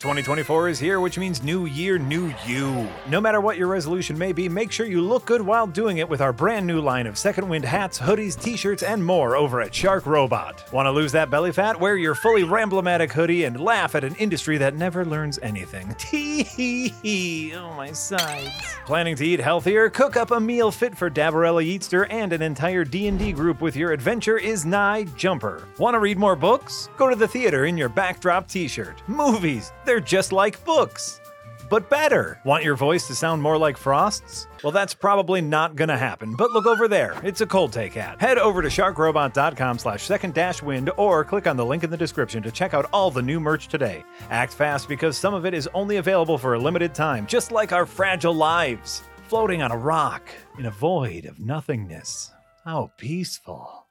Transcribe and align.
2024 0.00 0.70
is 0.70 0.78
here, 0.78 0.98
which 0.98 1.18
means 1.18 1.42
new 1.42 1.66
year, 1.66 1.98
new 1.98 2.32
you. 2.46 2.88
No 3.06 3.20
matter 3.20 3.38
what 3.38 3.58
your 3.58 3.68
resolution 3.68 4.16
may 4.16 4.32
be, 4.32 4.48
make 4.48 4.72
sure 4.72 4.86
you 4.86 5.02
look 5.02 5.26
good 5.26 5.42
while 5.42 5.66
doing 5.66 5.98
it 5.98 6.08
with 6.08 6.22
our 6.22 6.32
brand 6.32 6.66
new 6.66 6.80
line 6.80 7.06
of 7.06 7.18
Second 7.18 7.46
Wind 7.46 7.66
hats, 7.66 7.98
hoodies, 7.98 8.40
t 8.40 8.56
shirts, 8.56 8.82
and 8.82 9.04
more 9.04 9.36
over 9.36 9.60
at 9.60 9.74
Shark 9.74 10.06
Robot. 10.06 10.64
Want 10.72 10.86
to 10.86 10.90
lose 10.90 11.12
that 11.12 11.28
belly 11.28 11.52
fat? 11.52 11.78
Wear 11.78 11.98
your 11.98 12.14
fully 12.14 12.44
Ramblomatic 12.44 13.12
hoodie 13.12 13.44
and 13.44 13.60
laugh 13.60 13.94
at 13.94 14.02
an 14.02 14.14
industry 14.14 14.56
that 14.56 14.74
never 14.74 15.04
learns 15.04 15.38
anything. 15.42 15.94
Tee 15.98 16.44
hee 16.44 16.94
hee. 17.02 17.54
Oh, 17.54 17.74
my 17.74 17.92
sides. 17.92 18.48
Planning 18.86 19.16
to 19.16 19.26
eat 19.26 19.38
healthier? 19.38 19.90
Cook 19.90 20.16
up 20.16 20.30
a 20.30 20.40
meal 20.40 20.70
fit 20.70 20.96
for 20.96 21.10
Dabarella 21.10 21.62
Eatster 21.62 22.06
and 22.08 22.32
an 22.32 22.40
entire 22.40 22.84
D&D 22.84 23.32
group 23.32 23.60
with 23.60 23.76
your 23.76 23.92
adventure 23.92 24.38
is 24.38 24.64
nigh 24.64 25.04
jumper. 25.14 25.68
Want 25.76 25.92
to 25.94 25.98
read 25.98 26.16
more 26.16 26.36
books? 26.36 26.88
Go 26.96 27.10
to 27.10 27.16
the 27.16 27.28
theater 27.28 27.66
in 27.66 27.76
your 27.76 27.90
backdrop 27.90 28.48
t-shirt. 28.48 29.02
Movies, 29.06 29.72
they're 29.90 29.98
just 29.98 30.30
like 30.30 30.64
books. 30.64 31.20
But 31.68 31.90
better. 31.90 32.40
Want 32.44 32.62
your 32.62 32.76
voice 32.76 33.08
to 33.08 33.14
sound 33.16 33.42
more 33.42 33.58
like 33.58 33.76
Frost's? 33.76 34.46
Well, 34.62 34.70
that's 34.70 34.94
probably 34.94 35.40
not 35.40 35.74
gonna 35.74 35.98
happen, 35.98 36.36
but 36.36 36.52
look 36.52 36.66
over 36.66 36.86
there. 36.86 37.20
It's 37.24 37.40
a 37.40 37.46
cold 37.46 37.72
take 37.72 37.94
hat. 37.94 38.20
Head 38.20 38.38
over 38.38 38.62
to 38.62 38.68
sharkrobot.com 38.68 39.80
slash 39.80 40.04
second 40.04 40.32
dash 40.32 40.62
wind 40.62 40.92
or 40.96 41.24
click 41.24 41.48
on 41.48 41.56
the 41.56 41.66
link 41.66 41.82
in 41.82 41.90
the 41.90 41.96
description 41.96 42.40
to 42.44 42.52
check 42.52 42.72
out 42.72 42.88
all 42.92 43.10
the 43.10 43.20
new 43.20 43.40
merch 43.40 43.66
today. 43.66 44.04
Act 44.30 44.52
fast 44.52 44.88
because 44.88 45.18
some 45.18 45.34
of 45.34 45.44
it 45.44 45.54
is 45.54 45.68
only 45.74 45.96
available 45.96 46.38
for 46.38 46.54
a 46.54 46.60
limited 46.60 46.94
time, 46.94 47.26
just 47.26 47.50
like 47.50 47.72
our 47.72 47.84
fragile 47.84 48.34
lives. 48.34 49.02
Floating 49.26 49.60
on 49.60 49.72
a 49.72 49.76
rock 49.76 50.22
in 50.56 50.66
a 50.66 50.70
void 50.70 51.24
of 51.24 51.40
nothingness. 51.40 52.30
How 52.64 52.92
peaceful. 52.96 53.88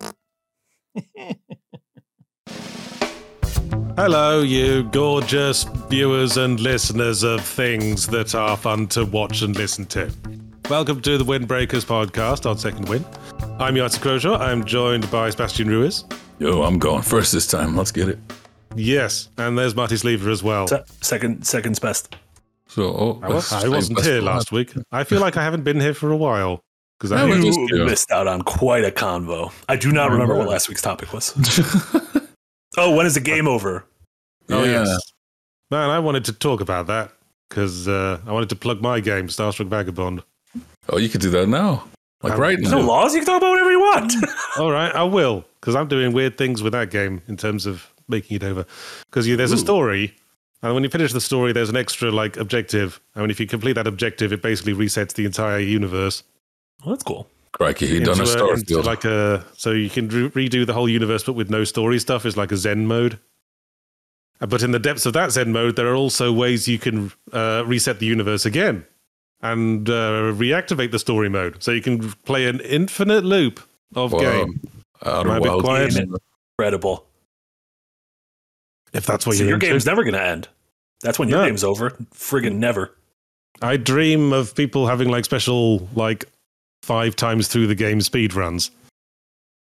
Hello, 3.98 4.42
you 4.42 4.84
gorgeous 4.84 5.64
viewers 5.64 6.36
and 6.36 6.60
listeners 6.60 7.24
of 7.24 7.44
things 7.44 8.06
that 8.06 8.32
are 8.32 8.56
fun 8.56 8.86
to 8.86 9.04
watch 9.04 9.42
and 9.42 9.56
listen 9.56 9.86
to. 9.86 10.08
Welcome 10.70 11.00
to 11.02 11.18
the 11.18 11.24
Windbreakers 11.24 11.84
podcast 11.84 12.48
on 12.48 12.56
Second 12.58 12.88
Wind. 12.88 13.04
I'm 13.58 13.74
Yahtzee 13.74 13.98
Croshaw. 13.98 14.38
I'm 14.38 14.64
joined 14.64 15.10
by 15.10 15.30
Sebastian 15.30 15.68
Ruiz. 15.68 16.04
Yo, 16.38 16.62
I'm 16.62 16.78
going 16.78 17.02
first 17.02 17.32
this 17.32 17.48
time. 17.48 17.76
Let's 17.76 17.90
get 17.90 18.08
it. 18.08 18.20
Yes, 18.76 19.30
and 19.36 19.58
there's 19.58 19.74
Marty 19.74 19.96
Sliva 19.96 20.28
as 20.30 20.44
well. 20.44 20.68
Se- 20.68 20.84
second, 21.00 21.44
second's 21.44 21.80
best. 21.80 22.14
So, 22.68 22.84
oh, 22.84 23.20
I, 23.24 23.28
was, 23.30 23.52
I 23.52 23.66
wasn't 23.66 24.00
here 24.04 24.20
last 24.20 24.52
week. 24.52 24.74
I 24.92 25.02
feel 25.02 25.20
like 25.20 25.36
I 25.36 25.42
haven't 25.42 25.64
been 25.64 25.80
here 25.80 25.92
for 25.94 26.12
a 26.12 26.16
while 26.16 26.62
because 27.00 27.10
I 27.10 27.24
Yeah, 27.24 27.30
we're 27.30 27.38
You 27.40 27.68
just- 27.68 27.84
missed 27.90 28.10
out 28.12 28.28
on 28.28 28.42
quite 28.42 28.84
a 28.84 28.92
convo. 28.92 29.52
I 29.68 29.74
do 29.74 29.90
not 29.90 30.12
remember 30.12 30.36
what 30.36 30.46
last 30.46 30.68
week's 30.68 30.82
topic 30.82 31.12
was. 31.12 31.34
oh, 32.76 32.94
when 32.94 33.04
is 33.04 33.14
the 33.14 33.20
game 33.20 33.48
over? 33.48 33.84
Oh 34.50 34.64
Yeah. 34.64 34.84
yes, 34.84 35.12
man. 35.70 35.90
I 35.90 35.98
wanted 35.98 36.24
to 36.26 36.32
talk 36.32 36.60
about 36.60 36.86
that 36.86 37.12
because 37.48 37.88
uh, 37.88 38.20
I 38.26 38.32
wanted 38.32 38.48
to 38.50 38.56
plug 38.56 38.80
my 38.80 39.00
game, 39.00 39.28
Starstruck 39.28 39.66
Vagabond. 39.68 40.22
Oh, 40.88 40.98
you 40.98 41.08
could 41.08 41.20
do 41.20 41.30
that 41.30 41.48
now. 41.48 41.84
Like 42.22 42.32
Um, 42.34 42.40
right 42.40 42.58
There's 42.58 42.72
no 42.72 42.80
laws. 42.80 43.14
You 43.14 43.20
can 43.20 43.26
talk 43.26 43.38
about 43.38 43.50
whatever 43.50 43.70
you 43.70 43.80
want. 43.80 44.12
All 44.58 44.72
right, 44.72 44.94
I 44.94 45.04
will 45.04 45.44
because 45.60 45.74
I'm 45.76 45.88
doing 45.88 46.12
weird 46.12 46.36
things 46.38 46.62
with 46.62 46.72
that 46.72 46.90
game 46.90 47.22
in 47.28 47.36
terms 47.36 47.66
of 47.66 47.92
making 48.08 48.36
it 48.36 48.42
over. 48.42 48.64
Because 49.10 49.26
there's 49.26 49.52
a 49.52 49.58
story, 49.58 50.14
and 50.62 50.74
when 50.74 50.82
you 50.82 50.90
finish 50.90 51.12
the 51.12 51.20
story, 51.20 51.52
there's 51.52 51.68
an 51.68 51.76
extra 51.76 52.10
like 52.10 52.36
objective. 52.36 53.00
I 53.14 53.20
mean, 53.20 53.30
if 53.30 53.38
you 53.38 53.46
complete 53.46 53.74
that 53.74 53.86
objective, 53.86 54.32
it 54.32 54.42
basically 54.42 54.72
resets 54.74 55.12
the 55.12 55.24
entire 55.26 55.58
universe. 55.60 56.22
well, 56.84 56.94
that's 56.94 57.04
cool. 57.04 57.28
Crikey, 57.52 57.86
you 57.86 58.00
done 58.00 58.18
a 58.20 58.22
into 58.22 58.64
star 58.64 58.82
like 58.82 59.04
a 59.04 59.44
so 59.56 59.72
you 59.72 59.88
can 59.90 60.08
re- 60.08 60.48
redo 60.48 60.66
the 60.66 60.72
whole 60.74 60.88
universe, 60.88 61.22
but 61.24 61.32
with 61.34 61.50
no 61.50 61.64
story 61.64 61.98
stuff. 61.98 62.26
Is 62.26 62.36
like 62.36 62.52
a 62.52 62.56
Zen 62.56 62.86
mode. 62.86 63.18
But 64.40 64.62
in 64.62 64.70
the 64.70 64.78
depths 64.78 65.04
of 65.06 65.12
that 65.14 65.32
Zen 65.32 65.50
mode, 65.52 65.74
there 65.76 65.88
are 65.88 65.94
also 65.96 66.32
ways 66.32 66.68
you 66.68 66.78
can 66.78 67.10
uh, 67.32 67.64
reset 67.66 67.98
the 67.98 68.06
universe 68.06 68.46
again 68.46 68.84
and 69.42 69.88
uh, 69.88 70.32
reactivate 70.34 70.90
the 70.92 70.98
story 70.98 71.28
mode, 71.28 71.62
so 71.62 71.70
you 71.72 71.80
can 71.82 72.12
play 72.24 72.46
an 72.46 72.60
infinite 72.60 73.24
loop 73.24 73.60
of 73.96 74.12
Wow. 74.12 74.20
game. 74.20 74.60
Outer 75.04 75.28
Am 75.28 75.34
I 75.34 75.36
a 75.38 75.40
bit 75.40 75.48
Wilds. 75.48 75.64
quiet? 75.64 75.94
Incredible. 76.58 77.06
If 78.92 79.06
that's 79.06 79.26
what 79.26 79.34
So 79.36 79.40
you're 79.40 79.48
your 79.50 79.56
into. 79.56 79.66
game's 79.66 79.86
never 79.86 80.02
going 80.02 80.14
to 80.14 80.22
end. 80.22 80.48
That's 81.02 81.18
when 81.18 81.28
your 81.28 81.40
No. 81.40 81.46
game's 81.46 81.62
over. 81.64 81.90
Friggin' 82.14 82.56
never. 82.56 82.94
I 83.60 83.76
dream 83.76 84.32
of 84.32 84.54
people 84.54 84.86
having 84.86 85.08
like 85.08 85.24
special 85.24 85.88
like 85.94 86.24
five 86.82 87.16
times 87.16 87.48
through 87.48 87.66
the 87.66 87.74
game 87.74 88.00
speed 88.00 88.34
runs. 88.34 88.70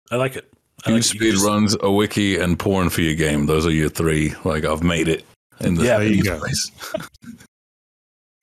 I 0.10 0.16
like 0.16 0.36
it. 0.36 0.53
I 0.86 0.92
like 0.92 1.04
speed 1.04 1.32
just- 1.34 1.46
runs, 1.46 1.78
a 1.82 1.92
wiki, 1.92 2.38
and 2.38 2.58
porn 2.60 2.90
for 2.90 3.02
your 3.02 3.16
game. 3.16 3.46
Those 3.46 3.66
are 3.66 3.72
your 3.72 3.90
three. 3.90 4.34
Like 4.44 4.66
I've 4.66 4.84
made 4.84 5.08
it 5.08 5.26
in 5.62 5.76
the 5.76 5.84
Yeah, 5.86 5.98
there 6.00 6.08
you 6.08 6.24
go. 6.24 6.40
place. 6.40 6.72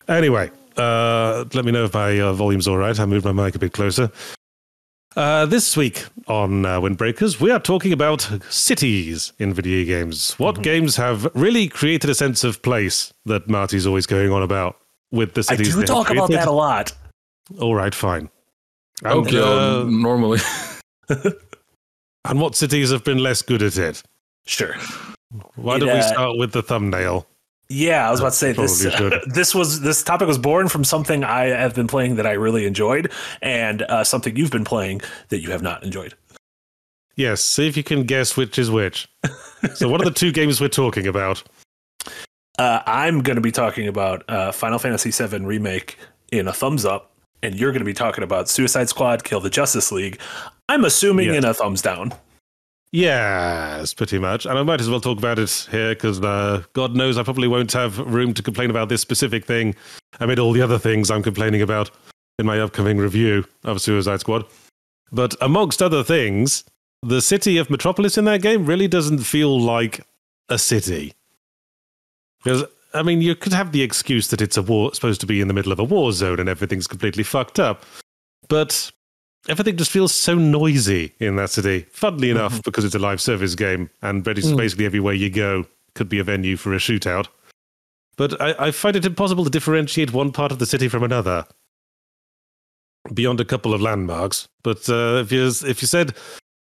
Anyway, 0.08 0.50
uh, 0.76 1.44
let 1.54 1.64
me 1.64 1.70
know 1.70 1.84
if 1.84 1.94
my 1.94 2.18
uh, 2.18 2.32
volume's 2.32 2.66
all 2.66 2.76
right. 2.76 2.98
I 2.98 3.06
moved 3.06 3.24
my 3.24 3.30
mic 3.30 3.54
a 3.54 3.60
bit 3.60 3.72
closer. 3.72 4.10
Uh, 5.14 5.46
this 5.46 5.76
week 5.76 6.04
on 6.26 6.66
uh, 6.66 6.80
Windbreakers, 6.80 7.40
we 7.40 7.52
are 7.52 7.60
talking 7.60 7.92
about 7.92 8.28
cities 8.48 9.32
in 9.38 9.52
video 9.54 9.84
games. 9.84 10.32
What 10.38 10.54
Mm-hmm. 10.56 10.62
games 10.62 10.96
have 10.96 11.28
really 11.34 11.68
created 11.68 12.10
a 12.10 12.14
sense 12.14 12.42
of 12.42 12.60
place 12.62 13.12
that 13.26 13.48
Marty's 13.48 13.86
always 13.86 14.06
going 14.06 14.32
on 14.32 14.42
about 14.42 14.78
with 15.12 15.34
the 15.34 15.44
cities? 15.44 15.76
I 15.76 15.80
do 15.80 15.86
talk 15.86 16.10
about 16.10 16.30
that 16.30 16.48
a 16.48 16.52
lot. 16.52 16.92
All 17.60 17.76
right, 17.76 17.94
fine. 17.94 18.30
And, 19.04 19.12
Okay, 19.26 19.38
uh, 19.40 19.84
normally. 19.84 20.40
and 22.24 22.40
what 22.40 22.54
cities 22.54 22.90
have 22.90 23.04
been 23.04 23.18
less 23.18 23.42
good 23.42 23.62
at 23.62 23.76
it? 23.76 24.02
Sure. 24.46 24.74
Why 25.56 25.76
It, 25.76 25.80
don't 25.80 25.88
we 25.88 26.00
uh, 26.00 26.02
start 26.02 26.38
with 26.38 26.52
the 26.52 26.62
thumbnail? 26.62 27.26
Yeah, 27.68 28.08
I 28.08 28.10
was 28.10 28.18
about 28.18 28.32
to 28.32 28.36
say 28.36 28.52
this. 28.52 28.84
This 29.26 29.54
was 29.54 29.80
this 29.80 30.02
topic 30.02 30.26
was 30.26 30.38
born 30.38 30.68
from 30.68 30.82
something 30.82 31.22
I 31.22 31.46
have 31.46 31.74
been 31.74 31.86
playing 31.86 32.16
that 32.16 32.26
I 32.26 32.32
really 32.32 32.66
enjoyed, 32.66 33.12
and 33.42 33.82
uh, 33.82 34.02
something 34.02 34.34
you've 34.36 34.50
been 34.50 34.64
playing 34.64 35.02
that 35.28 35.40
you 35.40 35.52
have 35.52 35.62
not 35.62 35.84
enjoyed. 35.84 36.14
Yes, 37.14 37.42
see 37.42 37.68
if 37.68 37.76
you 37.76 37.84
can 37.84 38.02
guess 38.04 38.36
which 38.36 38.58
is 38.58 38.70
which. 38.70 39.08
so, 39.74 39.88
what 39.88 40.00
are 40.00 40.04
the 40.04 40.10
two 40.10 40.32
games 40.32 40.60
we're 40.60 40.68
talking 40.68 41.06
about? 41.06 41.42
Uh, 42.58 42.82
I'm 42.84 43.22
going 43.22 43.36
to 43.36 43.40
be 43.40 43.52
talking 43.52 43.88
about 43.88 44.22
uh, 44.28 44.52
Final 44.52 44.78
Fantasy 44.78 45.10
VII 45.10 45.46
Remake 45.46 45.96
in 46.30 46.46
a 46.46 46.52
thumbs 46.52 46.84
up, 46.84 47.09
and 47.42 47.54
you're 47.54 47.72
going 47.72 47.80
to 47.80 47.86
be 47.86 47.94
talking 47.94 48.24
about 48.24 48.48
Suicide 48.48 48.88
Squad 48.88 49.24
Kill 49.24 49.40
the 49.40 49.50
Justice 49.50 49.92
League. 49.92 50.20
I'm 50.68 50.84
assuming 50.84 51.34
in 51.34 51.44
a 51.44 51.54
thumbs 51.54 51.82
down. 51.82 52.12
Yes, 52.92 53.94
pretty 53.94 54.18
much. 54.18 54.46
And 54.46 54.58
I 54.58 54.62
might 54.62 54.80
as 54.80 54.90
well 54.90 55.00
talk 55.00 55.18
about 55.18 55.38
it 55.38 55.68
here 55.70 55.94
because 55.94 56.20
uh, 56.20 56.62
God 56.72 56.96
knows 56.96 57.18
I 57.18 57.22
probably 57.22 57.46
won't 57.46 57.72
have 57.72 57.98
room 57.98 58.34
to 58.34 58.42
complain 58.42 58.68
about 58.68 58.88
this 58.88 59.00
specific 59.00 59.44
thing 59.44 59.76
amid 60.18 60.38
all 60.38 60.52
the 60.52 60.62
other 60.62 60.78
things 60.78 61.10
I'm 61.10 61.22
complaining 61.22 61.62
about 61.62 61.90
in 62.38 62.46
my 62.46 62.58
upcoming 62.58 62.98
review 62.98 63.44
of 63.62 63.80
Suicide 63.80 64.20
Squad. 64.20 64.44
But 65.12 65.34
amongst 65.40 65.82
other 65.82 66.02
things, 66.02 66.64
the 67.02 67.22
city 67.22 67.58
of 67.58 67.70
Metropolis 67.70 68.18
in 68.18 68.24
that 68.24 68.42
game 68.42 68.66
really 68.66 68.88
doesn't 68.88 69.20
feel 69.20 69.60
like 69.60 70.04
a 70.48 70.58
city. 70.58 71.14
Because, 72.42 72.64
I 72.92 73.02
mean, 73.02 73.20
you 73.20 73.34
could 73.34 73.52
have 73.52 73.72
the 73.72 73.82
excuse 73.82 74.28
that 74.28 74.40
it's 74.40 74.56
a 74.56 74.62
war, 74.62 74.92
supposed 74.94 75.20
to 75.20 75.26
be 75.26 75.40
in 75.40 75.48
the 75.48 75.54
middle 75.54 75.72
of 75.72 75.78
a 75.78 75.84
war 75.84 76.12
zone 76.12 76.40
and 76.40 76.48
everything's 76.48 76.86
completely 76.86 77.22
fucked 77.22 77.58
up. 77.58 77.84
But 78.48 78.90
everything 79.48 79.76
just 79.76 79.90
feels 79.90 80.12
so 80.12 80.34
noisy 80.34 81.14
in 81.18 81.36
that 81.36 81.50
city. 81.50 81.86
Funnily 81.92 82.30
enough, 82.30 82.62
because 82.62 82.84
it's 82.84 82.94
a 82.94 82.98
live 82.98 83.20
service 83.20 83.54
game 83.54 83.90
and 84.02 84.24
basically 84.24 84.56
basically 84.56 84.86
everywhere 84.86 85.14
you 85.14 85.30
go 85.30 85.66
could 85.94 86.08
be 86.08 86.18
a 86.18 86.24
venue 86.24 86.56
for 86.56 86.72
a 86.74 86.78
shootout. 86.78 87.28
But 88.16 88.40
I, 88.40 88.66
I 88.66 88.70
find 88.70 88.96
it 88.96 89.06
impossible 89.06 89.44
to 89.44 89.50
differentiate 89.50 90.12
one 90.12 90.32
part 90.32 90.52
of 90.52 90.58
the 90.58 90.66
city 90.66 90.88
from 90.88 91.02
another 91.02 91.46
beyond 93.14 93.40
a 93.40 93.44
couple 93.44 93.72
of 93.72 93.80
landmarks. 93.80 94.48
But 94.62 94.88
uh, 94.88 95.22
if 95.22 95.32
you 95.32 95.46
if 95.46 95.80
you 95.80 95.88
said 95.88 96.14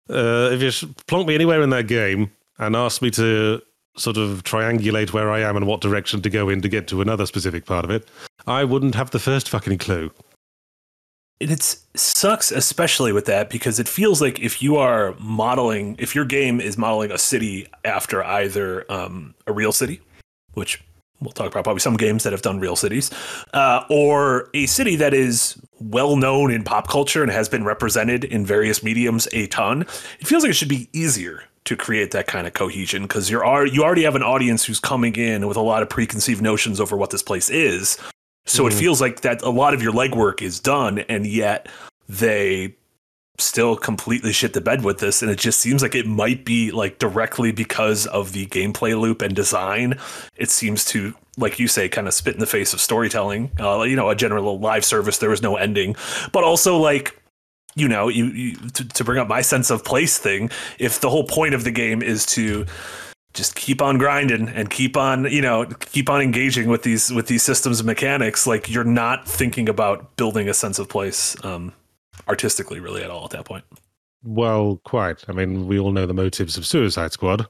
uh, 0.09 0.51
if 0.53 0.63
you 0.63 0.95
plonk 1.07 1.27
me 1.27 1.35
anywhere 1.35 1.63
in 1.63 1.71
that 1.71 1.89
game 1.89 2.33
and 2.59 2.77
asked 2.77 3.03
me 3.03 3.11
to 3.13 3.61
sort 3.97 4.17
of 4.17 4.43
triangulate 4.45 5.13
where 5.13 5.31
I 5.31 5.41
am 5.41 5.57
and 5.57 5.67
what 5.67 5.81
direction 5.81 6.23
to 6.23 6.31
go 6.31 6.49
in 6.49 6.63
to 6.63 6.69
get 6.69 6.89
to 6.89 7.01
another 7.01 7.27
specific 7.27 7.67
part 7.67 7.85
of 7.85 7.91
it, 7.91 8.09
I 8.47 8.65
wouldn't 8.65 8.95
have 8.95 9.11
the 9.11 9.19
first 9.19 9.49
fucking 9.49 9.79
clue. 9.79 10.11
It 11.41 11.77
sucks, 11.97 12.53
especially 12.53 13.13
with 13.13 13.25
that, 13.27 13.51
because 13.51 13.81
it 13.81 13.89
feels 13.89 14.21
like 14.21 14.39
if 14.39 14.63
you 14.63 14.77
are 14.77 15.15
modeling, 15.19 15.97
if 15.99 16.15
your 16.15 16.25
game 16.25 16.61
is 16.61 16.79
modeling 16.79 17.11
a 17.11 17.19
city 17.19 17.67
after 17.85 18.23
either 18.23 18.91
um, 18.91 19.35
a 19.47 19.53
real 19.53 19.73
city, 19.73 20.01
which 20.55 20.81
we'll 21.21 21.33
talk 21.33 21.49
about 21.49 21.65
probably 21.65 21.81
some 21.81 21.97
games 21.97 22.23
that 22.23 22.33
have 22.33 22.43
done 22.43 22.61
real 22.61 22.77
cities, 22.77 23.11
uh, 23.55 23.85
or 23.91 24.51
a 24.55 24.67
city 24.67 24.95
that 24.97 25.15
is 25.15 25.61
well 25.81 26.17
known 26.17 26.53
in 26.53 26.63
pop 26.63 26.89
culture 26.89 27.23
and 27.23 27.33
has 27.33 27.49
been 27.49 27.65
represented 27.65 28.23
in 28.23 28.47
various 28.47 28.85
mediums 28.85 29.27
a 29.33 29.49
ton, 29.49 29.83
it 30.21 30.27
feels 30.27 30.45
like 30.45 30.51
it 30.51 30.55
should 30.55 30.69
be 30.69 30.89
easier 30.93 31.43
to 31.65 31.77
create 31.77 32.11
that 32.11 32.27
kind 32.27 32.47
of 32.47 32.55
cohesion 32.55 33.03
because 33.03 33.31
you're 33.31 33.67
you 33.67 33.83
already 33.85 34.03
have 34.03 34.17
an 34.17 34.23
audience 34.23 34.65
who's 34.65 34.81
coming 34.81 35.15
in 35.17 35.47
with 35.47 35.57
a 35.57 35.61
lot 35.61 35.83
of 35.83 35.89
preconceived 35.89 36.43
notions 36.43 36.81
over 36.81 36.97
what 36.97 37.11
this 37.11 37.23
place 37.23 37.49
is. 37.51 37.99
So 38.47 38.67
it 38.67 38.73
Mhm. 38.73 38.79
feels 38.81 39.01
like 39.01 39.21
that 39.21 39.41
a 39.43 39.51
lot 39.51 39.73
of 39.73 39.83
your 39.83 39.93
legwork 39.93 40.43
is 40.43 40.59
done, 40.59 40.99
and 41.09 41.27
yet 41.27 41.69
they 42.09 42.75
still 43.39 43.77
completely 43.77 44.33
shit 44.33 44.53
the 44.53 44.61
bed 44.61 44.85
with 44.85 44.99
this 44.99 45.23
and 45.23 45.31
it 45.31 45.39
just 45.39 45.59
seems 45.59 45.81
like 45.83 45.95
it 45.95 46.07
might 46.07 46.45
be 46.45 46.71
like 46.71 46.99
directly 46.99 47.51
because 47.51 48.07
of 48.09 48.33
the 48.33 48.47
gameplay 48.47 48.97
loop 48.97 49.23
and 49.23 49.35
design 49.35 49.99
it 50.37 50.51
seems 50.51 50.85
to 50.85 51.15
like 51.39 51.59
you 51.59 51.67
say 51.67 51.89
kind 51.89 52.07
of 52.07 52.13
spit 52.15 52.35
in 52.35 52.41
the 52.41 52.47
face 52.47 52.75
of 52.75 52.81
storytelling 52.81 53.51
uh, 53.59 53.83
you 53.83 53.97
know 53.97 54.11
a 54.11 54.15
general 54.15 54.61
live 54.61 54.85
service 54.85 55.17
there 55.19 55.31
was 55.31 55.43
no 55.43 55.57
ending 55.57 55.97
but 56.31 56.45
also 56.45 56.77
like 56.77 57.17
you 57.75 57.89
know 57.89 58.09
you, 58.09 58.27
you 58.27 58.57
to, 58.71 58.87
to 58.89 59.05
bring 59.05 59.19
up 59.19 59.29
my 59.29 59.41
sense 59.41 59.71
of 59.71 59.85
place 59.85 60.19
thing 60.19 60.51
if 60.79 61.01
the 61.01 61.11
whole 61.11 61.25
point 61.25 61.55
of 61.55 61.65
the 61.65 61.71
game 61.71 62.03
is 62.03 62.27
to 62.27 62.67
just 63.35 63.55
keep 63.55 63.81
on 63.81 63.97
grinding 63.97 64.49
and 64.49 64.69
keep 64.71 64.97
on 64.97 65.25
you 65.25 65.41
know 65.41 65.65
keep 65.81 66.11
on 66.11 66.21
engaging 66.21 66.69
with 66.69 66.83
these 66.83 67.11
with 67.13 67.27
these 67.29 67.43
systems 67.43 67.81
and 67.81 67.87
mechanics 67.87 68.47
like 68.47 68.69
you're 68.69 68.85
not 68.85 69.27
thinking 69.27 69.69
about 69.69 70.17
building 70.17 70.49
a 70.49 70.55
sense 70.55 70.79
of 70.79 70.89
place 70.89 71.35
um 71.45 71.73
artistically 72.29 72.79
really 72.81 73.03
at 73.03 73.11
all 73.11 73.25
at 73.25 73.31
that 73.31 73.45
point 73.45 73.65
Well, 74.25 74.81
quite. 74.85 75.25
I 75.29 75.33
mean, 75.33 75.67
we 75.67 75.81
all 75.81 75.91
know 75.91 76.07
the 76.07 76.15
motives 76.15 76.57
of 76.57 76.65
Suicide 76.65 77.11
Squad. 77.13 77.49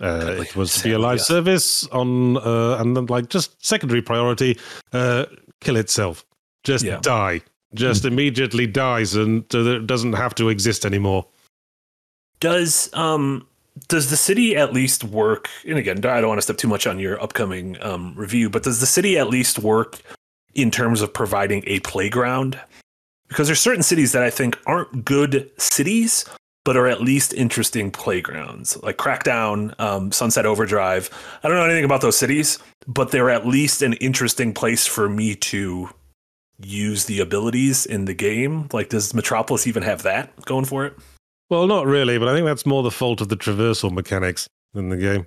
Uh, 0.00 0.36
it 0.40 0.56
was 0.56 0.74
to 0.74 0.82
be 0.82 0.92
a 0.92 0.98
live 0.98 1.18
yes. 1.18 1.26
service 1.28 1.86
on, 1.88 2.36
uh, 2.38 2.78
and 2.80 2.96
then 2.96 3.06
like 3.06 3.28
just 3.28 3.64
secondary 3.64 4.02
priority, 4.02 4.58
uh, 4.92 5.26
kill 5.60 5.76
itself, 5.76 6.24
just 6.64 6.84
Yeah. 6.84 6.98
die, 7.00 7.42
just 7.74 8.04
immediately 8.04 8.66
dies, 8.66 9.14
and 9.14 9.46
doesn't 9.48 10.14
have 10.14 10.34
to 10.36 10.48
exist 10.48 10.84
anymore. 10.86 11.26
does 12.40 12.90
um 12.94 13.46
does 13.88 14.08
the 14.10 14.16
city 14.16 14.56
at 14.56 14.72
least 14.72 15.02
work 15.04 15.48
and 15.66 15.78
again 15.78 15.96
i 16.04 16.20
don't 16.20 16.28
want 16.28 16.38
to 16.38 16.42
step 16.42 16.56
too 16.56 16.68
much 16.68 16.86
on 16.86 16.98
your 16.98 17.20
upcoming 17.22 17.76
um, 17.82 18.14
review 18.16 18.48
but 18.50 18.62
does 18.62 18.80
the 18.80 18.86
city 18.86 19.18
at 19.18 19.28
least 19.28 19.58
work 19.58 19.98
in 20.54 20.70
terms 20.70 21.00
of 21.00 21.12
providing 21.12 21.62
a 21.66 21.80
playground 21.80 22.60
because 23.28 23.48
there's 23.48 23.60
certain 23.60 23.82
cities 23.82 24.12
that 24.12 24.22
i 24.22 24.30
think 24.30 24.58
aren't 24.66 25.04
good 25.04 25.50
cities 25.58 26.24
but 26.64 26.76
are 26.76 26.86
at 26.86 27.00
least 27.00 27.34
interesting 27.34 27.90
playgrounds 27.90 28.76
like 28.82 28.96
crackdown 28.96 29.78
um, 29.80 30.12
sunset 30.12 30.46
overdrive 30.46 31.10
i 31.42 31.48
don't 31.48 31.56
know 31.56 31.64
anything 31.64 31.84
about 31.84 32.00
those 32.00 32.16
cities 32.16 32.58
but 32.86 33.10
they're 33.10 33.30
at 33.30 33.46
least 33.46 33.82
an 33.82 33.94
interesting 33.94 34.52
place 34.52 34.86
for 34.86 35.08
me 35.08 35.34
to 35.34 35.88
use 36.64 37.04
the 37.04 37.20
abilities 37.20 37.86
in 37.86 38.04
the 38.06 38.14
game 38.14 38.68
like 38.72 38.88
does 38.88 39.14
metropolis 39.14 39.66
even 39.66 39.82
have 39.82 40.02
that 40.02 40.32
going 40.44 40.64
for 40.64 40.84
it 40.86 40.94
Well, 41.50 41.66
not 41.66 41.86
really, 41.86 42.18
but 42.18 42.28
I 42.28 42.34
think 42.34 42.46
that's 42.46 42.66
more 42.66 42.82
the 42.82 42.90
fault 42.90 43.20
of 43.20 43.28
the 43.28 43.36
traversal 43.36 43.92
mechanics 43.92 44.48
in 44.74 44.88
the 44.88 44.96
game. 44.96 45.26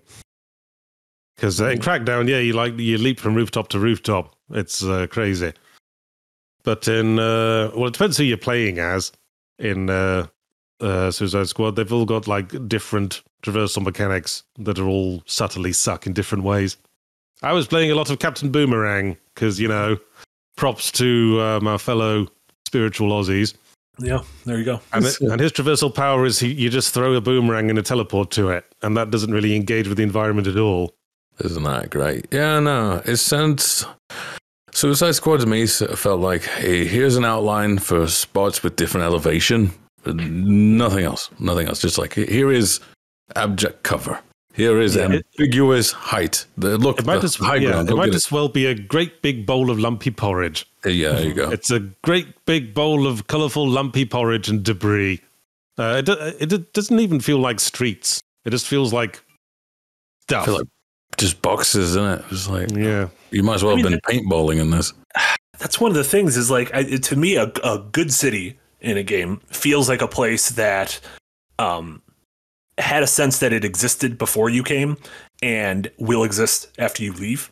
Because 1.35 1.61
uh, 1.61 1.69
in 1.69 1.79
Crackdown, 1.79 2.27
yeah, 2.27 2.39
you 2.39 2.53
like 2.53 2.77
you 2.79 2.97
leap 2.97 3.19
from 3.19 3.35
rooftop 3.35 3.67
to 3.69 3.79
rooftop. 3.79 4.35
It's 4.51 4.83
uh, 4.83 5.05
crazy. 5.07 5.53
But 6.63 6.87
in 6.87 7.19
uh, 7.19 7.71
well, 7.75 7.87
it 7.87 7.93
depends 7.93 8.17
who 8.17 8.23
you're 8.23 8.37
playing 8.37 8.79
as. 8.79 9.11
In 9.59 9.89
uh, 9.89 10.27
uh, 10.81 11.09
Suicide 11.11 11.47
Squad, 11.47 11.75
they've 11.75 11.93
all 11.93 12.05
got 12.05 12.27
like 12.27 12.67
different 12.67 13.21
traversal 13.43 13.83
mechanics 13.83 14.43
that 14.59 14.79
are 14.79 14.87
all 14.87 15.23
subtly 15.25 15.73
suck 15.73 16.05
in 16.05 16.13
different 16.13 16.43
ways. 16.43 16.77
I 17.43 17.53
was 17.53 17.67
playing 17.67 17.91
a 17.91 17.95
lot 17.95 18.09
of 18.09 18.19
Captain 18.19 18.51
Boomerang 18.51 19.17
because 19.33 19.59
you 19.59 19.67
know, 19.67 19.97
props 20.57 20.91
to 20.91 21.39
uh, 21.39 21.59
my 21.61 21.77
fellow 21.77 22.27
spiritual 22.67 23.09
Aussies. 23.11 23.53
Yeah, 23.99 24.19
there 24.45 24.59
you 24.59 24.65
go. 24.65 24.81
And, 24.91 25.05
it, 25.05 25.19
and 25.21 25.39
his 25.39 25.51
traversal 25.51 25.93
power 25.93 26.25
is 26.25 26.39
he, 26.39 26.51
you 26.51 26.69
just 26.69 26.93
throw 26.93 27.13
a 27.13 27.21
boomerang 27.21 27.69
and 27.69 27.79
a 27.79 27.81
teleport 27.81 28.29
to 28.31 28.49
it, 28.49 28.65
and 28.83 28.97
that 28.97 29.09
doesn't 29.09 29.31
really 29.31 29.55
engage 29.55 29.87
with 29.87 29.97
the 29.97 30.03
environment 30.03 30.47
at 30.47 30.57
all. 30.57 30.93
Isn't 31.39 31.63
that 31.63 31.89
great? 31.89 32.27
Yeah, 32.31 32.59
no. 32.59 33.01
It 33.05 33.17
sounds. 33.17 33.85
Suicide 34.71 35.13
Squad 35.13 35.39
to 35.39 35.47
me 35.47 35.65
felt 35.65 36.19
like, 36.19 36.43
hey, 36.43 36.85
here's 36.85 37.15
an 37.15 37.25
outline 37.25 37.79
for 37.79 38.07
spots 38.07 38.61
with 38.61 38.75
different 38.75 39.05
elevation. 39.05 39.71
Nothing 40.05 41.05
else. 41.05 41.31
Nothing 41.39 41.67
else. 41.67 41.81
Just 41.81 41.97
like, 41.97 42.13
here 42.13 42.51
is 42.51 42.79
abject 43.35 43.83
cover. 43.83 44.19
Here 44.57 44.81
is 44.81 44.95
Yeah, 44.95 45.11
it- 45.11 45.25
ambiguous 45.39 45.91
height. 45.91 46.45
The, 46.57 46.77
look, 46.79 46.99
It 46.99 47.05
might, 47.05 47.19
the 47.19 47.25
as, 47.25 47.35
high 47.35 47.57
yeah, 47.57 47.71
ground. 47.73 47.89
it 47.91 47.95
might 47.95 48.13
as 48.15 48.31
well 48.31 48.49
be 48.49 48.65
a 48.65 48.73
great 48.73 49.21
big 49.21 49.45
bowl 49.45 49.69
of 49.69 49.79
lumpy 49.79 50.09
porridge. 50.11 50.65
Yeah, 50.83 51.11
there 51.13 51.25
you 51.25 51.33
go. 51.35 51.51
It's 51.51 51.69
a 51.69 51.79
great 52.03 52.27
big 52.45 52.73
bowl 52.73 53.05
of 53.07 53.27
colourful 53.27 53.67
lumpy 53.69 54.03
porridge 54.03 54.49
and 54.49 54.63
debris. 54.63 55.21
Uh, 55.77 56.01
it, 56.03 56.09
it, 56.41 56.51
it 56.53 56.73
doesn't 56.73 56.99
even 56.99 57.19
feel 57.19 57.37
like 57.37 57.59
streets. 57.59 58.19
It 58.45 58.49
just 58.49 58.65
feels 58.67 58.91
like 58.91 59.17
I 59.17 60.23
stuff. 60.23 60.45
feel 60.45 60.55
like 60.55 60.67
just 61.17 61.39
boxes, 61.43 61.91
isn't 61.91 62.19
it? 62.19 62.25
It's 62.31 62.49
like, 62.49 62.71
yeah. 62.71 63.09
you 63.29 63.43
might 63.43 63.55
as 63.55 63.63
well 63.63 63.73
I 63.75 63.77
have 63.79 63.85
mean, 63.91 63.99
been 64.07 64.25
paintballing 64.25 64.59
in 64.59 64.71
this. 64.71 64.91
That's 65.59 65.79
one 65.79 65.91
of 65.91 65.95
the 65.97 66.03
things 66.03 66.35
is 66.35 66.49
like 66.49 66.73
I, 66.73 66.83
to 66.83 67.15
me 67.15 67.35
a, 67.35 67.51
a 67.63 67.79
good 67.91 68.11
city 68.13 68.59
in 68.81 68.97
a 68.97 69.03
game 69.03 69.41
feels 69.47 69.87
like 69.89 70.01
a 70.03 70.07
place 70.07 70.49
that 70.49 70.99
um 71.59 72.01
had 72.77 73.03
a 73.03 73.07
sense 73.07 73.39
that 73.39 73.53
it 73.53 73.65
existed 73.65 74.17
before 74.17 74.49
you 74.49 74.63
came 74.63 74.97
and 75.41 75.91
will 75.97 76.23
exist 76.23 76.67
after 76.77 77.03
you 77.03 77.13
leave. 77.13 77.51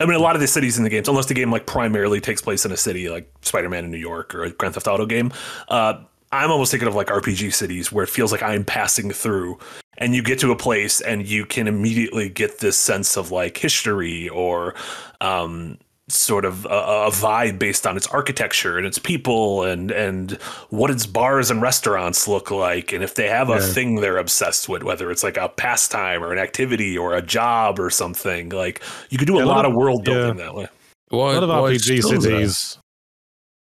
I 0.00 0.04
mean, 0.04 0.16
a 0.16 0.20
lot 0.20 0.34
of 0.34 0.40
the 0.40 0.46
cities 0.46 0.76
in 0.76 0.84
the 0.84 0.90
games, 0.90 1.08
unless 1.08 1.26
the 1.26 1.34
game 1.34 1.50
like 1.50 1.66
primarily 1.66 2.20
takes 2.20 2.42
place 2.42 2.64
in 2.64 2.72
a 2.72 2.76
city 2.76 3.08
like 3.08 3.32
Spider-Man 3.42 3.84
in 3.84 3.90
New 3.90 3.96
York 3.96 4.34
or 4.34 4.44
a 4.44 4.50
Grand 4.50 4.74
Theft 4.74 4.86
Auto 4.86 5.06
game, 5.06 5.32
uh, 5.68 5.94
I'm 6.32 6.50
almost 6.50 6.70
thinking 6.70 6.88
of 6.88 6.94
like 6.94 7.06
RPG 7.06 7.54
cities 7.54 7.92
where 7.92 8.04
it 8.04 8.10
feels 8.10 8.32
like 8.32 8.42
I'm 8.42 8.64
passing 8.64 9.10
through, 9.10 9.58
and 9.96 10.14
you 10.14 10.22
get 10.22 10.38
to 10.40 10.50
a 10.50 10.56
place 10.56 11.00
and 11.00 11.26
you 11.26 11.46
can 11.46 11.68
immediately 11.68 12.28
get 12.28 12.58
this 12.58 12.76
sense 12.76 13.16
of 13.16 13.30
like 13.30 13.56
history 13.56 14.28
or 14.28 14.74
um, 15.20 15.78
sort 16.08 16.44
of 16.44 16.64
a, 16.66 16.68
a 16.68 17.10
vibe 17.10 17.58
based 17.58 17.84
on 17.86 17.96
its 17.96 18.06
architecture 18.08 18.78
and 18.78 18.86
its 18.86 18.96
people 18.98 19.64
and 19.64 19.90
and 19.90 20.32
what 20.70 20.88
its 20.88 21.04
bars 21.04 21.50
and 21.50 21.60
restaurants 21.60 22.28
look 22.28 22.50
like 22.52 22.92
and 22.92 23.02
if 23.02 23.16
they 23.16 23.28
have 23.28 23.50
a 23.50 23.54
Yeah. 23.54 23.60
thing 23.72 23.96
they're 23.96 24.18
obsessed 24.18 24.68
with 24.68 24.84
whether 24.84 25.10
it's 25.10 25.24
like 25.24 25.36
a 25.36 25.48
pastime 25.48 26.22
or 26.22 26.32
an 26.32 26.38
activity 26.38 26.96
or 26.96 27.14
a 27.14 27.22
job 27.22 27.80
or 27.80 27.90
something 27.90 28.50
like 28.50 28.80
you 29.10 29.18
could 29.18 29.26
do 29.26 29.34
a, 29.34 29.38
Yeah, 29.40 29.46
a 29.46 29.46
lot 29.46 29.56
lot 29.56 29.64
of- 29.64 29.72
of 29.72 29.76
world 29.76 30.04
building 30.04 30.38
yeah. 30.38 30.44
that 30.44 30.54
way 30.54 30.68
Why, 31.08 31.34
A 31.34 31.40
lot 31.40 31.42
of 31.42 31.50
RPG 31.50 32.02
cities. 32.02 32.78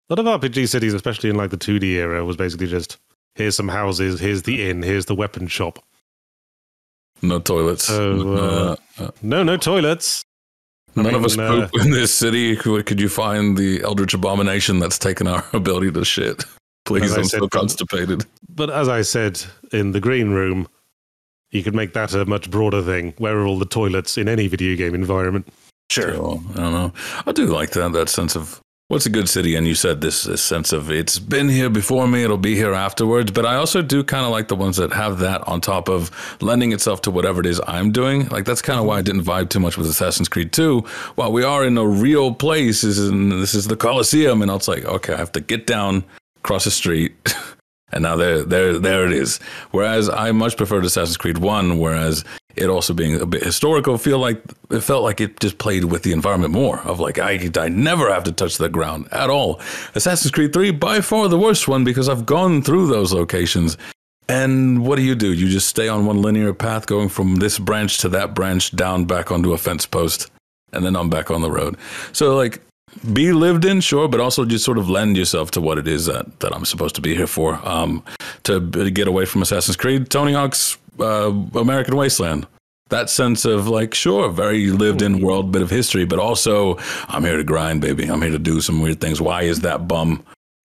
A 0.10 0.16
lot 0.16 0.20
of 0.20 0.42
RPG 0.42 0.70
cities, 0.70 0.94
especially 0.94 1.30
in 1.32 1.36
like 1.38 1.50
the 1.50 1.58
2D 1.58 1.84
era, 1.96 2.24
was 2.24 2.38
basically 2.38 2.68
just 2.68 2.98
here's 3.36 3.56
some 3.56 3.68
houses, 3.68 4.20
here's 4.20 4.44
the 4.44 4.70
inn, 4.70 4.84
here's 4.84 5.06
the 5.08 5.16
weapon 5.16 5.48
shop. 5.48 5.80
No 7.24 7.40
toilets. 7.40 7.86
So, 7.86 8.36
uh, 8.38 8.76
uh, 9.04 9.10
No, 9.24 9.44
no 9.44 9.58
toilets. 9.58 10.24
I 10.96 11.04
None 11.04 11.16
of 11.16 11.26
us 11.26 11.38
mean, 11.38 11.48
uh, 11.48 11.68
poop 11.70 11.82
in 11.86 11.92
this 11.92 12.14
city. 12.14 12.56
Could, 12.56 12.86
could 12.86 13.00
you 13.00 13.10
find 13.10 13.58
the 13.58 13.84
Eldritch 13.84 14.14
Abomination 14.14 14.80
that's 14.80 14.98
taken 14.98 15.28
our 15.28 15.46
ability 15.54 15.92
to 15.92 16.04
shit? 16.04 16.44
Please, 16.86 17.14
I 17.14 17.18
I'm 17.18 17.24
said, 17.26 17.40
so 17.40 17.48
constipated. 17.50 18.26
But 18.50 18.70
as 18.70 18.88
I 18.88 19.02
said 19.02 19.44
in 19.72 19.92
the 19.92 20.00
green 20.00 20.32
room, 20.32 20.68
you 21.52 21.64
could 21.64 21.76
make 21.76 21.94
that 21.94 22.14
a 22.14 22.26
much 22.26 22.50
broader 22.50 22.82
thing. 22.82 23.14
Where 23.18 23.38
are 23.38 23.46
all 23.46 23.60
the 23.60 23.66
toilets 23.66 24.18
in 24.18 24.28
any 24.28 24.48
video 24.48 24.76
game 24.76 24.96
environment? 24.96 25.48
sure 25.90 26.14
So, 26.14 26.44
I 26.52 26.58
don't 26.58 26.74
know. 26.74 26.94
I 27.26 27.32
do 27.32 27.46
like 27.46 27.72
that 27.72 27.92
that 27.94 28.10
sense 28.10 28.36
of 28.36 28.62
what's 28.90 29.06
a 29.06 29.10
good 29.10 29.28
city, 29.28 29.56
and 29.56 29.68
you 29.68 29.76
said 29.76 30.02
this, 30.02 30.24
this 30.24 30.42
sense 30.42 30.72
of 30.72 30.90
it's 30.90 31.20
been 31.20 31.50
here 31.50 31.70
before 31.70 32.08
me, 32.08 32.24
it'll 32.24 32.38
be 32.38 32.56
here 32.56 32.74
afterwards. 32.74 33.32
But 33.32 33.46
I 33.46 33.56
also 33.56 33.82
do 33.82 34.04
kind 34.04 34.26
of 34.26 34.32
like 34.32 34.48
the 34.48 34.56
ones 34.56 34.78
that 34.78 34.94
have 34.94 35.20
that 35.20 35.46
on 35.48 35.62
top 35.62 35.90
of 35.90 36.10
lending 36.42 36.72
itself 36.72 37.02
to 37.04 37.12
whatever 37.12 37.42
it 37.42 37.46
is 37.46 37.62
I'm 37.68 37.92
doing. 37.92 38.28
Like 38.30 38.46
that's 38.46 38.62
kind 38.62 38.80
of 38.80 38.86
why 38.86 38.98
I 38.98 39.02
didn't 39.02 39.24
vibe 39.24 39.50
too 39.50 39.60
much 39.60 39.78
with 39.78 39.88
Assassin's 39.88 40.30
Creed 40.30 40.54
2. 40.54 40.80
While 41.16 41.32
we 41.32 41.44
are 41.44 41.66
in 41.66 41.78
a 41.78 41.86
real 41.86 42.34
place, 42.34 42.82
this 42.82 42.98
is 42.98 43.12
this 43.12 43.54
is 43.54 43.68
the 43.68 43.76
Colosseum, 43.76 44.42
and 44.42 44.52
it's 44.52 44.68
like 44.68 44.86
okay, 44.86 45.14
I 45.14 45.18
have 45.18 45.32
to 45.34 45.42
get 45.42 45.68
down, 45.68 46.04
cross 46.44 46.64
the 46.64 46.72
street. 46.72 47.14
And 47.92 48.04
now 48.04 48.16
there, 48.16 48.44
there, 48.44 48.78
there 48.80 49.06
it 49.06 49.14
is. 49.14 49.40
Whereas 49.72 50.10
I 50.10 50.32
much 50.32 50.58
preferred 50.58 50.84
Assassin's 50.86 51.18
Creed 51.18 51.38
One, 51.38 51.80
whereas 51.80 52.26
it 52.58 52.70
also 52.70 52.94
being 52.94 53.20
a 53.22 53.26
bit 53.26 53.44
historical, 53.44 53.98
feel 53.98 54.20
like 54.20 54.42
it 54.70 54.82
felt 54.82 55.04
like 55.04 55.22
it 55.22 55.40
just 55.40 55.58
played 55.58 55.86
with 55.86 56.04
the 56.04 56.12
environment 56.12 56.54
more. 56.54 56.80
Of 56.82 57.00
like 57.00 57.20
I, 57.20 57.50
I 57.56 57.70
never 57.70 58.12
have 58.12 58.24
to 58.26 58.32
touch 58.32 58.58
the 58.58 58.68
ground 58.68 59.08
at 59.12 59.30
all. 59.30 59.62
Assassin's 59.96 60.32
Creed 60.32 60.54
Three, 60.54 60.72
by 60.72 61.02
far 61.02 61.30
the 61.30 61.38
worst 61.38 61.68
one 61.68 61.84
because 61.84 62.10
I've 62.10 62.26
gone 62.26 62.62
through 62.62 62.88
those 62.88 63.14
locations. 63.14 63.78
And 64.30 64.86
what 64.86 64.98
do 64.98 65.04
you 65.04 65.16
do? 65.16 65.32
You 65.32 65.48
just 65.48 65.70
stay 65.70 65.88
on 65.88 66.06
one 66.06 66.22
linear 66.22 66.54
path, 66.54 66.86
going 66.86 67.08
from 67.08 67.36
this 67.36 67.58
branch 67.58 68.00
to 68.00 68.10
that 68.10 68.34
branch, 68.34 68.76
down 68.76 69.06
back 69.06 69.32
onto 69.32 69.54
a 69.54 69.58
fence 69.58 69.86
post, 69.86 70.30
and 70.74 70.84
then 70.84 70.98
I'm 70.98 71.10
back 71.10 71.32
on 71.32 71.42
the 71.42 71.50
road. 71.50 71.78
So 72.12 72.36
like 72.36 72.62
be 73.14 73.32
lived 73.34 73.66
in, 73.66 73.82
sure, 73.82 74.08
but 74.08 74.20
also 74.20 74.46
just 74.46 74.64
sort 74.66 74.78
of 74.78 74.90
lend 74.90 75.18
yourself 75.18 75.52
to 75.52 75.62
what 75.62 75.78
it 75.78 75.88
is 75.88 76.06
that, 76.08 76.40
that 76.40 76.54
I'm 76.56 76.66
supposed 76.66 76.96
to 76.96 77.02
be 77.02 77.16
here 77.16 77.28
for. 77.28 77.60
Um, 77.68 78.04
to 78.44 78.60
get 78.92 79.08
away 79.08 79.26
from 79.26 79.42
Assassin's 79.42 79.76
Creed, 79.78 80.10
Tony 80.10 80.34
Hawk's 80.34 80.78
uh, 81.00 81.32
American 81.56 81.96
Wasteland. 81.96 82.48
That 82.90 83.10
sense 83.10 83.44
of 83.44 83.68
like, 83.68 83.94
sure, 83.94 84.30
very 84.30 84.68
lived 84.68 85.02
in 85.02 85.20
world, 85.20 85.52
bit 85.52 85.62
of 85.62 85.70
history, 85.70 86.06
but 86.06 86.20
also 86.20 86.78
I'm 87.10 87.24
here 87.26 87.36
to 87.38 87.44
grind, 87.44 87.82
baby. 87.82 88.06
I'm 88.06 88.22
here 88.22 88.32
to 88.32 88.40
do 88.40 88.62
some 88.62 88.82
weird 88.82 89.02
things. 89.02 89.20
Why 89.20 89.42
is 89.42 89.60
that 89.62 89.88
bum 89.90 90.24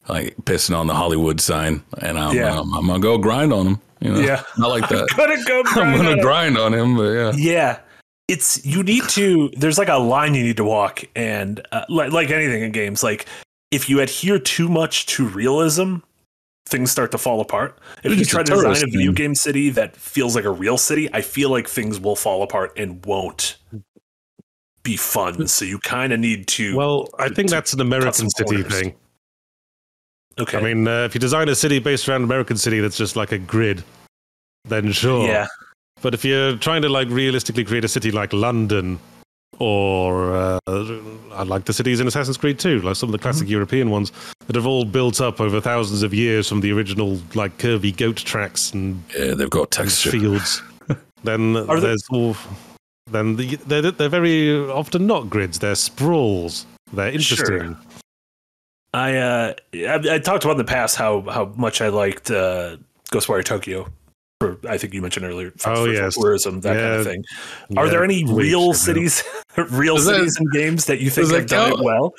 like 0.09 0.37
pissing 0.45 0.77
on 0.79 0.87
the 0.87 0.95
Hollywood 0.95 1.41
sign? 1.41 1.83
And 2.01 2.17
I'm, 2.19 2.37
Yeah. 2.37 2.61
I'm, 2.61 2.73
I'm 2.75 2.87
gonna 2.87 3.01
go 3.01 3.19
grind 3.19 3.53
on 3.53 3.67
him. 3.67 3.81
You 4.01 4.13
know? 4.13 4.21
Yeah. 4.21 4.43
not 4.57 4.71
like 4.71 4.89
that. 4.89 5.09
gonna 5.17 5.43
go 5.45 5.63
I'm 5.83 5.97
gonna 5.97 6.17
it. 6.17 6.21
grind 6.23 6.57
on 6.57 6.73
him, 6.73 6.97
but 6.97 7.11
yeah. 7.11 7.33
Yeah. 7.35 7.79
It's 8.33 8.65
you 8.65 8.83
need 8.83 9.05
to 9.11 9.51
there's 9.57 9.79
like 9.79 9.89
a 9.89 9.99
line 9.99 10.35
you 10.35 10.43
need 10.43 10.57
to 10.57 10.65
walk 10.65 11.05
and 11.15 11.61
uh, 11.73 11.85
like 11.89 12.13
like 12.13 12.31
anything 12.31 12.63
in 12.63 12.73
games 12.73 13.03
like 13.03 13.27
if 13.71 13.89
you 13.89 14.01
adhere 14.01 14.39
too 14.39 14.69
much 14.69 15.07
to 15.07 15.27
realism 15.27 15.97
things 16.67 16.91
start 16.91 17.11
to 17.13 17.19
fall 17.19 17.41
apart. 17.41 17.79
If 18.03 18.19
you 18.19 18.25
try 18.25 18.43
to 18.43 18.53
design 18.53 18.89
a 18.89 18.91
video 18.91 19.13
game 19.13 19.35
city 19.35 19.71
that 19.71 19.97
feels 19.97 20.35
like 20.35 20.45
a 20.45 20.51
real 20.51 20.79
city, 20.79 21.09
I 21.13 21.21
feel 21.21 21.51
like 21.51 21.69
things 21.69 22.01
will 22.01 22.17
fall 22.17 22.43
apart 22.43 22.73
and 22.77 23.05
won't 23.05 23.57
be 24.83 24.97
fun. 24.97 25.47
So 25.49 25.65
you 25.65 25.79
kind 25.79 26.13
of 26.13 26.21
need 26.21 26.49
to. 26.49 26.77
Well, 26.77 27.09
I 27.19 27.29
think 27.29 27.49
to 27.49 27.55
that's 27.55 27.73
an 27.73 27.81
American 27.81 28.31
city 28.31 28.63
corners. 28.63 28.81
thing. 28.81 28.95
okay. 30.39 30.59
I 30.59 30.63
mean, 30.63 30.89
uh, 30.89 31.05
if 31.05 31.15
you 31.15 31.21
design 31.21 31.49
a 31.49 31.55
city 31.55 31.79
based 31.79 32.09
around 32.09 32.25
American 32.25 32.57
city 32.57 32.81
that's 32.81 32.97
just 32.97 33.17
like 33.17 33.33
a 33.33 33.39
grid, 33.39 33.85
then 34.65 34.93
sure. 34.93 35.27
yeah, 35.27 35.47
But 36.03 36.15
if 36.15 36.25
you're 36.25 36.57
trying 36.57 36.83
to 36.83 36.89
like 36.89 37.09
realistically 37.09 37.65
create 37.65 37.85
a 37.85 37.89
city 37.89 38.11
like 38.11 38.33
London, 38.33 38.99
or 39.59 40.35
uh, 40.35 40.59
I 40.67 41.43
like 41.45 41.65
the 41.67 41.73
cities 41.73 42.01
in 42.01 42.07
Assassin's 42.09 42.37
Creed 42.37 42.59
2, 42.59 42.81
like 42.81 42.97
some 42.97 43.09
of 43.09 43.13
the 43.13 43.19
classic 43.19 43.45
Mm-hmm. 43.45 43.53
European 43.53 43.91
ones 43.91 44.11
that 44.47 44.57
have 44.57 44.67
all 44.67 44.85
built 44.85 45.21
up 45.21 45.41
over 45.41 45.61
thousands 45.61 46.03
of 46.03 46.13
years 46.13 46.49
from 46.49 46.61
the 46.61 46.73
original 46.73 47.21
like 47.35 47.57
curvy 47.59 47.97
goat 47.97 48.17
tracks 48.17 48.73
and 48.73 49.03
Yeah, 49.17 49.35
they've 49.35 49.49
got 49.51 49.71
texture. 49.71 50.11
fields, 50.19 50.61
then 51.25 51.57
Are 51.57 51.79
they- 51.81 51.87
there's 51.89 52.05
all. 52.11 52.37
Then 53.11 53.37
the, 53.37 53.57
they're, 53.67 53.91
they're 53.91 54.09
very 54.09 54.57
often 54.71 55.07
not 55.07 55.29
grids; 55.29 55.59
they're 55.59 55.75
sprawls. 55.75 56.65
They're 56.93 57.11
interesting. 57.13 57.47
Sure. 57.47 57.77
I, 58.95 59.17
uh, 59.17 59.55
I 59.75 59.95
I 60.15 60.19
talked 60.19 60.45
about 60.45 60.53
in 60.53 60.59
the 60.59 60.65
past 60.65 60.97
how 60.97 61.21
how 61.23 61.53
much 61.57 61.81
I 61.83 61.89
liked 61.89 62.31
uh, 62.31 62.77
Ghostwire 63.11 63.45
Tokyo. 63.45 63.87
For 64.61 64.69
I 64.69 64.79
think 64.79 64.95
you 64.95 65.03
mentioned 65.03 65.25
earlier. 65.27 65.53
For, 65.57 65.71
Oh, 65.71 65.85
for 65.87 65.93
yes. 65.93 66.15
tourism 66.15 66.61
that 66.61 66.75
kind 66.77 66.95
of 67.01 67.05
thing. 67.07 67.25
Are 67.77 67.85
Yeah, 67.87 67.91
there 67.93 68.05
any 68.05 68.25
way 68.25 68.33
real 68.45 68.75
cities, 68.75 69.23
real 69.71 69.97
Does 69.97 70.07
that- 70.07 70.17
cities 70.17 70.37
and 70.39 70.51
games 70.53 70.85
that 70.87 71.01
you 71.01 71.11
think 71.11 71.31
have 71.31 71.41
that 71.43 71.49
done 71.49 71.73
it 71.73 71.85
well? 71.85 72.15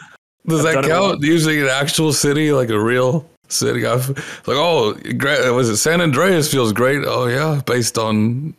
Does 0.47 0.63
that 0.63 0.73
done 0.73 0.85
it 0.85 0.87
count? 0.89 1.23
Using 1.23 1.61
an 1.61 1.67
actual 1.69 2.11
city, 2.13 2.51
like 2.51 2.69
a 2.69 2.79
real 2.79 3.25
city? 3.47 3.85
I've, 3.85 4.09
like, 4.47 4.57
oh, 4.57 4.93
great. 5.17 5.39
Uh, 5.47 5.53
was 5.53 5.69
it 5.69 5.77
San 5.77 6.01
Andreas 6.01 6.51
feels 6.51 6.73
great? 6.73 7.03
Oh, 7.05 7.27
yeah, 7.27 7.61
based 7.65 7.97
on 7.97 8.53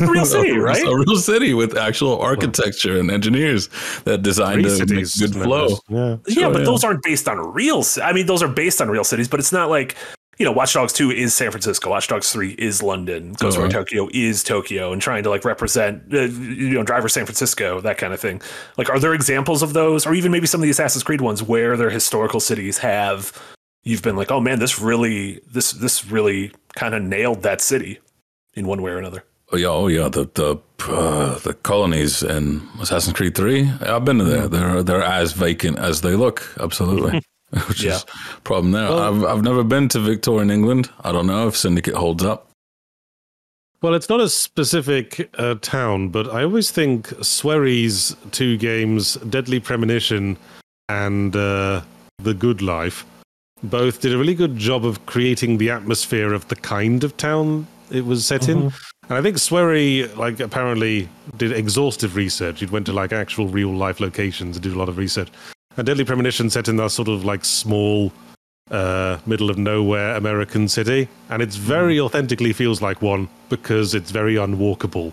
A 0.00 0.06
real 0.06 0.26
city, 0.36 0.50
a, 0.50 0.60
right? 0.60 0.86
A 0.86 0.94
real 0.94 1.16
city 1.16 1.54
with 1.54 1.78
actual 1.78 2.20
architecture 2.20 2.98
and 2.98 3.10
engineers 3.10 3.70
that 4.04 4.20
designed 4.22 4.62
Three 4.66 4.78
to 4.86 4.94
make 4.94 5.06
cities, 5.06 5.32
good 5.32 5.42
flow. 5.42 5.78
Yeah. 5.88 6.16
yeah, 6.26 6.34
Sure, 6.34 6.52
but 6.52 6.58
yeah. 6.58 6.64
those 6.66 6.84
aren't 6.84 7.02
based 7.02 7.26
on 7.26 7.38
real. 7.54 7.82
I 8.02 8.12
mean, 8.12 8.26
those 8.26 8.42
are 8.42 8.48
based 8.48 8.82
on 8.82 8.90
real 8.90 9.04
cities, 9.04 9.26
but 9.28 9.40
it's 9.40 9.52
not 9.52 9.70
like 9.70 9.96
you 10.40 10.46
know, 10.46 10.52
Watch 10.52 10.72
Dogs 10.72 10.94
Two 10.94 11.10
is 11.10 11.34
San 11.34 11.50
Francisco, 11.50 11.90
Watch 11.90 12.08
Dogs 12.08 12.32
Three 12.32 12.52
is 12.58 12.82
London, 12.82 13.36
Ghostwire 13.36 13.58
Uh-huh. 13.58 13.68
Tokyo 13.68 14.08
is 14.14 14.42
Tokyo, 14.42 14.90
and 14.90 15.00
trying 15.02 15.22
to 15.22 15.28
like 15.28 15.44
represent 15.44 16.02
uh, 16.14 16.22
you 16.22 16.70
know 16.70 16.82
Driver 16.82 17.10
San 17.10 17.26
Francisco, 17.26 17.82
that 17.82 17.98
kind 17.98 18.14
of 18.14 18.20
thing. 18.20 18.40
Like, 18.78 18.88
are 18.88 18.98
there 18.98 19.12
examples 19.12 19.62
of 19.62 19.74
those, 19.74 20.06
or 20.06 20.14
even 20.14 20.32
maybe 20.32 20.46
some 20.46 20.60
of 20.60 20.62
the 20.62 20.70
Assassin's 20.70 21.04
Creed 21.04 21.20
ones 21.20 21.42
where 21.42 21.76
their 21.76 21.90
historical 21.90 22.40
cities 22.40 22.78
have? 22.78 23.38
You've 23.84 24.02
been 24.02 24.16
like, 24.16 24.30
oh 24.30 24.40
man, 24.40 24.58
this 24.60 24.80
really, 24.80 25.40
this 25.46 25.72
this 25.72 26.06
really 26.06 26.52
kind 26.74 26.94
of 26.94 27.02
nailed 27.02 27.42
that 27.42 27.60
city 27.60 27.98
in 28.54 28.66
one 28.66 28.80
way 28.80 28.92
or 28.92 28.98
another. 28.98 29.24
Oh 29.52 29.58
yeah, 29.58 29.68
oh 29.68 29.88
yeah, 29.88 30.08
the 30.08 30.24
the 30.34 30.56
uh, 30.90 31.38
the 31.40 31.52
colonies 31.52 32.22
in 32.22 32.66
Assassin's 32.80 33.14
Creed 33.14 33.34
Three. 33.34 33.70
I've 33.82 34.06
been 34.06 34.16
to 34.18 34.24
there. 34.24 34.48
They're 34.48 34.82
they're 34.82 35.02
as 35.02 35.32
vacant 35.32 35.78
as 35.78 36.00
they 36.00 36.14
look. 36.14 36.48
Absolutely, 36.58 37.20
which 37.68 37.82
Yeah. 37.82 37.96
is 37.96 38.04
a 38.36 38.40
problem 38.42 38.72
there. 38.72 38.88
Well- 38.88 38.98
I've 39.00 39.24
I've 39.38 39.42
never 39.42 39.64
been 39.64 39.88
to 39.90 40.00
Victorian 40.00 40.50
England. 40.50 40.90
I 41.02 41.12
don't 41.12 41.26
know 41.26 41.48
if 41.48 41.56
Syndicate 41.56 41.94
holds 41.94 42.24
up. 42.24 42.46
Well, 43.82 43.94
it's 43.94 44.10
not 44.10 44.20
a 44.20 44.28
specific 44.28 45.30
uh, 45.38 45.54
town, 45.62 46.10
but 46.10 46.28
I 46.28 46.42
always 46.42 46.70
think 46.70 47.08
Swery's 47.22 48.14
two 48.30 48.58
games, 48.58 49.14
Deadly 49.14 49.58
Premonition 49.58 50.36
and 50.90 51.34
uh, 51.34 51.80
The 52.18 52.34
Good 52.34 52.60
Life, 52.60 53.06
both 53.62 54.02
did 54.02 54.12
a 54.12 54.18
really 54.18 54.34
good 54.34 54.58
job 54.58 54.84
of 54.84 55.06
creating 55.06 55.56
the 55.56 55.70
atmosphere 55.70 56.34
of 56.34 56.46
the 56.48 56.56
kind 56.56 57.04
of 57.04 57.16
town 57.16 57.66
it 57.90 58.04
was 58.04 58.26
set 58.26 58.50
in. 58.50 58.64
And 59.08 59.18
I 59.18 59.22
think 59.22 59.38
Swery, 59.38 60.14
like, 60.14 60.40
apparently 60.40 61.08
did 61.38 61.50
exhaustive 61.52 62.16
research. 62.16 62.60
He 62.60 62.66
went 62.66 62.84
to 62.86 62.92
like 62.92 63.14
actual 63.14 63.48
real 63.48 63.72
life 63.72 63.98
locations 63.98 64.56
and 64.56 64.62
did 64.62 64.74
a 64.74 64.78
lot 64.78 64.90
of 64.90 64.98
research. 64.98 65.28
And 65.76 65.86
Deadly 65.86 66.04
Premonition 66.04 66.50
set 66.50 66.68
in 66.68 66.76
that 66.76 66.90
sort 66.90 67.08
of 67.08 67.24
like 67.24 67.44
small, 67.44 68.12
uh, 68.70 69.18
middle 69.26 69.50
of 69.50 69.58
nowhere 69.58 70.16
American 70.16 70.68
city, 70.68 71.08
and 71.28 71.40
it's 71.40 71.56
very 71.56 72.00
authentically 72.00 72.52
feels 72.52 72.82
like 72.82 73.00
one 73.02 73.28
because 73.48 73.94
it's 73.94 74.10
very 74.10 74.34
unwalkable. 74.34 75.12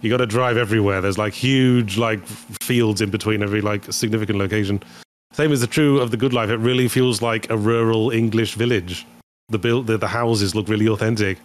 You 0.00 0.08
got 0.08 0.18
to 0.18 0.26
drive 0.26 0.56
everywhere. 0.56 1.00
There's 1.00 1.18
like 1.18 1.34
huge 1.34 1.98
like 1.98 2.24
fields 2.62 3.00
in 3.00 3.10
between 3.10 3.42
every 3.42 3.60
like 3.60 3.92
significant 3.92 4.38
location. 4.38 4.82
Same 5.32 5.52
is 5.52 5.60
the 5.60 5.66
true 5.66 6.00
of 6.00 6.10
the 6.10 6.16
Good 6.16 6.32
Life. 6.32 6.50
It 6.50 6.56
really 6.56 6.88
feels 6.88 7.20
like 7.20 7.50
a 7.50 7.56
rural 7.56 8.10
English 8.10 8.54
village. 8.54 9.06
The 9.48 9.58
build, 9.58 9.86
the, 9.86 9.98
the 9.98 10.08
houses 10.08 10.54
look 10.54 10.68
really 10.68 10.88
authentic, 10.88 11.38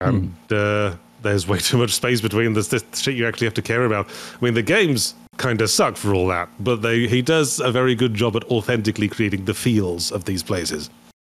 and 0.00 0.34
uh, 0.50 0.96
there's 1.22 1.46
way 1.46 1.58
too 1.58 1.78
much 1.78 1.92
space 1.92 2.20
between 2.20 2.52
the, 2.52 2.62
the 2.62 2.84
shit 2.96 3.14
you 3.14 3.26
actually 3.26 3.46
have 3.46 3.54
to 3.54 3.62
care 3.62 3.84
about. 3.84 4.08
I 4.08 4.44
mean, 4.44 4.54
the 4.54 4.62
games 4.62 5.14
kind 5.38 5.60
of 5.60 5.70
suck 5.70 5.96
for 5.96 6.14
all 6.14 6.26
that, 6.28 6.48
but 6.60 6.82
they 6.82 7.06
he 7.08 7.22
does 7.22 7.60
a 7.60 7.70
very 7.72 7.94
good 7.94 8.14
job 8.14 8.36
at 8.36 8.44
authentically 8.44 9.08
creating 9.08 9.44
the 9.44 9.54
feels 9.54 10.10
of 10.12 10.24
these 10.24 10.42
places. 10.42 10.90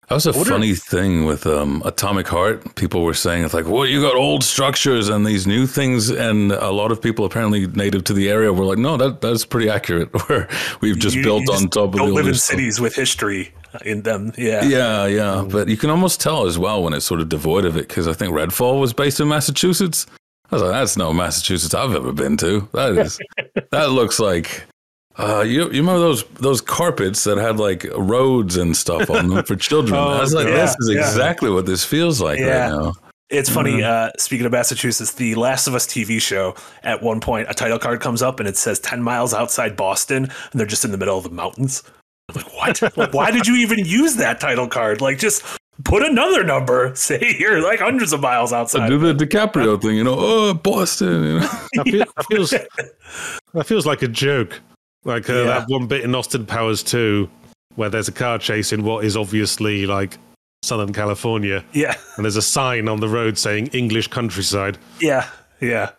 That 0.09 0.15
was 0.17 0.27
a 0.27 0.33
What 0.33 0.49
are- 0.49 0.51
funny 0.51 0.75
thing 0.75 1.25
with 1.25 1.47
um, 1.47 1.83
Atomic 1.85 2.27
Heart. 2.27 2.75
People 2.75 3.05
were 3.05 3.15
saying 3.15 3.45
it's 3.45 3.55
like, 3.55 3.69
well, 3.69 3.87
you 3.87 4.01
got 4.03 4.17
old 4.17 4.43
structures 4.43 5.09
and 5.09 5.25
these 5.25 5.47
new 5.47 5.69
things, 5.69 6.11
and 6.11 6.51
a 6.51 6.71
lot 6.73 6.91
of 6.91 7.01
people 7.01 7.25
apparently 7.25 7.69
native 7.69 8.03
to 8.05 8.13
the 8.13 8.29
area 8.29 8.53
were 8.53 8.65
like, 8.65 8.79
no, 8.79 8.97
that 8.97 9.21
that's 9.21 9.45
pretty 9.45 9.71
accurate. 9.71 10.09
Where 10.29 10.49
we've 10.81 10.99
just 10.99 11.15
You- 11.17 11.23
built 11.23 11.43
you 11.47 11.53
on 11.55 11.69
top 11.69 11.85
of 11.85 11.93
the 11.93 11.99
Don't 11.99 12.15
live 12.15 12.27
in 12.27 12.35
stuff. 12.35 12.57
cities 12.57 12.81
with 12.81 12.97
history 12.97 13.53
in 13.85 14.03
them. 14.03 14.33
Yeah. 14.37 14.65
Yeah, 14.65 15.07
yeah, 15.07 15.47
but 15.49 15.69
you 15.69 15.77
can 15.77 15.91
almost 15.91 16.21
tell 16.21 16.47
as 16.47 16.59
well 16.59 16.83
when 16.83 16.93
it's 16.93 17.07
sort 17.07 17.21
of 17.21 17.29
devoid 17.29 17.65
of 17.65 17.77
it 17.77 17.87
because 17.87 18.09
I 18.09 18.13
think 18.13 18.35
Redfall 18.35 18.81
was 18.81 18.93
based 18.93 19.21
in 19.21 19.29
Massachusetts. 19.29 20.07
I 20.53 20.57
was 20.57 20.63
like, 20.63 20.73
that's 20.73 20.97
no 20.97 21.13
Massachusetts 21.13 21.75
I've 21.75 21.95
ever 21.95 22.13
been 22.13 22.37
to. 22.39 22.69
That 22.73 22.93
is, 22.99 23.19
that 23.71 23.91
looks 23.91 24.19
like. 24.19 24.65
Uh, 25.17 25.43
you 25.43 25.65
you 25.65 25.81
remember 25.81 25.99
those 25.99 26.25
those 26.41 26.61
carpets 26.61 27.25
that 27.25 27.37
had 27.37 27.59
like 27.59 27.85
roads 27.95 28.57
and 28.57 28.77
stuff 28.77 29.11
on 29.11 29.29
them 29.29 29.45
for 29.45 29.55
children? 29.57 29.95
Oh, 30.01 30.09
I 30.09 30.21
was 30.21 30.33
like, 30.35 30.47
God. 30.47 30.55
this 30.57 30.75
is 30.81 30.89
Yeah, 30.89 31.01
yeah. 31.01 31.09
exactly 31.09 31.51
what 31.51 31.67
this 31.67 31.85
feels 31.85 32.21
like 32.21 32.39
Yeah. 32.39 32.71
right 32.71 32.71
now. 32.71 32.93
It's 33.29 33.49
funny. 33.51 33.75
Mm-hmm. 33.75 34.09
Uh, 34.09 34.11
speaking 34.19 34.45
of 34.47 34.51
Massachusetts, 34.51 35.13
the 35.13 35.37
Last 35.37 35.69
of 35.69 35.75
Us 35.77 35.87
TV 35.87 36.21
show, 36.21 36.57
at 36.83 37.01
one 37.01 37.21
point, 37.21 37.49
a 37.49 37.55
title 37.55 37.79
card 37.79 38.01
comes 38.01 38.23
up 38.23 38.41
and 38.41 38.49
it 38.49 38.57
says 38.57 38.81
10 38.81 39.03
miles 39.05 39.33
outside 39.33 39.77
Boston, 39.77 40.25
and 40.25 40.59
they're 40.59 40.67
just 40.67 40.85
in 40.85 40.91
the 40.91 40.99
middle 40.99 41.17
of 41.17 41.23
the 41.23 41.31
mountains. 41.31 41.85
I'm 42.29 42.35
like, 42.43 42.53
what? 42.81 42.97
like, 42.97 43.15
why 43.15 43.31
did 43.31 43.47
you 43.47 43.55
even 43.57 43.79
use 43.85 44.17
that 44.17 44.41
title 44.41 44.67
card? 44.67 45.01
Like, 45.01 45.19
just 45.19 45.45
put 45.85 46.03
another 46.03 46.45
number. 46.45 46.93
Say 46.95 47.37
you're 47.39 47.63
like 47.63 47.81
hundreds 47.81 48.13
of 48.13 48.21
miles 48.21 48.53
outside. 48.53 48.89
Do 48.89 48.99
the 48.99 49.15
DiCaprio 49.15 49.81
thing, 49.81 49.97
you 49.97 50.05
know? 50.05 50.17
Oh, 50.19 50.55
Boston, 50.55 51.25
you 51.25 51.41
know? 51.41 51.49
That, 51.75 51.85
feel, 51.85 52.05
that 52.17 52.27
feels 52.27 52.51
that 53.55 53.67
feels 53.67 53.87
like 53.87 54.03
a 54.03 54.09
joke. 54.09 54.61
Like 55.05 55.29
uh, 55.31 55.35
Yeah. 55.35 55.45
that 55.45 55.69
one 55.69 55.87
bit 55.87 56.03
in 56.05 56.15
Austin 56.15 56.47
Powers 56.47 56.83
2 56.83 57.29
where 57.77 57.89
there's 57.89 58.09
a 58.09 58.13
car 58.13 58.39
chase 58.39 58.73
in 58.73 58.83
what 58.83 59.05
is 59.05 59.17
obviously 59.17 59.87
like 59.87 60.19
Southern 60.63 60.93
California, 60.93 61.65
yeah. 61.73 61.95
and 62.17 62.25
there's 62.25 62.37
a 62.37 62.43
sign 62.43 62.89
on 62.89 63.01
the 63.01 63.09
road 63.09 63.39
saying 63.39 63.69
English 63.69 64.09
countryside. 64.09 64.77
Yeah. 65.01 65.29
Yeah. 65.61 65.93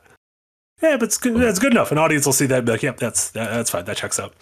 Yeah, 0.82 0.98
but 0.98 1.04
it's 1.04 1.18
good. 1.18 1.36
That's 1.38 1.60
good 1.60 1.72
enough. 1.72 1.92
An 1.92 1.98
audience 1.98 2.26
will 2.26 2.34
see 2.34 2.48
that 2.48 2.58
and 2.58 2.66
be 2.66 2.72
like, 2.72 2.82
"Yep, 2.84 2.98
that's 2.98 3.30
that, 3.32 3.52
that's 3.52 3.70
fine. 3.70 3.86
That 3.86 3.98
checks 3.98 4.20
out." 4.20 4.34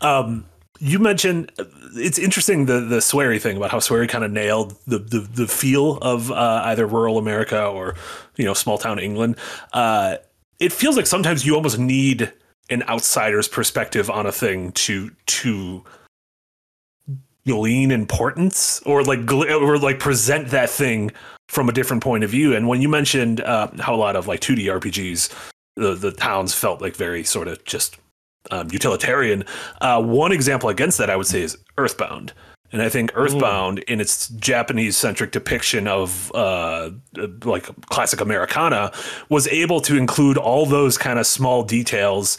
Um, 0.00 0.46
you 0.78 1.00
mentioned 1.00 1.50
it's 1.98 2.18
interesting 2.18 2.66
the 2.66 2.80
the 2.80 2.98
Swery 2.98 3.40
thing 3.40 3.56
about 3.56 3.70
how 3.70 3.78
Swery 3.78 4.08
kind 4.08 4.24
of 4.24 4.30
nailed 4.30 4.76
the, 4.86 4.98
the 4.98 5.20
the 5.20 5.46
feel 5.46 5.98
of 5.98 6.30
uh, 6.30 6.62
either 6.66 6.86
rural 6.86 7.18
America 7.18 7.64
or 7.66 7.94
you 8.36 8.44
know 8.44 8.54
small 8.54 8.78
town 8.78 8.98
England. 8.98 9.36
Uh, 9.72 10.16
it 10.58 10.72
feels 10.72 10.96
like 10.96 11.06
sometimes 11.06 11.46
you 11.46 11.54
almost 11.54 11.78
need 11.78 12.32
an 12.70 12.82
outsider's 12.84 13.48
perspective 13.48 14.10
on 14.10 14.26
a 14.26 14.32
thing 14.32 14.72
to 14.72 15.10
to 15.26 15.84
glean 17.46 17.90
importance 17.90 18.80
or 18.84 19.02
like 19.02 19.30
or 19.32 19.78
like 19.78 19.98
present 19.98 20.48
that 20.48 20.68
thing 20.68 21.10
from 21.48 21.68
a 21.68 21.72
different 21.72 22.02
point 22.02 22.24
of 22.24 22.30
view. 22.30 22.54
And 22.54 22.68
when 22.68 22.82
you 22.82 22.88
mentioned 22.88 23.40
uh, 23.40 23.68
how 23.80 23.94
a 23.94 23.96
lot 23.96 24.16
of 24.16 24.26
like 24.26 24.40
2D 24.40 24.64
RPGs, 24.80 25.50
the 25.76 25.94
the 25.94 26.12
towns 26.12 26.54
felt 26.54 26.80
like 26.80 26.94
very 26.94 27.24
sort 27.24 27.48
of 27.48 27.64
just 27.64 27.96
um, 28.50 28.68
utilitarian. 28.70 29.44
Uh, 29.80 30.02
one 30.02 30.32
example 30.32 30.68
against 30.68 30.98
that 30.98 31.10
I 31.10 31.16
would 31.16 31.26
say 31.26 31.42
is 31.42 31.56
Earthbound. 31.76 32.32
And 32.70 32.82
I 32.82 32.90
think 32.90 33.12
Earthbound, 33.14 33.78
in 33.80 33.98
its 33.98 34.28
Japanese 34.28 34.96
centric 34.96 35.32
depiction 35.32 35.88
of 35.88 36.30
uh, 36.34 36.90
like 37.44 37.64
classic 37.86 38.20
Americana, 38.20 38.92
was 39.30 39.48
able 39.48 39.80
to 39.82 39.96
include 39.96 40.36
all 40.36 40.66
those 40.66 40.98
kind 40.98 41.18
of 41.18 41.26
small 41.26 41.62
details, 41.62 42.36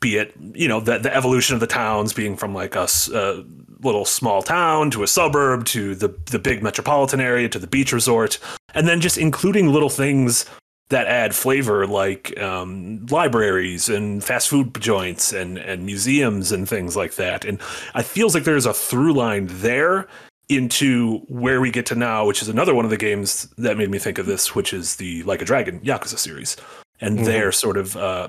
be 0.00 0.16
it 0.16 0.34
you 0.52 0.66
know 0.66 0.80
the, 0.80 0.98
the 0.98 1.14
evolution 1.14 1.54
of 1.54 1.60
the 1.60 1.66
towns 1.66 2.12
being 2.12 2.36
from 2.36 2.54
like 2.54 2.74
a, 2.74 2.88
uh, 3.14 3.42
little 3.80 4.04
small 4.04 4.42
town 4.42 4.90
to 4.90 5.04
a 5.04 5.06
suburb 5.06 5.64
to 5.66 5.94
the 5.94 6.08
the 6.26 6.40
big 6.40 6.60
metropolitan 6.60 7.20
area 7.20 7.48
to 7.48 7.60
the 7.60 7.68
beach 7.68 7.92
resort, 7.92 8.40
and 8.74 8.88
then 8.88 9.00
just 9.00 9.16
including 9.16 9.72
little 9.72 9.90
things 9.90 10.44
that 10.90 11.06
add 11.06 11.34
flavor 11.34 11.86
like 11.86 12.38
um, 12.40 13.04
libraries 13.06 13.88
and 13.88 14.24
fast 14.24 14.48
food 14.48 14.80
joints 14.80 15.32
and, 15.32 15.58
and 15.58 15.84
museums 15.84 16.50
and 16.50 16.68
things 16.68 16.96
like 16.96 17.16
that. 17.16 17.44
And 17.44 17.60
it 17.94 18.04
feels 18.04 18.34
like 18.34 18.44
there's 18.44 18.66
a 18.66 18.72
through 18.72 19.12
line 19.12 19.48
there 19.50 20.08
into 20.48 21.18
where 21.28 21.60
we 21.60 21.70
get 21.70 21.84
to 21.86 21.94
now, 21.94 22.26
which 22.26 22.40
is 22.40 22.48
another 22.48 22.74
one 22.74 22.86
of 22.86 22.90
the 22.90 22.96
games 22.96 23.52
that 23.58 23.76
made 23.76 23.90
me 23.90 23.98
think 23.98 24.18
of 24.18 24.26
this, 24.26 24.54
which 24.54 24.72
is 24.72 24.96
the 24.96 25.22
Like 25.24 25.42
a 25.42 25.44
Dragon 25.44 25.80
Yakuza 25.80 26.18
series, 26.18 26.56
and 27.00 27.18
their 27.26 27.52
sort 27.52 27.76
of 27.76 27.96
uh, 27.96 28.28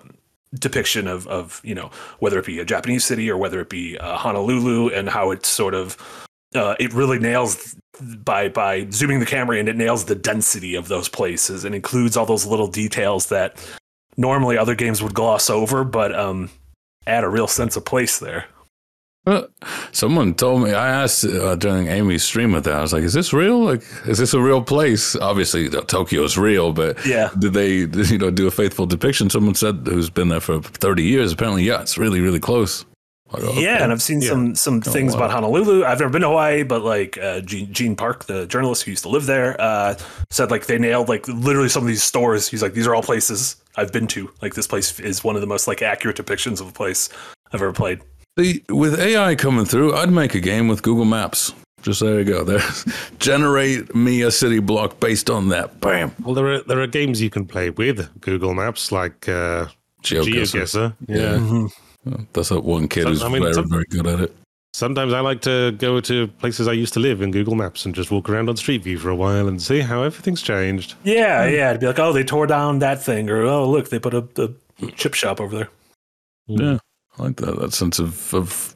depiction 0.54 1.08
of 1.08 1.28
of 1.28 1.62
you 1.64 1.74
know 1.74 1.90
whether 2.20 2.38
it 2.40 2.46
be 2.46 2.60
a 2.60 2.66
Japanese 2.66 3.06
city 3.06 3.32
or 3.32 3.38
whether 3.38 3.62
it 3.62 3.70
be 3.70 3.98
uh, 3.98 4.18
Honolulu, 4.18 4.90
and 4.90 5.08
how 5.08 5.32
it 5.32 5.46
sort 5.46 5.74
of 5.74 6.28
uh, 6.56 6.76
it 6.80 6.94
really 6.94 7.20
nails 7.20 7.76
by 8.02 8.50
by 8.50 8.88
zooming 8.92 9.20
the 9.20 9.26
camera 9.26 9.58
in, 9.58 9.68
it 9.68 9.76
nails 9.76 10.06
the 10.06 10.16
density 10.16 10.76
of 10.76 10.88
those 10.88 11.10
places 11.10 11.66
and 11.66 11.76
includes 11.76 12.16
all 12.18 12.26
those 12.26 12.46
little 12.46 12.68
details 12.68 13.28
that 13.28 13.58
normally 14.18 14.58
other 14.58 14.76
games 14.76 15.02
would 15.04 15.14
gloss 15.14 15.50
over, 15.50 15.84
but 15.84 16.18
um, 16.18 16.50
add 17.08 17.24
a 17.24 17.30
real 17.30 17.48
sense 17.48 17.76
of 17.76 17.86
place 17.86 18.20
there. 18.20 18.46
Someone 19.92 20.34
told 20.34 20.64
me. 20.64 20.74
I 20.74 20.90
asked 20.90 21.24
uh, 21.24 21.56
during 21.56 21.86
Amy's 21.88 22.24
stream 22.24 22.52
with 22.52 22.64
that. 22.64 22.74
I 22.74 22.82
was 22.82 22.94
like, 22.94 23.04
"Is 23.04 23.14
this 23.14 23.32
real? 23.32 23.64
Like, 23.64 23.84
is 24.08 24.18
this 24.18 24.34
a 24.34 24.42
real 24.42 24.64
place?" 24.64 25.16
Obviously, 25.16 25.70
Tokyo 25.70 26.24
is 26.24 26.36
real, 26.36 26.74
but 26.74 27.06
Yeah. 27.06 27.30
did 27.38 27.54
they, 27.54 27.72
you 28.12 28.18
know, 28.18 28.32
do 28.32 28.48
a 28.48 28.52
faithful 28.52 28.88
depiction? 28.88 29.30
Someone 29.30 29.54
said 29.54 29.82
who's 29.86 30.10
been 30.10 30.30
there 30.30 30.40
for 30.40 30.62
thirty 30.62 31.04
years. 31.04 31.32
Apparently, 31.32 31.64
yeah, 31.64 31.82
it's 31.82 31.96
really, 31.98 32.22
really 32.22 32.40
close. 32.40 32.86
Like, 33.32 33.44
okay. 33.44 33.64
Yeah, 33.64 33.84
and 33.84 33.92
I've 33.92 34.02
seen 34.02 34.22
some 34.22 34.56
some 34.56 34.82
things 34.82 35.14
wow. 35.14 35.20
about 35.20 35.32
Honolulu. 35.32 35.86
I've 35.86 36.00
never 36.00 36.12
been 36.12 36.22
to 36.22 36.30
Hawaii, 36.30 36.64
but 36.64 36.84
like 36.84 37.18
uh, 37.18 37.42
Gene, 37.42 37.72
Gene 37.72 37.96
Park, 37.96 38.26
the 38.26 38.48
journalist 38.48 38.84
who 38.84 38.92
used 38.92 39.04
to 39.04 39.10
live 39.10 39.28
there, 39.28 39.60
uh, 39.62 39.96
said 40.32 40.50
like 40.50 40.66
they 40.66 40.80
nailed 40.80 41.10
like 41.10 41.28
literally 41.28 41.70
some 41.70 41.84
of 41.84 41.88
these 41.88 42.04
stores. 42.04 42.48
He's 42.48 42.64
like, 42.64 42.74
these 42.74 42.88
are 42.88 42.96
all 42.96 43.04
places 43.04 43.58
I've 43.76 43.94
been 43.94 44.08
to. 44.08 44.32
Like 44.42 44.56
this 44.56 44.66
place 44.66 45.00
is 45.00 45.24
one 45.24 45.36
of 45.36 45.42
the 45.42 45.48
most 45.48 45.68
like 45.68 45.82
accurate 45.82 46.18
depictions 46.18 46.60
of 46.60 46.70
a 46.70 46.72
place 46.72 47.10
I've 47.54 47.62
ever 47.62 47.74
played. 47.74 48.02
See, 48.38 48.64
with 48.70 49.00
AI 49.00 49.36
coming 49.36 49.66
through, 49.66 49.96
I'd 49.96 50.12
make 50.12 50.34
a 50.34 50.40
game 50.40 50.68
with 50.68 50.82
Google 50.82 51.06
Maps. 51.06 51.54
Just 51.82 52.00
there 52.00 52.20
you 52.20 52.26
go. 52.26 52.44
There, 52.44 52.62
generate 53.20 53.94
me 53.96 54.24
a 54.24 54.32
city 54.32 54.60
block 54.60 55.00
based 55.00 55.30
on 55.30 55.50
that. 55.50 55.80
Bam. 55.80 56.14
Well, 56.24 56.34
there 56.34 56.48
are 56.48 56.62
there 56.62 56.82
are 56.82 56.88
games 56.88 57.22
you 57.22 57.30
can 57.30 57.46
play 57.46 57.70
with 57.70 58.10
Google 58.22 58.54
Maps, 58.54 58.92
like 58.92 59.30
uh, 59.30 59.68
GeoGuessr. 60.04 60.24
GeoGuessr. 60.26 60.96
Yeah. 61.08 61.18
Mm-hmm. 61.18 61.68
That's 62.34 62.50
that 62.50 62.64
one 62.64 62.88
kid 62.88 63.04
So, 63.04 63.10
who's 63.10 63.24
I 63.24 63.30
mean, 63.30 63.42
very, 63.42 63.54
some- 63.54 63.70
very 63.70 63.86
good 63.86 64.08
at 64.08 64.20
it. 64.20 64.36
Sometimes 64.74 65.14
I 65.14 65.20
like 65.22 65.42
to 65.42 65.72
go 65.74 66.00
to 66.00 66.28
places 66.28 66.68
I 66.68 66.74
used 66.74 66.94
to 66.94 67.00
live 67.00 67.24
in 67.24 67.32
Google 67.32 67.56
Maps 67.56 67.86
and 67.86 67.96
just 67.96 68.12
walk 68.12 68.30
around 68.30 68.50
on 68.50 68.56
Street 68.56 68.84
View 68.84 69.00
for 69.00 69.10
a 69.10 69.16
while 69.16 69.48
and 69.48 69.60
see 69.60 69.80
how 69.80 70.04
everything's 70.04 70.44
changed. 70.44 70.94
Yeah, 71.04 71.48
hmm. 71.48 71.56
yeah. 71.56 71.74
To 71.74 71.80
be 71.80 71.88
like, 71.88 71.98
oh, 71.98 72.14
they 72.14 72.24
tore 72.24 72.46
down 72.46 72.78
that 72.80 73.02
thing, 73.02 73.30
or 73.32 73.42
oh, 73.42 73.68
look, 73.68 73.90
they 73.90 73.98
put 73.98 74.14
a, 74.14 74.28
a 74.38 74.92
chip 74.92 75.16
shop 75.16 75.42
over 75.42 75.56
there. 75.56 75.70
Hmm. 76.48 76.62
Yeah, 76.62 76.78
I 77.18 77.24
like 77.24 77.38
that. 77.38 77.60
That 77.60 77.74
sense 77.74 77.98
of, 77.98 78.32
of 78.34 78.76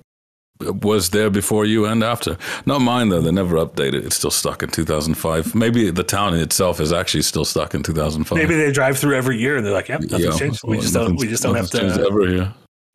was 0.60 1.12
there 1.12 1.30
before 1.30 1.66
you 1.66 1.86
and 1.86 2.04
after. 2.04 2.38
Not 2.66 2.80
mine 2.80 3.10
though. 3.10 3.22
They 3.22 3.32
never 3.32 3.56
updated. 3.58 4.06
It's 4.06 4.16
still 4.16 4.32
stuck 4.32 4.64
in 4.64 4.70
2005. 4.70 5.54
Maybe 5.54 5.92
the 5.92 6.04
town 6.04 6.34
itself 6.36 6.80
is 6.80 6.92
actually 6.92 7.24
still 7.24 7.46
stuck 7.46 7.76
in 7.76 7.84
2005. 7.84 8.36
Maybe 8.38 8.56
they 8.56 8.72
drive 8.72 8.98
through 8.98 9.16
every 9.16 9.38
year 9.38 9.58
and 9.58 9.66
they're 9.66 9.74
like, 9.74 9.90
yep, 9.90 10.02
nothing's 10.02 10.24
Yeah, 10.24 10.38
changed. 10.38 10.62
We 10.66 10.80
just 10.80 10.94
don't. 10.94 11.18
We 11.18 11.28
just 11.28 11.44
don't 11.44 11.56
have 11.56 11.72
nothing's 11.74 11.98
to. 11.98 12.08
ever 12.08 12.28
here. 12.28 12.54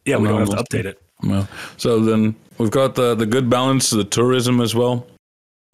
Yeah, 0.08 0.16
we 0.16 0.28
don't 0.28 0.40
have 0.40 0.50
to 0.50 0.64
update 0.64 0.84
it. 0.84 1.02
Well, 1.22 1.48
so 1.76 2.00
then 2.00 2.34
we've 2.58 2.70
got 2.70 2.94
the 2.94 3.14
the 3.14 3.26
good 3.26 3.50
balance, 3.50 3.90
the 3.90 4.04
tourism 4.04 4.60
as 4.60 4.74
well. 4.74 5.06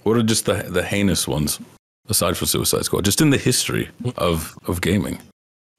What 0.02 0.16
are 0.16 0.22
just 0.22 0.46
the 0.46 0.54
the 0.54 0.82
heinous 0.82 1.28
ones 1.28 1.60
aside 2.08 2.36
from 2.36 2.48
Suicide 2.48 2.84
Squad? 2.84 3.04
Just 3.04 3.20
in 3.20 3.30
the 3.30 3.38
history 3.38 3.88
of 4.16 4.56
of 4.66 4.80
gaming. 4.80 5.18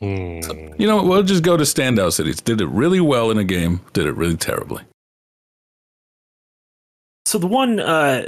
Hmm. 0.01 0.41
You 0.77 0.87
know, 0.87 1.03
we'll 1.03 1.23
just 1.23 1.43
go 1.43 1.55
to 1.57 1.63
standout 1.63 2.13
cities. 2.13 2.41
Did 2.41 2.59
it 2.61 2.67
really 2.67 2.99
well 2.99 3.31
in 3.31 3.37
a 3.37 3.43
game? 3.43 3.81
Did 3.93 4.05
it 4.05 4.13
really 4.13 4.35
terribly? 4.37 4.83
So 7.25 7.39
the 7.39 7.47
one 7.47 7.79
uh, 7.79 8.25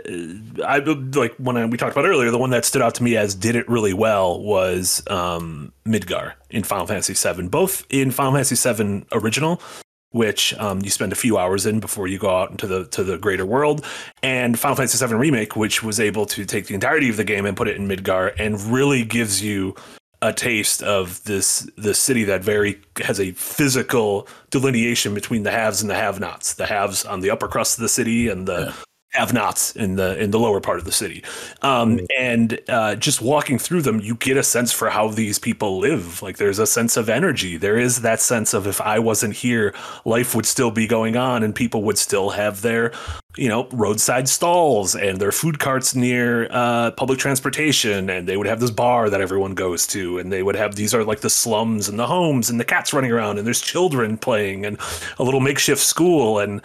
I 0.66 0.80
like 0.80 1.36
when 1.38 1.56
I, 1.56 1.66
we 1.66 1.78
talked 1.78 1.96
about 1.96 2.06
earlier, 2.06 2.32
the 2.32 2.38
one 2.38 2.50
that 2.50 2.66
stood 2.66 2.82
out 2.82 2.96
to 2.96 3.04
me 3.04 3.16
as 3.16 3.36
did 3.36 3.56
it 3.56 3.70
really 3.70 3.94
well 3.94 4.42
was 4.42 5.04
um, 5.08 5.72
Midgar 5.86 6.34
in 6.50 6.64
Final 6.64 6.88
Fantasy 6.88 7.14
VII. 7.14 7.48
Both 7.48 7.86
in 7.92 8.10
Final 8.10 8.34
Fantasy 8.34 8.56
VII 8.56 9.06
original, 9.12 9.62
which 10.12 10.54
um, 10.56 10.82
you 10.82 10.90
spend 10.90 11.12
a 11.12 11.16
few 11.16 11.38
hours 11.38 11.66
in 11.66 11.80
before 11.80 12.08
you 12.08 12.18
go 12.18 12.30
out 12.30 12.52
into 12.52 12.68
the 12.68 12.86
to 12.88 13.04
the 13.04 13.18
greater 13.18 13.46
world, 13.46 13.86
and 14.24 14.58
Final 14.60 14.76
Fantasy 14.76 15.06
VII 15.06 15.16
remake, 15.16 15.56
which 15.56 15.84
was 15.84 16.00
able 16.00 16.26
to 16.28 16.46
take 16.46 16.68
the 16.68 16.74
entirety 16.74 17.10
of 17.10 17.18
the 17.18 17.24
game 17.24 17.46
and 17.46 17.58
put 17.58 17.68
it 17.68 17.76
in 17.76 17.88
Midgar, 17.88 18.34
and 18.40 18.62
really 18.62 19.04
gives 19.04 19.44
you 19.44 19.76
a 20.22 20.34
taste 20.34 20.82
of 20.82 21.24
this 21.26 21.70
this 21.78 22.00
city 22.00 22.24
that 22.24 22.44
very 22.44 22.82
has 23.04 23.20
a 23.20 23.32
physical 23.34 24.28
delineation 24.50 25.14
between 25.14 25.44
the 25.44 25.52
haves 25.52 25.82
and 25.82 25.90
the 25.90 25.96
have-nots. 25.96 26.56
The 26.56 26.66
haves 26.66 27.06
on 27.06 27.22
the 27.22 27.30
upper 27.30 27.48
crust 27.48 27.78
of 27.78 27.82
the 27.84 27.90
city 27.90 28.28
and 28.28 28.48
the 28.48 28.74
have-nots 29.12 29.76
in 29.76 29.96
the 29.96 30.22
in 30.22 30.32
the 30.32 30.40
lower 30.40 30.60
part 30.60 30.80
of 30.80 30.86
the 30.86 30.92
city. 30.92 31.24
Um, 31.62 32.00
and 32.20 32.60
uh, 32.68 32.96
just 32.96 33.22
walking 33.22 33.58
through 33.58 33.82
them, 33.82 34.00
you 34.00 34.16
get 34.16 34.38
a 34.38 34.44
sense 34.44 34.72
for 34.72 34.90
how 34.90 35.10
these 35.10 35.40
people 35.40 35.80
live. 35.80 36.22
Like 36.22 36.38
there's 36.38 36.60
a 36.60 36.68
sense 36.68 36.98
of 36.98 37.10
energy. 37.10 37.58
There 37.58 37.78
is 37.78 38.02
that 38.02 38.20
sense 38.20 38.54
of 38.54 38.68
if 38.68 38.82
I 38.82 39.00
wasn't 39.00 39.36
here, 39.36 39.74
life 40.06 40.36
would 40.36 40.46
still 40.46 40.72
be 40.72 40.88
going 40.88 41.16
on, 41.16 41.44
and 41.44 41.56
people 41.56 41.84
would 41.84 41.98
still 41.98 42.32
have 42.32 42.62
their 42.62 42.92
you 43.38 43.48
know 43.48 43.68
roadside 43.72 44.28
stalls 44.28 44.96
and 44.96 45.20
their 45.20 45.32
food 45.32 45.60
carts 45.60 45.96
near 45.96 46.48
uh, 46.52 46.92
public 46.92 47.20
transportation 47.20 48.10
and 48.10 48.28
they 48.28 48.36
would 48.36 48.48
have 48.48 48.60
this 48.60 48.72
bar 48.72 49.10
that 49.10 49.22
everyone 49.22 49.54
goes 49.54 49.86
to 49.86 50.18
and 50.18 50.32
they 50.32 50.42
would 50.42 50.56
have 50.56 50.76
these 50.76 50.94
are 50.94 51.04
like 51.04 51.22
the 51.22 51.30
slums 51.30 51.88
and 51.88 52.00
the 52.00 52.08
homes 52.08 52.50
and 52.50 52.60
the 52.60 52.66
cats 52.66 52.94
running 52.94 53.12
around 53.12 53.38
and 53.38 53.46
there's 53.46 53.62
children 53.62 54.18
playing 54.18 54.66
and 54.66 54.80
a 55.20 55.24
little 55.24 55.40
makeshift 55.40 55.82
school 55.82 56.40
and 56.40 56.62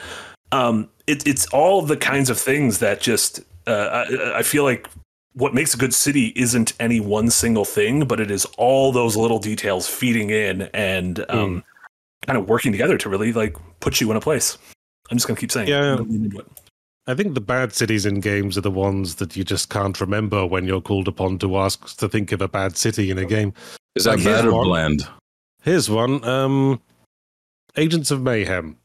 um, 0.53 0.89
it, 1.13 1.27
it's 1.27 1.47
all 1.47 1.83
the 1.83 1.97
kinds 1.97 2.31
of 2.31 2.39
things 2.39 2.79
that 2.79 3.01
just 3.01 3.41
uh, 3.67 4.05
I, 4.09 4.39
I 4.39 4.43
feel 4.43 4.65
like 4.65 4.89
what 5.35 5.55
makes 5.55 5.75
a 5.75 5.77
good 5.79 5.95
city 5.95 6.33
isn't 6.37 6.73
any 6.81 7.01
one 7.01 7.31
single 7.31 7.65
thing 7.65 8.05
but 8.07 8.21
it 8.21 8.31
is 8.31 8.45
all 8.59 8.93
those 8.93 9.17
little 9.17 9.39
details 9.39 9.89
feeding 9.89 10.31
in 10.31 10.63
and 10.75 11.25
um, 11.31 11.65
kind 12.27 12.39
of 12.39 12.49
working 12.49 12.73
together 12.73 12.99
to 12.99 13.09
really 13.09 13.33
like 13.33 13.57
put 13.81 14.01
you 14.01 14.11
in 14.11 14.17
a 14.17 14.21
place 14.21 14.59
i'm 15.11 15.17
just 15.17 15.27
gonna 15.27 15.39
keep 15.41 15.53
saying. 15.53 15.69
Yeah. 15.69 15.93
I'm 15.93 15.97
gonna 15.99 16.11
lean 16.11 16.25
into 16.25 16.39
it. 16.41 16.47
I 17.07 17.15
think 17.15 17.35
the 17.35 17.41
bad 17.41 17.73
cities 17.73 18.07
in 18.07 18.21
games 18.21 18.57
are 18.57 18.61
the 18.63 18.71
ones 18.71 19.17
that 19.17 19.35
you 19.37 19.43
just 19.43 19.71
can't 19.71 20.01
remember 20.01 20.47
when 20.47 20.67
you're 20.67 20.81
called 20.81 21.09
upon 21.09 21.39
to 21.41 21.57
ask 21.57 21.97
to 21.97 22.09
think 22.09 22.31
of 22.31 22.41
a 22.41 22.47
bad 22.47 22.77
city 22.77 23.11
in 23.11 23.19
a 23.19 23.25
game. 23.25 23.53
Is 23.97 24.05
that 24.05 24.17
Like, 24.17 24.25
bad 24.25 24.45
here's 24.45 24.53
or 24.53 24.59
one. 24.59 24.67
bland? 24.69 25.09
Here's 25.65 25.91
one 25.91 26.25
um, 26.25 26.81
Agents 27.77 28.13
of 28.13 28.23
Mayhem. 28.23 28.77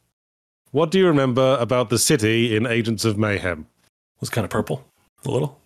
What 0.72 0.92
do 0.92 1.00
you 1.00 1.08
remember 1.08 1.58
about 1.60 1.90
the 1.90 1.98
city 1.98 2.56
in 2.56 2.66
Agents 2.66 3.06
of 3.06 3.18
Mayhem? 3.18 3.62
It 3.62 4.22
was 4.22 4.30
kind 4.30 4.46
of 4.46 4.52
purple, 4.52 4.84
a 5.26 5.32
little, 5.32 5.60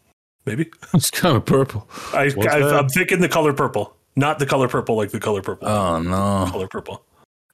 maybe. 0.46 0.70
It's 0.94 1.10
kind 1.12 1.36
of 1.38 1.46
purple. 1.46 1.88
I, 2.14 2.32
I, 2.42 2.78
I'm 2.80 2.90
thinking 2.90 3.22
the 3.22 3.30
color 3.30 3.54
purple, 3.54 3.96
not 4.16 4.40
the 4.40 4.46
color 4.46 4.68
purple 4.68 4.96
like 4.96 5.12
the 5.12 5.20
color 5.20 5.42
purple. 5.42 5.68
Oh 5.68 6.02
no! 6.02 6.48
color 6.52 6.68
purple. 6.68 7.04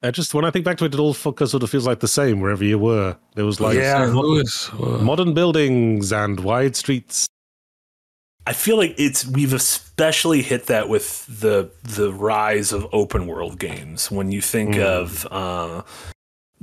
I 0.04 0.12
just 0.12 0.34
when 0.34 0.46
I 0.46 0.52
think 0.52 0.66
back 0.66 0.78
to 0.78 0.86
it, 0.86 0.94
it 0.94 1.00
all 1.00 1.14
sort 1.14 1.42
of 1.42 1.70
feels 1.70 1.88
like 1.88 2.00
the 2.02 2.08
same 2.08 2.40
wherever 2.40 2.64
you 2.64 2.78
were. 2.78 3.18
There 3.36 3.46
was 3.46 3.60
like 3.60 3.78
Yeah. 3.78 4.06
St. 4.06 4.16
Louis. 4.16 4.70
uh, 4.74 5.04
modern 5.04 5.34
buildings 5.34 6.12
and 6.12 6.40
wide 6.42 6.76
streets. 6.76 7.28
I 8.46 8.54
feel 8.54 8.78
like 8.78 8.94
it's 8.98 9.26
we've 9.26 9.54
especially 9.54 10.42
hit 10.42 10.68
that 10.68 10.88
with 10.88 11.26
the 11.42 11.70
the 11.84 12.14
rise 12.14 12.72
of 12.72 12.88
open 12.94 13.26
world 13.28 13.60
games. 13.60 14.12
When 14.12 14.32
you 14.32 14.42
think 14.42 14.76
Mm. 14.76 14.84
of 14.84 15.28
uh, 15.32 15.82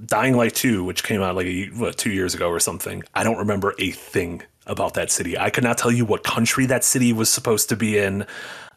Dying 0.05 0.37
Light 0.37 0.55
2, 0.55 0.85
which 0.85 1.05
came 1.05 1.23
out 1.23 1.37
like 1.37 1.47
a, 1.47 1.67
what, 1.67 1.97
two 1.97 2.11
years 2.11 2.35
ago 2.35 2.49
or 2.49 2.61
something, 2.61 3.03
I 3.15 3.23
don't 3.23 3.39
remember 3.39 3.75
a 3.79 3.91
thing 3.93 4.43
about 4.67 4.95
that 4.95 5.11
city. 5.11 5.39
I 5.39 5.51
could 5.51 5.65
not 5.65 5.79
tell 5.79 5.93
you 5.93 6.05
what 6.05 6.25
country 6.25 6.67
that 6.67 6.85
city 6.85 7.13
was 7.13 7.29
supposed 7.31 7.69
to 7.69 7.77
be 7.77 7.99
in. 7.99 8.27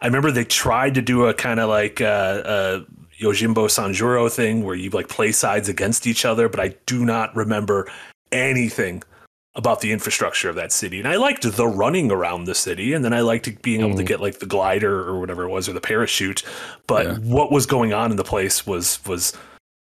I 0.02 0.06
remember 0.06 0.32
they 0.32 0.44
tried 0.44 0.94
to 0.96 1.02
do 1.02 1.26
a 1.26 1.34
kind 1.34 1.60
of 1.60 1.70
like 1.70 2.02
uh, 2.02 2.04
uh, 2.06 2.80
Yojimbo 3.20 3.66
Sanjuro 3.68 4.32
thing 4.32 4.64
where 4.64 4.76
you 4.76 4.90
like 4.92 5.08
play 5.10 5.32
sides 5.32 5.70
against 5.70 6.06
each 6.06 6.24
other, 6.26 6.50
but 6.50 6.60
I 6.60 6.76
do 6.86 7.04
not 7.04 7.36
remember 7.36 7.90
anything 8.32 9.02
about 9.56 9.82
the 9.82 9.92
infrastructure 9.92 10.50
of 10.50 10.56
that 10.56 10.72
city. 10.72 11.00
And 11.00 11.08
I 11.08 11.16
liked 11.16 11.42
the 11.42 11.68
running 11.68 12.12
around 12.12 12.44
the 12.44 12.54
city, 12.54 12.94
and 12.94 13.04
then 13.04 13.12
I 13.12 13.22
liked 13.22 13.62
being 13.64 13.82
able 13.82 13.98
to 13.98 14.04
get 14.04 14.22
like 14.22 14.38
the 14.38 14.46
glider 14.46 15.00
or 15.00 15.20
whatever 15.20 15.44
it 15.46 15.50
was 15.50 15.68
or 15.68 15.74
the 15.74 15.82
parachute. 15.82 16.44
But 16.86 17.06
Yeah. 17.08 17.14
what 17.16 17.52
was 17.52 17.66
going 17.66 17.92
on 17.92 18.12
in 18.12 18.18
the 18.18 18.24
place 18.24 18.68
was 18.68 19.04
was 19.08 19.34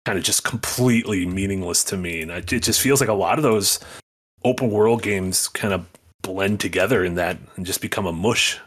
kind 0.07 0.17
of 0.17 0.23
just 0.23 0.45
completely 0.45 1.25
meaningless 1.25 1.83
to 1.83 1.97
me. 1.97 2.21
And 2.21 2.31
it 2.31 2.45
just 2.45 2.79
feels 2.79 3.01
like 3.01 3.09
a 3.09 3.13
lot 3.13 3.37
of 3.39 3.43
those 3.43 3.77
open 4.45 4.71
world 4.71 5.01
games 5.01 5.49
kind 5.49 5.73
of 5.73 5.85
blend 6.21 6.61
together 6.61 7.03
in 7.03 7.15
that 7.15 7.37
and 7.57 7.65
just 7.65 7.81
become 7.81 8.05
a 8.05 8.13
mush. 8.13 8.57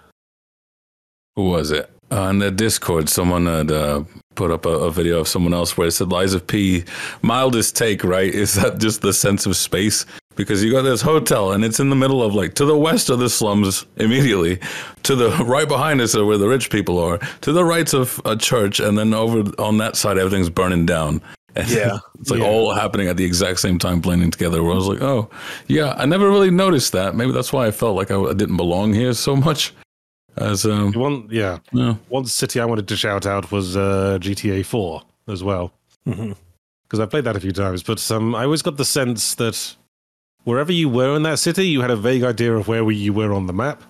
Who 1.36 1.44
was 1.48 1.70
it? 1.70 1.90
Uh, 2.10 2.30
the 2.34 2.50
Discord, 2.50 3.08
someone 3.08 3.46
had 3.46 3.72
uh, 3.72 4.04
put 4.34 4.50
up 4.50 4.66
a, 4.66 4.68
a 4.68 4.90
video 4.90 5.20
of 5.20 5.28
someone 5.28 5.54
else 5.54 5.78
where 5.78 5.88
it 5.88 5.92
said 5.92 6.12
Liza 6.12 6.40
P. 6.40 6.84
Mildest 7.22 7.74
take, 7.74 8.04
right? 8.04 8.34
Is 8.44 8.56
that 8.56 8.76
just 8.76 9.00
the 9.00 9.14
sense 9.14 9.46
of 9.46 9.56
space? 9.56 10.04
Because 10.40 10.64
you 10.64 10.72
got 10.72 10.82
this 10.82 11.02
hotel 11.02 11.52
and 11.52 11.64
it's 11.64 11.80
in 11.80 11.90
the 11.90 11.96
middle 11.96 12.22
of 12.22 12.34
like 12.34 12.54
to 12.54 12.64
the 12.64 12.76
west 12.76 13.10
of 13.10 13.18
the 13.18 13.28
slums 13.28 13.84
immediately, 13.96 14.58
to 15.02 15.14
the 15.14 15.28
right 15.44 15.68
behind 15.68 16.00
us 16.00 16.14
are 16.14 16.24
where 16.24 16.38
the 16.38 16.48
rich 16.48 16.70
people 16.70 16.98
are, 16.98 17.18
to 17.42 17.52
the 17.52 17.64
right 17.64 17.92
of 17.92 18.20
a 18.24 18.36
church, 18.36 18.80
and 18.80 18.96
then 18.98 19.12
over 19.12 19.50
on 19.58 19.76
that 19.78 19.96
side 19.96 20.16
everything's 20.18 20.50
burning 20.50 20.86
down. 20.86 21.20
And 21.56 21.68
Yeah. 21.68 21.98
it's 22.20 22.30
like 22.30 22.38
Yeah. 22.40 22.46
all 22.46 22.72
happening 22.74 23.08
at 23.08 23.16
the 23.16 23.24
exact 23.24 23.58
same 23.58 23.76
time, 23.78 24.00
blending 24.00 24.30
together. 24.30 24.62
Where 24.62 24.72
I 24.72 24.76
was 24.76 24.86
like, 24.86 25.02
oh, 25.02 25.28
yeah, 25.66 25.94
I 25.98 26.06
never 26.06 26.30
really 26.30 26.50
noticed 26.52 26.92
that. 26.92 27.16
Maybe 27.16 27.32
that's 27.32 27.52
why 27.52 27.66
I 27.66 27.72
felt 27.72 27.96
like 27.96 28.12
I, 28.12 28.18
I 28.20 28.34
didn't 28.34 28.56
belong 28.56 28.94
here 28.94 29.12
so 29.14 29.34
much. 29.34 29.74
As 30.36 30.64
um, 30.64 30.92
One, 30.92 31.26
yeah, 31.28 31.58
yeah, 31.72 31.96
one 32.08 32.24
city 32.26 32.60
I 32.60 32.64
wanted 32.66 32.86
to 32.86 32.96
shout 32.96 33.26
out 33.26 33.50
was 33.50 33.76
uh, 33.76 34.18
GTA 34.20 34.64
4 34.64 35.02
as 35.26 35.42
well. 35.42 35.72
Mhm. 36.06 36.36
because 36.84 37.00
I 37.00 37.06
played 37.06 37.24
that 37.24 37.36
a 37.36 37.40
few 37.40 37.52
times. 37.52 37.82
But 37.82 38.00
um, 38.12 38.34
I 38.36 38.44
always 38.44 38.62
got 38.62 38.76
the 38.76 38.84
sense 38.84 39.34
that 39.34 39.76
wherever 40.44 40.72
you 40.72 40.88
were 40.88 41.14
in 41.16 41.22
that 41.24 41.38
city, 41.38 41.66
you 41.68 41.80
had 41.80 41.90
a 41.90 41.96
vague 41.96 42.22
idea 42.22 42.54
of 42.54 42.68
where 42.68 42.88
you 42.90 43.12
were 43.12 43.32
on 43.32 43.46
the 43.46 43.52
map, 43.52 43.82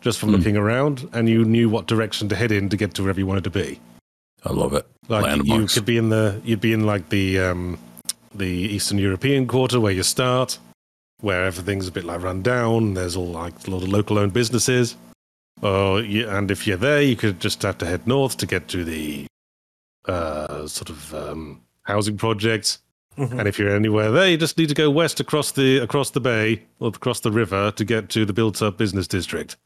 just 0.00 0.18
from 0.18 0.30
Hmm. 0.30 0.36
looking 0.36 0.56
around, 0.56 1.08
and 1.12 1.28
you 1.28 1.44
knew 1.44 1.68
what 1.68 1.86
direction 1.86 2.28
to 2.28 2.36
head 2.36 2.52
in 2.52 2.68
to 2.68 2.76
get 2.76 2.94
to 2.94 3.02
wherever 3.02 3.20
you 3.20 3.26
wanted 3.26 3.44
to 3.44 3.50
be. 3.50 3.80
I 4.44 4.52
love 4.52 4.72
it. 4.72 4.86
Like 5.08 5.24
you 5.24 5.42
Landmarks. 5.42 5.74
could 5.74 5.84
be 5.84 5.96
in 5.98 6.08
the, 6.08 6.40
you'd 6.44 6.60
be 6.60 6.72
in 6.72 6.86
like 6.86 7.08
the 7.10 7.38
um, 7.40 7.78
the 8.34 8.46
Eastern 8.46 8.98
European 8.98 9.46
quarter 9.46 9.80
where 9.80 9.92
you 9.92 10.02
start, 10.02 10.58
where 11.20 11.44
everything's 11.44 11.88
a 11.88 11.92
bit 11.92 12.04
like 12.04 12.22
run 12.22 12.40
down. 12.42 12.94
There's 12.94 13.16
all 13.16 13.26
like 13.26 13.66
a 13.66 13.70
lot 13.70 13.82
of 13.82 13.88
local-owned 13.88 14.32
businesses. 14.32 14.96
Or 15.62 16.00
you, 16.00 16.26
and 16.28 16.50
if 16.50 16.66
you're 16.66 16.78
there, 16.78 17.02
you 17.02 17.16
could 17.16 17.38
just 17.40 17.60
have 17.62 17.76
to 17.78 17.86
head 17.86 18.06
north 18.06 18.36
to 18.38 18.46
get 18.46 18.68
to 18.68 18.82
the 18.84 19.26
uh, 20.06 20.66
sort 20.66 20.88
of 20.88 21.14
um, 21.14 21.60
housing 21.82 22.16
projects. 22.16 22.78
Mhm. 23.18 23.38
And 23.40 23.48
if 23.48 23.58
you're 23.58 23.74
anywhere 23.74 24.10
there, 24.10 24.28
you 24.28 24.36
just 24.36 24.56
need 24.56 24.68
to 24.68 24.74
go 24.74 24.88
west 24.90 25.20
across 25.20 25.52
the 25.52 25.78
across 25.78 26.10
the 26.10 26.20
bay 26.20 26.62
or 26.78 26.88
across 26.88 27.20
the 27.20 27.32
river 27.32 27.70
to 27.72 27.84
get 27.84 28.08
to 28.10 28.24
the 28.24 28.32
built-up 28.32 28.78
business 28.78 29.06
district. 29.08 29.56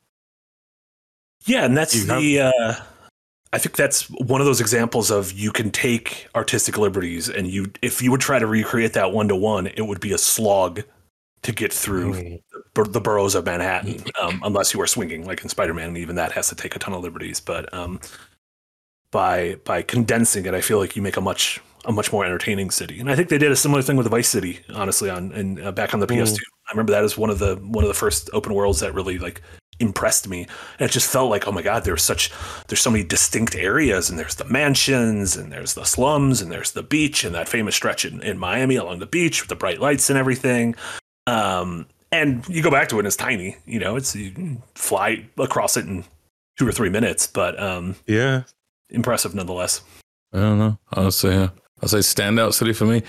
Yeah, 1.46 1.64
and 1.64 1.76
that's 1.76 1.94
You 1.94 2.06
have- 2.06 2.20
the. 2.20 2.40
Uh, 2.40 2.74
I 3.52 3.58
think 3.58 3.76
that's 3.76 4.10
one 4.10 4.40
of 4.40 4.46
those 4.46 4.60
examples 4.60 5.10
of 5.12 5.30
you 5.32 5.52
can 5.52 5.70
take 5.70 6.26
artistic 6.34 6.76
liberties, 6.76 7.28
and 7.28 7.46
you, 7.46 7.66
if 7.82 8.02
you 8.02 8.10
would 8.10 8.20
try 8.20 8.40
to 8.40 8.46
recreate 8.48 8.94
that 8.94 9.12
one 9.12 9.28
to 9.28 9.36
one, 9.36 9.68
it 9.68 9.82
would 9.82 10.00
be 10.00 10.12
a 10.12 10.18
slog 10.18 10.82
to 11.42 11.52
get 11.52 11.72
through 11.72 12.14
Mm. 12.14 12.42
bur- 12.74 12.84
the 12.84 13.00
boroughs 13.00 13.34
of 13.36 13.44
Manhattan, 13.44 14.02
um, 14.20 14.40
unless 14.42 14.74
you 14.74 14.80
are 14.80 14.86
swinging 14.88 15.24
like 15.26 15.42
in 15.42 15.48
Spider-Man, 15.50 15.88
and 15.88 15.98
even 15.98 16.16
that 16.16 16.32
has 16.32 16.48
to 16.48 16.56
take 16.56 16.74
a 16.74 16.78
ton 16.80 16.94
of 16.94 17.02
liberties. 17.02 17.38
But 17.38 17.72
um, 17.72 18.00
by 19.12 19.56
by 19.64 19.82
condensing 19.82 20.46
it, 20.46 20.54
I 20.54 20.60
feel 20.60 20.78
like 20.78 20.96
you 20.96 21.02
make 21.02 21.16
a 21.18 21.20
much 21.20 21.60
a 21.84 21.92
much 21.92 22.12
more 22.12 22.24
entertaining 22.24 22.70
city. 22.70 23.00
And 23.00 23.10
I 23.10 23.16
think 23.16 23.28
they 23.28 23.38
did 23.38 23.52
a 23.52 23.56
similar 23.56 23.82
thing 23.82 23.96
with 23.96 24.06
Vice 24.08 24.28
City, 24.28 24.60
honestly, 24.72 25.10
on 25.10 25.32
and 25.32 25.60
uh, 25.60 25.72
back 25.72 25.94
on 25.94 26.00
the 26.00 26.06
PS2. 26.06 26.38
I 26.68 26.72
remember 26.72 26.92
that 26.92 27.04
as 27.04 27.16
one 27.16 27.30
of 27.30 27.38
the 27.38 27.56
one 27.56 27.84
of 27.84 27.88
the 27.88 27.94
first 27.94 28.30
open 28.32 28.54
worlds 28.54 28.80
that 28.80 28.94
really 28.94 29.18
like 29.18 29.42
impressed 29.80 30.28
me. 30.28 30.46
And 30.78 30.88
it 30.88 30.92
just 30.92 31.10
felt 31.10 31.30
like, 31.30 31.46
oh 31.46 31.52
my 31.52 31.62
god, 31.62 31.84
there's 31.84 32.02
such 32.02 32.30
there's 32.68 32.80
so 32.80 32.90
many 32.90 33.04
distinct 33.04 33.54
areas, 33.54 34.08
and 34.08 34.18
there's 34.18 34.36
the 34.36 34.44
mansions, 34.44 35.36
and 35.36 35.52
there's 35.52 35.74
the 35.74 35.84
slums, 35.84 36.40
and 36.40 36.50
there's 36.50 36.72
the 36.72 36.82
beach, 36.82 37.24
and 37.24 37.34
that 37.34 37.48
famous 37.48 37.74
stretch 37.74 38.04
in, 38.04 38.22
in 38.22 38.38
Miami 38.38 38.76
along 38.76 39.00
the 39.00 39.06
beach 39.06 39.42
with 39.42 39.48
the 39.48 39.56
bright 39.56 39.80
lights 39.80 40.10
and 40.10 40.18
everything. 40.18 40.74
Um, 41.26 41.86
and 42.12 42.46
you 42.48 42.62
go 42.62 42.70
back 42.70 42.88
to 42.88 42.96
it, 42.96 43.00
and 43.00 43.06
it's 43.06 43.16
tiny. 43.16 43.56
You 43.66 43.80
know, 43.80 43.96
it's 43.96 44.14
you 44.14 44.62
fly 44.74 45.26
across 45.38 45.76
it 45.76 45.86
in 45.86 46.04
two 46.56 46.66
or 46.66 46.72
three 46.72 46.90
minutes, 46.90 47.26
but 47.26 47.60
um, 47.60 47.96
Yeah, 48.06 48.44
impressive 48.90 49.34
nonetheless. 49.34 49.82
I 50.32 50.38
don't 50.38 50.58
know. 50.58 50.78
I'll 50.92 51.12
say, 51.12 51.36
uh, 51.36 51.48
I'll 51.82 51.88
say 51.88 51.98
standout 51.98 52.54
city 52.54 52.72
for 52.72 52.86
me. 52.86 53.02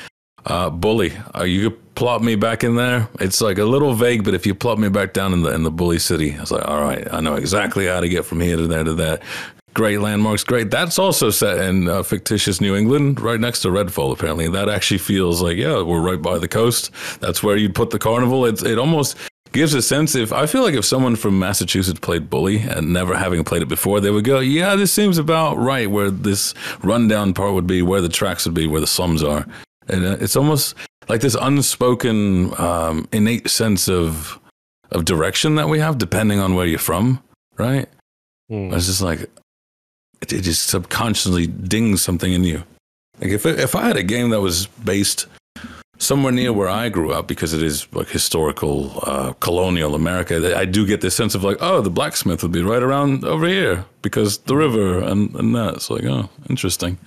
Uh, 0.46 0.70
Bully. 0.70 1.14
Uh, 1.36 1.44
you 1.44 1.70
could 1.70 1.96
plop 1.96 2.22
me 2.22 2.36
back 2.36 2.64
in 2.64 2.76
there. 2.76 3.10
It's 3.20 3.42
like 3.42 3.58
a 3.58 3.66
little 3.66 3.94
vague, 3.94 4.24
but 4.24 4.34
if 4.34 4.46
you 4.46 4.54
plop 4.54 4.78
me 4.78 4.90
back 4.90 5.14
down 5.14 5.34
in 5.34 5.42
the 5.42 5.52
in 5.52 5.64
the 5.64 5.72
Bully 5.72 5.98
city, 5.98 6.36
I 6.36 6.42
was 6.42 6.52
like, 6.52 6.68
all 6.68 6.82
right, 6.82 7.08
I 7.12 7.20
know 7.20 7.36
exactly 7.36 7.88
how 7.88 8.00
to 8.00 8.10
get 8.10 8.26
from 8.26 8.42
here 8.42 8.58
to 8.58 8.68
there 8.68 8.84
to 8.84 8.94
that. 8.96 9.24
Great 9.74 10.00
landmarks, 10.00 10.44
great. 10.44 10.72
That's 10.72 11.00
also 11.00 11.30
set 11.32 11.58
in 11.58 11.90
uh, 11.90 12.02
fictitious 12.04 12.62
New 12.62 12.76
England, 12.76 13.20
right 13.20 13.40
next 13.40 13.62
to 13.64 13.70
Redfall. 13.70 14.14
Apparently, 14.14 14.48
that 14.50 14.70
actually 14.70 15.00
feels 15.00 15.42
like 15.42 15.58
yeah, 15.58 15.82
we're 15.82 16.00
right 16.00 16.22
by 16.22 16.38
the 16.38 16.48
coast. 16.48 16.92
That's 17.20 17.42
where 17.42 17.58
you'd 17.58 17.76
put 17.76 17.90
the 17.90 18.00
carnival. 18.00 18.46
It's 18.46 18.64
it 18.64 18.78
almost 18.78 19.18
gives 19.52 19.74
a 19.74 19.82
sense 19.82 20.16
if 20.16 20.34
I 20.34 20.46
feel 20.46 20.64
like 20.64 20.74
if 20.74 20.86
someone 20.86 21.16
from 21.16 21.40
Massachusetts 21.40 22.00
played 22.00 22.30
Bully 22.30 22.60
and 22.60 22.92
never 22.92 23.16
having 23.16 23.44
played 23.44 23.62
it 23.62 23.68
before, 23.68 24.00
they 24.00 24.12
would 24.12 24.26
go, 24.26 24.40
yeah, 24.40 24.76
this 24.76 24.92
seems 24.92 25.18
about 25.18 25.58
right 25.58 25.90
where 25.90 26.12
this 26.12 26.54
rundown 26.84 27.34
part 27.34 27.54
would 27.54 27.68
be, 27.68 27.82
where 27.82 28.02
the 28.02 28.10
tracks 28.10 28.46
would 28.46 28.54
be, 28.54 28.68
where 28.68 28.82
the 28.82 28.88
slums 28.88 29.24
are. 29.24 29.46
And 29.88 30.06
uh, 30.06 30.18
it's 30.20 30.36
almost 30.36 30.76
like 31.08 31.22
this 31.22 31.38
unspoken, 31.40 32.60
um, 32.60 33.08
innate 33.12 33.50
sense 33.50 33.88
of 33.88 34.40
of 34.92 35.06
direction 35.06 35.56
that 35.56 35.68
we 35.68 35.80
have, 35.80 35.98
depending 35.98 36.40
on 36.40 36.56
where 36.56 36.66
you're 36.66 36.80
from, 36.80 37.22
right? 37.58 37.88
Mm. 38.52 38.74
It's 38.74 38.86
just 38.86 39.02
like 39.02 39.22
it, 40.22 40.34
it 40.34 40.42
just 40.42 40.68
subconsciously 40.68 41.48
dings 41.48 42.02
something 42.02 42.34
in 42.34 42.44
you. 42.44 42.64
Like 43.20 43.32
if 43.32 43.46
if 43.46 43.76
I 43.76 43.88
had 43.88 43.98
a 43.98 44.04
game 44.04 44.30
that 44.30 44.42
was 44.42 44.68
based 44.68 45.28
somewhere 45.98 46.32
near 46.32 46.52
where 46.54 46.70
I 46.70 46.90
grew 46.90 47.12
up, 47.14 47.28
because 47.28 47.54
it 47.54 47.62
is 47.64 47.88
like 47.94 48.08
historical 48.10 49.00
uh, 49.04 49.34
colonial 49.40 49.96
America, 49.96 50.58
I 50.58 50.66
do 50.66 50.86
get 50.86 51.02
this 51.02 51.16
sense 51.16 51.36
of 51.36 51.44
like, 51.44 51.58
oh, 51.62 51.82
the 51.82 51.90
blacksmith 51.90 52.42
would 52.44 52.52
be 52.52 52.62
right 52.62 52.84
around 52.84 53.24
over 53.24 53.48
here 53.48 53.86
because 54.02 54.38
the 54.40 54.56
river 54.56 55.00
and 55.00 55.34
and 55.36 55.56
that. 55.56 55.76
It's 55.76 55.90
like, 55.90 56.04
oh, 56.06 56.30
interesting. 56.50 56.98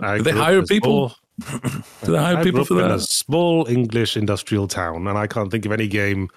I 0.00 0.16
Do 0.18 0.22
they 0.24 0.32
hire 0.32 0.62
people? 0.62 1.08
small- 1.40 1.60
Do 2.04 2.12
they 2.12 2.18
hire 2.18 2.36
I 2.38 2.42
people 2.42 2.64
for 2.64 2.74
up 2.74 2.84
in 2.86 2.90
a 2.90 2.96
that? 2.98 3.02
small 3.04 3.66
English 3.68 4.16
industrial 4.16 4.68
town, 4.68 5.06
and 5.08 5.16
I 5.18 5.26
can't 5.26 5.50
think 5.50 5.64
of 5.66 5.72
any 5.72 5.88
game 5.88 6.28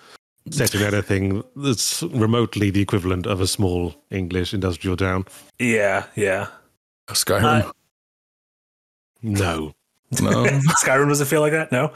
set 0.52 0.76
in 0.76 0.82
anything 0.84 1.44
that's 1.56 2.04
remotely 2.04 2.70
the 2.70 2.82
equivalent 2.82 3.26
of 3.26 3.42
a 3.42 3.48
small 3.48 3.96
English 4.12 4.54
industrial 4.54 4.96
town. 4.98 5.26
Yeah, 5.60 6.06
yeah. 6.16 6.48
Skyrim? 7.10 7.44
Uh, 7.66 7.72
No. 9.24 9.74
No. 10.22 10.44
Skyrim 10.84 11.08
doesn't 11.08 11.28
feel 11.28 11.42
like 11.42 11.52
that. 11.54 11.72
No. 11.72 11.92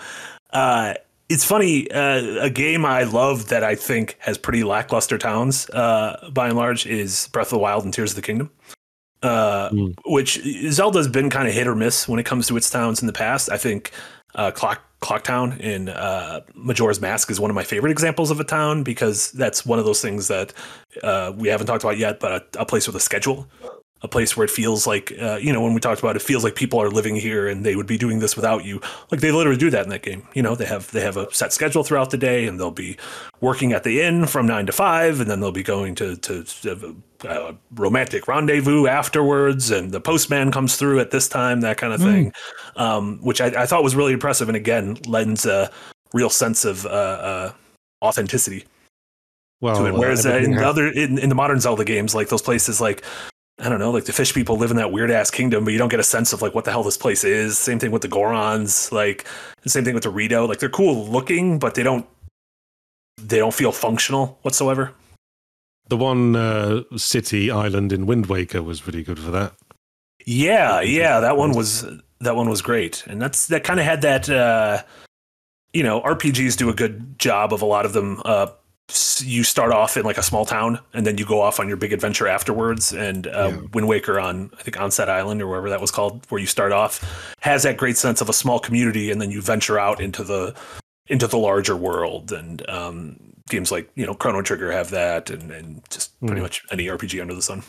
Uh, 0.52 0.94
it's 1.30 1.46
funny. 1.46 1.90
Uh, 1.92 2.42
a 2.42 2.50
game 2.50 2.86
I 2.86 3.04
love 3.04 3.50
that 3.50 3.64
I 3.64 3.76
think 3.76 4.18
has 4.20 4.38
pretty 4.38 4.64
lackluster 4.64 5.18
towns, 5.18 5.70
uh, 5.70 6.30
by 6.34 6.48
and 6.48 6.58
large, 6.58 6.88
is 6.88 7.30
Breath 7.32 7.48
of 7.48 7.52
the 7.52 7.60
Wild 7.60 7.86
and 7.86 7.94
Tears 7.94 8.12
of 8.12 8.16
the 8.16 8.22
Kingdom. 8.22 8.50
Uh, 9.22 9.70
Mm. 9.70 9.94
Which 10.06 10.42
Zelda's 10.72 11.08
been 11.08 11.30
kind 11.30 11.48
of 11.48 11.54
hit 11.54 11.68
or 11.68 11.76
miss 11.76 12.08
when 12.08 12.20
it 12.20 12.26
comes 12.26 12.48
to 12.48 12.58
its 12.58 12.70
towns 12.70 13.02
in 13.02 13.08
the 13.08 13.14
past. 13.14 13.52
I 13.52 13.58
think 13.58 13.92
uh, 14.34 14.52
Clock 14.52 14.82
Clocktown 15.02 15.60
in 15.60 15.90
uh, 15.90 16.42
Majora's 16.56 17.00
Mask 17.00 17.30
is 17.32 17.40
one 17.40 17.50
of 17.50 17.56
my 17.56 17.64
favorite 17.64 17.92
examples 17.92 18.32
of 18.32 18.40
a 18.40 18.44
town 18.44 18.84
because 18.84 19.32
that's 19.32 19.66
one 19.66 19.80
of 19.80 19.86
those 19.86 20.02
things 20.02 20.28
that 20.28 20.54
uh, 21.04 21.32
we 21.36 21.48
haven't 21.48 21.68
talked 21.68 21.84
about 21.84 21.98
yet, 21.98 22.20
but 22.20 22.32
a, 22.58 22.62
a 22.62 22.66
place 22.66 22.86
with 22.88 22.96
a 22.96 23.00
schedule 23.00 23.48
a 24.02 24.08
place 24.08 24.38
where 24.38 24.46
it 24.46 24.50
feels 24.50 24.88
like 24.88 25.14
uh, 25.22 25.36
you 25.36 25.52
know 25.52 25.62
when 25.62 25.74
we 25.74 25.80
talked 25.80 26.00
about 26.00 26.16
it, 26.16 26.22
it 26.22 26.26
feels 26.26 26.44
like 26.44 26.56
people 26.56 26.82
are 26.82 26.90
living 26.90 27.16
here 27.16 27.48
and 27.48 27.66
they 27.66 27.76
would 27.76 27.88
be 27.88 27.98
doing 27.98 28.20
this 28.20 28.36
without 28.36 28.64
you. 28.64 28.82
Like 29.12 29.22
they 29.22 29.32
literally 29.32 29.58
do 29.58 29.70
that 29.70 29.84
in 29.84 29.90
that 29.90 30.04
game. 30.04 30.28
You 30.34 30.42
know 30.42 30.56
they 30.56 30.66
have 30.66 30.92
they 30.92 31.02
have 31.02 31.18
a 31.18 31.32
set 31.34 31.54
schedule 31.54 31.84
throughout 31.84 32.12
the 32.12 32.18
day 32.18 32.48
and 32.48 32.60
they'll 32.60 32.72
be 32.72 32.98
working 33.42 33.74
at 33.74 33.84
the 33.84 34.02
inn 34.02 34.26
from 34.26 34.48
nine 34.48 34.66
to 34.66 34.72
five 34.72 35.20
and 35.20 35.30
then 35.30 35.40
they'll 35.42 35.52
be 35.52 35.64
going 35.64 35.96
to 35.96 36.16
to 36.18 36.46
a 37.26 37.54
romantic 37.76 38.28
rendezvous 38.28 38.88
afterwards 38.88 39.72
and 39.72 39.92
the 39.92 40.00
postman 40.00 40.52
comes 40.52 40.78
through 40.78 41.00
at 41.00 41.12
this 41.12 41.28
time 41.28 41.62
that 41.62 41.78
kind 41.78 41.94
of 41.94 42.00
thing. 42.00 42.32
Um, 42.78 43.20
which 43.22 43.42
I, 43.42 43.48
I 43.48 43.66
thought 43.66 43.84
was 43.84 43.96
really 43.96 44.14
impressive 44.14 44.48
and 44.48 44.56
again 44.56 44.98
lends 45.06 45.46
a 45.46 45.70
real 46.14 46.30
sense 46.30 46.66
of 46.66 46.86
uh, 46.86 46.90
uh, 46.90 47.52
authenticity 48.02 48.66
Well, 49.62 49.76
to 49.76 49.86
it. 49.88 49.94
Whereas 49.94 50.26
uh, 50.26 50.38
in 50.38 50.56
the 50.56 50.66
other 50.66 50.88
in, 50.88 51.18
in 51.18 51.30
the 51.30 51.36
modern 51.36 51.60
Zelda 51.60 51.84
games, 51.84 52.16
like 52.16 52.30
those 52.30 52.42
places, 52.42 52.80
like 52.80 53.04
I 53.60 53.70
don't 53.70 53.80
know, 53.80 53.92
like 53.92 54.06
the 54.06 54.14
fish 54.14 54.34
people 54.34 54.58
live 54.58 54.72
in 54.72 54.78
that 54.78 54.92
weird 54.92 55.12
ass 55.12 55.30
kingdom, 55.32 55.66
but 55.66 55.72
you 55.74 55.78
don't 55.80 55.90
get 55.90 56.00
a 56.00 56.04
sense 56.04 56.32
of 56.34 56.42
like 56.42 56.56
what 56.56 56.66
the 56.66 56.72
hell 56.72 56.84
this 56.84 56.98
place 56.98 57.24
is. 57.24 57.58
Same 57.58 57.78
thing 57.80 57.92
with 57.92 58.02
the 58.02 58.08
Gorons, 58.08 58.92
like 58.92 59.26
the 59.64 59.70
same 59.70 59.84
thing 59.84 59.94
with 59.94 60.04
the 60.04 60.10
Rito. 60.10 60.48
Like 60.48 60.60
they're 60.60 60.70
cool 60.70 61.06
looking, 61.08 61.60
but 61.60 61.76
they 61.76 61.84
don't 61.84 62.06
they 63.22 63.38
don't 63.38 63.54
feel 63.54 63.72
functional 63.72 64.40
whatsoever. 64.44 64.94
the 65.90 65.98
one 65.98 66.36
uh, 66.36 66.84
city 66.96 67.52
island 67.52 67.92
in 67.92 68.06
Wind 68.06 68.28
Waker 68.28 68.62
was 68.64 68.80
pretty 68.80 69.04
good 69.04 69.20
for 69.20 69.32
that. 69.32 69.54
Yeah, 70.26 70.82
yeah, 70.82 71.20
that 71.20 71.36
one 71.38 71.52
was 71.54 71.86
that 72.22 72.36
one 72.36 72.50
was 72.50 72.62
great, 72.62 73.04
and 73.08 73.22
that's 73.22 73.48
that 73.48 73.64
kind 73.64 73.80
of 73.80 73.86
had 73.86 74.02
that. 74.04 74.30
uh 74.30 74.84
You 75.74 75.84
know, 75.84 76.02
RPGs 76.02 76.58
do 76.58 76.70
a 76.70 76.74
good 76.74 77.20
job 77.20 77.54
of 77.54 77.62
a 77.62 77.66
lot 77.66 77.86
of 77.86 77.94
them. 77.94 78.22
Uh, 78.26 78.48
you 79.24 79.44
start 79.44 79.72
off 79.72 79.98
in 79.98 80.04
like 80.04 80.18
a 80.18 80.24
small 80.24 80.46
town, 80.46 80.80
and 80.94 81.06
then 81.06 81.18
you 81.18 81.26
go 81.26 81.42
off 81.42 81.60
on 81.60 81.68
your 81.68 81.78
big 81.78 81.94
adventure 81.94 82.28
afterwards. 82.28 82.92
And 82.94 83.28
uh, 83.28 83.52
Yeah. 83.52 83.62
Wind 83.74 83.88
Waker 83.88 84.20
on 84.20 84.50
I 84.60 84.64
think 84.64 84.78
Outset 84.78 85.10
Island 85.10 85.42
or 85.42 85.48
wherever 85.48 85.70
that 85.70 85.82
was 85.82 85.92
called, 85.92 86.26
where 86.30 86.42
you 86.42 86.48
start 86.48 86.72
off, 86.72 87.04
has 87.42 87.64
that 87.64 87.78
great 87.78 87.98
sense 87.98 88.22
of 88.22 88.30
a 88.30 88.34
small 88.34 88.60
community, 88.60 89.12
and 89.12 89.22
then 89.22 89.32
you 89.32 89.42
venture 89.42 89.78
out 89.80 90.00
into 90.02 90.24
the 90.24 90.56
into 91.08 91.28
the 91.28 91.38
larger 91.38 91.76
world. 91.76 92.32
And 92.32 92.68
um, 92.70 93.20
games 93.50 93.72
like 93.72 93.90
you 93.96 94.06
know 94.06 94.14
Chrono 94.16 94.42
Trigger 94.42 94.72
have 94.72 94.90
that, 94.92 95.30
and, 95.30 95.52
and 95.52 95.82
just 95.90 96.20
pretty 96.20 96.36
Hmm. 96.36 96.42
much 96.44 96.64
any 96.72 96.86
RPG 96.88 97.22
under 97.22 97.36
the 97.36 97.42
sun. 97.42 97.64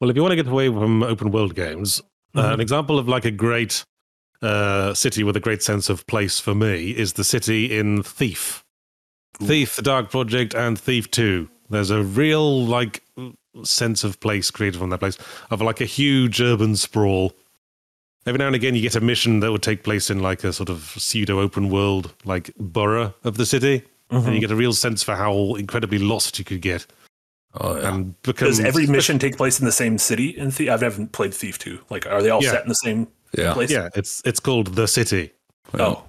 Well, 0.00 0.10
if 0.10 0.16
you 0.16 0.22
want 0.22 0.32
to 0.32 0.36
get 0.36 0.46
away 0.46 0.68
from 0.68 1.02
open 1.02 1.30
world 1.30 1.54
games, 1.54 2.00
uh, 2.34 2.42
Mhm. 2.42 2.54
an 2.54 2.60
example 2.60 2.98
of 2.98 3.08
like 3.08 3.24
a 3.24 3.30
great 3.32 3.84
uh, 4.40 4.94
city 4.94 5.24
with 5.24 5.36
a 5.36 5.40
great 5.40 5.62
sense 5.64 5.88
of 5.88 6.06
place 6.06 6.38
for 6.38 6.54
me 6.54 6.90
is 6.90 7.14
the 7.14 7.24
city 7.24 7.76
in 7.76 8.04
Thief. 8.04 8.62
Thief, 9.40 9.76
the 9.76 9.82
Dark 9.82 10.10
Project, 10.10 10.54
and 10.54 10.78
Thief 10.78 11.10
2. 11.10 11.48
There's 11.70 11.90
a 11.90 12.02
real 12.02 12.64
like 12.64 13.02
sense 13.64 14.04
of 14.04 14.20
place 14.20 14.50
created 14.50 14.78
from 14.78 14.90
that 14.90 14.98
place 14.98 15.18
of 15.50 15.60
like 15.60 15.80
a 15.80 15.84
huge 15.84 16.40
urban 16.40 16.76
sprawl 16.76 17.34
every 18.28 18.38
now 18.38 18.46
and 18.46 18.54
again 18.54 18.74
you 18.74 18.82
get 18.82 18.94
a 18.94 19.00
mission 19.00 19.40
that 19.40 19.50
would 19.50 19.62
take 19.62 19.82
place 19.82 20.10
in 20.10 20.20
like 20.20 20.44
a 20.44 20.52
sort 20.52 20.68
of 20.68 20.94
pseudo 20.98 21.40
open 21.40 21.70
world 21.70 22.14
like 22.24 22.50
borough 22.58 23.14
of 23.24 23.36
the 23.36 23.46
city, 23.46 23.82
and 24.10 24.24
you 24.24 24.30
mm-hmm. 24.30 24.40
get 24.40 24.50
a 24.50 24.56
real 24.56 24.72
sense 24.72 25.02
for 25.02 25.14
how 25.14 25.54
incredibly 25.54 25.98
lost 25.98 26.38
you 26.38 26.44
could 26.44 26.60
get. 26.60 26.86
Oh, 27.54 27.76
yeah. 27.76 27.94
And 27.94 28.22
because 28.22 28.58
Does 28.58 28.66
every 28.66 28.86
mission 28.86 29.18
take 29.18 29.36
place 29.36 29.58
in 29.58 29.64
the 29.64 29.72
same 29.72 29.96
city? 29.96 30.28
In 30.28 30.50
Thief, 30.50 30.70
I've 30.70 30.82
never 30.82 31.06
played 31.06 31.32
Thief 31.32 31.58
two. 31.58 31.80
Like, 31.88 32.06
are 32.06 32.22
they 32.22 32.28
all 32.28 32.42
Yeah. 32.42 32.52
set 32.52 32.62
in 32.62 32.68
the 32.68 32.74
same 32.74 33.08
yeah. 33.36 33.54
place? 33.54 33.70
yeah, 33.70 33.88
it's 33.94 34.22
it's 34.24 34.40
called 34.40 34.74
the 34.74 34.86
city. 34.86 35.32
Oh, 35.74 36.04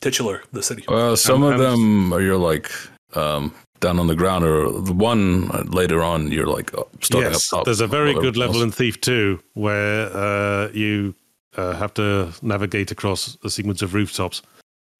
titular 0.00 0.42
the 0.52 0.62
city. 0.62 0.84
Well, 0.88 1.16
some 1.16 1.42
And- 1.42 1.54
of 1.54 1.60
and- 1.60 1.72
them 1.72 2.12
are 2.12 2.20
you're 2.20 2.36
like 2.36 2.70
um, 3.14 3.54
down 3.80 3.98
on 3.98 4.06
the 4.06 4.16
ground, 4.16 4.44
or 4.44 4.70
the 4.80 4.92
one 4.92 5.48
later 5.70 6.02
on 6.02 6.30
you're 6.32 6.46
like 6.46 6.72
uh, 6.76 6.82
starting 7.00 7.30
yes, 7.32 7.52
up 7.52 7.58
top. 7.58 7.64
there's 7.64 7.80
a 7.80 7.86
very 7.86 8.14
good 8.14 8.36
level 8.36 8.56
else- 8.56 8.64
in 8.64 8.70
Thief 8.72 9.00
2 9.00 9.38
where 9.54 10.10
uh, 10.16 10.68
you 10.72 11.14
uh, 11.56 11.74
have 11.74 11.94
to 11.94 12.32
navigate 12.42 12.90
across 12.90 13.36
a 13.44 13.50
sequence 13.50 13.82
of 13.82 13.94
rooftops. 13.94 14.42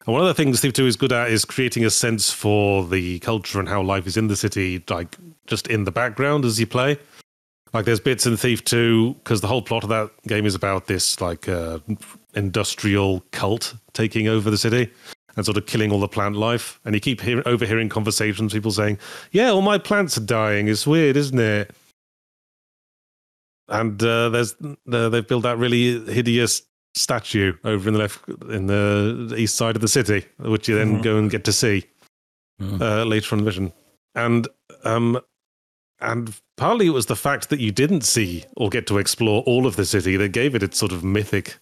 And 0.07 0.12
one 0.12 0.20
of 0.22 0.28
the 0.28 0.35
things 0.35 0.61
Thief 0.61 0.74
2 0.74 0.87
is 0.87 0.96
good 0.96 1.12
at 1.12 1.30
is 1.30 1.44
creating 1.44 1.85
a 1.85 1.90
sense 1.90 2.30
for 2.30 2.85
the 2.87 3.18
culture 3.20 3.59
and 3.59 3.68
how 3.68 3.83
life 3.83 4.07
is 4.07 4.16
in 4.16 4.28
the 4.28 4.37
city, 4.37 4.85
like 4.90 5.16
just 5.46 5.66
in 5.66 5.85
the 5.85 5.90
background 5.90 6.44
as 6.44 6.61
you 6.61 6.66
play. 6.66 6.98
Like 7.75 7.85
there's 7.87 8.01
bits 8.01 8.25
in 8.25 8.37
Thief 8.37 8.63
2 8.65 9.15
because 9.15 9.41
the 9.41 9.49
whole 9.49 9.61
plot 9.61 9.83
of 9.83 9.89
that 9.91 10.11
game 10.29 10.47
is 10.47 10.55
about 10.55 10.87
this 10.87 11.21
like 11.21 11.49
uh, 11.49 11.81
industrial 12.35 13.25
cult 13.33 13.75
taking 13.93 14.29
over 14.29 14.49
the 14.49 14.57
city 14.57 14.91
and 15.37 15.45
sort 15.45 15.57
of 15.57 15.67
killing 15.67 15.91
all 15.91 15.99
the 15.99 16.07
plant 16.09 16.37
life. 16.37 16.79
And 16.85 16.95
you 16.95 17.01
keep 17.01 17.21
hear- 17.21 17.43
overhearing 17.47 17.89
conversations, 17.89 18.53
people 18.53 18.71
saying, 18.71 18.99
"Yeah, 19.33 19.51
all 19.51 19.61
my 19.61 19.79
plants 19.79 20.17
are 20.17 20.21
dying. 20.25 20.69
It's 20.69 20.87
weird, 20.87 21.17
isn't 21.17 21.39
it?" 21.39 21.75
And 23.69 24.01
uh, 24.03 24.29
there's 24.29 24.55
uh, 24.93 25.09
they've 25.09 25.27
built 25.27 25.43
that 25.43 25.59
really 25.59 25.99
hideous 26.13 26.63
statue 26.97 27.55
over 27.65 27.89
in 27.89 27.95
the 27.95 27.99
left 27.99 28.29
in 28.51 28.67
the 28.69 29.35
east 29.37 29.57
side 29.57 29.75
of 29.75 29.83
the 29.83 29.89
city, 29.89 30.25
which 30.39 30.69
you 30.69 30.77
then 30.77 30.99
Mhm. 30.99 31.03
go 31.03 31.17
and 31.19 31.29
get 31.29 31.43
to 31.45 31.53
see 31.53 31.87
Mhm. 32.63 32.81
uh, 32.81 33.05
later 33.05 33.35
on 33.35 33.41
the 33.41 33.45
mission. 33.45 33.73
And 34.15 34.47
um, 34.85 35.19
and 36.05 36.35
partly 36.57 36.87
it 36.87 36.90
was 36.90 37.07
the 37.07 37.17
fact 37.17 37.49
that 37.49 37.61
you 37.61 37.73
didn't 37.73 38.03
see 38.03 38.45
or 38.57 38.69
get 38.69 38.87
to 38.88 38.99
explore 38.99 39.43
all 39.43 39.67
of 39.67 39.77
the 39.77 39.85
city 39.85 40.17
that 40.17 40.31
gave 40.33 40.55
it 40.55 40.62
its 40.62 40.79
sort 40.79 40.93
of 40.93 41.03
mythic 41.05 41.59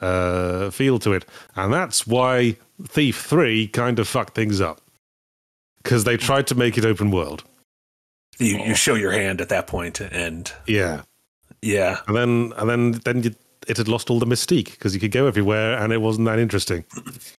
uh, 0.00 0.70
feel 0.70 0.98
to 1.00 1.12
it, 1.12 1.24
and 1.56 1.72
that's 1.72 2.06
why 2.06 2.56
Thief 2.84 3.20
Three 3.20 3.68
kind 3.68 3.98
of 3.98 4.08
fucked 4.08 4.34
things 4.34 4.60
up 4.60 4.80
because 5.82 6.04
they 6.04 6.16
tried 6.16 6.46
to 6.48 6.54
make 6.54 6.78
it 6.78 6.84
open 6.84 7.10
world. 7.10 7.44
You, 8.38 8.58
you 8.58 8.74
show 8.74 8.94
your 8.94 9.12
hand 9.12 9.40
at 9.40 9.50
that 9.50 9.66
point, 9.66 10.00
and 10.00 10.50
Yeah, 10.66 11.02
yeah, 11.62 11.98
and 12.06 12.16
then 12.16 12.52
and 12.56 12.70
then 12.70 12.92
then 13.04 13.22
you, 13.22 13.34
it 13.66 13.76
had 13.76 13.88
lost 13.88 14.10
all 14.10 14.18
the 14.18 14.26
mystique 14.26 14.72
because 14.72 14.94
you 14.94 15.00
could 15.00 15.12
go 15.12 15.26
everywhere 15.26 15.76
and 15.78 15.92
it 15.92 15.98
wasn't 15.98 16.26
that 16.26 16.38
interesting. 16.38 16.84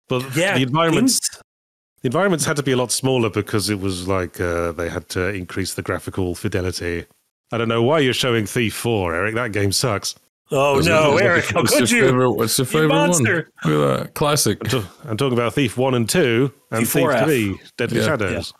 But 0.08 0.36
yeah. 0.36 0.56
the 0.56 0.64
environments 0.64 1.28
games- 1.28 1.44
the 2.02 2.08
environments 2.08 2.46
had 2.46 2.56
to 2.58 2.64
be 2.64 2.72
a 2.72 2.78
lot 2.78 2.92
smaller 2.92 3.30
because 3.30 3.70
it 3.70 3.80
was 3.80 4.08
like 4.08 4.40
uh, 4.42 4.72
they 4.74 4.90
had 4.90 5.08
to 5.10 5.30
increase 5.30 5.74
the 5.76 5.82
graphical 5.82 6.36
fidelity. 6.36 7.06
I 7.52 7.58
don't 7.58 7.68
know 7.68 7.84
why 7.84 8.00
you're 8.00 8.14
showing 8.14 8.46
Thief 8.46 8.74
Four, 8.74 9.14
Eric. 9.16 9.36
That 9.36 9.52
game 9.52 9.72
sucks. 9.72 10.16
Oh 10.54 10.76
What's 10.76 10.88
no, 10.88 11.12
your- 11.12 11.22
Eric! 11.24 11.46
How 11.46 11.62
what's 11.62 11.78
could 11.78 11.92
your 11.92 12.00
you? 12.00 12.06
Favorite, 12.08 12.32
what's 12.32 12.58
your 12.58 12.66
You 12.66 12.72
favorite 12.72 12.90
one? 12.90 13.12
Look 13.12 13.30
at 13.38 14.04
that. 14.04 14.14
Classic. 14.16 14.58
I'm, 14.64 14.70
ta- 14.82 14.92
I'm 15.06 15.18
talking 15.18 15.38
about 15.38 15.54
Thief 15.54 15.78
One 15.78 15.94
and 15.94 16.10
Two 16.10 16.52
and 16.72 16.82
Thief 16.82 16.92
Thief 16.94 17.04
4F. 17.08 17.24
Three, 17.26 17.60
Deadly 17.78 18.00
Yeah. 18.00 18.06
Shadows, 18.06 18.54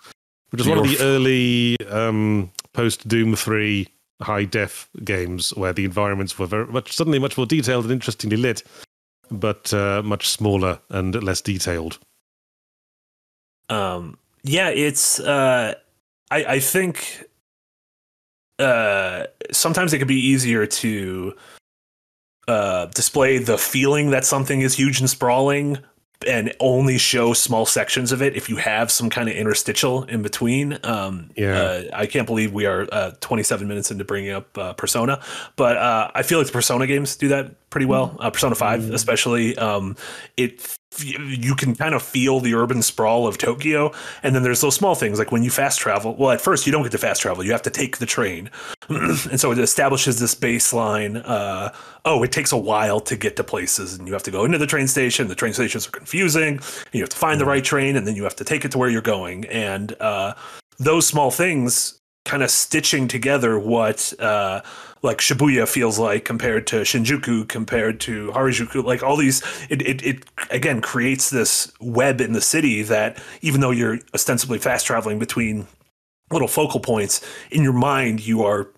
which 0.52 0.62
is 0.62 0.68
one 0.68 0.78
of 0.78 0.86
the 0.88 0.98
early 1.02 1.78
um, 1.90 2.52
post 2.74 3.08
Doom 3.08 3.36
Three 3.36 3.88
high 4.22 4.46
def 4.46 4.88
games 5.04 5.50
where 5.56 5.74
the 5.74 5.84
environments 5.84 6.38
were 6.38 6.46
very 6.46 6.68
much 6.68 6.94
suddenly 6.94 7.18
much 7.20 7.38
more 7.38 7.46
detailed 7.48 7.86
and 7.86 7.92
interestingly 7.92 8.38
lit, 8.38 8.64
but 9.32 9.74
uh, 9.74 10.02
much 10.06 10.30
smaller 10.30 10.80
and 10.92 11.22
less 11.24 11.42
detailed. 11.42 11.98
Um, 13.72 14.18
yeah, 14.44 14.70
it's. 14.70 15.20
Uh, 15.20 15.76
I 16.30 16.46
I 16.46 16.60
think. 16.60 17.24
Uh, 18.60 19.26
sometimes 19.52 19.92
it 19.92 19.98
could 19.98 20.08
be 20.08 20.20
easier 20.28 20.68
to 20.68 21.34
uh, 22.48 22.86
display 22.88 23.40
the 23.40 23.58
feeling 23.58 24.12
that 24.12 24.24
something 24.26 24.62
is 24.62 24.76
huge 24.76 25.00
and 25.00 25.10
sprawling, 25.10 25.80
and 26.28 26.54
only 26.60 27.00
show 27.00 27.34
small 27.34 27.66
sections 27.66 28.12
of 28.12 28.22
it 28.22 28.36
if 28.36 28.50
you 28.50 28.58
have 28.58 28.92
some 28.92 29.10
kind 29.10 29.28
of 29.30 29.36
interstitial 29.36 30.04
in 30.04 30.22
between. 30.22 30.78
Um, 30.84 31.32
Yeah. 31.36 31.60
uh, 31.60 31.84
I 31.94 32.06
can't 32.06 32.28
believe 32.28 32.54
we 32.54 32.68
are 32.68 32.88
uh, 32.92 33.12
27 33.22 33.68
minutes 33.68 33.90
into 33.90 34.04
bringing 34.04 34.32
up 34.32 34.56
uh, 34.56 34.74
Persona, 34.74 35.20
but 35.56 35.78
uh, 35.78 36.12
I 36.14 36.22
feel 36.22 36.38
like 36.38 36.46
the 36.48 36.54
Persona 36.54 36.86
games 36.86 37.16
do 37.16 37.30
that 37.30 37.70
pretty 37.72 37.88
well. 37.88 38.16
Uh, 38.20 38.30
Persona 38.30 38.54
5, 38.54 38.92
especially. 38.92 39.58
Um, 39.58 39.96
it 40.38 40.78
you 41.00 41.56
can 41.56 41.76
kind 41.76 41.96
of 41.96 42.04
feel 42.04 42.40
the 42.40 42.54
urban 42.54 42.82
sprawl 42.82 43.28
of 43.28 43.38
Tokyo, 43.38 43.94
and 44.24 44.36
then 44.36 44.44
there's 44.44 44.62
those 44.62 44.76
small 44.76 44.96
things 44.96 45.20
like 45.20 45.32
when 45.32 45.44
you 45.44 45.50
fast 45.50 45.80
travel. 45.80 46.16
Well, 46.16 46.32
at 46.32 46.42
first 46.42 46.66
you 46.66 46.72
don't 46.72 46.84
get 46.84 46.92
to 46.92 46.98
fast 46.98 47.22
travel; 47.22 47.44
you 47.44 47.52
have 47.52 47.62
to 47.64 47.70
take 47.70 47.98
the 47.98 48.06
train, 48.06 48.50
and 48.90 49.40
so 49.40 49.52
it 49.52 49.58
establishes 49.60 50.20
this 50.20 50.36
baseline. 50.36 51.22
Uh, 51.26 51.72
oh, 52.06 52.24
it 52.24 52.32
takes 52.32 52.52
a 52.52 52.58
while 52.58 53.00
to 53.02 53.16
get 53.16 53.36
to 53.38 53.44
places, 53.44 53.98
and 53.98 54.08
you 54.08 54.14
have 54.14 54.24
to 54.24 54.32
go 54.32 54.44
into 54.46 54.58
the 54.58 54.68
train 54.68 54.88
station. 54.88 55.28
The 55.28 55.36
train 55.36 55.54
stations 55.54 55.88
are 55.88 55.92
confusing. 55.92 56.60
You 56.92 57.02
have 57.02 57.10
to 57.10 57.18
find 57.18 57.40
the 57.40 57.46
right 57.46 57.64
train, 57.64 57.96
and 57.96 58.06
then 58.06 58.16
you 58.16 58.24
have 58.24 58.36
to 58.38 58.44
take 58.44 58.66
it 58.66 58.72
to 58.72 58.78
where 58.78 58.90
you're 58.90 59.02
going. 59.02 59.46
And 59.46 59.96
uh, 60.02 60.34
those 60.78 61.08
small 61.08 61.32
things 61.32 62.00
kind 62.26 62.44
of 62.44 62.52
stitching 62.52 63.08
together 63.08 63.58
what 63.58 64.14
uh, 64.20 64.62
like 65.04 65.18
Shibuya 65.18 65.68
feels 65.68 65.98
like 65.98 66.26
compared 66.26 66.68
to 66.68 66.82
Shinjuku, 66.82 67.48
compared 67.48 68.00
to 68.02 68.32
Harajuku, 68.32 68.84
like 68.84 69.02
all 69.02 69.18
these, 69.18 69.42
it, 69.70 69.82
it, 69.82 70.04
it 70.04 70.26
again 70.52 70.82
creates 70.82 71.30
this 71.30 71.72
web 71.80 72.22
in 72.22 72.34
the 72.34 72.42
city 72.42 72.84
that 72.84 73.22
even 73.42 73.62
though 73.62 73.72
you're 73.72 74.00
ostensibly 74.14 74.60
fast 74.60 74.86
traveling 74.86 75.20
between 75.20 75.68
little 76.32 76.48
focal 76.48 76.80
points, 76.80 77.26
in 77.50 77.64
your 77.64 77.74
mind 77.74 78.26
you 78.26 78.44
are 78.44 78.70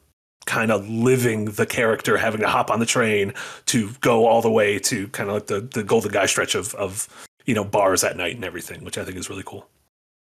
kind 0.46 0.72
of 0.72 0.88
living 0.90 1.46
the 1.46 1.66
character, 1.66 2.18
having 2.18 2.42
to 2.42 2.48
hop 2.48 2.70
on 2.70 2.80
the 2.80 2.86
train 2.86 3.34
to 3.66 3.90
go 4.02 4.26
all 4.26 4.42
the 4.42 4.52
way 4.52 4.80
to 4.80 5.08
kind 5.10 5.30
of 5.30 5.36
like 5.36 5.48
the, 5.48 5.62
the 5.62 5.84
Golden 5.84 6.12
Gai 6.12 6.26
stretch 6.26 6.56
of, 6.56 6.74
of, 6.76 7.08
you 7.46 7.54
know, 7.54 7.64
bars 7.64 8.04
at 8.04 8.18
night 8.18 8.36
and 8.36 8.44
everything, 8.44 8.84
which 8.84 8.98
I 8.98 9.06
think 9.06 9.18
is 9.18 9.30
really 9.30 9.44
cool. 9.46 9.68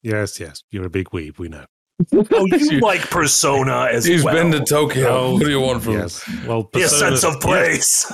Yes, 0.02 0.40
yes, 0.40 0.62
you're 0.70 0.86
a 0.86 0.90
big 0.90 1.10
weeb. 1.10 1.38
We 1.38 1.48
know. 1.48 1.66
Oh, 2.32 2.46
you 2.46 2.80
like 2.80 3.02
Persona 3.10 3.88
as 3.92 4.04
He's 4.04 4.24
well. 4.24 4.34
been 4.34 4.50
to 4.52 4.64
Tokyo. 4.64 5.08
Oh, 5.08 5.32
what 5.34 5.42
do 5.42 5.50
you 5.50 5.60
want 5.60 5.82
from 5.82 5.94
Yes. 5.94 6.22
Well, 6.46 6.68
His 6.72 6.90
Persona- 6.92 7.16
sense 7.18 7.24
of 7.24 7.34
yes, 7.34 7.42
place. 7.44 8.12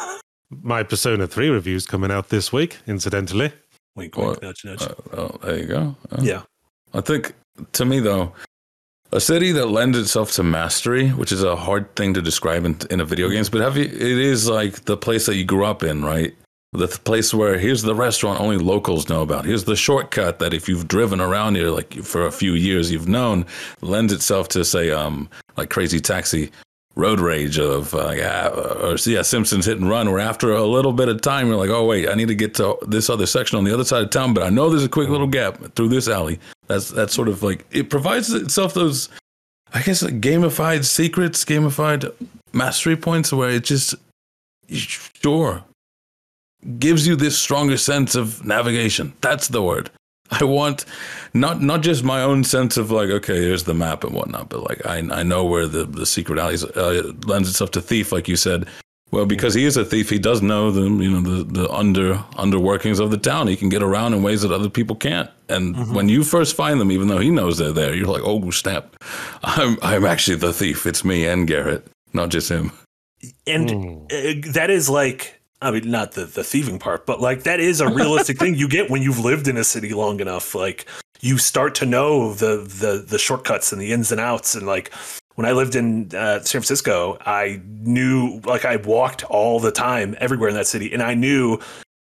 my 0.63 0.83
Persona 0.83 1.27
3 1.27 1.49
review's 1.51 1.87
coming 1.87 2.11
out 2.11 2.29
this 2.29 2.53
week, 2.53 2.79
incidentally. 2.87 3.53
Wink, 3.95 4.17
wink, 4.17 4.43
nudge, 4.43 4.65
nudge. 4.65 4.83
Uh, 4.83 4.95
oh, 5.17 5.39
there 5.43 5.59
you 5.59 5.67
go. 5.67 5.97
Uh, 6.11 6.19
yeah. 6.21 6.43
I 6.95 7.01
think 7.01 7.35
to 7.73 7.85
me 7.85 8.01
though, 8.01 8.33
a 9.13 9.21
city 9.21 9.53
that 9.53 9.67
lends 9.67 9.97
itself 9.97 10.33
to 10.33 10.43
mastery, 10.43 11.09
which 11.11 11.33
is 11.33 11.43
a 11.43 11.55
hard 11.57 11.95
thing 11.97 12.13
to 12.15 12.21
describe 12.21 12.65
in, 12.65 12.77
in 12.91 13.01
a 13.01 13.05
video 13.05 13.29
games, 13.29 13.49
but 13.49 13.61
have 13.61 13.77
you, 13.77 13.85
it 13.85 13.93
is 14.03 14.49
like 14.49 14.85
the 14.85 14.97
place 14.97 15.27
that 15.27 15.37
you 15.37 15.45
grew 15.45 15.65
up 15.65 15.83
in, 15.83 16.05
right? 16.05 16.35
The 16.77 16.87
th- 16.87 17.05
place 17.05 17.33
where 17.33 17.59
here's 17.59 17.83
the 17.83 17.95
restaurant 17.95 18.41
only 18.41 18.59
locals 18.59 19.09
know 19.09 19.23
about. 19.23 19.45
Here's 19.45 19.65
the 19.65 19.77
shortcut 19.77 20.39
that 20.39 20.53
if 20.53 20.69
you've 20.69 20.89
driven 20.89 21.21
around 21.21 21.57
here 21.57 21.71
like 21.71 21.95
for 22.03 22.27
a 22.27 22.33
few 22.33 22.53
years, 22.53 22.91
you've 22.91 23.09
known 23.09 23.47
lends 23.81 24.13
itself 24.13 24.49
to 24.49 24.65
say 24.65 24.91
um 24.91 25.29
like 25.57 25.71
Crazy 25.71 26.01
Taxi, 26.01 26.51
road 26.97 27.21
rage 27.21 27.59
of 27.59 27.95
uh, 27.95 28.13
yeah, 28.13 28.49
or 28.49 28.97
yeah 29.07 29.23
Simpsons 29.23 29.67
Hit 29.67 29.79
and 29.79 29.89
Run, 29.89 30.11
where 30.11 30.21
after 30.21 30.53
a 30.53 30.65
little 30.65 30.93
bit 30.93 31.09
of 31.09 31.21
time 31.21 31.47
you're 31.47 31.57
like, 31.57 31.71
oh 31.71 31.85
wait, 31.85 32.09
I 32.09 32.15
need 32.15 32.29
to 32.29 32.35
get 32.35 32.55
to 32.55 32.77
this 32.87 33.09
other 33.09 33.27
section 33.27 33.59
on 33.59 33.65
the 33.65 33.73
other 33.73 33.85
side 33.85 34.03
of 34.03 34.11
town, 34.11 34.35
but 34.35 34.43
I 34.43 34.51
know 34.51 34.69
there's 34.69 34.85
a 34.85 34.89
quick 34.89 35.09
little 35.09 35.27
gap 35.27 35.75
through 35.75 35.89
this 35.89 36.09
alley. 36.09 36.41
That's 36.67 36.91
that's 36.91 37.15
sort 37.15 37.29
of 37.29 37.43
like 37.43 37.65
it 37.71 37.91
provides 37.91 38.33
itself 38.33 38.75
those, 38.75 39.09
I 39.73 39.83
guess, 39.83 40.03
like 40.03 40.21
gamified 40.21 40.85
secrets, 40.85 41.45
gamified 41.45 42.13
mastery 42.53 42.97
points 42.97 43.33
where 43.33 43.51
it 43.51 43.65
just 43.65 43.95
sure 44.69 45.63
gives 46.79 47.07
you 47.07 47.17
this 47.17 47.39
stronger 47.39 47.77
sense 47.77 48.15
of 48.15 48.45
navigation. 48.45 49.13
That's 49.21 49.49
the 49.49 49.63
word. 49.63 49.91
I 50.31 50.45
want 50.45 50.85
not 51.35 51.63
not 51.63 51.83
just 51.83 52.03
my 52.03 52.23
own 52.23 52.43
sense 52.45 52.77
of 52.77 52.91
like 52.91 53.11
okay, 53.11 53.37
here's 53.37 53.65
the 53.65 53.75
map 53.75 54.03
and 54.05 54.15
whatnot, 54.15 54.49
but 54.49 54.63
like 54.65 54.85
I 54.85 54.99
I 54.99 55.23
know 55.23 55.45
where 55.45 55.67
the 55.67 55.85
the 55.85 56.07
secret 56.07 56.39
alleys 56.39 56.65
uh, 56.65 57.13
lends 57.27 57.49
itself 57.49 57.71
to 57.73 57.81
thief, 57.81 58.13
like 58.13 58.29
you 58.29 58.37
said. 58.37 58.67
Well, 59.13 59.25
because 59.25 59.55
he 59.55 59.65
is 59.65 59.77
a 59.77 59.85
thief, 59.85 60.11
he 60.11 60.19
does 60.19 60.43
know 60.43 60.73
the 60.73 60.83
you 60.83 61.11
know 61.11 61.21
the 61.21 61.45
the 61.45 61.71
under 61.71 62.15
underworkings 62.35 62.99
of 62.99 63.13
the 63.13 63.19
town. 63.19 63.47
He 63.47 63.57
can 63.57 63.69
get 63.69 63.83
around 63.83 64.15
in 64.15 64.23
ways 64.25 64.43
that 64.43 64.51
other 64.51 64.69
people 64.69 64.97
can't. 64.97 65.31
And 65.49 65.95
when 65.95 66.09
you 66.09 66.25
first 66.25 66.57
find 66.57 66.81
them, 66.81 66.91
even 66.91 67.07
though 67.07 67.21
he 67.21 67.31
knows 67.31 67.57
they're 67.57 67.73
there, 67.73 67.95
you're 67.95 68.09
like, 68.09 68.23
oh 68.25 68.51
snap, 68.51 68.97
I'm 69.45 69.79
I'm 69.81 70.05
actually 70.05 70.37
the 70.39 70.53
thief. 70.53 70.87
It's 70.87 71.05
me 71.05 71.25
and 71.25 71.47
Garrett, 71.47 71.87
not 72.15 72.31
just 72.31 72.51
him. 72.51 72.73
and 73.47 73.71
uh, 74.11 74.51
that 74.53 74.71
is 74.71 74.91
like 74.91 75.36
i 75.63 75.71
mean 75.71 75.91
not 75.91 76.13
the, 76.13 76.25
the 76.25 76.45
thieving 76.45 76.79
part 76.79 77.07
but 77.07 77.21
like 77.21 77.43
that 77.45 77.61
is 77.61 77.81
a 77.81 77.89
realistic 77.89 78.39
thing 78.39 78.55
you 78.55 78.69
get 78.69 78.91
when 78.91 79.03
you've 79.03 79.21
lived 79.21 79.49
in 79.49 79.57
a 79.57 79.65
city 79.65 79.93
long 79.93 80.21
enough 80.21 80.55
like 80.55 80.87
you 81.21 81.39
start 81.39 81.75
to 81.75 81.87
know 81.87 82.35
the 82.35 82.59
the 82.59 83.05
the 83.07 83.19
shortcuts 83.19 83.73
and 83.73 83.81
the 83.81 83.93
ins 83.93 84.13
and 84.13 84.21
outs 84.21 84.55
and 84.55 84.67
like 84.67 84.93
when 85.37 85.47
I 85.47 85.53
lived 85.53 85.77
in 85.77 86.11
uh, 86.15 86.41
San 86.41 86.63
Francisco, 86.63 87.19
I 87.21 87.61
knew 87.67 88.41
like 88.45 88.65
I 88.65 88.77
walked 88.77 89.23
all 89.25 89.61
the 89.61 89.71
time 89.71 90.17
everywhere 90.19 90.49
in 90.49 90.55
that 90.57 90.67
city, 90.67 90.93
and 90.93 91.03
I 91.03 91.15
knew, 91.15 91.59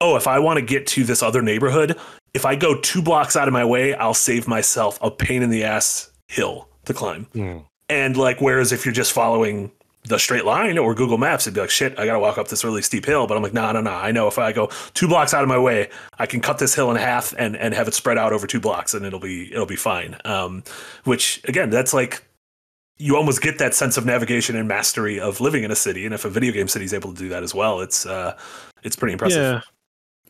oh, 0.01 0.17
if 0.17 0.27
I 0.27 0.39
want 0.39 0.59
to 0.59 0.65
get 0.65 0.87
to 0.89 1.05
this 1.05 1.23
other 1.23 1.43
neighborhood, 1.43 1.99
if 2.35 2.45
I 2.45 2.57
go 2.57 2.81
two 2.81 3.03
blocks 3.03 3.37
out 3.37 3.47
of 3.47 3.53
my 3.53 3.65
way, 3.65 3.95
I'll 3.95 4.15
save 4.15 4.49
myself 4.49 4.99
a 5.03 5.11
pain 5.11 5.43
in 5.43 5.51
the 5.51 5.65
ass 5.65 6.11
hill 6.29 6.69
to 6.87 6.95
climb. 6.95 7.27
Mm. 7.35 7.65
And 7.91 8.17
like, 8.17 8.41
whereas 8.41 8.73
if 8.73 8.85
you're 8.85 8.95
just 8.95 9.13
following 9.13 9.71
the 10.09 10.19
straight 10.19 10.45
line 10.45 10.79
or 10.79 10.95
Google 10.95 11.19
Maps, 11.19 11.47
it'd 11.47 11.55
be 11.55 11.61
like, 11.61 11.71
shit, 11.71 11.99
I 11.99 12.07
gotta 12.07 12.19
walk 12.19 12.39
up 12.39 12.49
this 12.49 12.65
really 12.65 12.83
steep 12.83 13.05
hill. 13.05 13.27
But 13.27 13.37
I'm 13.37 13.43
like, 13.43 13.53
no, 13.53 13.71
no, 13.73 13.81
no. 13.81 13.91
I 13.91 14.11
know 14.11 14.27
if 14.27 14.39
I 14.39 14.53
go 14.53 14.69
two 14.95 15.09
blocks 15.09 15.35
out 15.35 15.43
of 15.43 15.49
my 15.49 15.59
way, 15.59 15.91
I 16.19 16.27
can 16.27 16.41
cut 16.41 16.59
this 16.59 16.75
hill 16.75 16.91
in 16.91 16.97
half 16.97 17.35
and 17.39 17.57
and 17.57 17.75
have 17.75 17.89
it 17.89 17.95
spread 17.95 18.19
out 18.19 18.33
over 18.33 18.47
two 18.47 18.61
blocks, 18.61 18.95
and 18.95 19.05
it'll 19.05 19.21
be 19.21 19.53
it'll 19.53 19.67
be 19.67 19.77
fine. 19.77 20.17
Um, 20.25 20.65
which 21.05 21.41
again, 21.45 21.71
that's 21.71 21.93
like 21.95 22.25
you 22.99 23.17
almost 23.17 23.41
get 23.41 23.59
that 23.59 23.75
sense 23.75 23.97
of 23.97 24.05
navigation 24.05 24.57
and 24.57 24.67
mastery 24.67 25.21
of 25.21 25.41
living 25.41 25.63
in 25.63 25.71
a 25.71 25.77
city. 25.77 26.05
And 26.05 26.15
if 26.15 26.25
a 26.25 26.31
video 26.31 26.53
game 26.53 26.69
city 26.69 26.85
is 26.85 26.93
able 26.93 27.13
to 27.13 27.19
do 27.19 27.29
that 27.29 27.43
as 27.43 27.55
well, 27.55 27.81
it's 27.81 28.07
uh, 28.07 28.37
it's 28.83 28.97
pretty 28.97 29.13
impressive. 29.13 29.39
Yeah. 29.39 29.61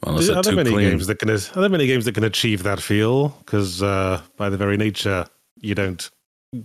Unless 0.07 0.29
Are 0.29 0.43
there 0.43 0.55
many 0.55 0.71
clean. 0.71 0.91
games 0.91 1.07
that 1.09 1.19
can? 1.19 1.31
Are 1.31 1.39
there 1.39 1.69
many 1.69 1.87
games 1.87 2.05
that 2.05 2.15
can 2.15 2.25
achieve 2.25 2.63
that 2.63 2.81
feel? 2.81 3.31
Because 3.41 3.83
uh, 3.83 4.21
by 4.37 4.49
the 4.49 4.57
very 4.57 4.77
nature, 4.77 5.27
you 5.61 5.75
don't 5.75 6.09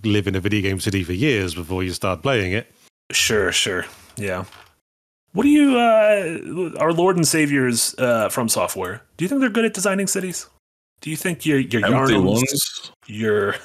live 0.04 0.28
in 0.28 0.36
a 0.36 0.39
video 0.39 0.62
game 0.62 0.80
city 0.80 1.04
for 1.04 1.13
years 1.13 1.56
before 1.56 1.84
you 1.84 1.91
start 1.91 2.21
playing 2.21 2.52
it. 2.52 2.71
Sure, 3.12 3.52
sure. 3.52 3.86
Yeah. 4.18 4.46
What 5.34 5.44
do 5.44 5.50
you, 5.50 5.78
uh, 5.78 6.78
our 6.80 6.94
Lord 6.94 7.16
and 7.16 7.28
Saviors 7.28 7.96
uh, 7.98 8.30
FromSoftware, 8.30 9.02
do 9.18 9.26
you 9.26 9.30
think 9.30 9.42
they're 9.42 9.50
good 9.50 9.66
at 9.66 9.74
designing 9.74 10.08
cities? 10.08 10.48
Do 11.02 11.10
you 11.10 11.18
think 11.18 11.46
your 11.46 11.58
your 11.60 11.82
Yharnams, 11.82 12.92
your 13.08 13.56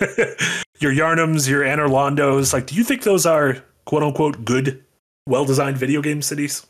your 0.80 0.92
Yharnams, 0.92 1.48
your 1.48 1.62
Anor 1.62 1.88
Londos, 1.90 2.52
like, 2.54 2.66
do 2.66 2.74
you 2.74 2.84
think 2.84 3.02
those 3.02 3.26
are 3.26 3.58
quote 3.84 4.02
unquote 4.02 4.44
good, 4.44 4.82
well 5.26 5.44
designed 5.44 5.76
video 5.76 6.00
game 6.00 6.22
cities? 6.22 6.64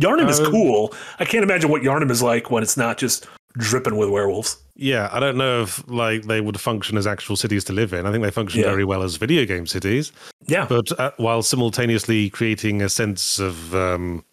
Yharnam 0.00 0.28
is 0.28 0.38
Uh, 0.38 0.50
cool. 0.50 0.94
I 1.18 1.24
can't 1.24 1.42
imagine 1.42 1.70
what 1.70 1.82
Yharnam 1.82 2.10
is 2.10 2.22
like 2.22 2.50
when 2.50 2.62
it's 2.62 2.76
not 2.76 2.96
just 2.98 3.26
dripping 3.58 3.96
with 3.96 4.08
werewolves. 4.10 4.58
Yeah, 4.74 5.08
I 5.12 5.20
don't 5.20 5.36
know 5.36 5.62
if 5.62 5.86
like 5.88 6.22
they 6.24 6.40
would 6.40 6.60
function 6.60 6.96
as 6.98 7.06
actual 7.06 7.36
cities 7.36 7.64
to 7.64 7.72
live 7.72 7.92
in. 7.92 8.06
I 8.06 8.12
think 8.12 8.22
they 8.22 8.30
function 8.30 8.60
Yeah. 8.60 8.66
very 8.70 8.84
well 8.84 9.02
as 9.02 9.16
video 9.16 9.44
game 9.46 9.66
cities, 9.66 10.12
Yeah, 10.46 10.66
but 10.68 10.98
uh, 11.00 11.12
while 11.16 11.42
simultaneously 11.42 12.28
creating 12.30 12.82
a 12.82 12.88
sense 12.88 13.38
of 13.38 13.74
um, 13.74 14.24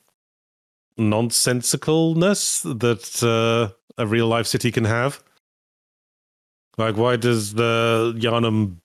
nonsensicalness 0.99 2.63
that 2.79 3.23
uh, 3.23 3.73
a 3.97 4.07
real 4.07 4.27
life 4.27 4.47
city 4.47 4.71
can 4.71 4.85
have. 4.85 5.23
Like, 6.77 6.97
why 6.97 7.15
does 7.17 7.53
the 7.53 8.13
Yharnam 8.17 8.77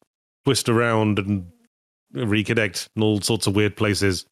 twist 0.45 0.69
around 0.69 1.19
and 1.19 1.51
reconnect 2.15 2.89
in 2.97 3.03
all 3.03 3.21
sorts 3.21 3.47
of 3.47 3.57
weird 3.57 3.77
places? 3.77 4.27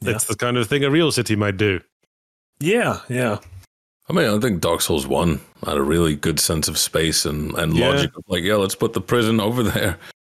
Yeah. 0.00 0.12
It's 0.16 0.24
the 0.24 0.34
kind 0.36 0.56
of 0.56 0.68
thing 0.68 0.82
a 0.84 0.90
real 0.90 1.12
city 1.12 1.36
might 1.36 1.56
do. 1.56 1.80
yeah, 2.60 3.00
yeah. 3.08 3.38
I 4.08 4.12
mean, 4.12 4.28
I 4.28 4.38
think 4.40 4.60
Dark 4.60 4.80
Souls 4.80 5.06
1 5.06 5.40
had 5.64 5.76
a 5.76 5.82
really 5.82 6.16
good 6.16 6.40
sense 6.40 6.68
of 6.68 6.76
space 6.76 7.24
and, 7.24 7.54
and 7.54 7.76
Yeah. 7.76 7.88
logic. 7.90 8.10
Like, 8.26 8.42
yeah, 8.42 8.56
let's 8.56 8.74
put 8.74 8.92
the 8.94 9.00
prison 9.00 9.40
over 9.48 9.62
there, 9.62 9.96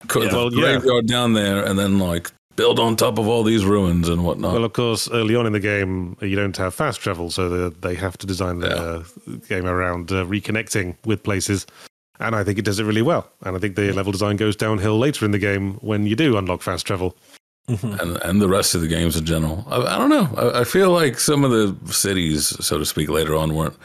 put 0.09 0.25
Yeah. 0.25 0.31
the 0.31 0.37
Well, 0.37 0.53
yeah. 0.55 0.61
graveyard 0.79 1.07
down 1.07 1.33
there, 1.33 1.65
and 1.65 1.79
then, 1.79 1.99
like, 1.99 2.31
build 2.57 2.79
on 2.79 2.95
top 2.95 3.19
of 3.19 3.27
all 3.27 3.43
these 3.43 3.65
ruins 3.65 4.09
and 4.09 4.23
whatnot. 4.25 4.53
Well, 4.53 4.65
of 4.65 4.75
course, 4.75 5.11
early 5.11 5.35
on 5.35 5.47
in 5.47 5.53
the 5.53 5.61
game, 5.61 6.17
you 6.21 6.37
don't 6.37 6.57
have 6.59 6.75
fast 6.75 7.01
travel, 7.01 7.31
so 7.31 7.49
the, 7.49 7.75
they 7.81 7.95
have 7.97 8.17
to 8.19 8.27
design 8.27 8.61
the 8.61 9.05
game 9.49 9.67
around 9.67 10.13
uh, 10.13 10.25
reconnecting 10.27 10.97
with 11.05 11.23
places. 11.23 11.67
And 12.21 12.37
I 12.37 12.45
think 12.45 12.59
it 12.61 12.65
does 12.65 12.79
it 12.79 12.85
really 12.85 13.03
well. 13.03 13.29
And 13.43 13.57
I 13.57 13.59
think 13.59 13.75
the 13.75 13.91
level 13.93 14.13
design 14.13 14.37
goes 14.37 14.55
downhill 14.55 14.97
later 14.99 15.25
in 15.25 15.33
the 15.33 15.39
game 15.39 15.75
when 15.81 16.07
you 16.07 16.15
do 16.15 16.37
unlock 16.37 16.63
fast 16.63 16.87
travel. 16.87 17.17
Mhm. 17.69 17.99
and 18.01 18.17
and 18.23 18.43
the 18.43 18.49
rest 18.49 18.75
of 18.75 18.81
the 18.83 18.89
games 18.89 19.17
in 19.17 19.25
general. 19.25 19.65
I, 19.69 19.77
I 19.95 19.99
don't 19.99 20.11
know. 20.11 20.29
I, 20.37 20.61
I 20.61 20.65
feel 20.65 20.91
like 20.91 21.19
some 21.19 21.45
of 21.45 21.51
the 21.51 21.75
cities, 21.93 22.49
so 22.65 22.77
to 22.79 22.85
speak, 22.85 23.09
later 23.09 23.35
on 23.35 23.55
weren't 23.55 23.77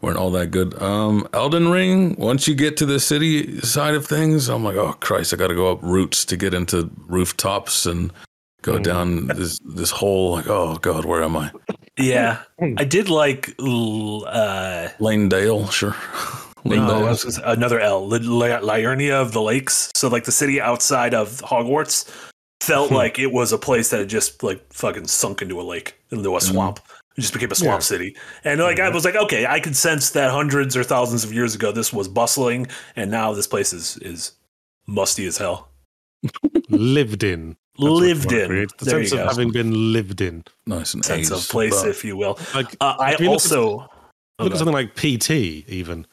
weren't 0.00 0.16
all 0.18 0.30
that 0.32 0.48
good. 0.50 0.80
Um, 0.82 1.26
Elden 1.32 1.68
Ring. 1.68 2.16
Once 2.18 2.48
you 2.48 2.54
get 2.56 2.76
to 2.78 2.86
the 2.86 2.98
city 2.98 3.60
side 3.60 3.94
of 3.94 4.06
things, 4.06 4.48
I'm 4.48 4.64
like, 4.64 4.76
oh 4.76 4.92
Christ, 4.94 5.32
I 5.32 5.36
got 5.36 5.48
to 5.48 5.54
go 5.54 5.70
up 5.70 5.78
routes 5.82 6.24
to 6.26 6.36
get 6.36 6.52
into 6.54 6.90
rooftops 7.06 7.86
and 7.86 8.12
go 8.62 8.72
Mm. 8.78 8.82
down 8.82 9.26
this 9.28 9.58
this 9.64 9.90
hole. 9.92 10.32
Like, 10.32 10.48
oh 10.48 10.76
God, 10.78 11.04
where 11.04 11.22
am 11.22 11.36
I? 11.36 11.52
Yeah. 11.96 12.38
I 12.76 12.84
did 12.84 13.08
like 13.08 13.54
uh, 13.60 14.88
Leyndell, 14.98 15.70
sure. 15.70 15.94
Lane 16.64 16.86
No, 16.86 16.98
Dale. 17.04 17.08
is 17.10 17.38
another 17.44 17.78
L. 17.80 18.06
Li- 18.06 18.18
Li- 18.18 18.48
Liurnia 18.62 19.12
of 19.22 19.32
the 19.32 19.40
Lakes. 19.40 19.90
So 19.94 20.08
like 20.08 20.24
the 20.24 20.32
city 20.32 20.60
outside 20.60 21.14
of 21.14 21.40
Hogwarts 21.42 22.04
felt 22.60 22.88
hmm. 22.88 22.96
like 22.96 23.18
it 23.18 23.32
was 23.32 23.52
a 23.52 23.58
place 23.58 23.90
that 23.90 24.00
had 24.00 24.08
just 24.08 24.42
like 24.42 24.72
fucking 24.72 25.06
sunk 25.06 25.42
into 25.42 25.60
a 25.60 25.62
lake, 25.62 25.98
into 26.10 26.30
a 26.30 26.32
hmm. 26.32 26.46
swamp. 26.46 26.80
It 27.16 27.22
just 27.22 27.32
became 27.32 27.50
a 27.50 27.54
swamp 27.54 27.80
Yeah. 27.80 27.84
city. 27.84 28.16
And 28.44 28.60
like 28.60 28.78
I 28.80 28.88
hmm. 28.88 28.94
was 28.94 29.04
like, 29.04 29.16
okay, 29.16 29.46
I 29.46 29.60
could 29.60 29.76
sense 29.76 30.10
that 30.10 30.30
hundreds 30.30 30.76
or 30.76 30.84
thousands 30.84 31.24
of 31.24 31.32
years 31.32 31.54
ago 31.54 31.72
this 31.72 31.92
was 31.92 32.08
bustling, 32.08 32.66
and 32.96 33.10
now 33.10 33.32
this 33.32 33.46
place 33.46 33.72
is 33.72 33.96
is 33.98 34.32
musty 34.86 35.26
as 35.26 35.36
hell. 35.36 35.68
lived 36.68 37.22
in. 37.22 37.56
That's 37.78 37.90
Lived 37.90 38.32
in. 38.32 38.48
create. 38.48 38.76
The 38.78 38.84
There 38.86 39.04
sense 39.04 39.12
of 39.12 39.28
having 39.28 39.52
been 39.52 39.92
lived 39.92 40.20
in. 40.20 40.42
nice 40.66 40.94
and 40.94 41.04
Sense 41.04 41.30
of 41.30 41.48
place, 41.48 41.80
but- 41.82 41.88
if 41.88 42.04
you 42.04 42.16
will. 42.16 42.36
Like, 42.52 42.74
Uh, 42.80 42.96
I 42.98 43.12
If 43.12 43.20
you 43.20 43.26
look 43.26 43.34
at- 43.34 43.52
also 43.52 43.88
Oh, 44.40 44.44
look 44.44 44.52
go 44.52 44.54
at 44.54 44.58
something 44.58 44.74
like 44.74 44.94
PT, 44.94 45.64
even. 45.68 46.06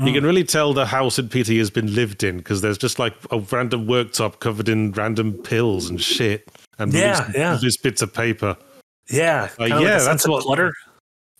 You 0.00 0.06
Mm. 0.06 0.14
can 0.14 0.24
really 0.24 0.44
tell 0.44 0.72
the 0.72 0.86
house 0.86 1.18
in 1.18 1.28
PT 1.28 1.58
has 1.58 1.70
been 1.70 1.94
lived 1.94 2.24
in 2.24 2.38
because 2.38 2.62
there's 2.62 2.78
just 2.78 2.98
like 2.98 3.14
a 3.30 3.38
random 3.38 3.86
worktop 3.86 4.40
covered 4.40 4.68
in 4.68 4.92
random 4.92 5.34
pills 5.34 5.90
and 5.90 6.00
shit 6.00 6.48
and 6.78 6.92
Yeah, 6.92 7.24
loose, 7.26 7.36
yeah. 7.36 7.58
loose 7.62 7.76
bits 7.76 8.00
of 8.02 8.12
paper. 8.12 8.56
yeah, 9.10 9.48
Like, 9.58 9.70
yeah, 9.70 10.00
a 10.00 10.04
that's 10.04 10.26
what- 10.26 10.42
clutter. 10.44 10.72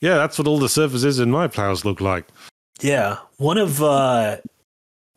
Yeah, 0.02 0.16
that's 0.16 0.38
what 0.38 0.46
all 0.46 0.58
the 0.58 0.68
surfaces 0.68 1.18
in 1.20 1.30
my 1.30 1.46
plows 1.46 1.84
look 1.84 2.00
like. 2.00 2.26
Yeah, 2.80 3.18
one 3.38 3.56
of 3.58 3.82
uh 3.82 4.36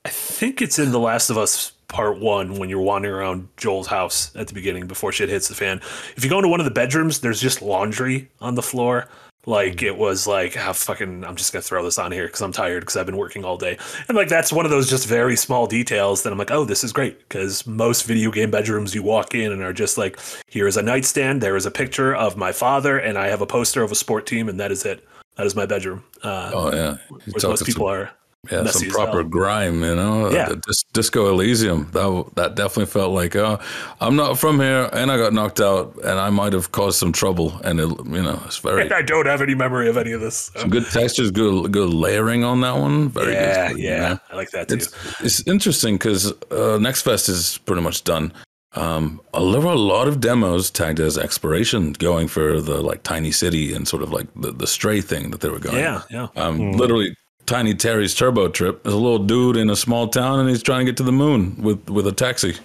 I 0.06 0.10
think 0.10 0.62
it's 0.62 0.80
in 0.80 0.92
The 0.92 1.00
Last 1.00 1.30
of 1.30 1.38
Us 1.38 1.72
Part 1.88 2.20
One 2.20 2.56
when 2.56 2.70
you're 2.70 2.82
wandering 2.82 3.14
around 3.16 3.48
Joel's 3.58 3.88
house 3.88 4.32
at 4.36 4.48
the 4.48 4.54
beginning 4.54 4.86
before 4.88 5.12
shit 5.14 5.30
hits 5.30 5.48
the 5.48 5.56
fan. 5.56 5.80
If 6.18 6.24
you 6.24 6.30
go 6.30 6.38
into 6.40 6.50
one 6.50 6.60
of 6.60 6.66
the 6.66 6.72
bedrooms, 6.72 7.20
there's 7.20 7.40
just 7.42 7.62
laundry 7.62 8.28
on 8.42 8.56
the 8.56 8.62
floor. 8.62 9.08
Like 9.46 9.84
it 9.84 9.98
was 9.98 10.26
like, 10.26 10.56
ah, 10.58 10.72
fucking, 10.72 11.26
I'm 11.26 11.36
just 11.36 11.52
gonna 11.52 11.62
throw 11.62 11.84
this 11.84 11.98
on 11.98 12.12
here 12.14 12.28
because 12.28 12.42
I'm 12.42 12.54
tired 12.54 12.80
because 12.80 12.96
I've 12.96 13.06
been 13.06 13.18
working 13.18 13.44
all 13.44 13.58
day. 13.58 13.78
And 14.08 14.16
like 14.16 14.30
that's 14.30 14.54
one 14.54 14.64
of 14.66 14.72
those 14.72 14.90
just 14.90 15.06
very 15.06 15.36
small 15.36 15.68
details 15.68 16.24
that 16.24 16.32
I'm 16.32 16.40
like, 16.40 16.52
oh, 16.52 16.64
this 16.64 16.84
is 16.84 16.94
great 16.94 17.20
because 17.20 17.68
most 17.68 18.06
video 18.06 18.32
game 18.32 18.52
bedrooms 18.52 18.96
you 18.96 19.04
walk 19.04 19.36
in 19.36 19.52
and 19.52 19.62
are 19.62 19.74
just 19.74 19.98
like, 19.98 20.18
here 20.48 20.66
is 20.66 20.78
a 20.78 20.82
nightstand, 20.82 21.42
there 21.42 21.58
is 21.58 21.66
a 21.66 21.72
picture 21.72 22.16
of 22.16 22.38
my 22.38 22.54
father, 22.54 22.98
and 22.98 23.18
I 23.18 23.28
have 23.28 23.42
a 23.42 23.46
poster 23.46 23.84
of 23.84 23.92
a 23.92 23.96
sport 23.96 24.26
team, 24.26 24.48
and 24.48 24.60
that 24.62 24.72
is 24.72 24.86
it. 24.86 25.06
That 25.36 25.46
is 25.46 25.56
my 25.56 25.66
bedroom. 25.66 26.04
Uh, 26.24 26.52
Oh 26.54 26.72
yeah, 26.72 26.98
You're 27.10 27.20
whereas 27.26 27.44
most 27.44 27.66
people 27.66 27.88
some- 27.88 27.94
are 27.96 28.12
Yeah, 28.52 28.66
some 28.66 28.90
proper 28.90 29.22
hell. 29.22 29.30
grime, 29.30 29.84
you 29.84 29.96
know. 29.96 30.30
Yeah. 30.30 30.48
Uh, 30.48 30.56
Dis- 30.68 30.84
Disco 30.92 31.30
Elysium. 31.30 31.90
That 31.94 32.26
that 32.36 32.56
definitely 32.56 32.88
felt 32.88 33.14
like, 33.14 33.38
oh, 33.38 33.58
I'm 34.02 34.18
not 34.18 34.38
from 34.38 34.60
here, 34.60 34.90
and 34.92 35.10
I 35.10 35.18
got 35.18 35.32
knocked 35.32 35.62
out, 35.62 35.96
and 36.04 36.20
I 36.20 36.30
might 36.30 36.52
have 36.52 36.74
caused 36.74 37.00
some 37.00 37.14
trouble, 37.14 37.58
and 37.64 37.80
it, 37.80 37.88
you 37.88 38.22
know, 38.22 38.42
it's 38.46 38.58
very 38.58 38.92
I 38.92 39.02
don't 39.02 39.28
have 39.28 39.42
any 39.42 39.56
memory 39.56 39.88
of 39.88 39.96
any 39.96 40.12
of 40.12 40.20
this. 40.20 40.52
so. 40.54 40.60
some 40.60 40.70
good 40.70 40.86
textures, 40.92 41.32
good 41.32 41.72
good 41.72 41.94
layering 41.94 42.44
on 42.44 42.60
that 42.62 42.76
one. 42.78 43.08
Very 43.08 43.32
yeah, 43.32 43.70
good. 43.72 43.80
yeah, 43.80 43.92
you 43.94 44.10
know? 44.16 44.20
I 44.32 44.36
like 44.36 44.52
that 44.52 44.68
too. 44.68 44.76
It's 44.76 45.22
it's 45.22 45.48
interesting 45.48 45.96
because 45.96 46.34
uh, 46.52 46.78
Next 46.82 47.04
Fest 47.04 47.30
is 47.30 47.60
pretty 47.60 47.82
much 47.82 48.04
done. 48.04 48.34
Um, 48.76 49.22
there 49.34 49.62
were 49.62 49.72
a 49.72 49.76
lot 49.76 50.08
of 50.08 50.20
demos 50.20 50.70
tagged 50.72 51.00
as 51.00 51.18
exploration, 51.18 51.94
going 51.94 52.28
for 52.28 52.60
the 52.60 52.82
like 52.82 53.04
tiny 53.04 53.32
city 53.32 53.74
and 53.74 53.88
sort 53.88 54.02
of 54.04 54.12
like 54.12 54.28
the, 54.36 54.52
the 54.52 54.68
stray 54.68 55.00
thing 55.00 55.32
that 55.32 55.42
they 55.42 55.50
were 55.50 55.60
going. 55.60 55.78
yeah, 55.78 56.02
yeah. 56.10 56.28
Um, 56.36 56.74
Literally, 56.74 57.16
Tiny 57.46 57.74
Terry's 57.74 58.16
turbo 58.16 58.48
trip 58.48 58.86
is 58.88 58.94
a 58.94 58.98
little 58.98 59.20
dude 59.20 59.58
in 59.58 59.70
a 59.70 59.76
small 59.76 60.08
town, 60.08 60.40
and 60.40 60.50
he's 60.50 60.64
trying 60.64 60.86
to 60.86 60.92
get 60.92 60.98
to 60.98 61.04
the 61.04 61.12
moon 61.12 61.56
with 61.62 61.90
with 61.90 62.08
a 62.08 62.12
taxi. 62.12 62.56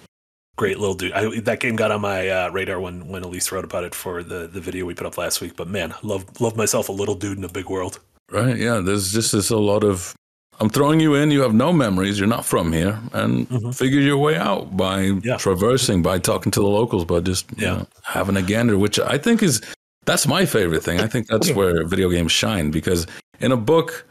Great 0.57 0.79
little 0.79 0.93
dude. 0.95 1.13
I, 1.13 1.39
that 1.41 1.59
game 1.59 1.75
got 1.75 1.91
on 1.91 2.01
my 2.01 2.27
uh, 2.27 2.49
radar 2.51 2.79
when 2.79 3.07
when 3.07 3.23
Elise 3.23 3.51
wrote 3.51 3.65
about 3.65 3.83
it 3.83 3.93
for 3.95 4.23
the 4.23 4.47
the 4.47 4.61
video 4.61 4.85
we 4.85 4.93
put 4.93 5.05
up 5.07 5.17
last 5.17 5.41
week. 5.41 5.55
But 5.55 5.67
man, 5.67 5.93
love 6.03 6.25
love 6.41 6.55
myself 6.55 6.89
a 6.89 6.91
little 6.91 7.15
dude 7.15 7.37
in 7.37 7.43
a 7.43 7.49
big 7.49 7.69
world. 7.69 7.99
Right? 8.31 8.57
Yeah. 8.57 8.79
There's 8.79 9.11
just 9.11 9.31
this 9.31 9.49
a 9.49 9.57
lot 9.57 9.83
of. 9.83 10.13
I'm 10.61 10.69
throwing 10.69 10.99
you 10.99 11.15
in. 11.15 11.31
You 11.31 11.41
have 11.41 11.53
no 11.53 11.71
memories. 11.71 12.19
You're 12.19 12.27
not 12.27 12.45
from 12.45 12.73
here, 12.73 12.99
and 13.13 13.47
Mhm. 13.49 13.73
figure 13.75 14.01
your 14.01 14.17
way 14.17 14.35
out 14.35 14.75
by 14.75 15.13
Yeah. 15.23 15.37
traversing, 15.37 16.01
by 16.01 16.19
talking 16.19 16.51
to 16.51 16.59
the 16.59 16.67
locals, 16.67 17.05
by 17.05 17.21
just 17.21 17.45
Yeah. 17.57 17.69
know, 17.75 17.87
having 18.03 18.35
a 18.35 18.41
gander. 18.41 18.77
Which 18.77 18.99
I 18.99 19.17
think 19.17 19.41
is 19.41 19.61
that's 20.05 20.27
my 20.27 20.45
favorite 20.45 20.83
thing. 20.83 20.99
I 20.99 21.07
think 21.07 21.27
that's 21.27 21.51
where 21.51 21.85
video 21.85 22.09
games 22.09 22.31
shine 22.33 22.71
because 22.71 23.07
in 23.39 23.53
a 23.53 23.57
book, 23.57 24.05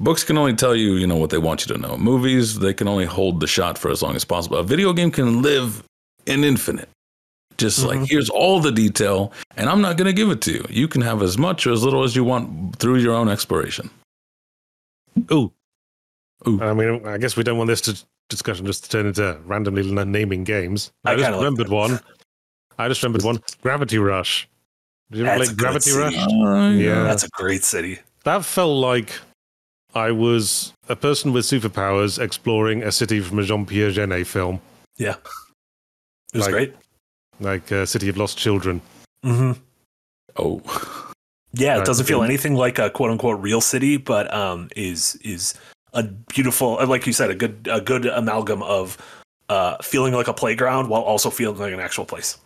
books 0.00 0.24
can 0.24 0.36
only 0.38 0.54
tell 0.54 0.74
you 0.74 0.94
you 0.94 1.06
know 1.06 1.16
what 1.16 1.30
they 1.30 1.38
want 1.38 1.66
you 1.66 1.74
to 1.74 1.80
know. 1.80 1.96
Movies 1.96 2.58
they 2.58 2.74
can 2.74 2.88
only 2.88 3.04
hold 3.06 3.40
the 3.40 3.46
shot 3.46 3.78
for 3.78 3.90
as 3.90 4.02
long 4.02 4.16
as 4.16 4.24
possible. 4.24 4.56
A 4.58 4.64
video 4.64 4.92
game 4.92 5.10
can 5.10 5.42
live 5.42 5.82
in 6.26 6.44
infinite. 6.44 6.88
Just 7.56 7.84
like 7.84 8.00
Mhm. 8.00 8.10
here's 8.10 8.28
all 8.30 8.58
the 8.60 8.72
detail, 8.72 9.32
and 9.56 9.70
I'm 9.70 9.80
not 9.80 9.96
going 9.96 10.06
to 10.06 10.12
give 10.12 10.28
it 10.30 10.40
to 10.42 10.52
you. 10.52 10.66
You 10.68 10.88
can 10.88 11.02
have 11.02 11.22
as 11.22 11.38
much 11.38 11.66
or 11.68 11.72
as 11.72 11.84
little 11.84 12.02
as 12.02 12.16
you 12.16 12.24
want 12.24 12.76
through 12.80 12.96
your 12.96 13.14
own 13.14 13.28
exploration. 13.28 13.90
Oh, 15.30 15.52
Ooh. 16.48 16.60
I 16.60 16.74
mean, 16.74 17.06
I 17.06 17.16
guess 17.16 17.36
we 17.36 17.44
don't 17.44 17.56
want 17.56 17.68
this 17.68 17.80
to, 17.82 17.96
discussion 18.28 18.66
just 18.66 18.84
to 18.84 18.90
turn 18.90 19.06
into 19.06 19.38
randomly 19.46 19.82
naming 20.04 20.42
games. 20.42 20.90
I, 21.04 21.12
I 21.12 21.14
just 21.14 21.24
kinda 21.26 21.36
like 21.38 21.44
remembered 21.44 21.68
one. 21.68 22.00
I 22.76 22.88
just 22.88 23.02
remembered 23.04 23.22
one. 23.24 23.40
Gravity 23.62 23.98
Rush. 23.98 24.48
Did 25.12 25.18
you 25.20 25.26
ever 25.26 25.38
That's 25.38 25.50
play 25.50 25.52
a 25.52 25.56
good 25.56 25.62
Gravity 25.62 25.90
city. 25.90 26.42
Rush? 26.42 26.64
Uh, 26.64 26.70
Yeah. 26.76 27.02
That's 27.04 27.22
a 27.22 27.28
great 27.28 27.62
city. 27.62 28.00
That 28.24 28.44
felt 28.44 28.76
like 28.80 29.12
I 29.94 30.10
was 30.10 30.72
a 30.88 30.96
person 30.96 31.32
with 31.32 31.44
superpowers 31.44 32.18
exploring 32.18 32.82
a 32.82 32.90
city 32.92 33.20
from 33.20 33.38
a 33.38 33.42
Jean 33.44 33.64
Pierre 33.66 33.90
Jeunet 33.90 34.26
film, 34.26 34.60
Yeah. 34.98 35.16
It 36.32 36.38
was 36.38 36.46
Like- 36.46 36.52
great. 36.52 36.74
like 37.40 37.70
uh, 37.72 37.86
City 37.86 38.08
of 38.08 38.16
Lost 38.16 38.36
Children. 38.38 38.80
Mm 39.24 39.36
hmm. 39.38 39.52
Oh, 40.36 40.60
Yeah, 41.52 41.74
it 41.74 41.78
Right, 41.78 41.86
doesn't 41.86 42.06
feel 42.06 42.18
okay. 42.18 42.26
anything 42.26 42.54
like 42.56 42.78
a 42.80 42.90
quote 42.90 43.10
unquote 43.10 43.40
real 43.40 43.60
city, 43.60 43.96
but 43.96 44.32
um, 44.34 44.68
is 44.74 45.14
is 45.22 45.54
a 45.92 46.02
beautiful, 46.02 46.78
uh, 46.80 46.86
like 46.86 47.06
you 47.06 47.12
said, 47.12 47.30
a 47.30 47.34
good 47.36 47.68
a 47.70 47.80
good 47.80 48.06
amalgam 48.06 48.62
of 48.62 48.98
uh, 49.48 49.76
feeling 49.82 50.12
like 50.14 50.26
a 50.26 50.34
playground 50.34 50.88
while 50.88 51.02
also 51.02 51.30
feeling 51.30 51.56
like 51.58 51.72
an 51.72 51.78
actual 51.80 52.04
place. 52.04 52.36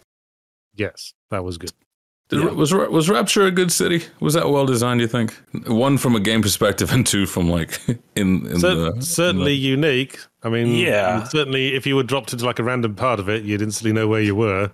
Yes, 0.74 1.14
that 1.30 1.42
was 1.44 1.56
good. 1.56 1.72
Did, 2.28 2.40
Yeah. 2.42 2.50
was 2.50 2.74
was 2.74 3.08
Rapture 3.08 3.46
a 3.46 3.50
good 3.50 3.72
city? 3.72 4.02
Was 4.20 4.34
that 4.34 4.50
well 4.50 4.66
designed? 4.66 5.00
You 5.00 5.08
think? 5.08 5.34
One 5.66 5.96
from 5.98 6.14
a 6.14 6.20
game 6.20 6.42
perspective, 6.42 6.92
and 6.92 7.06
two 7.06 7.26
from 7.26 7.48
like 7.48 7.80
in, 8.16 8.46
in 8.46 8.60
Cer- 8.60 8.74
the 8.94 9.02
certainly 9.02 9.54
unique. 9.54 10.18
I 10.42 10.50
mean, 10.50 10.68
Yeah. 10.68 11.24
certainly 11.24 11.74
if 11.74 11.86
you 11.86 11.96
were 11.96 12.02
dropped 12.02 12.32
into 12.32 12.44
like 12.44 12.58
a 12.58 12.62
random 12.64 12.94
part 12.94 13.18
of 13.18 13.28
it, 13.28 13.44
you'd 13.44 13.62
instantly 13.62 13.92
know 13.92 14.06
where 14.08 14.20
you 14.20 14.34
were. 14.34 14.70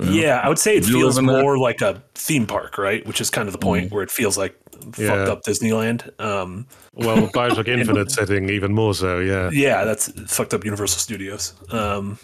Yeah. 0.00 0.10
Yeah, 0.10 0.40
I 0.42 0.48
would 0.48 0.58
say 0.58 0.76
it 0.76 0.86
you 0.88 0.94
feels 0.98 1.16
live 1.16 1.22
in 1.22 1.26
that? 1.34 1.40
more 1.42 1.56
like 1.56 1.80
a 1.80 2.02
theme 2.14 2.46
park, 2.46 2.78
right? 2.78 3.06
Which 3.06 3.20
is 3.20 3.30
kind 3.30 3.48
of 3.48 3.52
the 3.52 3.58
point 3.60 3.92
where 3.92 4.02
it 4.02 4.10
feels 4.10 4.36
like 4.36 4.56
fucked 4.92 5.28
up 5.28 5.42
Disneyland. 5.44 6.08
Um, 6.20 6.66
Well, 6.94 7.28
Bioshock 7.34 7.68
Infinite 7.68 8.10
setting, 8.10 8.50
even 8.50 8.72
more 8.74 8.92
so, 8.94 9.20
yeah. 9.20 9.50
yeah, 9.52 9.84
that's 9.84 10.08
fucked 10.32 10.52
up 10.52 10.64
Universal 10.64 10.98
Studios. 10.98 11.52
Um, 11.70 12.18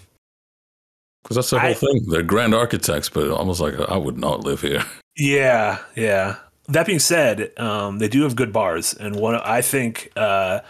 Because 1.22 1.36
that's 1.36 1.50
the 1.50 1.58
whole 1.60 1.70
I- 1.70 1.74
thing. 1.74 2.04
They're 2.08 2.22
grand 2.22 2.54
architects, 2.54 3.08
but 3.08 3.30
almost 3.30 3.60
like 3.60 3.74
I 3.78 3.96
would 3.96 4.18
not 4.18 4.44
live 4.44 4.60
here. 4.60 4.84
Yeah, 5.16 5.78
yeah. 5.96 6.36
That 6.68 6.86
being 6.86 7.00
said, 7.00 7.50
um, 7.58 7.98
they 7.98 8.08
do 8.08 8.22
have 8.22 8.36
good 8.36 8.52
bars, 8.54 8.94
and 8.94 9.16
one 9.16 9.34
I 9.34 9.60
think 9.60 10.10
uh, 10.16 10.60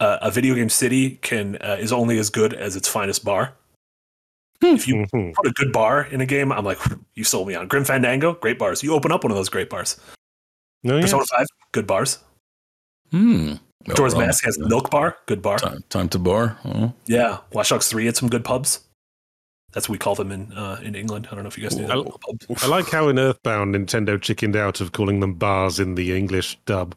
a, 0.00 0.18
a 0.22 0.30
video 0.30 0.54
game 0.56 0.70
city 0.70 1.16
can 1.22 1.56
uh, 1.60 1.76
is 1.78 1.92
only 1.92 2.18
as 2.18 2.28
good 2.30 2.52
as 2.52 2.74
its 2.74 2.88
finest 2.88 3.22
bar. 3.24 3.52
If 4.60 4.88
you 4.88 5.06
put 5.12 5.46
a 5.46 5.52
good 5.52 5.72
bar 5.72 6.04
in 6.10 6.20
a 6.20 6.26
game, 6.26 6.50
I'm 6.50 6.64
like, 6.64 6.78
you 7.14 7.22
sold 7.22 7.46
me 7.46 7.54
on 7.54 7.68
Grim 7.68 7.84
Fandango, 7.84 8.32
great 8.32 8.58
bars. 8.58 8.82
You 8.82 8.92
open 8.94 9.12
up 9.12 9.22
one 9.22 9.30
of 9.30 9.36
those 9.36 9.50
great 9.50 9.68
bars. 9.70 10.00
No, 10.82 10.96
yeah. 10.96 11.02
Persona 11.02 11.24
Five, 11.26 11.46
good 11.72 11.86
bars. 11.86 12.18
Hmm. 13.12 13.54
Doors 13.94 14.14
well, 14.16 14.26
Mask 14.26 14.42
has 14.44 14.58
Milk 14.58 14.90
Bar, 14.90 15.16
good 15.26 15.42
bar. 15.42 15.58
time, 15.58 15.84
time 15.90 16.08
to 16.08 16.18
bar. 16.18 16.58
Oh. 16.64 16.92
Yeah, 17.06 17.38
Watch 17.52 17.68
Dogs 17.68 17.88
Three 17.88 18.06
had 18.06 18.16
some 18.16 18.30
good 18.30 18.44
pubs. 18.44 18.80
That's 19.72 19.88
what 19.88 19.94
we 19.94 19.98
call 19.98 20.14
them 20.14 20.30
in 20.32 20.52
uh, 20.52 20.80
in 20.82 20.94
England. 20.94 21.28
I 21.30 21.34
don't 21.34 21.44
know 21.44 21.48
if 21.48 21.56
you 21.56 21.62
guys 21.64 21.74
do 21.74 21.86
that. 21.86 21.96
Well, 21.96 22.18
Pub. 22.26 22.58
I 22.62 22.66
like 22.66 22.88
how 22.90 23.08
in 23.08 23.18
Earthbound, 23.18 23.74
Nintendo 23.74 24.20
chickened 24.20 24.54
out 24.56 24.80
of 24.80 24.92
calling 24.92 25.20
them 25.20 25.34
bars 25.34 25.80
in 25.80 25.94
the 25.94 26.16
English 26.16 26.58
dub. 26.66 26.94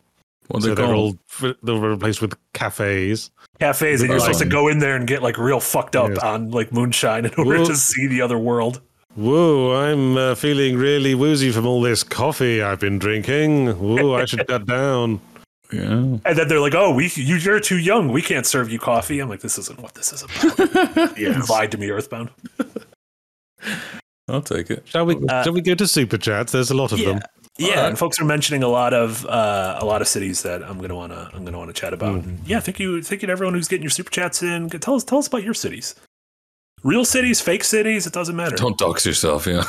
What 0.48 0.62
so 0.62 0.70
they 0.70 0.76
they're 0.76 0.86
call 0.86 1.16
all 1.42 1.54
they're 1.64 1.76
replaced 1.76 2.22
with 2.22 2.36
cafes. 2.54 3.32
Cafes, 3.60 4.02
and 4.02 4.10
you're 4.12 4.20
supposed 4.20 4.40
to 4.40 4.46
go 4.46 4.68
in 4.68 4.80
there 4.80 4.96
and 4.96 5.08
get 5.08 5.24
like 5.24 5.38
real 5.38 5.60
fucked 5.60 5.96
up 5.96 6.10
Yes. 6.10 6.20
on 6.20 6.52
like 6.52 6.72
moonshine 6.72 7.26
in 7.26 7.34
order 7.38 7.58
Well- 7.60 7.66
to 7.68 7.76
see 7.76 8.08
the 8.08 8.22
other 8.22 8.38
world. 8.38 8.82
Whoa, 9.16 9.74
I'm 9.74 10.18
uh, 10.18 10.36
feeling 10.36 10.76
really 10.76 11.16
woozy 11.16 11.50
from 11.50 11.66
all 11.66 11.82
this 11.82 12.04
coffee 12.04 12.62
I've 12.62 12.82
been 12.82 13.00
drinking. 13.00 13.68
Whoa, 13.80 14.14
I 14.16 14.26
should 14.26 14.46
cut 14.50 14.66
down. 14.66 15.22
Yeah. 15.76 16.18
And 16.26 16.38
then 16.38 16.48
they're 16.48 16.60
like, 16.60 16.76
"Oh, 16.76 16.94
we 16.94 17.10
you, 17.16 17.36
you're 17.36 17.60
too 17.60 17.78
young. 17.78 18.12
We 18.12 18.22
can't 18.22 18.46
serve 18.46 18.70
you 18.72 18.80
coffee." 18.80 19.20
I'm 19.20 19.30
like, 19.30 19.42
"This 19.42 19.58
isn't 19.58 19.80
what 19.80 19.94
this 19.96 20.14
is 20.14 20.24
about." 20.24 21.18
You 21.18 21.34
lied 21.50 21.72
to 21.72 21.78
me, 21.78 21.90
Earthbound. 21.90 22.30
I'll 24.28 24.42
take 24.42 24.72
it. 24.72 24.88
Shall 24.88 25.06
we? 25.06 25.16
Uh, 25.28 25.44
shall 25.44 25.54
we 25.54 25.62
go 25.62 25.76
to 25.76 25.88
super 25.88 26.18
chats? 26.18 26.52
There's 26.52 26.72
a 26.72 26.76
lot 26.76 26.92
of 26.92 27.00
Yeah, 27.00 27.06
them. 27.14 27.20
yeah. 27.58 27.70
Alright. 27.70 27.86
And 27.90 28.00
folks 28.00 28.20
are 28.20 28.26
mentioning 28.26 28.64
a 28.64 28.68
lot 28.68 28.94
of 28.94 29.26
uh, 29.28 29.78
a 29.80 29.86
lot 29.86 30.02
of 30.02 30.08
cities 30.08 30.42
that 30.44 30.64
I'm 30.64 30.80
gonna 30.80 30.96
wanna 30.96 31.30
I'm 31.34 31.46
gonna 31.46 31.58
wanna 31.60 31.74
chat 31.74 31.94
about. 31.94 32.24
And 32.24 32.40
yeah, 32.48 32.60
thank 32.60 32.80
you, 32.80 33.02
thank 33.04 33.22
you 33.22 33.28
to 33.28 33.32
everyone 33.32 33.54
who's 33.54 33.68
getting 33.68 33.84
your 33.84 33.92
super 33.92 34.10
chats 34.12 34.42
in. 34.42 34.70
Tell 34.70 34.96
us 34.96 35.04
tell 35.04 35.20
us 35.20 35.28
about 35.28 35.44
your 35.44 35.54
cities. 35.54 35.94
Real 36.84 37.06
cities, 37.06 37.40
fake 37.42 37.64
cities, 37.64 38.06
it 38.06 38.14
doesn't 38.14 38.36
matter. 38.36 38.56
Don't, 38.56 38.78
Don't 38.78 38.90
dox 38.90 39.06
yourself. 39.06 39.48
Yeah. 39.48 39.64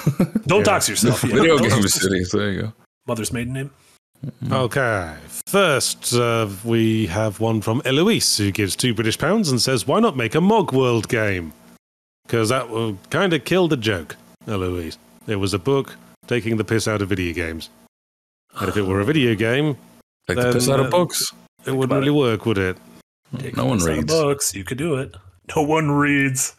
Don't 0.47 0.61
yeah. 0.61 0.65
dox 0.65 0.89
yourself. 0.89 1.23
Yeah. 1.25 1.35
Video 1.35 1.59
Don't 1.59 1.69
game 1.69 1.83
cities. 1.89 2.31
There 2.31 2.51
you 2.51 2.63
go. 2.63 2.73
Mother's 3.07 3.33
maiden 3.33 3.53
name. 3.55 3.71
Okay. 4.51 5.15
First, 5.47 6.15
uh, 6.15 6.49
we 6.65 7.07
have 7.07 7.39
one 7.41 7.61
from 7.61 7.81
Eloise 7.85 8.37
who 8.37 8.51
gives 8.51 8.75
two 8.77 8.95
British 8.95 9.19
pounds 9.19 9.51
and 9.51 9.61
says, 9.61 9.87
"Why 9.87 10.01
not 10.01 10.17
make 10.17 10.35
a 10.35 10.39
Mogworld 10.39 11.09
game? 11.09 11.53
Because 12.27 12.49
that 12.49 12.69
will 12.69 12.99
kind 13.11 13.33
of 13.33 13.45
kill 13.45 13.69
the 13.69 13.77
joke." 13.77 14.17
Eloise, 14.49 14.99
it 15.27 15.37
was 15.37 15.55
a 15.55 15.59
book 15.59 15.97
taking 16.27 16.57
the 16.57 16.65
piss 16.65 16.89
out 16.89 17.03
of 17.03 17.09
video 17.09 17.33
games, 17.33 17.71
and 18.59 18.69
if 18.69 18.77
it 18.77 18.83
were 18.83 19.01
a 19.01 19.05
video 19.05 19.35
game, 19.35 19.77
Take 20.27 20.39
the 20.39 20.53
piss 20.53 20.69
out 20.69 20.81
uh, 20.81 20.85
of 20.85 20.91
books. 20.91 21.33
it 21.65 21.71
wouldn't 21.71 21.85
about 21.85 21.99
really 22.01 22.11
work, 22.11 22.47
would 22.47 22.59
it? 22.59 22.77
Take 23.39 23.57
No 23.57 23.67
one 23.67 23.79
this 23.79 23.87
out 23.87 23.91
of 23.93 23.97
reads. 23.99 24.13
books. 24.13 24.55
You 24.55 24.65
could 24.65 24.79
do 24.79 24.95
it. 24.97 25.15
No 25.55 25.63
one 25.63 25.91
reads. 25.91 26.57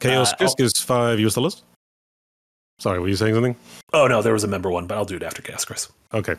Chaos 0.00 0.32
Uh, 0.32 0.36
Chris 0.36 0.52
oh. 0.52 0.54
gives 0.58 0.80
five 0.82 1.20
US 1.20 1.34
dollars. 1.34 1.62
Sorry, 2.78 2.98
were 3.00 3.08
you 3.08 3.16
saying 3.16 3.34
something? 3.34 3.56
Oh 3.92 4.06
no, 4.06 4.22
there 4.22 4.32
was 4.32 4.44
a 4.44 4.48
member 4.48 4.70
one, 4.70 4.86
but 4.86 4.96
I'll 4.96 5.04
do 5.04 5.16
it 5.16 5.22
after 5.22 5.42
Gas 5.42 5.64
Chris. 5.64 5.88
Okay. 6.14 6.36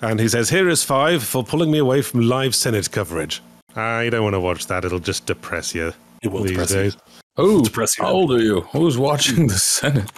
And 0.00 0.18
he 0.18 0.28
says, 0.28 0.50
Here 0.50 0.68
is 0.68 0.82
five 0.82 1.22
for 1.22 1.44
pulling 1.44 1.70
me 1.70 1.78
away 1.78 2.02
from 2.02 2.22
live 2.22 2.54
Senate 2.54 2.90
coverage. 2.90 3.40
I 3.76 4.08
don't 4.10 4.24
want 4.24 4.34
to 4.34 4.40
watch 4.40 4.66
that. 4.66 4.84
It'll 4.84 4.98
just 4.98 5.24
depress 5.26 5.74
you 5.74 5.92
It 6.22 6.28
will 6.28 6.42
these 6.42 6.50
depress 6.50 6.70
days. 6.70 6.96
Oh, 7.38 7.62
Depress 7.64 7.96
you. 7.96 8.04
how 8.04 8.10
old 8.10 8.32
are 8.32 8.40
you? 8.42 8.60
Who's 8.72 8.98
watching 8.98 9.46
the 9.46 9.54
Senate? 9.54 10.10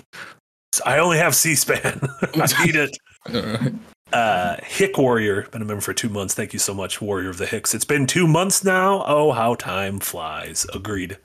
I 0.85 0.99
only 0.99 1.19
have 1.19 1.37
C-SPAN. 1.37 2.01
I 2.35 2.65
need 2.67 2.75
it. 2.75 2.99
All 3.33 3.41
right. 3.43 3.75
Uh, 4.13 4.57
Hick 4.65 4.99
Warrior, 4.99 5.43
been 5.53 5.63
a 5.63 5.65
member 5.65 5.81
for 5.81 5.93
two 5.95 6.09
months. 6.09 6.35
Thank 6.35 6.53
you 6.53 6.59
so 6.59 6.75
much, 6.75 7.01
Warrior 7.01 7.31
of 7.31 7.39
the 7.39 7.47
Hicks. 7.47 7.75
It's 7.75 7.85
been 7.85 8.07
two 8.07 8.27
months 8.27 8.65
now. 8.65 9.05
Oh, 9.07 9.31
how 9.33 9.55
time 9.55 10.01
flies. 10.01 10.67
Agreed. 10.75 11.19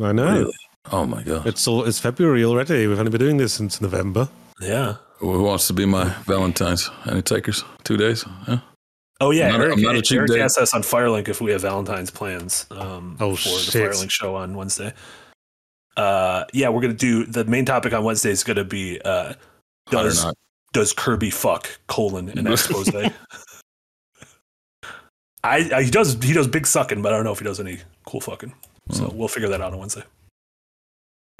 I 0.00 0.12
know. 0.12 0.32
Really? 0.38 0.52
Oh 0.92 1.04
my 1.06 1.22
god. 1.22 1.46
It's 1.46 1.66
all, 1.68 1.84
it's 1.84 1.98
February 1.98 2.44
already. 2.44 2.86
We've 2.86 2.98
only 2.98 3.10
been 3.10 3.20
doing 3.20 3.36
this 3.36 3.52
since 3.52 3.80
November. 3.80 4.28
Yeah. 4.60 4.96
Who 5.18 5.42
wants 5.42 5.66
to 5.66 5.72
be 5.74 5.84
my 5.84 6.04
Valentine's? 6.24 6.90
Any 7.06 7.22
takers? 7.22 7.62
Two 7.84 7.96
days? 7.96 8.24
Yeah. 8.48 8.60
Oh 9.20 9.30
yeah, 9.32 9.48
I'm 9.48 9.52
not 9.52 9.60
a- 9.60 9.64
Eric, 9.64 9.76
I'm 9.76 9.82
not 9.82 9.96
a 9.96 10.02
cheap 10.02 10.18
Eric 10.18 10.30
date. 10.30 10.40
asked 10.40 10.56
us 10.58 10.72
on 10.72 10.80
Firelink 10.82 11.28
if 11.28 11.42
we 11.42 11.52
have 11.52 11.60
Valentine's 11.60 12.10
plans 12.10 12.64
um, 12.70 13.18
Oh, 13.20 13.36
for 13.36 13.48
the. 13.50 13.78
Firelink 13.78 14.10
show 14.10 14.34
on 14.34 14.54
Wednesday. 14.54 14.94
Uh, 15.96 16.44
yeah, 16.54 16.70
we're 16.70 16.80
gonna 16.80 16.94
do 16.94 17.26
the 17.26 17.44
main 17.44 17.66
topic 17.66 17.92
on 17.92 18.02
Wednesday 18.02 18.30
is 18.30 18.42
gonna 18.44 18.64
be 18.64 18.98
uh, 19.04 19.34
does 19.90 20.24
does 20.72 20.94
Kirby 20.94 21.28
fuck 21.30 21.68
colon 21.86 22.30
an 22.30 22.46
expose. 22.50 22.88
I, 22.94 23.12
I 25.74 25.82
he 25.82 25.90
does 25.90 26.14
he 26.22 26.32
does 26.32 26.48
big 26.48 26.66
sucking, 26.66 27.02
but 27.02 27.12
I 27.12 27.16
don't 27.16 27.24
know 27.24 27.32
if 27.32 27.38
he 27.40 27.44
does 27.44 27.60
any 27.60 27.78
cool 28.06 28.20
fucking. 28.22 28.54
So 28.92 29.04
Hmm. 29.06 29.18
we'll 29.18 29.28
figure 29.28 29.50
that 29.50 29.60
out 29.60 29.74
on 29.74 29.78
Wednesday. 29.78 30.04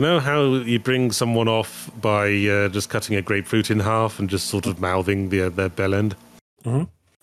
You 0.01 0.07
know 0.07 0.19
how 0.19 0.55
you 0.55 0.79
bring 0.79 1.13
someone 1.13 1.47
off 1.47 1.91
by 2.01 2.29
uh, 2.47 2.71
just 2.71 2.89
cutting 2.89 3.17
a 3.17 3.21
grapefruit 3.21 3.71
in 3.71 3.81
half 3.81 4.19
and 4.19 4.31
just 4.31 4.47
sort 4.47 4.65
of 4.65 4.81
mouthing 4.81 5.29
the, 5.29 5.51
their 5.51 5.69
bell 5.69 5.93
end? 5.95 6.17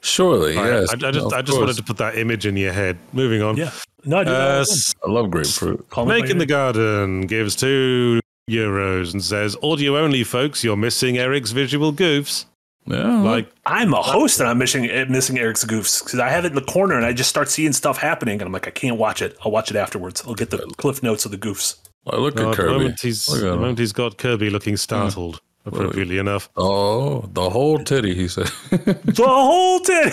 Surely, 0.02 0.56
I- 0.56 0.68
yes. 0.82 0.90
I, 0.92 1.08
I 1.08 1.12
just, 1.12 1.26
of 1.26 1.34
I 1.34 1.42
just 1.42 1.58
wanted 1.58 1.76
to 1.78 1.82
put 1.82 1.98
that 1.98 2.20
image 2.20 2.46
in 2.46 2.56
your 2.56 2.74
head. 2.74 3.00
Moving 3.14 3.42
on. 3.42 3.58
Yeah. 3.58 3.72
No, 4.06 4.20
I 4.20 4.24
do. 4.26 4.30
Uh, 4.30 4.34
that. 4.60 4.62
S- 4.62 4.94
I 5.04 5.10
love 5.10 5.32
grapefruit. 5.32 5.90
Call 5.90 6.06
me 6.06 6.20
Snake 6.20 6.30
in 6.30 6.38
the 6.38 6.46
Garden 6.46 7.22
gives 7.22 7.56
two 7.56 8.20
euros 8.48 9.12
and 9.12 9.24
says, 9.24 9.58
Audio 9.64 9.98
only, 9.98 10.24
folks. 10.24 10.64
You're 10.64 10.78
missing 10.78 11.18
Eric's 11.18 11.50
visual 11.50 11.92
goofs. 11.92 12.46
Yeah. 12.86 13.22
Like, 13.22 13.52
I'm 13.66 13.92
a 13.96 14.04
host 14.04 14.40
and 14.40 14.48
I'm 14.48 14.60
missing 14.60 14.84
missing 15.10 15.40
Eric's 15.40 15.66
goofs 15.66 16.04
because 16.04 16.20
I 16.20 16.30
have 16.30 16.46
it 16.46 16.50
in 16.50 16.54
the 16.56 16.62
corner 16.62 16.94
and 16.96 17.08
I 17.08 17.12
just 17.12 17.30
start 17.32 17.50
seeing 17.50 17.74
stuff 17.74 17.98
happening 17.98 18.36
and 18.36 18.44
I'm 18.44 18.52
like 18.52 18.68
I 18.68 18.72
can't 18.72 18.98
watch 18.98 19.24
it. 19.24 19.36
I'll 19.44 19.52
watch 19.52 19.72
it 19.72 19.76
afterwards. 19.78 20.24
I'll 20.28 20.36
get 20.36 20.52
the 20.52 20.60
cliff 20.78 21.02
notes 21.02 21.26
of 21.26 21.32
the 21.32 21.40
goofs. 21.40 21.76
I 22.10 22.18
look 22.18 22.39
oh, 22.39 22.43
at 22.43 22.47
at 22.47 22.51
the 22.51 22.55
Kirby. 22.55 22.74
moment, 22.74 23.01
he's, 23.01 23.30
Look 23.30 23.43
at 23.43 23.49
the 23.49 23.55
moment 23.58 23.80
he's 23.80 23.93
got 23.93 24.18
Kirby 24.18 24.49
looking 24.49 24.78
startled, 24.78 25.41
appropriately 25.66 26.18
enough. 26.18 26.49
Oh, 26.55 27.22
the 27.34 27.49
whole 27.49 27.80
titty, 27.84 28.16
he 28.16 28.28
said. 28.28 28.49
The 28.72 29.26
whole 29.26 29.80
thing, 29.80 30.12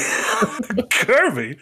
Kirby. 0.90 1.58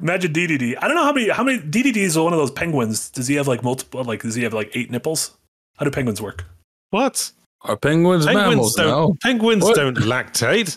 Imagine 0.00 0.32
DDD. 0.32 0.76
I 0.80 0.86
don't 0.86 0.96
know 0.96 1.04
how 1.04 1.12
many 1.12 1.28
how 1.28 1.42
many 1.42 1.58
DDD 1.58 1.96
is 1.96 2.16
one 2.16 2.32
of 2.32 2.38
those 2.38 2.52
penguins. 2.52 3.10
Does 3.10 3.26
he 3.26 3.34
have 3.34 3.48
like 3.48 3.62
multiple? 3.64 4.04
Like 4.04 4.22
does 4.22 4.36
he 4.36 4.44
have 4.44 4.54
like 4.54 4.70
eight 4.74 4.90
nipples? 4.90 5.36
How 5.76 5.84
do 5.84 5.90
penguins 5.90 6.22
work? 6.22 6.44
What? 6.90 7.32
Are 7.62 7.76
penguins, 7.76 8.24
Penguins 8.24 8.48
mammals 8.48 8.74
don't, 8.76 8.86
now? 8.86 9.16
penguins 9.22 9.64
What? 9.64 9.74
don't 9.74 9.96
lactate. 9.96 10.76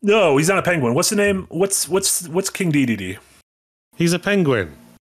No, 0.00 0.36
he's 0.38 0.48
not 0.48 0.58
a 0.58 0.62
penguin. 0.62 0.94
What's 0.94 1.10
the 1.10 1.16
name? 1.16 1.46
What's 1.50 1.88
what's 1.88 2.26
what's 2.28 2.48
King 2.50 2.72
DDD? 2.72 3.18
He's 3.96 4.14
a 4.14 4.18
penguin. 4.18 4.74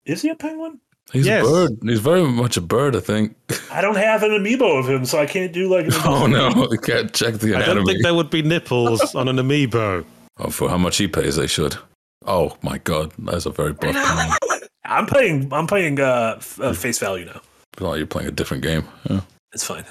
Is 0.06 0.24
he 0.24 0.30
a 0.30 0.36
penguin? 0.36 0.80
He's 1.14 1.26
Yes. 1.28 1.46
a 1.46 1.50
bird. 1.50 1.72
He's 1.84 2.00
very 2.00 2.24
much 2.24 2.58
a 2.58 2.62
bird, 2.62 2.96
I 2.96 3.00
think. 3.00 3.36
I 3.72 3.82
don't 3.82 3.96
have 3.96 4.24
an 4.24 4.32
amiibo 4.32 4.80
of 4.80 4.90
him, 4.90 5.06
so 5.06 5.20
I 5.20 5.26
can't 5.28 5.54
do 5.54 5.70
like. 5.70 5.86
An 5.86 5.94
oh 6.06 6.26
no, 6.28 6.50
you 6.72 6.78
can't 6.80 7.14
check 7.14 7.36
the 7.36 7.56
I 7.56 7.66
don't 7.66 7.86
think 7.86 8.02
there 8.04 8.16
would 8.16 8.30
be 8.32 8.42
nipples 8.42 9.14
on 9.16 9.28
an 9.28 9.38
amiibo. 9.38 10.04
oh, 10.40 10.50
for 10.50 10.68
how 10.70 10.78
much 10.78 10.98
he 10.98 11.08
pays, 11.08 11.36
they 11.36 11.48
should. 11.48 11.78
Oh 12.26 12.58
my 12.64 12.80
god, 12.80 13.14
that's 13.20 13.46
a 13.46 13.52
very 13.52 13.74
buff 13.80 13.94
penguin. 13.94 14.62
I'm 14.86 15.06
playing. 15.06 15.54
I'm 15.54 15.68
playing 15.68 16.00
uh, 16.00 16.42
uh, 16.60 16.74
face 16.74 16.98
value 17.00 17.26
now. 17.26 17.42
Oh, 17.80 17.94
you're 17.94 18.06
playing 18.08 18.28
a 18.30 18.32
different 18.32 18.64
game. 18.64 18.84
Yeah. 19.10 19.22
It's 19.54 19.64
fine. 19.64 19.86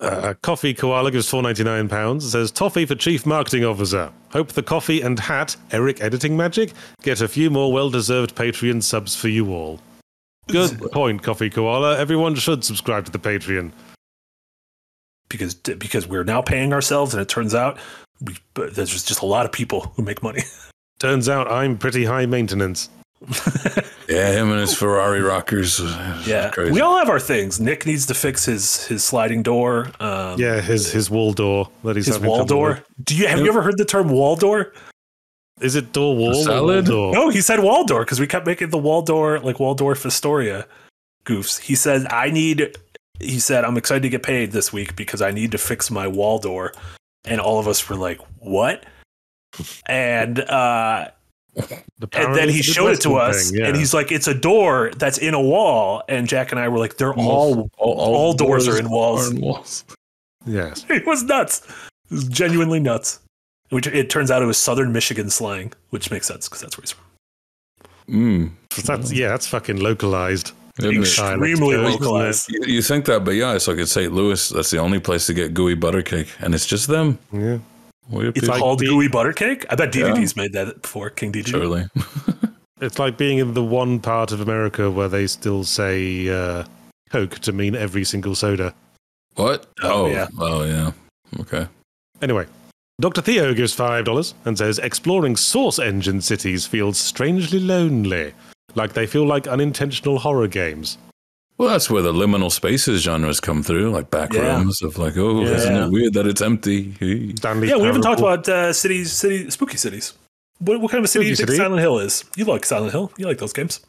Uh, 0.00 0.34
coffee 0.42 0.74
Koala 0.74 1.10
gives 1.12 1.28
four 1.30 1.40
ninety 1.42 1.62
nine 1.62 1.88
pounds. 1.88 2.30
Says 2.32 2.50
toffee 2.50 2.84
for 2.84 2.96
chief 2.96 3.24
marketing 3.24 3.64
officer. 3.64 4.10
Hope 4.30 4.52
the 4.52 4.62
coffee 4.62 5.00
and 5.02 5.20
hat 5.20 5.56
Eric 5.70 6.02
editing 6.02 6.36
magic 6.36 6.72
get 7.02 7.20
a 7.20 7.28
few 7.28 7.48
more 7.48 7.72
well 7.72 7.90
deserved 7.90 8.34
Patreon 8.34 8.82
subs 8.82 9.14
for 9.14 9.28
you 9.28 9.52
all. 9.52 9.78
Good 10.48 10.92
point, 10.92 11.22
Coffee 11.22 11.50
Koala. 11.50 11.98
Everyone 11.98 12.34
should 12.34 12.64
subscribe 12.64 13.04
to 13.06 13.10
the 13.12 13.18
Patreon. 13.18 13.72
because 15.28 15.54
because 15.54 16.06
we're 16.06 16.24
now 16.24 16.42
paying 16.42 16.72
ourselves, 16.72 17.14
and 17.14 17.20
it 17.20 17.28
turns 17.28 17.54
out 17.54 17.78
we, 18.20 18.36
there's 18.54 18.90
just, 18.90 19.08
just 19.08 19.22
a 19.22 19.26
lot 19.26 19.46
of 19.46 19.52
people 19.52 19.92
who 19.96 20.02
make 20.02 20.22
money. 20.22 20.42
Turns 21.00 21.28
out 21.28 21.50
I'm 21.50 21.76
pretty 21.76 22.04
high 22.04 22.26
maintenance. 22.26 22.88
Yeah, 24.06 24.32
him 24.32 24.50
and 24.50 24.60
his 24.60 24.74
Ferrari 24.74 25.22
rockers. 25.22 25.80
yeah, 26.26 26.50
crazy. 26.50 26.72
we 26.72 26.82
all 26.82 26.98
have 26.98 27.08
our 27.08 27.18
things. 27.18 27.58
Nick 27.58 27.86
needs 27.86 28.04
to 28.06 28.14
fix 28.14 28.44
his 28.44 28.86
his 28.86 29.02
sliding 29.02 29.42
door. 29.42 29.90
Um, 29.98 30.38
Yeah, 30.38 30.60
his 30.60 30.92
his 30.92 31.08
wall 31.08 31.32
door 31.32 31.70
that 31.84 31.96
he's 31.96 32.04
his 32.06 32.18
wall 32.18 32.44
door. 32.44 32.68
with. 32.68 33.06
Do 33.06 33.16
you 33.16 33.26
have 33.26 33.40
you 33.40 33.48
ever 33.48 33.62
heard 33.62 33.78
the 33.78 33.84
term 33.86 34.10
wall 34.10 34.36
door? 34.36 34.74
Is 35.60 35.76
it 35.76 35.92
door 35.92 36.16
wall? 36.16 36.30
or 36.30 36.34
wall 36.34 36.44
salad? 36.44 36.86
door? 36.86 37.12
No, 37.12 37.28
he 37.28 37.40
said 37.40 37.60
Waldor 37.60 38.00
because 38.00 38.18
we 38.18 38.26
kept 38.26 38.46
making 38.46 38.70
the 38.70 38.78
Waldor 38.78 39.42
like 39.42 39.60
Waldorf 39.60 40.04
Astoria 40.04 40.66
goofs. 41.24 41.60
He 41.60 41.74
said 41.74 42.06
I 42.06 42.30
need. 42.30 42.76
He 43.20 43.38
said 43.38 43.64
I'm 43.64 43.76
excited 43.76 44.02
to 44.02 44.08
get 44.08 44.22
paid 44.22 44.52
this 44.52 44.72
week 44.72 44.96
because 44.96 45.22
I 45.22 45.30
need 45.30 45.52
to 45.52 45.58
fix 45.58 45.90
my 45.90 46.06
Waldor," 46.06 46.74
and 47.24 47.40
all 47.40 47.58
of 47.58 47.68
us 47.68 47.88
were 47.88 47.96
like, 47.96 48.20
"What?" 48.40 48.84
And 49.86 50.40
uh, 50.40 51.10
and 51.56 52.34
then 52.34 52.48
he 52.48 52.58
it's 52.58 52.66
showed 52.66 52.92
it 52.92 53.00
to 53.02 53.14
us, 53.14 53.50
thing, 53.50 53.60
yeah. 53.60 53.68
and 53.68 53.76
he's 53.76 53.94
like, 53.94 54.10
"It's 54.10 54.26
a 54.26 54.34
door 54.34 54.90
that's 54.96 55.18
in 55.18 55.34
a 55.34 55.40
wall." 55.40 56.02
And 56.08 56.26
Jack 56.28 56.50
and 56.50 56.60
I 56.60 56.68
were 56.68 56.78
like, 56.78 56.96
"They're 56.96 57.14
all." 57.14 57.70
all 57.78 58.32
doors 58.34 58.66
are 58.66 58.78
in 58.78 58.90
walls. 58.90 59.30
are 59.30 59.34
in 59.34 59.40
walls. 59.40 59.84
yes. 60.46 60.84
It 60.90 61.06
was 61.06 61.22
nuts. 61.22 61.62
It 62.10 62.14
was 62.14 62.24
genuinely 62.28 62.80
nuts. 62.80 63.20
Which 63.70 63.86
it 63.86 64.10
turns 64.10 64.30
out 64.30 64.42
it 64.42 64.46
was 64.46 64.58
Southern 64.58 64.92
Michigan 64.92 65.30
slang, 65.30 65.72
which 65.90 66.10
makes 66.10 66.26
sense 66.26 66.48
because 66.48 66.60
that's 66.62 66.76
where 66.76 66.82
he's 66.82 66.92
from. 66.92 67.04
Mm. 68.08 68.50
That's 68.84 69.12
yeah, 69.12 69.28
that's 69.28 69.46
fucking 69.46 69.78
localized. 69.80 70.52
Extremely 70.82 71.76
localized. 71.76 72.46
You, 72.50 72.60
you 72.66 72.82
think 72.82 73.04
that, 73.06 73.24
but 73.24 73.32
yeah, 73.32 73.54
it's 73.54 73.68
like 73.68 73.78
at 73.78 73.88
St. 73.88 74.12
Louis, 74.12 74.48
that's 74.48 74.70
the 74.70 74.78
only 74.78 74.98
place 75.00 75.26
to 75.26 75.34
get 75.34 75.54
gooey 75.54 75.74
butter 75.74 76.02
cake, 76.02 76.28
and 76.40 76.54
it's 76.54 76.66
just 76.66 76.88
them. 76.88 77.18
Yeah. 77.32 77.58
Weird 78.10 78.36
It's 78.36 78.46
people. 78.46 78.58
called 78.58 78.78
the- 78.80 78.86
gooey 78.86 79.08
butter 79.08 79.32
cake. 79.32 79.64
I 79.70 79.76
bet 79.76 79.92
DVD's 79.92 80.36
made 80.36 80.52
that 80.52 80.82
before. 80.82 81.08
King 81.10 81.32
DG. 81.32 81.46
Surely. 81.48 81.86
It's 82.80 82.98
like 82.98 83.16
being 83.16 83.38
in 83.38 83.54
the 83.54 83.62
one 83.62 84.00
part 84.00 84.32
of 84.32 84.40
America 84.40 84.90
where 84.90 85.08
they 85.08 85.28
still 85.28 85.62
say 85.62 86.28
uh, 86.28 86.64
Coke 87.08 87.38
to 87.38 87.52
mean 87.52 87.76
every 87.76 88.04
single 88.04 88.34
soda. 88.34 88.74
What? 89.36 89.66
Oh, 89.82 90.06
Oh, 90.06 90.08
yeah. 90.08 90.26
Oh, 90.38 90.64
yeah. 90.64 90.90
Okay. 91.40 91.66
Anyway, 92.20 92.46
Dr. 93.00 93.22
Theo 93.22 93.54
gives 93.54 93.74
$5 93.76 94.34
and 94.44 94.56
says 94.56 94.78
exploring 94.78 95.34
source 95.36 95.78
engine 95.80 96.20
cities 96.20 96.64
feels 96.66 96.96
strangely 96.96 97.58
lonely, 97.58 98.34
like 98.76 98.92
they 98.92 99.06
feel 99.06 99.26
like 99.26 99.48
unintentional 99.48 100.18
horror 100.20 100.46
games. 100.46 100.96
Well, 101.58 101.68
that's 101.68 101.90
where 101.90 102.02
the 102.02 102.12
liminal 102.12 102.50
spaces 102.52 103.02
genres 103.02 103.40
come 103.40 103.62
through, 103.62 103.90
like 103.90 104.10
back 104.10 104.32
Yeah. 104.32 104.56
rooms 104.58 104.80
of 104.82 104.96
like, 104.98 105.16
oh, 105.16 105.42
isn't 105.42 105.76
it 105.76 105.90
weird 105.90 106.14
that 106.14 106.26
it's 106.26 106.40
empty? 106.42 106.92
Stanley 107.36 107.68
Yeah, 107.68 107.76
we 107.76 107.84
haven't 107.84 108.02
talked 108.02 108.20
about 108.20 108.48
uh, 108.48 108.72
cities, 108.72 109.12
city, 109.12 109.50
spooky 109.50 109.76
cities. 109.76 110.14
What, 110.58 110.80
what 110.80 110.90
kind 110.90 110.98
of 111.00 111.04
a 111.04 111.08
city 111.08 111.24
do 111.24 111.30
you 111.30 111.36
think 111.36 111.48
city? 111.48 111.58
Silent 111.58 111.80
Hill 111.80 111.98
is? 111.98 112.24
You 112.36 112.44
like 112.44 112.64
Silent 112.64 112.92
Hill? 112.92 113.12
You 113.18 113.26
like 113.26 113.38
those 113.38 113.52
games? 113.52 113.80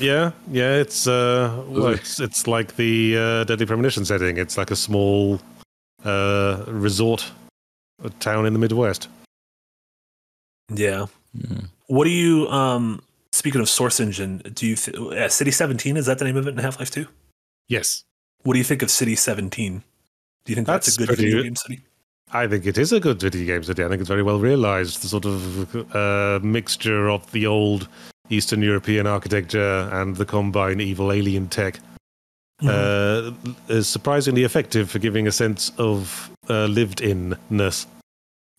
Yeah, 0.00 0.32
yeah, 0.50 0.74
it's 0.74 1.06
uh, 1.06 1.62
well, 1.68 1.88
it's, 1.88 2.18
it's 2.18 2.46
like 2.48 2.74
the 2.76 3.16
uh, 3.16 3.44
Deadly 3.44 3.66
Premonition 3.66 4.04
setting. 4.04 4.36
It's 4.38 4.56
like 4.58 4.72
a 4.72 4.76
small 4.76 5.40
uh, 6.04 6.64
resort 6.66 7.30
a 8.02 8.10
town 8.10 8.46
in 8.46 8.52
the 8.52 8.58
Midwest. 8.58 9.08
Yeah. 10.72 11.06
Yeah. 11.34 11.60
What 11.86 12.04
do 12.04 12.10
you? 12.10 12.48
Um, 12.48 13.02
speaking 13.32 13.60
of 13.60 13.68
Source 13.68 14.00
Engine, 14.00 14.38
do 14.54 14.66
you? 14.66 14.76
Th- 14.76 14.96
uh, 14.96 15.28
City 15.28 15.50
Seventeen 15.50 15.96
is 15.96 16.06
that 16.06 16.18
the 16.18 16.24
name 16.24 16.36
of 16.36 16.46
it 16.46 16.50
in 16.50 16.58
Half 16.58 16.78
Life 16.78 16.90
Two? 16.90 17.06
Yes, 17.68 18.04
What 18.42 18.52
do 18.54 18.58
you 18.58 18.64
think 18.64 18.82
of 18.82 18.90
City 18.90 19.16
Seventeen? 19.16 19.82
Do 20.44 20.52
you 20.52 20.54
think 20.54 20.66
that's, 20.66 20.86
That's 20.86 20.96
a 20.96 20.98
good 21.00 21.06
pretty 21.08 21.24
video 21.24 21.42
game 21.42 21.56
city? 21.56 21.80
I 22.32 22.46
think 22.46 22.66
it 22.66 22.76
is 22.78 22.92
a 22.92 23.00
good 23.00 23.20
video 23.20 23.46
game 23.46 23.62
city. 23.62 23.84
I 23.84 23.88
think 23.88 24.00
it's 24.00 24.08
very 24.08 24.22
well 24.22 24.38
realized. 24.38 25.02
The 25.02 25.08
sort 25.08 25.24
of 25.24 25.94
uh, 25.94 26.40
mixture 26.42 27.08
of 27.08 27.30
the 27.32 27.46
old 27.46 27.88
Eastern 28.30 28.62
European 28.62 29.06
architecture 29.06 29.88
and 29.92 30.16
the 30.16 30.24
combined 30.26 30.80
evil 30.80 31.12
alien 31.12 31.48
tech 31.48 31.80
uh, 32.62 33.32
is 33.68 33.88
surprisingly 33.88 34.44
effective 34.44 34.90
for 34.90 34.98
giving 34.98 35.26
a 35.26 35.32
sense 35.32 35.72
of 35.78 36.30
uh, 36.48 36.66
lived-inness. 36.66 37.86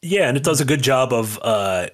Yeah, 0.02 0.28
and 0.28 0.38
it 0.38 0.44
does 0.44 0.62
a 0.62 0.66
good 0.66 0.82
job 0.84 1.14
of 1.14 1.40
uh 1.42 1.88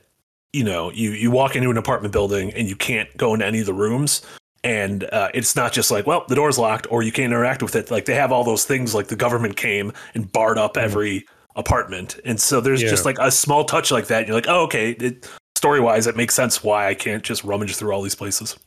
you 0.53 0.65
know, 0.65 0.91
you 0.91 1.11
you 1.11 1.31
walk 1.31 1.55
into 1.55 1.69
an 1.69 1.77
apartment 1.77 2.11
building 2.11 2.51
and 2.53 2.67
you 2.67 2.75
can't 2.75 3.15
go 3.15 3.33
into 3.33 3.45
any 3.45 3.61
of 3.61 3.65
the 3.65 3.73
rooms 3.73 4.21
and 4.63 5.05
uh, 5.05 5.29
it's 5.33 5.55
not 5.55 5.71
just 5.73 5.89
like, 5.91 6.05
well, 6.05 6.25
the 6.27 6.35
door's 6.35 6.57
locked 6.57 6.87
or 6.91 7.01
you 7.01 7.11
can't 7.11 7.31
interact 7.31 7.63
with 7.63 7.75
it. 7.75 7.89
Like 7.89 8.05
they 8.05 8.15
have 8.15 8.31
all 8.31 8.43
those 8.43 8.65
things 8.65 8.93
like 8.93 9.07
the 9.07 9.15
government 9.15 9.55
came 9.57 9.91
and 10.13 10.31
barred 10.31 10.57
up 10.57 10.77
every 10.77 11.25
apartment. 11.55 12.19
And 12.25 12.39
so 12.39 12.61
there's 12.61 12.81
Yeah. 12.81 12.89
just 12.89 13.05
like 13.05 13.17
a 13.19 13.31
small 13.31 13.63
touch 13.65 13.91
like 13.91 14.07
that. 14.07 14.19
And 14.19 14.27
you're 14.27 14.35
like, 14.35 14.47
oh, 14.47 14.63
okay, 14.63 14.91
it, 14.91 15.27
story-wise 15.55 16.05
it 16.05 16.15
makes 16.15 16.35
sense 16.35 16.63
why 16.63 16.87
I 16.87 16.93
can't 16.93 17.23
just 17.23 17.43
rummage 17.43 17.75
through 17.75 17.91
all 17.93 18.01
these 18.01 18.15
places. 18.15 18.57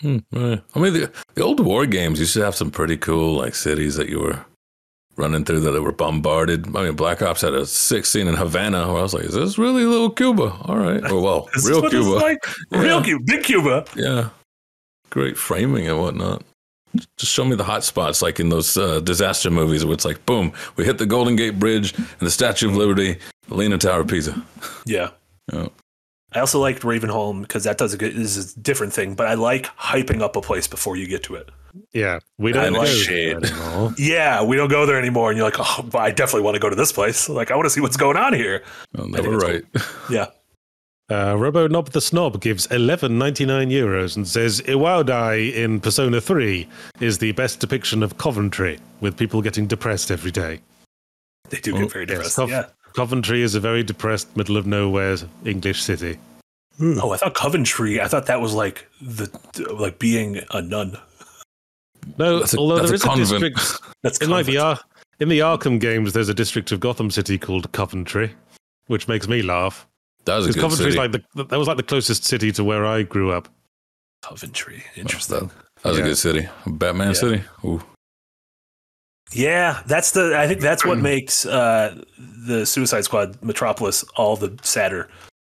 Hmm, 0.00 0.18
right. 0.32 0.60
I 0.74 0.78
mean, 0.78 0.92
the, 0.92 1.12
the 1.34 1.42
old 1.42 1.60
war 1.60 1.86
games 1.86 2.18
used 2.18 2.34
to 2.34 2.40
have 2.44 2.54
some 2.54 2.70
pretty 2.70 2.96
cool 2.96 3.36
like 3.36 3.54
cities 3.54 3.96
that 3.96 4.08
you 4.08 4.18
were 4.20 4.44
running 5.16 5.44
through 5.44 5.60
that 5.60 5.80
were 5.80 5.92
bombarded. 5.92 6.76
I 6.76 6.82
mean, 6.82 6.94
Black 6.96 7.22
Ops 7.22 7.42
had 7.42 7.54
a 7.54 7.64
sick 7.66 8.04
scene 8.04 8.26
in 8.26 8.34
Havana 8.34 8.88
where 8.88 8.98
I 8.98 9.02
was 9.02 9.14
like, 9.14 9.24
"Is 9.24 9.34
this 9.34 9.58
really 9.58 9.84
little 9.84 10.10
Cuba?" 10.10 10.56
All 10.62 10.76
right. 10.76 11.02
Or 11.10 11.20
well, 11.20 11.48
Is 11.54 11.68
real 11.68 11.88
Cuba. 11.88 12.08
like? 12.10 12.38
Real 12.70 12.96
Yeah. 12.98 13.02
Cuba, 13.04 13.24
big 13.24 13.44
Cuba. 13.44 13.84
Yeah. 13.94 14.30
Great 15.10 15.38
framing 15.38 15.86
and 15.86 16.00
whatnot. 16.00 16.42
Just 17.16 17.32
show 17.32 17.44
me 17.44 17.54
the 17.56 17.64
hot 17.64 17.82
spots 17.84 18.22
like 18.22 18.38
in 18.40 18.48
those 18.48 18.76
uh, 18.76 19.00
disaster 19.00 19.50
movies 19.50 19.84
where 19.84 19.94
it's 19.94 20.04
like, 20.04 20.24
boom, 20.26 20.52
we 20.76 20.84
hit 20.84 20.98
the 20.98 21.06
Golden 21.06 21.34
Gate 21.36 21.58
Bridge 21.58 21.92
and 21.96 22.20
the 22.20 22.30
Statue 22.30 22.68
of 22.68 22.76
Liberty, 22.76 23.18
the 23.48 23.54
Leaning 23.54 23.78
Tower 23.80 24.00
of 24.00 24.08
Pisa. 24.08 24.40
Yeah. 24.86 25.10
Yeah. 25.52 25.68
I 26.34 26.40
also 26.40 26.58
liked 26.60 26.82
Ravenholm 26.82 27.42
because 27.42 27.62
that 27.64 27.78
does 27.78 27.94
a 27.94 27.96
good. 27.96 28.14
This 28.16 28.36
is 28.36 28.56
a 28.56 28.60
different 28.60 28.92
thing, 28.92 29.14
but 29.14 29.26
I 29.28 29.34
like 29.34 29.66
hyping 29.76 30.20
up 30.20 30.34
a 30.36 30.40
place 30.40 30.66
before 30.66 30.96
you 30.96 31.06
get 31.06 31.22
to 31.24 31.36
it. 31.36 31.48
Yeah, 31.92 32.18
we 32.38 32.52
don't 32.52 32.72
like 32.72 32.82
go 32.82 32.92
shit. 32.92 33.40
there 33.42 33.52
anymore. 33.52 33.94
Yeah, 33.98 34.42
we 34.42 34.56
don't 34.56 34.68
go 34.70 34.84
there 34.86 34.98
anymore, 34.98 35.30
and 35.30 35.36
you're 35.38 35.46
like, 35.46 35.58
oh, 35.58 35.82
but 35.82 35.98
I 35.98 36.10
definitely 36.10 36.42
want 36.42 36.54
to 36.56 36.60
go 36.60 36.68
to 36.70 36.76
this 36.76 36.92
place. 36.92 37.28
Like, 37.28 37.50
I 37.50 37.56
want 37.56 37.66
to 37.66 37.70
see 37.70 37.80
what's 37.80 37.96
going 37.96 38.16
on 38.16 38.32
here. 38.32 38.62
Oh, 38.98 39.04
I 39.04 39.06
never 39.08 39.40
think 39.40 39.64
it's 39.74 39.84
right. 39.86 39.94
Yeah, 40.10 40.26
Uh, 41.10 41.34
RoboNob 41.34 41.90
the 41.90 42.00
Snob 42.00 42.40
gives 42.40 42.66
11.99 42.68 43.70
euros 43.70 44.16
and 44.16 44.26
says 44.26 44.60
Iwatodai 44.62 45.52
in 45.54 45.78
Persona 45.80 46.20
3 46.20 46.66
is 47.00 47.18
the 47.18 47.32
best 47.32 47.60
depiction 47.60 48.02
of 48.02 48.18
Coventry, 48.18 48.78
with 49.00 49.16
people 49.16 49.42
getting 49.42 49.66
depressed 49.66 50.10
every 50.10 50.30
day. 50.30 50.60
they 51.50 51.58
do 51.60 51.76
Oh, 51.76 51.80
get 51.80 51.92
very 51.92 52.04
yes, 52.08 52.16
depressed. 52.16 52.36
Cov- 52.36 52.50
yeah. 52.50 52.66
Coventry 52.94 53.42
is 53.42 53.54
a 53.54 53.60
very 53.60 53.82
depressed, 53.82 54.36
middle 54.36 54.56
of 54.56 54.66
nowhere 54.66 55.16
English 55.44 55.82
city. 55.82 56.18
Hmm. 56.78 56.98
Oh, 57.02 57.10
I 57.12 57.16
thought 57.16 57.34
Coventry. 57.34 58.00
I 58.00 58.08
thought 58.08 58.26
that 58.26 58.40
was 58.40 58.54
like 58.54 58.88
the 59.00 59.28
like 59.78 59.98
being 59.98 60.40
a 60.50 60.62
nun. 60.62 60.96
No, 62.18 62.40
That's 62.40 62.54
a- 62.54 62.58
although 62.58 62.76
that's 62.86 63.02
there 63.02 63.12
a 63.12 63.18
is 63.18 63.32
a, 63.32 63.38
district 63.38 63.80
That's 64.02 64.18
in 64.18 64.30
like 64.30 64.46
the. 64.46 64.58
Ar- 64.58 64.80
in 65.20 65.28
the 65.28 65.38
Arkham 65.40 65.78
games. 65.80 66.12
There's 66.12 66.28
a 66.28 66.34
district 66.34 66.72
of 66.72 66.80
Gotham 66.80 67.10
City 67.10 67.38
called 67.38 67.70
Coventry, 67.72 68.34
which 68.88 69.06
makes 69.06 69.28
me 69.28 69.42
laugh 69.42 69.86
That 70.24 70.36
was 70.36 70.46
a 70.46 70.48
because 70.48 70.54
good 70.54 70.60
Coventry's 70.62 70.94
city. 70.94 71.08
like 71.08 71.24
the 71.34 71.44
that 71.44 71.58
was 71.58 71.68
like 71.68 71.76
the 71.76 71.82
closest 71.84 72.24
city 72.24 72.50
to 72.52 72.64
where 72.64 72.84
I 72.84 73.02
grew 73.02 73.30
up. 73.32 73.48
Coventry. 74.22 74.82
Interesting. 74.96 75.50
that 75.82 75.88
was 75.90 75.98
Yeah. 75.98 76.04
a 76.04 76.06
good 76.08 76.16
city. 76.18 76.48
Batman 76.66 77.08
Yeah. 77.08 77.12
City. 77.14 77.42
Ooh. 77.64 77.82
Yeah, 79.32 79.82
that's 79.86 80.12
the. 80.12 80.38
I 80.38 80.46
think 80.46 80.60
that's 80.60 80.84
what 80.84 80.98
makes 81.12 81.46
uh, 81.46 82.00
the 82.18 82.66
Suicide 82.66 83.04
Squad 83.04 83.42
Metropolis 83.42 84.04
all 84.16 84.36
the 84.36 84.56
sadder. 84.62 85.08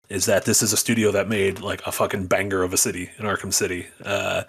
Is 0.07 0.25
that 0.25 0.45
this 0.45 0.61
is 0.61 0.71
a 0.71 0.77
studio 0.77 1.11
that 1.11 1.27
made 1.27 1.61
like 1.61 1.81
a 1.87 1.91
fucking 1.91 2.27
banger 2.27 2.61
of 2.61 2.73
a 2.73 2.77
city 2.77 3.09
in 3.17 3.25
Arkham 3.25 3.51
City, 3.51 3.87
uh, 4.03 4.43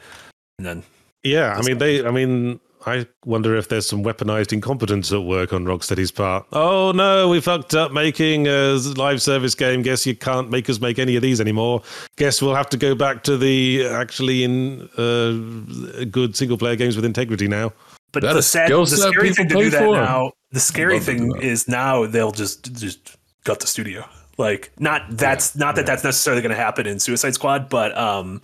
and 0.59 0.67
then 0.67 0.83
Yeah, 1.23 1.57
I 1.57 1.63
mean 1.63 1.79
they. 1.79 2.07
I 2.07 2.11
mean, 2.11 2.61
I 2.87 3.07
wonder 3.25 3.57
if 3.57 3.69
there's 3.69 3.87
some 3.87 4.05
weaponized 4.05 4.53
incompetence 4.53 5.13
at 5.13 5.23
work 5.23 5.53
on 5.53 5.65
Rocksteady's 5.65 6.13
part. 6.13 6.47
Oh 6.53 6.93
no, 6.93 7.29
we 7.29 7.41
fucked 7.41 7.75
up 7.75 7.91
making 7.91 8.47
a 8.47 8.75
live 8.97 9.21
service 9.21 9.55
game. 9.57 9.83
Guess 9.83 10.07
you 10.07 10.15
can't 10.15 10.51
make 10.51 10.71
us 10.71 10.79
make 10.79 10.99
any 10.99 11.17
of 11.17 11.23
these 11.23 11.41
anymore. 11.41 11.83
Guess 12.17 12.43
we'll 12.43 12.55
have 12.55 12.69
to 12.71 12.77
go 12.77 12.95
back 12.95 13.25
to 13.25 13.37
the 13.37 13.87
actually 13.87 14.45
in 14.45 14.89
uh, 14.99 16.05
good 16.05 16.37
single 16.37 16.59
player 16.59 16.77
games 16.77 16.95
with 16.95 17.05
integrity 17.05 17.49
now. 17.49 17.73
But 18.17 18.23
That 18.23 18.33
the 18.33 18.43
sad, 18.43 18.71
the 18.71 18.87
scary 18.87 19.35
thing 19.35 19.49
to 19.49 19.55
do 19.57 19.69
that 19.69 19.83
now. 19.83 20.33
The 20.53 20.61
scary 20.61 20.95
love 20.95 21.05
to 21.05 21.13
do 21.13 21.19
thing 21.19 21.29
that. 21.33 21.43
is 21.43 21.69
now 21.69 22.07
they'll 22.07 22.33
just 22.33 22.73
just 22.73 23.15
gut 23.45 23.61
the 23.61 23.67
studio. 23.67 24.09
Like 24.39 24.73
not 24.79 25.03
that's 25.11 25.55
not 25.55 25.77
that 25.77 25.85
that's 25.85 26.03
necessarily 26.03 26.41
going 26.41 26.57
to 26.57 26.57
happen 26.57 26.87
in 26.87 26.99
Suicide 26.99 27.35
Squad, 27.35 27.69
but 27.69 27.95
um 27.95 28.41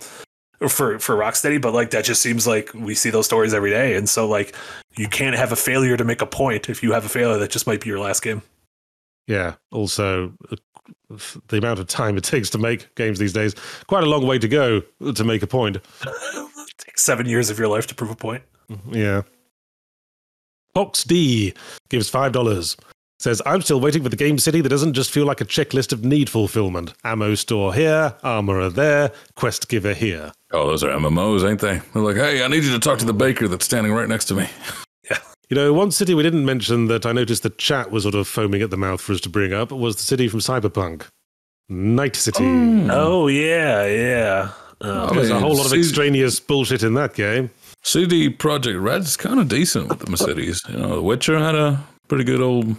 for 0.67 0.99
for 0.99 1.15
Rocksteady, 1.15 1.59
but 1.59 1.73
like 1.73 1.89
that 1.89 2.05
just 2.05 2.21
seems 2.21 2.45
like 2.45 2.71
we 2.75 2.93
see 2.93 3.09
those 3.09 3.25
stories 3.25 3.51
every 3.51 3.71
day, 3.71 3.95
and 3.95 4.07
so 4.07 4.27
like 4.27 4.55
you 4.95 5.07
can't 5.07 5.35
have 5.35 5.51
a 5.51 5.55
failure 5.55 5.97
to 5.97 6.03
make 6.03 6.21
a 6.21 6.27
point. 6.27 6.69
If 6.69 6.83
you 6.83 6.91
have 6.91 7.03
a 7.03 7.09
failure, 7.09 7.39
that 7.39 7.49
just 7.49 7.65
might 7.65 7.81
be 7.81 7.89
your 7.89 7.99
last 7.99 8.21
game. 8.21 8.43
Yeah. 9.25 9.55
Also, 9.71 10.33
uh, 10.51 10.55
the 11.47 11.57
amount 11.57 11.79
of 11.79 11.87
time 11.87 12.15
it 12.15 12.23
takes 12.23 12.51
to 12.51 12.59
make 12.59 12.93
games 12.93 13.17
these 13.17 13.33
days, 13.33 13.55
quite 13.87 14.03
a 14.03 14.07
long 14.07 14.27
way 14.27 14.37
to 14.37 14.47
go 14.47 14.81
to 14.81 15.23
make 15.23 15.41
a 15.41 15.47
point. 15.47 15.77
Takes 16.77 17.03
seven 17.03 17.25
years 17.25 17.49
of 17.49 17.57
your 17.57 17.67
life 17.67 17.87
to 17.87 17.95
prove 17.95 18.11
a 18.11 18.15
point. 18.15 18.43
Yeah. 18.91 19.23
Fox 20.75 21.03
D 21.03 21.53
gives 21.89 22.09
$5. 22.11 22.77
Says, 23.19 23.41
I'm 23.45 23.61
still 23.61 23.79
waiting 23.79 24.03
for 24.03 24.09
the 24.09 24.15
game 24.17 24.37
city 24.37 24.59
that 24.61 24.69
doesn't 24.69 24.93
just 24.93 25.11
feel 25.11 25.25
like 25.25 25.39
a 25.39 25.45
checklist 25.45 25.93
of 25.93 26.03
need 26.03 26.29
fulfillment. 26.29 26.93
Ammo 27.05 27.35
store 27.35 27.73
here, 27.73 28.15
armorer 28.23 28.69
there, 28.69 29.11
quest 29.35 29.69
giver 29.69 29.93
here. 29.93 30.33
Oh, 30.51 30.67
those 30.67 30.83
are 30.83 30.89
MMOs, 30.89 31.47
ain't 31.49 31.61
they? 31.61 31.79
They're 31.93 32.01
like, 32.03 32.17
hey, 32.17 32.43
I 32.43 32.47
need 32.47 32.63
you 32.63 32.71
to 32.71 32.79
talk 32.79 32.99
to 32.99 33.05
the 33.05 33.13
baker 33.13 33.47
that's 33.47 33.63
standing 33.65 33.93
right 33.93 34.09
next 34.09 34.25
to 34.25 34.35
me. 34.35 34.47
Yeah. 35.09 35.17
You 35.49 35.55
know, 35.55 35.73
one 35.73 35.91
city 35.91 36.13
we 36.13 36.23
didn't 36.23 36.45
mention 36.45 36.87
that 36.87 37.05
I 37.05 37.11
noticed 37.11 37.43
the 37.43 37.49
chat 37.49 37.91
was 37.91 38.03
sort 38.03 38.15
of 38.15 38.25
foaming 38.25 38.61
at 38.61 38.69
the 38.69 38.77
mouth 38.77 39.01
for 39.01 39.11
us 39.11 39.19
to 39.21 39.29
bring 39.29 39.51
up 39.51 39.69
was 39.73 39.97
the 39.97 40.01
city 40.01 40.29
from 40.29 40.39
Cyberpunk. 40.39 41.03
Night 41.67 42.15
City. 42.15 42.41
Mm. 42.45 42.89
Oh 42.89 43.27
yeah, 43.27 43.85
yeah. 43.85 44.51
Uh, 44.79 45.09
I 45.11 45.13
There's 45.13 45.29
a 45.29 45.39
whole 45.41 45.55
lot 45.57 45.65
of 45.65 45.71
see- 45.71 45.79
extraneous 45.79 46.39
bullshit 46.39 46.83
in 46.83 46.93
that 46.93 47.15
game. 47.15 47.49
CD 47.83 48.29
Projekt 48.29 48.81
Red's 48.81 49.17
kind 49.17 49.39
of 49.39 49.47
decent 49.47 49.89
with 49.89 49.99
the 49.99 50.17
cities. 50.17 50.61
You 50.69 50.77
know, 50.77 50.95
The 50.95 51.01
Witcher 51.01 51.37
had 51.39 51.55
a 51.55 51.83
pretty 52.07 52.23
good 52.23 52.41
old 52.41 52.75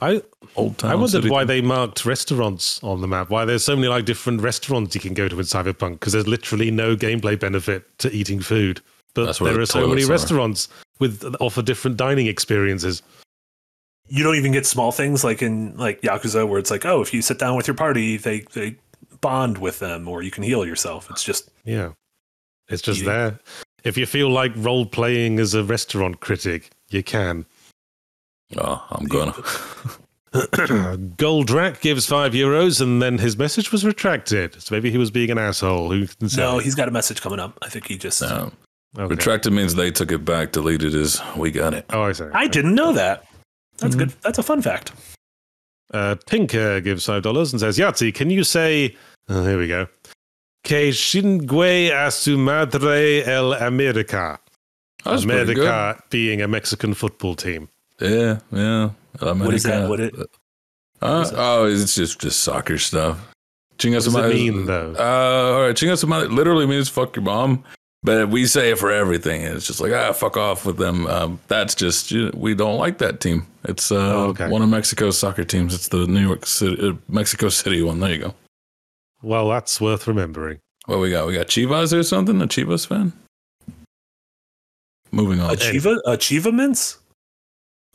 I 0.00 0.22
old 0.54 0.78
town. 0.78 0.90
I 0.92 0.94
wondered 0.94 1.28
why 1.28 1.40
thing. 1.40 1.48
they 1.48 1.60
marked 1.60 2.04
restaurants 2.06 2.82
on 2.84 3.00
the 3.00 3.08
map. 3.08 3.30
Why 3.30 3.44
there's 3.44 3.64
so 3.64 3.74
many 3.74 3.88
like 3.88 4.04
different 4.04 4.40
restaurants 4.42 4.94
you 4.94 5.00
can 5.00 5.14
go 5.14 5.28
to 5.28 5.36
in 5.36 5.44
Cyberpunk 5.44 5.92
because 5.94 6.12
there's 6.12 6.26
literally 6.28 6.70
no 6.70 6.94
gameplay 6.94 7.38
benefit 7.38 7.86
to 7.98 8.12
eating 8.12 8.40
food. 8.40 8.80
But 9.14 9.36
there 9.38 9.54
the 9.54 9.60
are 9.60 9.66
so 9.66 9.86
many 9.88 10.04
are. 10.04 10.08
restaurants 10.08 10.68
with 11.00 11.34
offer 11.40 11.62
different 11.62 11.96
dining 11.96 12.28
experiences. 12.28 13.02
you 14.08 14.22
don't 14.22 14.36
even 14.36 14.52
get 14.52 14.66
small 14.66 14.92
things 14.92 15.24
like 15.24 15.42
in 15.42 15.76
like 15.76 16.00
Yakuza, 16.02 16.48
where 16.48 16.58
it's 16.58 16.70
like, 16.70 16.86
oh, 16.86 17.00
if 17.02 17.12
you 17.12 17.22
sit 17.22 17.38
down 17.38 17.56
with 17.56 17.66
your 17.66 17.76
party, 17.76 18.16
they 18.18 18.40
they 18.52 18.76
bond 19.20 19.58
with 19.58 19.80
them, 19.80 20.06
or 20.06 20.22
you 20.22 20.30
can 20.30 20.42
heal 20.44 20.64
yourself. 20.64 21.10
It's 21.10 21.24
just 21.24 21.50
Yeah, 21.64 21.92
it's 22.68 22.82
just 22.82 23.00
Eating. 23.00 23.12
there. 23.12 23.38
If 23.84 23.96
you 23.96 24.06
feel 24.06 24.30
like 24.30 24.52
role 24.56 24.86
playing 24.86 25.38
as 25.40 25.54
a 25.54 25.64
restaurant 25.64 26.20
critic, 26.20 26.70
you 26.90 27.02
can. 27.02 27.46
Oh, 28.56 28.84
I'm 28.90 29.06
gonna. 29.06 29.32
Goldrak 30.32 31.80
gives 31.80 32.06
five 32.06 32.32
euros, 32.32 32.80
and 32.80 33.02
then 33.02 33.18
his 33.18 33.36
message 33.36 33.72
was 33.72 33.84
retracted. 33.84 34.60
So 34.62 34.74
maybe 34.74 34.90
he 34.90 34.98
was 34.98 35.10
being 35.10 35.30
an 35.30 35.38
asshole. 35.38 35.90
Who 35.90 36.06
can 36.06 36.28
say? 36.28 36.40
no. 36.42 36.58
He's 36.58 36.74
got 36.74 36.88
a 36.88 36.90
message 36.90 37.20
coming 37.20 37.40
up. 37.40 37.58
I 37.62 37.68
think 37.68 37.86
he 37.88 37.98
just. 37.98 38.20
No. 38.22 38.52
Okay. 38.98 39.06
Retracted 39.14 39.52
means 39.52 39.74
they 39.74 39.90
took 39.90 40.12
it 40.12 40.24
back, 40.24 40.52
deleted 40.52 40.94
is 40.94 41.20
we 41.36 41.50
got 41.50 41.72
it. 41.74 41.86
Oh, 41.90 42.02
I 42.02 42.12
see. 42.12 42.24
I 42.34 42.46
didn't 42.46 42.74
know 42.74 42.92
that. 42.92 43.24
That's 43.78 43.94
Mm-hmm. 43.96 44.04
good. 44.04 44.14
That's 44.22 44.38
a 44.38 44.42
fun 44.42 44.60
fact. 44.62 44.92
Uh, 45.94 46.14
Tinker 46.26 46.80
gives 46.80 47.04
five 47.06 47.22
dollars 47.22 47.52
and 47.52 47.60
says, 47.60 47.78
"Yahtzee, 47.78 48.14
can 48.14 48.30
you 48.30 48.44
say?" 48.44 48.94
Oh, 49.28 49.44
here 49.44 49.58
we 49.58 49.66
go. 49.68 49.86
Que 50.64 50.92
chingue 50.92 51.90
a 51.90 52.10
su 52.10 52.38
madre 52.38 53.24
el 53.24 53.52
America. 53.54 54.38
That's 55.04 55.24
pretty 55.24 55.54
good. 55.54 55.66
America 55.66 56.02
being 56.10 56.40
a 56.42 56.46
Mexican 56.48 56.94
football 56.94 57.34
team. 57.34 57.68
Yeah, 58.00 58.38
yeah. 58.52 58.90
What 59.20 59.54
is 59.54 59.64
that? 59.64 59.84
America. 59.84 59.88
What 59.88 60.00
it? 60.00 60.14
Uh, 61.00 61.28
oh, 61.34 61.64
it's 61.66 61.94
just 61.96 62.20
just 62.20 62.40
soccer 62.40 62.78
stuff. 62.78 63.18
Chinga 63.78 63.94
What 63.94 64.02
su 64.04 64.10
does 64.10 64.14
it 64.14 64.18
madre- 64.20 64.34
mean, 64.34 64.66
though? 64.66 64.94
Uh, 64.96 65.56
all 65.56 65.60
right, 65.66 65.74
chinga 65.76 65.98
su 65.98 66.06
madre 66.06 66.28
literally 66.28 66.66
means 66.66 66.88
fuck 66.88 67.16
your 67.16 67.24
mom, 67.24 67.64
but 68.04 68.28
we 68.28 68.46
say 68.46 68.70
it 68.70 68.78
for 68.78 68.92
everything. 68.92 69.42
It's 69.42 69.66
just 69.66 69.80
like 69.80 69.92
ah, 69.92 70.12
fuck 70.12 70.36
off 70.36 70.64
with 70.64 70.76
them. 70.76 71.08
Um, 71.08 71.40
that's 71.48 71.74
just 71.74 72.12
you- 72.12 72.30
we 72.34 72.54
don't 72.54 72.78
like 72.78 72.98
that 72.98 73.18
team. 73.20 73.46
It's 73.64 73.90
uh, 73.90 73.96
Oh, 73.96 74.24
okay. 74.28 74.48
one 74.48 74.62
of 74.62 74.68
Mexico's 74.68 75.18
soccer 75.18 75.42
teams. 75.44 75.74
It's 75.74 75.88
the 75.88 76.06
New 76.06 76.20
York 76.20 76.46
City, 76.46 76.88
uh, 76.88 76.92
Mexico 77.08 77.48
City 77.48 77.82
one. 77.82 77.98
There 77.98 78.12
you 78.12 78.18
go. 78.18 78.34
Well, 79.22 79.48
that's 79.48 79.80
worth 79.80 80.06
remembering. 80.06 80.58
What 80.86 80.98
we 80.98 81.10
got? 81.10 81.26
We 81.26 81.34
got 81.34 81.46
Chivas 81.46 81.96
or 81.96 82.02
something? 82.02 82.40
A 82.42 82.46
Chivas 82.46 82.86
fan? 82.86 83.12
Moving 85.12 85.40
on. 85.40 85.54
Achieva 85.54 85.98
achievements, 86.06 86.98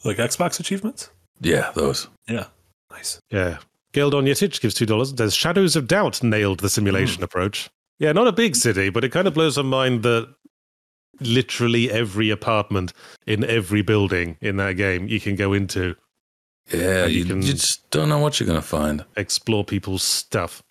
like 0.06 0.18
Xbox 0.18 0.60
achievements. 0.60 1.10
Yeah, 1.42 1.72
those. 1.74 2.08
Yeah, 2.28 2.46
nice. 2.92 3.20
Yeah. 3.32 3.58
Gildon 3.94 4.28
Yetich 4.28 4.62
gives 4.62 4.76
two 4.76 4.86
dollars 4.86 5.10
and 5.10 5.18
says, 5.18 5.36
"Shadows 5.36 5.76
of 5.76 5.88
Doubt 5.88 6.22
nailed 6.22 6.60
the 6.60 6.70
simulation 6.70 7.18
hmm. 7.18 7.24
approach." 7.24 7.70
Yeah, 8.00 8.12
not 8.12 8.28
a 8.28 8.32
big 8.32 8.56
city, 8.56 8.90
but 8.92 9.04
it 9.04 9.12
kind 9.12 9.28
of 9.28 9.34
blows 9.34 9.58
my 9.58 9.64
mind 9.64 10.04
that 10.04 10.32
literally 11.20 11.92
every 11.92 12.30
apartment 12.30 12.94
in 13.26 13.44
every 13.44 13.82
building 13.82 14.38
in 14.40 14.58
that 14.58 14.74
game 14.74 15.08
you 15.08 15.20
can 15.20 15.36
go 15.36 15.52
into, 15.54 15.96
Yeah, 16.72 17.08
you 17.08 17.20
you, 17.20 17.26
can- 17.26 17.42
you 17.42 17.54
just 17.54 17.90
don't 17.90 18.10
know 18.10 18.20
what 18.20 18.40
you're 18.40 18.46
gonna 18.46 18.62
find. 18.62 19.04
explore 19.16 19.66
people's 19.66 20.04
stuff. 20.04 20.62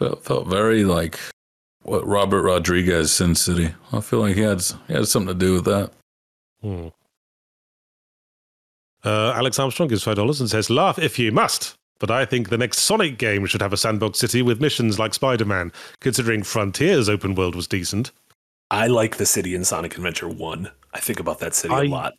Felt 0.00 0.24
felt 0.24 0.46
very 0.46 0.82
like 0.84 1.18
what 1.82 2.06
Robert 2.06 2.40
Rodriguez 2.42 3.12
Sin 3.12 3.34
City. 3.34 3.74
I 3.92 4.00
feel 4.00 4.20
like 4.20 4.34
he 4.34 4.40
had 4.40 4.62
he 4.88 4.94
had 4.94 5.06
something 5.08 5.28
to 5.38 5.38
do 5.38 5.52
with 5.52 5.66
that. 5.66 5.92
Hmm. 6.62 6.88
Uh, 9.04 9.32
Alex 9.36 9.58
Armstrong 9.58 9.90
gives 9.90 10.02
five 10.02 10.16
dollars 10.16 10.40
and 10.40 10.48
says, 10.48 10.70
"Laugh 10.70 10.98
if 10.98 11.18
you 11.18 11.30
must." 11.32 11.74
But 11.98 12.10
I 12.10 12.24
think 12.24 12.48
the 12.48 12.56
next 12.56 12.78
Sonic 12.78 13.18
game 13.18 13.44
should 13.44 13.60
have 13.60 13.74
a 13.74 13.76
sandbox 13.76 14.18
city 14.18 14.40
with 14.40 14.58
missions 14.58 14.98
like 14.98 15.12
Spider-Man. 15.12 15.70
Considering 16.00 16.44
Frontiers 16.44 17.10
open 17.10 17.34
world 17.34 17.54
was 17.54 17.68
decent, 17.68 18.10
I 18.70 18.86
like 18.86 19.18
the 19.18 19.26
city 19.26 19.54
in 19.54 19.66
Sonic 19.66 19.96
Adventure 19.96 20.30
One. 20.30 20.70
I 20.94 21.00
think 21.00 21.20
about 21.20 21.40
that 21.40 21.54
city 21.54 21.74
I- 21.74 21.82
a 21.82 21.88
lot. 21.88 22.14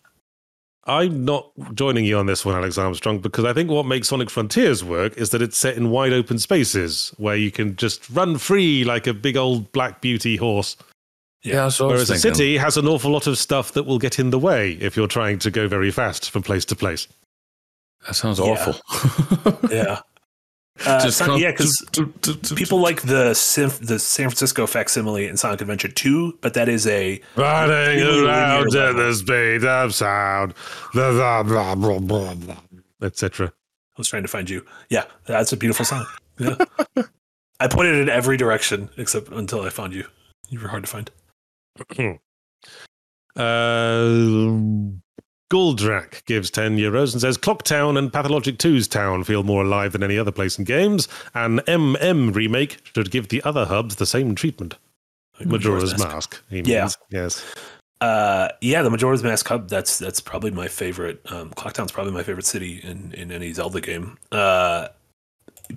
I'm 0.85 1.25
not 1.25 1.51
joining 1.75 2.05
you 2.05 2.17
on 2.17 2.25
this 2.25 2.43
one, 2.43 2.55
Alex 2.55 2.77
Armstrong, 2.77 3.19
because 3.19 3.45
I 3.45 3.53
think 3.53 3.69
what 3.69 3.85
makes 3.85 4.07
Sonic 4.07 4.29
Frontiers 4.31 4.83
work 4.83 5.15
is 5.17 5.29
that 5.29 5.41
it's 5.41 5.57
set 5.57 5.77
in 5.77 5.91
wide 5.91 6.11
open 6.11 6.39
spaces 6.39 7.13
where 7.17 7.35
you 7.35 7.51
can 7.51 7.75
just 7.75 8.09
run 8.09 8.37
free 8.39 8.83
like 8.83 9.05
a 9.05 9.13
big 9.13 9.37
old 9.37 9.71
black 9.73 10.01
beauty 10.01 10.37
horse. 10.37 10.75
Yeah, 11.43 11.69
so 11.69 11.87
Whereas 11.87 12.09
a 12.09 12.17
city 12.17 12.57
has 12.57 12.77
an 12.77 12.87
awful 12.87 13.11
lot 13.11 13.27
of 13.27 13.37
stuff 13.37 13.73
that 13.73 13.83
will 13.83 13.99
get 13.99 14.19
in 14.19 14.29
the 14.31 14.39
way 14.39 14.73
if 14.73 14.95
you're 14.95 15.07
trying 15.07 15.39
to 15.39 15.51
go 15.51 15.67
very 15.67 15.91
fast 15.91 16.29
from 16.31 16.43
place 16.43 16.65
to 16.65 16.75
place. 16.75 17.07
That 18.05 18.15
sounds 18.15 18.39
Yeah. 18.39 18.45
awful. 18.45 19.69
Yeah, 19.71 19.99
uh, 20.85 21.03
Just 21.03 21.17
Son- 21.17 21.39
yeah, 21.39 21.51
because 21.51 21.83
people 22.55 22.79
like 22.79 23.01
the 23.01 23.33
San, 23.33 23.71
the 23.81 23.99
San 23.99 24.29
Francisco 24.29 24.67
facsimile 24.67 25.27
in 25.27 25.37
Sonic 25.37 25.61
Adventure 25.61 25.87
Two, 25.87 26.37
but 26.41 26.53
that 26.53 26.69
is 26.69 26.87
a 26.87 27.21
Running 27.35 27.99
Really 27.99 28.25
around 28.25 28.75
at 28.75 28.95
the 28.95 29.13
speed 29.13 29.65
of 29.65 29.93
sound, 29.93 30.53
blah, 30.93 31.11
blah, 31.11 31.43
blah, 31.43 31.75
blah, 31.75 31.99
blah, 31.99 32.33
blah, 32.33 32.57
etc. 33.01 33.47
I 33.47 33.51
was 33.97 34.07
trying 34.07 34.23
to 34.23 34.29
find 34.29 34.49
you. 34.49 34.65
Yeah, 34.89 35.05
that's 35.25 35.51
a 35.53 35.57
beautiful 35.57 35.85
song. 35.85 36.05
Yeah. 36.39 36.55
I 37.59 37.67
pointed 37.67 37.95
in 37.95 38.09
every 38.09 38.37
direction 38.37 38.89
except 38.97 39.29
until 39.29 39.61
I 39.61 39.69
found 39.69 39.93
you. 39.93 40.05
You 40.49 40.59
were 40.59 40.67
hard 40.67 40.83
to 40.83 40.89
find. 40.89 41.11
Uh, 43.35 44.97
Goldrak 45.51 46.23
gives 46.25 46.49
10 46.49 46.77
euros 46.77 47.11
and 47.11 47.19
says 47.21 47.37
Clocktown 47.37 47.97
and 47.97 48.11
Pathologic 48.11 48.57
2's 48.57 48.87
town 48.87 49.23
feel 49.25 49.43
more 49.43 49.63
alive 49.63 49.91
than 49.91 50.01
any 50.03 50.17
other 50.17 50.31
place 50.31 50.57
in 50.57 50.63
games. 50.63 51.07
An 51.33 51.59
MM 51.67 52.33
remake 52.33 52.77
should 52.95 53.11
give 53.11 53.27
the 53.27 53.43
other 53.43 53.65
hubs 53.65 53.97
the 53.97 54.05
same 54.05 54.33
treatment. 54.33 54.75
Like 55.39 55.49
Majora's 55.49 55.91
Mask. 55.97 56.07
Mask. 56.07 56.43
he 56.49 56.61
Yeah. 56.61 56.81
means. 56.83 56.97
Yes. 57.09 57.43
Uh, 57.99 58.47
yeah, 58.61 58.81
the 58.81 58.89
Majora's 58.89 59.21
Mask 59.23 59.47
Hub. 59.47 59.67
That's 59.69 59.99
that's 59.99 60.19
probably 60.21 60.49
my 60.51 60.67
favorite. 60.67 61.21
Um, 61.31 61.51
Clocktown's 61.51 61.91
probably 61.91 62.13
my 62.13 62.23
favorite 62.23 62.45
city 62.45 62.79
in 62.83 63.13
in 63.13 63.31
any 63.31 63.51
Zelda 63.53 63.79
game. 63.81 64.17
Uh, 64.31 64.87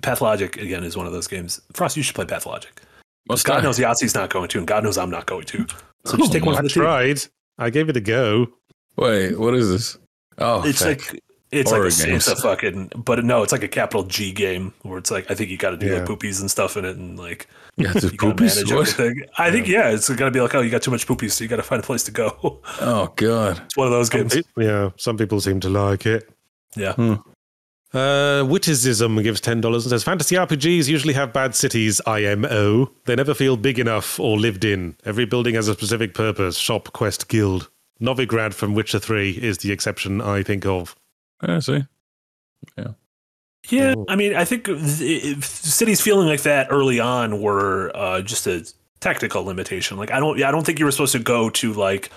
Pathologic 0.01 0.57
again 0.57 0.83
is 0.83 0.97
one 0.97 1.05
of 1.05 1.13
those 1.13 1.27
games. 1.27 1.61
Frost, 1.73 1.95
you 1.97 2.03
should 2.03 2.15
play 2.15 2.25
Pathologic. 2.25 2.81
Must 3.29 3.45
God 3.45 3.59
I? 3.59 3.61
knows 3.61 3.77
Yahtzee's 3.79 4.15
not 4.15 4.29
going 4.29 4.49
to, 4.49 4.57
and 4.57 4.67
God 4.67 4.83
knows 4.83 4.97
I'm 4.97 5.09
not 5.09 5.25
going 5.25 5.45
to. 5.45 5.65
So 6.05 6.17
just 6.17 6.29
Oh, 6.31 6.33
take 6.33 6.45
one 6.45 6.55
I 6.55 6.57
for 6.57 6.63
the 6.63 6.69
team. 6.69 6.83
tried. 6.83 7.21
I 7.57 7.69
gave 7.69 7.89
it 7.89 7.97
a 7.97 8.01
go. 8.01 8.47
Wait, 8.97 9.37
what 9.37 9.53
is 9.55 9.69
this? 9.69 9.97
Oh, 10.37 10.63
It's 10.67 10.81
heck. 10.81 11.11
like 11.13 11.21
it's 11.51 11.71
Horror 11.71 11.85
like 11.89 11.93
a, 11.99 12.05
games. 12.07 12.27
it's 12.27 12.39
a 12.39 12.41
fucking, 12.41 12.91
but 12.97 13.23
no, 13.23 13.41
it's 13.43 13.51
like 13.53 13.63
a 13.63 13.67
capital 13.67 14.03
G 14.03 14.33
game 14.33 14.73
where 14.81 14.97
it's 14.97 15.11
like 15.11 15.29
I 15.31 15.35
think 15.35 15.49
you 15.49 15.57
got 15.57 15.69
to 15.71 15.77
do 15.77 15.85
Yeah. 15.87 15.99
like 15.99 16.05
poopies 16.05 16.41
and 16.41 16.51
stuff 16.51 16.75
in 16.75 16.83
it, 16.85 16.97
and 16.97 17.17
like 17.17 17.47
yeah, 17.77 17.87
you 17.89 17.93
got 17.93 18.01
to 18.01 18.07
poopies. 18.17 18.55
manage 18.57 18.71
What? 18.73 18.89
everything. 18.89 19.23
I 19.37 19.51
think 19.51 19.67
yeah, 19.67 19.89
it's 19.91 20.09
got 20.09 20.25
to 20.25 20.31
be 20.31 20.41
like 20.41 20.53
oh, 20.55 20.61
you 20.61 20.69
got 20.69 20.81
too 20.81 20.91
much 20.91 21.07
poopies, 21.07 21.31
so 21.31 21.43
you 21.43 21.47
got 21.49 21.57
to 21.57 21.63
find 21.63 21.81
a 21.81 21.85
place 21.85 22.03
to 22.03 22.11
go. 22.11 22.59
Oh 22.81 23.13
god. 23.15 23.61
it's 23.65 23.77
one 23.77 23.87
of 23.87 23.93
those 23.93 24.09
games. 24.09 24.35
Yeah, 24.57 24.89
some 24.97 25.17
people 25.17 25.39
seem 25.39 25.59
to 25.61 25.69
like 25.69 26.05
it. 26.05 26.29
Yeah. 26.75 27.17
Uh, 27.93 28.43
Witticism 28.49 29.21
gives 29.23 29.39
ten 29.39 29.61
dollars 29.61 29.85
and 29.85 29.91
says 29.91 30.03
fantasy 30.03 30.35
RPGs 30.35 30.89
usually 30.89 31.13
have 31.13 31.31
bad 31.31 31.55
cities. 31.55 32.01
IMO. 32.05 32.91
They 33.05 33.15
never 33.15 33.33
feel 33.33 33.55
big 33.55 33.79
enough 33.79 34.19
or 34.19 34.37
lived 34.37 34.65
in. 34.65 34.97
Every 35.05 35.25
building 35.25 35.55
has 35.55 35.69
a 35.69 35.73
specific 35.73 36.13
purpose. 36.13 36.57
Shop, 36.57 36.91
quest, 36.91 37.29
guild. 37.29 37.69
Novigrad 38.01 38.53
from 38.53 38.73
Witcher 38.73 38.99
Three 38.99 39.31
is 39.31 39.59
the 39.59 39.71
exception 39.71 40.21
I 40.21 40.43
think 40.43 40.65
of. 40.65 40.95
I 41.41 41.59
see. 41.59 41.83
Yeah, 43.69 43.95
Oh. 43.97 44.05
I 44.07 44.15
mean, 44.15 44.35
I 44.35 44.45
think 44.45 44.67
cities 45.43 45.99
feeling 45.99 46.27
like 46.27 46.43
that 46.43 46.67
early 46.69 46.99
on 46.99 47.41
were 47.41 47.91
uh, 47.95 48.21
just 48.21 48.45
a 48.45 48.63
technical 48.99 49.43
limitation. 49.43 49.97
Like, 49.97 50.11
I 50.11 50.19
don't, 50.19 50.37
yeah, 50.37 50.47
I 50.47 50.51
don't 50.51 50.63
think 50.65 50.77
you 50.77 50.85
were 50.85 50.91
supposed 50.91 51.13
to 51.13 51.19
go 51.19 51.49
to 51.49 51.73
like 51.73 52.11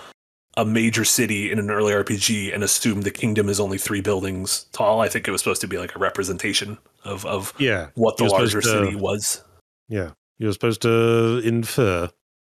a 0.57 0.63
major 0.65 1.03
city 1.03 1.51
in 1.51 1.57
an 1.57 1.71
early 1.71 1.91
RPG 1.93 2.53
and 2.53 2.63
assume 2.63 3.01
the 3.01 3.09
kingdom 3.11 3.49
is 3.49 3.59
only 3.59 3.79
three 3.79 4.01
buildings 4.01 4.65
tall. 4.73 5.01
I 5.01 5.09
think 5.09 5.27
it 5.27 5.31
was 5.31 5.41
supposed 5.41 5.61
to 5.61 5.67
be 5.67 5.77
like 5.79 5.95
a 5.95 5.99
representation 5.99 6.77
of 7.03 7.25
of 7.25 7.53
Yeah, 7.57 7.87
what 7.95 8.17
the 8.17 8.25
You're 8.25 8.31
larger 8.31 8.61
to- 8.61 8.67
city 8.67 8.95
was. 8.95 9.43
yeah. 9.87 10.11
You're 10.37 10.53
supposed 10.53 10.81
to 10.83 11.39
infer. 11.43 12.09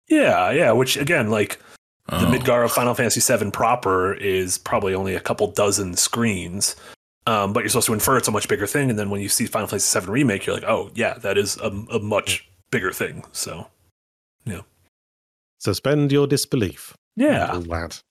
Yeah, 0.10 0.52
yeah. 0.52 0.72
Which 0.74 0.98
again, 0.98 1.30
like 1.30 1.58
the 2.10 2.16
Oh. 2.18 2.32
Midgar 2.32 2.64
of 2.64 2.72
Final 2.72 2.94
Fantasy 2.94 3.20
VII 3.22 3.52
proper 3.52 4.14
is 4.14 4.58
probably 4.58 4.94
only 4.94 5.16
a 5.16 5.20
couple 5.20 5.48
dozen 5.52 5.96
screens. 5.96 6.76
Um, 7.26 7.52
but 7.52 7.60
you're 7.62 7.70
supposed 7.70 7.88
to 7.88 7.94
infer 7.94 8.16
it's 8.18 8.30
a 8.30 8.32
much 8.32 8.48
bigger 8.48 8.66
thing, 8.68 8.90
and 8.90 8.98
then 8.98 9.10
when 9.10 9.20
you 9.20 9.28
see 9.28 9.46
Final 9.48 9.68
Fantasy 9.68 10.00
VII 10.00 10.10
remake, 10.10 10.46
you're 10.46 10.56
like, 10.56 10.64
oh 10.64 10.90
yeah, 10.96 11.16
that 11.16 11.38
is 11.38 11.58
a, 11.58 11.68
a 11.92 12.00
much 12.00 12.48
bigger 12.72 12.92
thing. 12.94 13.26
So 13.34 13.68
yeah. 14.46 14.62
Suspend 15.60 16.12
your 16.12 16.28
disbelief. 16.28 16.96
yeah, 17.16 17.52
All 17.52 17.62
that. 17.62 18.02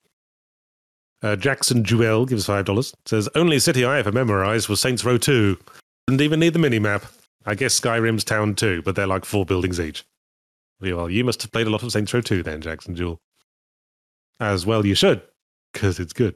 Uh, 1.23 1.35
Jackson 1.35 1.83
Jewel 1.83 2.27
gives 2.27 2.45
five 2.45 2.65
dollars. 2.65 2.93
Says 3.07 3.27
only 3.33 3.57
city 3.57 3.83
I 3.83 3.97
ever 3.99 4.11
memorized 4.11 4.69
was 4.69 4.79
Saints 4.79 5.03
Row 5.03 5.17
Two. 5.17 5.57
Didn't 6.05 6.21
even 6.21 6.39
need 6.39 6.53
the 6.53 6.59
mini 6.59 6.77
map. 6.77 7.05
I 7.45 7.55
guess 7.55 7.79
Skyrim's 7.79 8.23
town 8.23 8.53
too, 8.53 8.81
but 8.83 8.95
they're 8.95 9.07
like 9.07 9.25
four 9.25 9.45
buildings 9.45 9.79
each. 9.79 10.03
Well, 10.79 11.09
you 11.09 11.23
must 11.23 11.41
have 11.41 11.51
played 11.51 11.65
a 11.65 11.71
lot 11.71 11.81
of 11.81 11.91
Saints 11.91 12.13
Row 12.13 12.21
2 12.21 12.43
then, 12.43 12.61
Jackson 12.61 12.95
Jewel. 12.95 13.17
As 14.39 14.65
well, 14.65 14.85
you 14.85 14.95
should, 14.95 15.21
because 15.73 15.99
it's 15.99 16.13
good. 16.13 16.35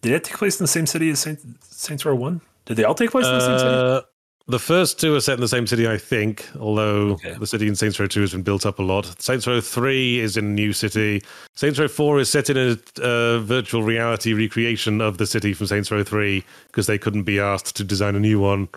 did 0.00 0.12
it 0.12 0.24
take 0.24 0.36
place 0.38 0.58
in 0.58 0.64
the 0.64 0.68
same 0.68 0.86
city 0.86 1.10
as 1.10 1.20
Saint, 1.20 1.40
Saints 1.64 2.04
Row 2.04 2.14
One? 2.14 2.40
Did 2.64 2.76
they 2.78 2.84
all 2.84 2.94
take 2.94 3.10
place 3.10 3.26
in 3.26 3.32
the 3.34 3.40
same 3.40 3.58
city? 3.58 3.70
Uh, 3.70 4.00
the 4.46 4.58
first 4.58 5.00
two 5.00 5.14
are 5.14 5.20
set 5.20 5.34
in 5.34 5.40
the 5.40 5.48
same 5.48 5.66
city, 5.66 5.88
I 5.88 5.96
think, 5.98 6.46
although 6.60 7.12
Okay. 7.12 7.34
the 7.34 7.46
city 7.46 7.66
in 7.66 7.74
Saints 7.74 7.98
Row 7.98 8.06
2 8.06 8.20
has 8.20 8.32
been 8.32 8.42
built 8.42 8.66
up 8.66 8.78
a 8.78 8.82
lot. 8.82 9.06
Saints 9.20 9.46
Row 9.46 9.58
3 9.60 10.20
is 10.20 10.36
in 10.36 10.44
a 10.44 10.48
new 10.48 10.72
city. 10.74 11.22
Saints 11.54 11.78
Row 11.78 11.88
4 11.88 12.20
is 12.20 12.28
set 12.30 12.50
in 12.50 12.56
a 12.58 12.76
uh, 13.02 13.38
virtual 13.40 13.82
reality 13.82 14.34
recreation 14.34 15.00
of 15.00 15.16
the 15.16 15.26
city 15.26 15.54
from 15.54 15.66
Saints 15.66 15.90
Row 15.90 16.02
3 16.04 16.44
because 16.66 16.86
they 16.86 16.98
couldn't 16.98 17.22
be 17.24 17.40
asked 17.40 17.74
to 17.76 17.84
design 17.84 18.16
a 18.16 18.20
new 18.20 18.38
one. 18.38 18.68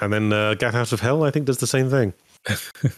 And 0.00 0.12
then 0.12 0.32
uh, 0.32 0.54
Get 0.54 0.76
Out 0.76 0.92
of 0.92 1.00
Hell, 1.00 1.24
I 1.24 1.32
think, 1.32 1.46
does 1.46 1.58
the 1.58 1.66
same 1.66 1.90
thing. 1.90 2.14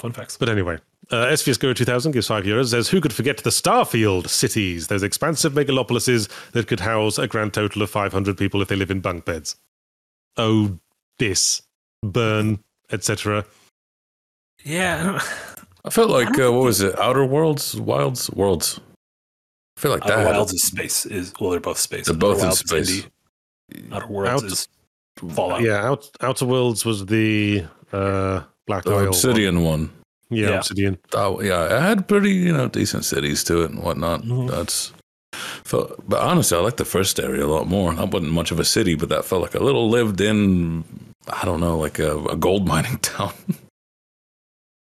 Yeah, 0.00 0.02
fun 0.02 0.12
facts. 0.12 0.36
But 0.36 0.48
anyway, 0.48 0.78
uh, 1.10 1.26
SVS 1.26 1.58
Go 1.60 1.72
2000 1.72 2.12
gives 2.12 2.26
five 2.28 2.44
euros. 2.44 2.70
Says, 2.70 2.88
Who 2.88 3.00
could 3.00 3.12
forget 3.12 3.38
the 3.38 3.50
Starfield 3.50 4.28
cities? 4.28 4.86
Those 4.88 5.02
expansive 5.02 5.52
megalopolises 5.52 6.28
that 6.52 6.66
could 6.66 6.80
house 6.80 7.18
a 7.18 7.26
grand 7.26 7.52
total 7.54 7.82
of 7.82 7.90
500 7.90 8.36
people 8.36 8.62
if 8.62 8.68
they 8.68 8.76
live 8.76 8.90
in 8.90 9.00
bunk 9.00 9.24
beds. 9.24 9.56
Oh, 10.36 10.78
this, 11.18 11.62
burn, 12.02 12.60
etc. 12.90 13.44
Yeah, 14.64 15.00
I 15.00 15.04
don't- 15.04 15.22
I 15.82 15.88
felt 15.88 16.10
like 16.10 16.38
uh, 16.38 16.52
what 16.52 16.64
was 16.64 16.82
it? 16.82 16.98
Outer 16.98 17.24
Worlds, 17.24 17.74
Wilds, 17.80 18.30
Worlds. 18.32 18.78
I 19.78 19.80
feel 19.80 19.90
like 19.92 20.02
that. 20.04 20.12
Outer 20.12 20.22
had- 20.26 20.36
Wilds 20.36 20.52
is 20.52 20.62
space. 20.62 21.06
Is 21.06 21.32
well, 21.40 21.50
they're 21.50 21.60
both 21.60 21.78
space. 21.78 22.04
They're 22.06 22.14
both 22.14 22.42
in 22.44 22.52
space. 22.52 23.06
Outer 23.90 24.06
Worlds 24.08 24.42
Out- 24.44 24.52
is 24.52 24.68
Fallout. 25.34 25.62
Yeah, 25.62 25.82
Out, 25.88 26.10
Outer 26.20 26.44
Worlds 26.44 26.84
was 26.84 27.06
the 27.06 27.64
uh, 27.92 28.42
Black 28.70 28.84
the 28.84 28.92
Isle. 28.92 29.08
Obsidian 29.08 29.62
one. 29.62 29.80
one. 29.80 29.90
Yeah, 30.30 30.50
Yeah. 30.50 30.58
Obsidian. 30.58 30.98
Oh, 31.12 31.42
yeah, 31.42 31.64
it 31.76 31.82
had 31.82 32.06
pretty 32.06 32.30
you 32.30 32.52
know 32.52 32.68
decent 32.68 33.04
cities 33.04 33.42
to 33.44 33.62
it 33.62 33.70
and 33.72 33.82
whatnot. 33.82 34.22
Mhm. 34.22 34.48
That's. 34.48 34.92
Felt, 35.64 36.08
but 36.08 36.20
honestly, 36.20 36.56
I 36.56 36.60
like 36.60 36.76
the 36.76 36.84
first 36.84 37.18
area 37.18 37.44
a 37.44 37.48
lot 37.56 37.66
more. 37.66 37.92
That 37.94 38.10
wasn't 38.12 38.32
much 38.32 38.50
of 38.52 38.58
a 38.60 38.64
city, 38.64 38.94
but 38.94 39.08
that 39.08 39.24
felt 39.24 39.42
like 39.42 39.54
a 39.54 39.62
little 39.62 39.88
lived-in. 39.90 40.84
I 41.28 41.44
don't 41.44 41.60
know, 41.60 41.76
like 41.78 41.98
a, 41.98 42.16
a 42.26 42.36
gold 42.36 42.66
mining 42.72 42.98
town. 42.98 43.32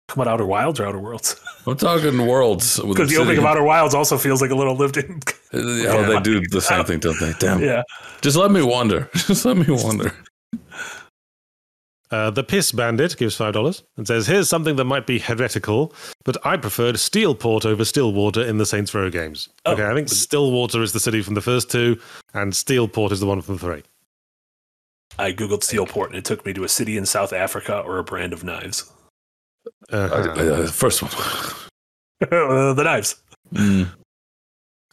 Come 0.09 0.21
on, 0.21 0.29
Outer 0.29 0.47
Wilds 0.47 0.81
or 0.81 0.87
Outer 0.87 1.01
Worlds? 1.01 1.41
I'm 1.67 1.77
talking 1.77 2.27
worlds. 2.27 2.79
Because 2.79 3.11
the 3.11 3.17
opening 3.17 3.39
of. 3.39 3.45
Outer 3.45 3.63
Wilds 3.65 3.95
also 3.95 4.17
feels 4.19 4.41
like 4.43 4.51
a 4.51 4.55
little 4.55 4.77
lived 4.77 4.97
in. 4.97 5.21
Oh, 5.53 6.05
they 6.07 6.21
do 6.21 6.41
the 6.49 6.61
same 6.61 6.85
thing, 6.85 7.01
don't 7.01 7.19
they? 7.21 7.33
Damn. 7.39 7.61
yeah. 7.71 7.83
Just 8.21 8.37
let 8.37 8.51
me 8.51 8.63
wander. 8.63 9.09
Just 9.15 9.45
let 9.45 9.57
me 9.57 9.67
wander. 9.69 10.13
Uh, 12.11 12.31
the 12.31 12.45
Piss 12.45 12.71
Bandit 12.71 13.17
gives 13.17 13.37
$5 13.37 13.83
and 13.97 14.07
says, 14.07 14.27
Here's 14.27 14.49
something 14.49 14.77
that 14.77 14.85
might 14.85 15.07
be 15.07 15.19
heretical, 15.19 15.93
but 16.25 16.37
I 16.47 16.57
preferred 16.57 16.97
Steelport 16.97 17.65
over 17.65 17.85
Stillwater 17.85 18.43
in 18.43 18.59
the 18.59 18.67
Saints 18.67 18.95
Row 18.95 19.11
games. 19.11 19.49
Oh. 19.65 19.73
Okay, 19.73 19.87
I 19.87 19.95
think 19.95 20.09
Stillwater 20.09 20.83
is 20.83 20.93
the 20.93 21.01
city 21.01 21.23
from 21.23 21.35
the 21.35 21.41
first 21.41 21.71
two, 21.71 21.99
and 22.35 22.53
Steelport 22.53 23.11
is 23.11 23.21
the 23.21 23.27
one 23.27 23.41
from 23.41 23.59
three. 23.59 23.83
I 25.19 25.33
googled 25.33 25.61
Steelport 25.61 26.09
and 26.09 26.17
it 26.17 26.25
took 26.25 26.45
me 26.45 26.53
to 26.55 26.65
a 26.65 26.69
city 26.69 26.97
in 26.97 27.07
South 27.07 27.33
Africa 27.33 27.79
or 27.79 27.99
a 27.99 28.05
brand 28.05 28.33
of 28.33 28.43
knives. 28.43 28.91
Uh-huh. 29.91 30.15
Uh, 30.15 30.67
first 30.67 31.03
one. 31.03 31.13
Uh, 32.21 32.73
the 32.75 32.83
knives. 32.83 33.17
Mm. 33.53 33.91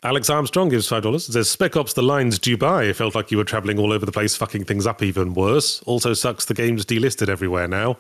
Alex 0.04 0.30
Armstrong 0.32 0.70
gives 0.70 0.90
$5 0.90 1.22
says, 1.32 1.50
Spec 1.50 1.76
Ops 1.78 1.94
The 1.94 2.02
Lines 2.02 2.40
Dubai 2.40 2.94
felt 2.96 3.14
like 3.14 3.30
you 3.30 3.38
were 3.38 3.44
traveling 3.44 3.78
all 3.78 3.94
over 3.94 4.06
the 4.06 4.12
place, 4.12 4.36
fucking 4.36 4.64
things 4.66 4.88
up 4.88 5.04
even 5.04 5.34
worse. 5.36 5.82
Also 5.84 6.14
sucks 6.14 6.46
the 6.46 6.56
game's 6.56 6.86
delisted 6.86 7.30
everywhere 7.30 7.68
now. 7.68 7.98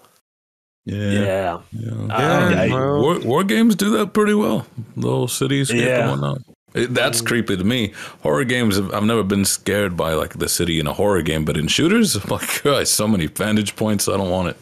Yeah. 0.86 1.12
Yeah. 1.12 1.62
Yeah, 1.72 2.50
yeah, 2.66 2.74
well- 2.74 3.02
War, 3.02 3.20
war 3.20 3.44
games 3.44 3.76
do 3.76 3.96
that 3.98 4.14
pretty 4.14 4.34
well. 4.34 4.66
Little 4.96 5.28
cities, 5.28 5.72
Yeah. 5.72 6.10
and 6.10 6.10
whatnot. 6.22 6.38
It, 6.74 6.94
that's 6.94 7.20
creepy 7.22 7.58
to 7.58 7.64
me. 7.66 7.94
Horror 8.24 8.46
games, 8.46 8.80
I've 8.80 9.04
never 9.04 9.24
been 9.24 9.44
scared 9.46 9.96
by 9.98 10.14
like 10.14 10.40
the 10.40 10.48
city 10.48 10.80
in 10.80 10.88
a 10.88 10.94
horror 10.94 11.22
game, 11.22 11.44
but 11.46 11.58
in 11.58 11.68
shooters, 11.68 12.16
I'm 12.16 12.30
like, 12.30 12.64
God, 12.64 12.88
so 12.88 13.08
many 13.08 13.28
vantage 13.28 13.76
points. 13.76 14.08
I 14.08 14.16
don't 14.18 14.30
want 14.30 14.48
it. 14.48 14.58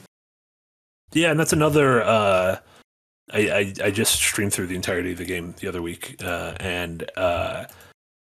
Yeah, 1.13 1.31
and 1.31 1.39
that's 1.39 1.53
another. 1.53 2.01
Uh, 2.03 2.57
I, 3.31 3.39
I 3.39 3.73
I 3.85 3.91
just 3.91 4.13
streamed 4.13 4.53
through 4.53 4.67
the 4.67 4.75
entirety 4.75 5.11
of 5.11 5.17
the 5.17 5.25
game 5.25 5.53
the 5.59 5.67
other 5.67 5.81
week, 5.81 6.15
uh, 6.23 6.53
and 6.59 7.09
uh, 7.15 7.65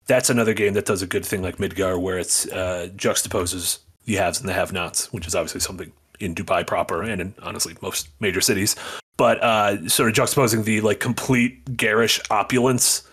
that's 0.08 0.30
another 0.30 0.54
game 0.54 0.74
that 0.74 0.86
does 0.86 1.01
a 1.01 1.08
good 1.08 1.26
thing 1.26 1.41
like 1.41 1.58
Midgar, 1.58 1.99
where 1.99 2.18
it's 2.18 2.47
uh, 2.47 2.89
juxtaposes 2.95 3.80
the 4.06 4.16
haves 4.16 4.39
and 4.39 4.49
the 4.49 4.54
have-nots, 4.54 5.12
which 5.14 5.26
is 5.28 5.36
obviously 5.36 5.62
something 5.62 5.91
in 6.20 6.36
Dubai 6.36 6.66
proper 6.66 7.01
and 7.01 7.22
in 7.22 7.34
honestly 7.41 7.76
most 7.82 8.10
major 8.20 8.41
cities. 8.41 8.76
But 9.18 9.41
uh, 9.43 9.88
sort 9.88 10.10
of 10.10 10.16
juxtaposing 10.16 10.66
the 10.66 10.82
like 10.82 10.99
complete 10.99 11.78
garish 11.78 12.20
opulence 12.30 13.10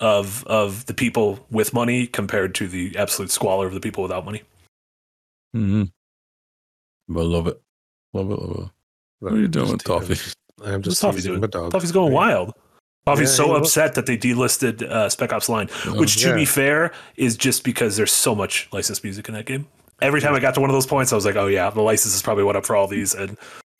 of 0.00 0.44
of 0.46 0.86
the 0.86 0.94
people 0.94 1.44
with 1.50 1.72
money 1.72 2.06
compared 2.06 2.54
to 2.56 2.68
the 2.68 2.96
absolute 2.96 3.30
squalor 3.30 3.66
of 3.66 3.74
the 3.74 3.80
people 3.80 4.02
without 4.02 4.24
money. 4.24 4.42
Mm-hmm. 5.54 5.84
I 7.16 7.22
love 7.22 7.46
it. 7.46 7.60
Love 8.12 8.30
it. 8.30 8.38
Love 8.38 8.58
it. 8.58 8.70
What 9.20 9.32
are 9.32 9.38
you 9.38 9.48
doing 9.48 9.72
with 9.72 9.84
Toffee? 9.84 10.32
I'm 10.64 10.82
just 10.82 11.00
Toffee 11.00 11.16
teasing 11.16 11.32
doing? 11.32 11.40
the 11.42 11.48
dog. 11.48 11.72
Toffee's 11.72 11.92
going 11.92 12.12
wild. 12.12 12.52
Toffee's 13.06 13.30
Yeah, 13.30 13.34
so 13.36 13.44
he 13.46 13.52
was. 13.52 13.68
upset 13.68 13.94
that 13.94 14.06
they 14.06 14.16
delisted 14.16 14.82
uh, 14.82 15.08
Spec 15.08 15.32
Ops 15.32 15.48
Line, 15.48 15.68
which, 15.94 16.16
to 16.22 16.28
yeah. 16.30 16.34
be 16.34 16.44
fair, 16.44 16.92
is 17.16 17.36
just 17.36 17.62
because 17.64 17.96
there's 17.96 18.12
so 18.12 18.34
much 18.34 18.68
licensed 18.72 19.04
music 19.04 19.28
in 19.28 19.34
that 19.34 19.46
game. 19.46 19.66
Every 20.02 20.20
time 20.20 20.34
I 20.34 20.40
got 20.40 20.54
to 20.54 20.60
one 20.60 20.68
of 20.70 20.74
those 20.74 20.86
points, 20.86 21.12
I 21.12 21.16
was 21.16 21.24
like, 21.24 21.36
"Oh 21.36 21.46
yeah, 21.46 21.70
the 21.70 21.80
license 21.82 22.14
is 22.14 22.22
probably 22.22 22.44
what 22.44 22.56
up 22.56 22.66
for 22.66 22.74
all 22.76 22.86
these," 22.88 23.14
and 23.14 23.36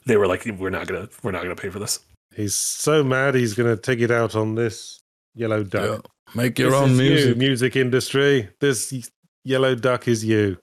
they 0.07 0.17
were 0.17 0.27
like, 0.27 0.45
"We're 0.59 0.71
not 0.71 0.87
gonna, 0.87 1.09
we're 1.23 1.33
not 1.33 1.43
gonna 1.43 1.57
pay 1.57 1.69
for 1.71 1.79
this." 1.79 1.99
He's 2.35 2.55
so 2.55 3.03
mad 3.03 3.35
he's 3.35 3.55
going 3.55 3.75
to 3.75 3.81
take 3.81 4.01
it 4.01 4.11
out 4.11 4.35
on 4.37 4.55
this 4.57 5.01
yellow 5.35 5.63
duck. 5.65 6.03
Yeah. 6.05 6.35
Make 6.35 6.59
your 6.59 6.71
This 6.71 6.79
own 6.81 6.91
is 6.91 6.99
you, 7.01 7.05
music. 7.11 7.37
music 7.39 7.77
industry. 7.77 8.49
This 8.61 9.11
yellow 9.45 9.75
duck 9.75 10.07
is 10.07 10.23
you. 10.25 10.59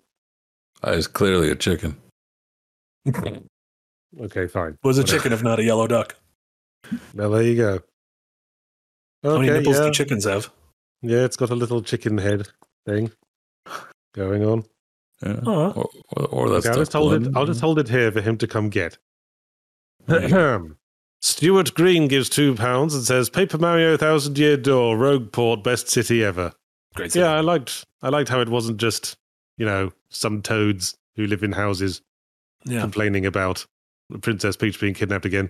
That 0.84 0.93
is 0.93 1.07
clearly 1.07 1.49
a 1.49 1.55
chicken. 1.55 1.97
Okay, 4.22 4.47
fine. 4.47 4.78
Was 4.84 4.97
a 4.97 5.01
Whatever. 5.01 5.18
chicken 5.18 5.34
if 5.34 5.43
not 5.43 5.59
a 5.59 5.64
yellow 5.64 5.88
duck? 5.88 6.16
Well, 7.14 7.32
there 7.32 7.43
you 7.43 7.55
go. 7.55 7.80
How 9.24 9.38
many 9.38 9.51
nipples 9.51 9.78
yeah. 9.78 9.86
do 9.86 9.91
chickens 9.91 10.26
have? 10.26 10.51
yeah, 11.01 11.24
it's 11.24 11.38
got 11.38 11.49
a 11.49 11.55
little 11.55 11.82
chicken 11.82 12.18
head 12.18 12.47
thing 12.86 13.11
going 14.14 14.43
on. 14.43 14.66
Yeah. 15.26 15.39
Oh, 15.45 15.72
Or, 15.72 15.89
or, 16.18 16.26
or 16.28 16.49
that's 16.49 16.66
Okay, 16.66 16.74
I'll 16.74 16.82
just 16.82 16.93
hold 16.93 17.14
it. 17.14 17.32
I'll 17.36 17.45
just 17.45 17.61
hold 17.61 17.80
it 17.80 17.88
here 17.89 18.11
for 18.11 18.22
him 18.22 18.38
to 18.38 18.47
come 18.47 18.70
get. 18.70 18.97
Stuart 21.22 21.74
Green 21.74 22.09
gives 22.09 22.28
two 22.28 22.55
pounds 22.55 22.93
and 22.93 23.03
says, 23.05 23.30
"Paper 23.30 23.57
Mario 23.57 23.95
Thousand 23.95 24.38
Year 24.38 24.57
Door, 24.57 24.97
Rogueport, 24.97 25.64
best 25.64 25.89
city 25.89 26.24
ever." 26.24 26.51
great. 26.95 27.16
Yeah, 27.16 27.32
I 27.32 27.39
liked. 27.39 27.86
I 28.01 28.09
liked 28.09 28.30
how 28.30 28.41
it 28.41 28.49
wasn't 28.49 28.78
just 28.78 29.18
you 29.57 29.66
know 29.66 29.91
some 30.09 30.41
toads 30.41 30.97
who 31.16 31.26
live 31.28 31.43
in 31.43 31.53
houses 31.53 32.01
yeah, 32.66 32.82
complaining 32.82 33.26
about 33.26 33.66
Princess 34.22 34.56
Peach 34.56 34.80
being 34.80 34.93
kidnapped 34.93 35.26
again. 35.26 35.49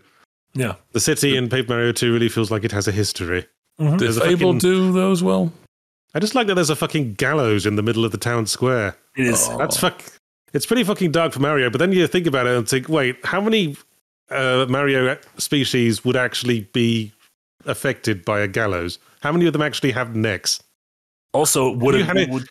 yeah. 0.54 0.76
The 0.92 1.00
city 1.00 1.36
in 1.36 1.50
Paper 1.50 1.74
Mario 1.74 1.92
2 1.92 2.14
really 2.14 2.30
feels 2.30 2.52
like 2.52 2.64
it 2.64 2.72
has 2.72 2.88
a 2.88 2.92
history. 2.92 3.46
Mhm. 3.80 3.92
Did 3.92 4.00
There's 4.00 4.18
a 4.18 4.22
Fable 4.22 4.54
fucking- 4.54 4.60
do 4.60 4.92
those 4.92 5.24
well? 5.24 5.52
I 6.14 6.20
just 6.20 6.36
like 6.36 6.46
that 6.48 6.54
there's 6.56 6.70
a 6.70 6.76
fucking 6.76 7.16
gallows 7.16 7.66
in 7.66 7.76
the 7.76 7.82
middle 7.82 8.06
of 8.06 8.12
the 8.12 8.20
town 8.20 8.46
square. 8.46 8.96
It 9.18 9.26
is. 9.26 9.48
Oh. 9.50 9.58
That's 9.58 9.78
fuck. 9.80 10.02
It's 10.54 10.68
pretty 10.68 10.84
fucking 10.84 11.12
dark 11.12 11.34
for 11.34 11.40
Mario, 11.40 11.72
but 11.72 11.80
then 11.80 11.92
you 11.92 12.06
think 12.06 12.28
about 12.28 12.46
it 12.46 12.56
and 12.56 12.70
think, 12.70 12.88
wait, 12.88 13.18
how 13.26 13.42
many 13.42 13.76
uh, 14.30 14.68
Mario 14.70 15.18
species 15.40 16.06
would 16.06 16.16
actually 16.16 16.62
be 16.72 17.12
affected 17.66 18.24
by 18.24 18.40
a 18.42 18.48
gallows? 18.48 19.00
How 19.22 19.32
many 19.32 19.48
of 19.48 19.54
them 19.54 19.64
actually 19.64 19.92
have 19.94 20.16
necks? 20.16 20.62
Also, 21.34 21.72
would 21.72 21.96
you 21.96 22.02
it, 22.02 22.16
it- 22.18 22.30
would 22.30 22.48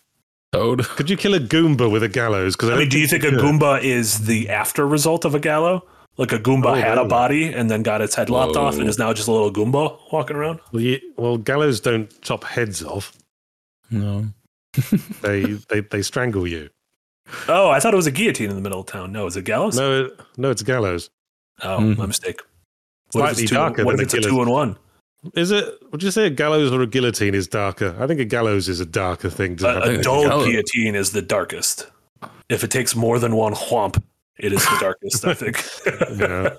Toad. 0.51 0.83
Could 0.85 1.09
you 1.09 1.17
kill 1.17 1.33
a 1.33 1.39
Goomba 1.39 1.89
with 1.91 2.03
a 2.03 2.07
gallows? 2.07 2.55
Because 2.55 2.69
I 2.69 2.77
mean, 2.77 2.89
do 2.89 2.99
you 2.99 3.07
think 3.07 3.23
a 3.23 3.29
Goomba 3.31 3.81
is 3.81 4.25
the 4.27 4.49
after 4.49 4.85
result 4.87 5.25
of 5.25 5.33
a 5.33 5.39
Gallo? 5.39 5.83
Like 6.17 6.31
a 6.31 6.37
Goomba 6.39 6.65
Oh, 6.67 6.73
had 6.75 6.97
a 6.99 7.05
body 7.05 7.51
and 7.51 7.71
then 7.71 7.81
got 7.81 8.01
its 8.01 8.13
head 8.15 8.29
lopped 8.29 8.55
off 8.55 8.77
and 8.77 8.87
is 8.87 8.99
now 8.99 9.13
just 9.13 9.27
a 9.27 9.31
little 9.31 9.51
Goomba 9.51 9.97
walking 10.11 10.35
around? 10.35 10.59
Well, 10.71 10.81
you, 10.83 10.99
well, 11.17 11.37
gallows 11.37 11.79
don't 11.81 12.09
chop 12.21 12.43
heads 12.43 12.83
off. 12.83 13.13
No. 13.89 14.25
They 15.21 15.43
they 15.69 15.81
they 15.81 16.01
strangle 16.01 16.47
you. 16.47 16.69
Oh, 17.47 17.69
I 17.69 17.79
thought 17.79 17.93
it 17.93 17.97
was 17.97 18.07
a 18.07 18.11
guillotine 18.11 18.49
in 18.49 18.55
the 18.55 18.61
middle 18.61 18.81
of 18.81 18.85
town. 18.87 19.11
No, 19.11 19.25
is 19.27 19.37
it 19.37 19.45
gallows? 19.45 19.77
No, 19.77 20.05
it, 20.05 20.19
no, 20.37 20.49
it's 20.51 20.61
gallows. 20.63 21.09
Oh, 21.61 21.77
Mhm. 21.79 21.97
my 21.97 22.05
mistake. 22.07 22.41
What 23.13 23.31
if 23.31 23.39
it's 23.39 23.49
two, 23.49 23.55
darker 23.55 23.85
what 23.85 23.91
than 23.97 24.01
if 24.05 24.13
it's 24.13 24.25
a 24.25 24.27
a 24.27 24.31
two 24.31 24.41
and 24.41 24.49
one? 24.51 24.77
Is 25.35 25.51
it? 25.51 25.65
Would 25.91 26.03
you 26.03 26.11
say 26.11 26.25
a 26.25 26.29
gallows 26.29 26.71
or 26.71 26.81
a 26.81 26.87
guillotine 26.87 27.33
is 27.35 27.47
darker? 27.47 27.95
I 27.99 28.07
think 28.07 28.19
a 28.19 28.25
gallows 28.25 28.67
is 28.67 28.79
a 28.79 28.85
darker 28.85 29.29
thing 29.29 29.55
to 29.57 29.67
A, 29.69 29.73
have. 29.73 29.83
a 29.99 30.01
dull 30.03 30.23
gallows. 30.27 30.47
guillotine 30.47 30.95
is 30.95 31.11
the 31.11 31.21
darkest. 31.21 31.89
If 32.49 32.63
it 32.63 32.71
takes 32.71 32.95
more 32.95 33.19
than 33.19 33.35
one 33.35 33.53
whomp, 33.53 34.01
it 34.39 34.53
is 34.53 34.63
the 34.63 34.77
darkest, 34.79 35.25
I 35.25 35.33
think. 35.35 35.63
Yeah. 36.19 36.49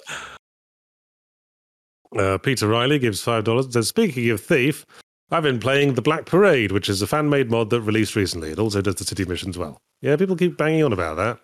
Uh, 2.16 2.39
Peter 2.39 2.68
Riley 2.68 2.99
gives 2.99 3.20
five 3.22 3.45
dollars. 3.45 3.72
Says, 3.72 3.89
speaking 3.89 4.31
of 4.31 4.41
thief, 4.41 4.87
I've 5.31 5.43
been 5.43 5.59
playing 5.59 5.95
the 5.95 6.03
Black 6.03 6.27
Parade, 6.27 6.70
which 6.70 6.89
is 6.89 7.03
a 7.03 7.07
fan-made 7.07 7.51
mod 7.51 7.70
that 7.70 7.81
released 7.81 8.14
recently. 8.14 8.51
It 8.53 8.59
also 8.59 8.81
does 8.81 8.95
the 8.97 9.05
city 9.05 9.25
missions 9.25 9.59
well. 9.59 9.79
Yeah, 10.01 10.16
people 10.16 10.37
keep 10.37 10.57
banging 10.57 10.85
on 10.85 10.93
about 10.93 11.16
that. 11.16 11.39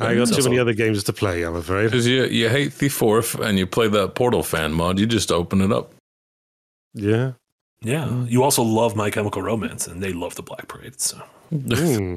I 0.00 0.14
got 0.16 0.26
too 0.28 0.34
also- 0.34 0.48
many 0.50 0.58
other 0.58 0.74
games 0.74 1.04
to 1.04 1.12
play. 1.12 1.42
I'm 1.42 1.54
afraid. 1.54 1.84
Because 1.84 2.06
you, 2.06 2.24
you 2.24 2.48
hate 2.48 2.72
Thief 2.72 2.92
fourth 2.92 3.36
and 3.36 3.58
you 3.58 3.66
play 3.66 3.88
that 3.88 4.14
Portal 4.16 4.42
fan 4.42 4.72
mod, 4.74 4.98
you 4.98 5.06
just 5.06 5.30
open 5.32 5.60
it 5.60 5.70
up. 5.72 5.94
Yeah. 6.92 7.32
yeah. 7.80 8.24
You 8.24 8.42
also 8.42 8.62
love 8.62 8.96
My 8.96 9.08
Chemical 9.10 9.40
Romance, 9.40 9.86
and 9.86 10.02
they 10.02 10.12
love 10.12 10.34
the 10.34 10.42
Black 10.42 10.68
Parade. 10.68 11.00
So 11.00 11.16
Hmm. 11.50 12.16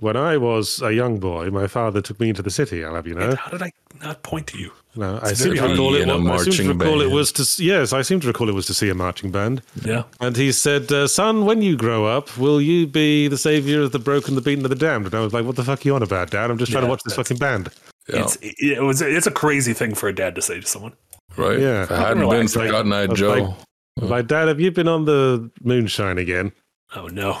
When 0.00 0.16
I 0.16 0.36
was 0.36 0.82
a 0.82 0.92
young 0.92 1.18
boy, 1.20 1.50
my 1.50 1.68
father 1.68 2.02
took 2.02 2.18
me 2.18 2.28
into 2.28 2.42
the 2.42 2.50
city. 2.50 2.84
I'll 2.84 2.96
have 2.96 3.06
you 3.06 3.14
know. 3.14 3.36
how 3.36 3.50
did 3.50 3.62
I 3.62 3.70
not 4.02 4.22
point 4.24 4.48
to 4.48 4.58
you? 4.58 4.72
No, 4.96 5.20
I 5.22 5.34
seem 5.34 5.54
to 5.54 5.62
recall 5.68 5.94
it. 5.94 6.02
in 6.02 6.10
a 6.10 6.18
Was, 6.18 6.48
I 6.48 6.50
seem 6.50 6.52
to 6.54 6.74
marching 6.74 6.78
recall 6.78 7.00
it 7.00 7.10
was 7.12 7.32
to. 7.32 7.62
Yes, 7.64 7.92
I 7.92 8.02
seem 8.02 8.18
to 8.20 8.26
recall 8.26 8.48
it 8.48 8.54
was 8.54 8.66
to 8.66 8.74
see 8.74 8.88
a 8.90 8.94
marching 8.94 9.30
band. 9.30 9.62
Yeah. 9.84 10.02
And 10.20 10.36
he 10.36 10.50
said, 10.50 10.90
uh, 10.90 11.06
"Son, 11.06 11.44
when 11.46 11.62
you 11.62 11.76
grow 11.76 12.06
up, 12.06 12.36
will 12.36 12.60
you 12.60 12.86
be 12.88 13.28
the 13.28 13.38
savior 13.38 13.82
of 13.82 13.92
the 13.92 13.98
broken, 14.00 14.34
the 14.34 14.40
beaten, 14.40 14.64
and 14.64 14.70
the 14.72 14.76
damned?" 14.76 15.06
And 15.06 15.14
I 15.14 15.20
was 15.20 15.32
like, 15.32 15.44
"What 15.46 15.54
the 15.56 15.64
fuck 15.64 15.84
are 15.84 15.88
you 15.88 15.94
on 15.94 16.02
about, 16.02 16.30
Dad? 16.30 16.50
I'm 16.50 16.58
just 16.58 16.72
trying 16.72 16.82
Yeah, 16.82 16.88
to 16.88 16.90
watch 16.90 17.02
this 17.04 17.14
fucking 17.14 17.36
band." 17.38 17.68
Yeah, 18.08 18.22
It's 18.22 18.36
it 18.42 18.82
was 18.82 19.00
it's 19.00 19.26
a 19.28 19.30
crazy 19.30 19.72
thing 19.74 19.94
for 19.94 20.08
a 20.08 20.14
dad 20.14 20.34
to 20.34 20.42
say 20.42 20.60
to 20.60 20.66
someone. 20.66 20.92
right. 21.36 21.58
yeah. 21.58 21.84
If 21.84 21.90
it 21.92 21.96
hadn't 21.98 22.18
been 22.18 22.28
Relax, 22.30 22.52
for 22.52 22.58
like- 22.60 22.70
Cotton 22.72 22.92
I 22.92 23.06
was 23.06 23.18
Joe. 23.18 23.28
like- 23.32 23.56
I'm 24.02 24.08
like, 24.08 24.26
Dad, 24.26 24.48
have 24.48 24.60
you 24.60 24.72
been 24.72 24.88
on 24.88 25.04
the 25.04 25.50
moonshine 25.62 26.18
again? 26.18 26.50
Oh 26.96 27.06
no. 27.06 27.38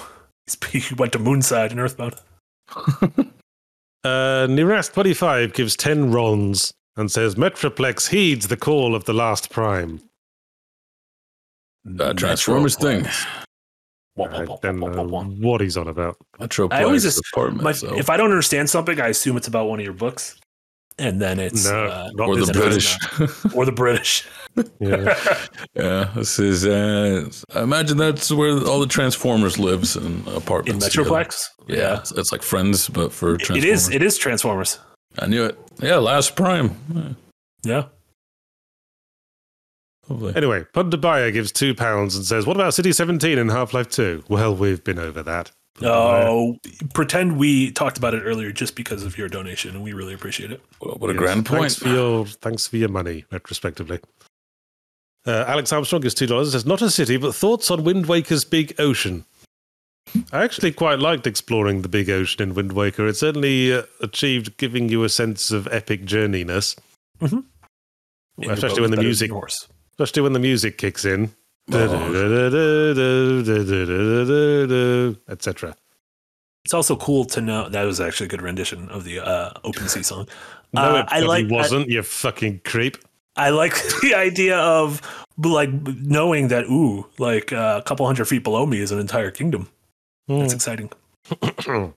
He 0.70 0.82
went 0.94 1.12
to 1.14 1.18
Moonside 1.18 1.70
and 1.72 1.80
Earthbound. 1.80 2.14
Uh, 4.04 4.46
Nirast25 4.50 5.54
gives 5.54 5.76
10 5.76 6.12
rons 6.12 6.74
and 6.96 7.10
says, 7.10 7.36
Metroplex 7.36 8.10
heeds 8.10 8.48
the 8.48 8.56
call 8.56 8.94
of 8.94 9.04
the 9.04 9.14
last 9.14 9.48
prime. 9.50 9.98
that 11.86 12.18
Transformers 12.18 12.76
thing. 12.76 13.06
I 14.18 14.44
don't 14.44 14.78
know 14.82 15.22
what 15.40 15.62
he's 15.62 15.78
on 15.78 15.88
about. 15.88 16.18
Metroplex 16.38 16.72
I 16.74 16.82
always 16.84 17.04
just- 17.04 17.22
apartment. 17.32 17.64
My, 17.64 17.72
so. 17.72 17.96
if 17.96 18.10
I 18.10 18.18
don't 18.18 18.28
understand 18.30 18.68
something, 18.68 19.00
I 19.00 19.08
assume 19.08 19.38
it's 19.38 19.48
about 19.48 19.68
one 19.68 19.78
of 19.80 19.84
your 19.86 19.94
books, 19.94 20.38
and 20.98 21.20
then 21.20 21.38
it's 21.40 21.64
No, 21.68 21.86
uh, 21.86 22.10
not 22.14 22.28
or 22.28 22.36
the. 22.36 22.52
British. 22.52 22.96
or 23.54 23.64
the 23.66 23.72
British. 23.72 24.26
Yeah. 24.78 25.18
yeah, 25.74 26.10
this 26.14 26.38
is. 26.38 26.64
Uh, 26.66 27.28
I 27.54 27.62
imagine 27.62 27.96
that's 27.96 28.30
where 28.30 28.50
all 28.66 28.78
the 28.80 28.86
Transformers 28.86 29.58
lives 29.58 29.96
in 29.96 30.26
in 30.26 30.34
apartments. 30.36 30.88
together. 30.88 31.10
Metroplex. 31.10 31.44
Yeah, 31.66 31.98
It's, 31.98 32.12
it's 32.12 32.30
like 32.32 32.42
Friends, 32.42 32.88
but 32.88 33.12
for 33.12 33.36
Transformers. 33.36 33.64
it 33.64 33.68
is. 33.68 33.88
It 33.90 34.02
is 34.02 34.16
Transformers. 34.18 34.78
I 35.18 35.26
knew 35.26 35.44
it. 35.44 35.58
Yeah, 35.80 35.96
Last 35.96 36.36
Prime. 36.36 36.76
Yeah, 36.94 37.08
Yeah. 37.64 37.84
lovely. 40.08 40.34
Anyway, 40.36 40.64
Pundabaya 40.74 41.32
gives 41.32 41.50
two 41.52 41.74
pounds 41.74 42.14
and 42.16 42.24
says, 42.24 42.46
What 42.46 42.56
about 42.56 42.74
City 42.74 42.92
17 42.92 43.38
in 43.38 43.48
Half 43.48 43.74
Life 43.74 43.88
2? 43.88 44.24
Well, 44.28 44.54
we've 44.54 44.82
been 44.84 44.98
over 44.98 45.22
that. 45.22 45.50
Oh, 45.82 46.56
pretend 46.92 47.36
we 47.36 47.72
talked 47.72 47.98
about 47.98 48.14
it 48.14 48.20
earlier 48.20 48.52
just 48.52 48.76
because 48.76 49.02
of 49.02 49.18
your 49.18 49.28
donation, 49.28 49.74
and 49.74 49.82
we 49.82 49.92
really 49.92 50.14
appreciate 50.14 50.52
it. 50.52 50.60
What 50.78 51.00
what 51.00 51.10
a 51.10 51.14
Yes, 51.14 51.20
grand 51.22 51.46
point. 51.46 51.60
Thanks 51.60 51.76
for 51.76 51.88
your, 51.88 52.26
thanks 52.26 52.66
for 52.66 52.76
your 52.76 52.88
money, 52.88 53.24
retrospectively. 53.32 53.98
Uh, 55.26 55.44
Alex 55.48 55.72
Armstrong 55.72 56.02
gives 56.02 56.14
$2 56.14 56.50
says, 56.50 56.66
Not 56.66 56.82
a 56.82 56.90
city, 56.90 57.16
but 57.16 57.34
thoughts 57.34 57.70
on 57.70 57.82
Wind 57.82 58.06
Waker's 58.06 58.44
big 58.44 58.74
ocean. 58.78 59.24
I 60.32 60.44
actually 60.44 60.70
quite 60.70 60.98
liked 60.98 61.26
exploring 61.26 61.82
the 61.82 61.88
big 61.88 62.08
ocean 62.10 62.42
in 62.42 62.54
Wind 62.54 62.72
Waker. 62.72 63.06
It 63.08 63.16
certainly 63.16 63.72
uh, 63.72 63.82
achieved 64.00 64.56
giving 64.58 64.88
you 64.88 65.02
a 65.02 65.08
sense 65.08 65.50
of 65.50 65.66
epic 65.68 66.04
journeyness, 66.04 66.76
And 67.20 67.44
your 68.38 68.52
especially 68.52 68.82
when 68.82 68.90
the 68.90 69.00
is 69.00 69.20
better 69.20 69.28
than 69.28 69.30
music, 69.32 69.32
especially 69.92 70.22
when 70.22 70.32
the 70.34 70.38
music 70.38 70.78
kicks 70.78 71.04
in. 71.04 71.32
Etc. 75.28 75.74
It's 76.64 76.74
also 76.74 76.96
cool 76.96 77.24
to 77.26 77.40
know 77.40 77.68
that 77.68 77.84
was 77.84 78.00
actually 78.00 78.26
a 78.26 78.28
good 78.28 78.42
rendition 78.42 78.88
of 78.88 79.04
the 79.04 79.20
uh, 79.20 79.50
Open 79.64 79.88
Sea 79.88 80.02
song. 80.02 80.28
No, 80.72 80.82
Uh, 80.82 81.00
it 81.00 81.06
I 81.10 81.20
bloody 81.20 81.44
like- 81.44 81.52
I- 81.52 81.56
wasn't. 81.56 81.88
you 81.88 82.02
fucking 82.02 82.60
creep. 82.64 82.96
I 83.36 83.50
like 83.50 83.74
the 84.02 84.14
idea 84.14 84.58
of 84.58 85.00
like 85.38 85.70
knowing 85.72 86.48
that 86.48 86.64
ooh, 86.66 87.06
like 87.18 87.52
uh, 87.52 87.80
a 87.82 87.86
couple 87.86 88.06
hundred 88.06 88.26
feet 88.26 88.44
below 88.44 88.64
me 88.66 88.78
is 88.78 88.92
an 88.92 88.98
entire 89.00 89.30
kingdom. 89.30 89.68
That's 90.28 90.52
Hmm. 90.52 90.56
exciting. 90.56 90.90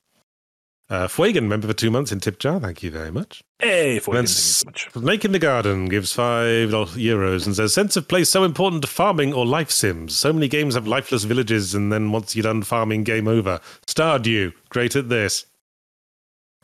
uh, 0.89 1.07
Fuegan, 1.07 1.47
member 1.47 1.67
for 1.67 1.73
two 1.73 1.91
months 1.91 2.11
in 2.11 2.19
tip 2.19 2.39
jar. 2.39 2.59
Thank 2.59 2.81
you 2.83 2.89
very 2.91 3.11
much. 3.11 3.43
Hey, 3.59 3.99
for 3.99 4.13
Then 4.13 4.25
thank 4.25 4.35
you 4.38 4.39
s- 4.41 4.57
so 4.57 4.65
much. 4.67 4.89
Snake 4.93 5.25
in 5.25 5.31
the 5.33 5.39
Garden 5.39 5.85
gives 5.89 6.13
five 6.13 6.69
euros 6.69 7.45
and 7.45 7.55
says, 7.55 7.73
sense 7.73 7.97
of 7.97 8.07
place 8.07 8.29
so 8.29 8.43
important 8.43 8.81
to 8.83 8.88
farming 8.88 9.33
or 9.33 9.45
life 9.45 9.71
sims. 9.71 10.15
So 10.15 10.31
many 10.31 10.47
games 10.47 10.75
have 10.75 10.88
lifeless 10.88 11.23
villages, 11.25 11.73
and 11.75 11.91
then 11.91 12.11
once 12.11 12.35
you're 12.35 12.43
done 12.43 12.63
farming, 12.63 13.03
game 13.03 13.27
over. 13.27 13.59
Stardew, 13.88 14.53
great 14.69 14.95
at 14.95 15.09
this. 15.09 15.45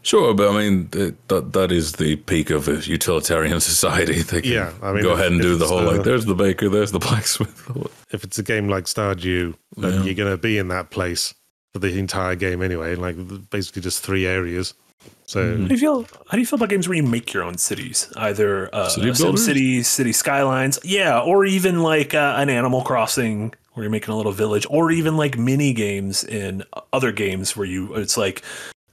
Sure, 0.06 0.34
but 0.34 0.50
I 0.54 0.58
mean 0.58 0.90
it, 0.94 1.28
that 1.30 1.54
that 1.54 1.72
is 1.72 1.94
the 1.94 2.18
peak 2.18 2.50
of 2.50 2.68
a 2.68 2.76
utilitarian 2.82 3.60
society. 3.72 4.22
They 4.22 4.42
can 4.42 4.52
Yeah, 4.52 4.74
I 4.82 4.92
mean, 4.92 5.02
go 5.04 5.14
if- 5.14 5.20
ahead 5.20 5.32
and 5.32 5.42
do 5.42 5.56
the 5.56 5.66
whole 5.68 5.80
uh, 5.80 5.94
like. 5.96 6.04
There's 6.04 6.26
the 6.26 6.36
baker. 6.36 6.68
There's 6.68 6.92
the 6.92 7.00
blacksmith. 7.08 7.70
If 8.12 8.24
it's 8.26 8.38
a 8.38 8.44
game 8.44 8.68
like 8.68 8.84
Stardew, 8.84 9.56
then 9.78 9.94
Yeah. 9.94 10.04
you're 10.04 10.14
going 10.16 10.32
to 10.32 10.38
be 10.38 10.58
in 10.58 10.68
that 10.68 10.90
place 10.92 11.34
for 11.74 11.80
the 11.80 11.98
entire 11.98 12.36
game 12.36 12.62
anyway, 12.62 12.96
like 12.96 13.16
basically 13.50 13.82
just 13.82 14.04
three 14.04 14.26
areas. 14.28 14.74
So, 15.26 15.42
Mhm. 15.44 15.62
How 15.64 15.68
do 15.68 15.74
you 15.74 15.80
feel? 15.80 16.02
How 16.04 16.32
do 16.34 16.40
you 16.40 16.46
feel 16.46 16.58
about 16.58 16.70
games 16.70 16.88
where 16.88 16.96
you 16.96 17.04
make 17.04 17.34
your 17.34 17.44
own 17.44 17.58
cities? 17.58 18.08
Either 18.16 18.74
uh, 18.74 18.88
City 18.90 19.14
Sim? 19.14 19.36
City, 19.38 19.84
City 19.84 20.14
Skylines, 20.14 20.80
yeah, 20.84 21.20
or 21.20 21.44
even 21.46 21.82
like 21.82 22.14
uh, 22.14 22.36
an 22.38 22.50
Animal 22.50 22.84
Crossing 22.84 23.54
where 23.74 23.84
you're 23.84 23.92
making 23.92 24.14
a 24.14 24.18
little 24.18 24.32
village, 24.32 24.66
or 24.70 24.92
even 24.92 25.18
like 25.18 25.38
mini 25.38 25.74
games 25.74 26.24
in 26.24 26.64
other 26.94 27.12
games 27.12 27.58
where 27.58 27.66
you 27.66 27.94
it's 27.96 28.16
like 28.18 28.44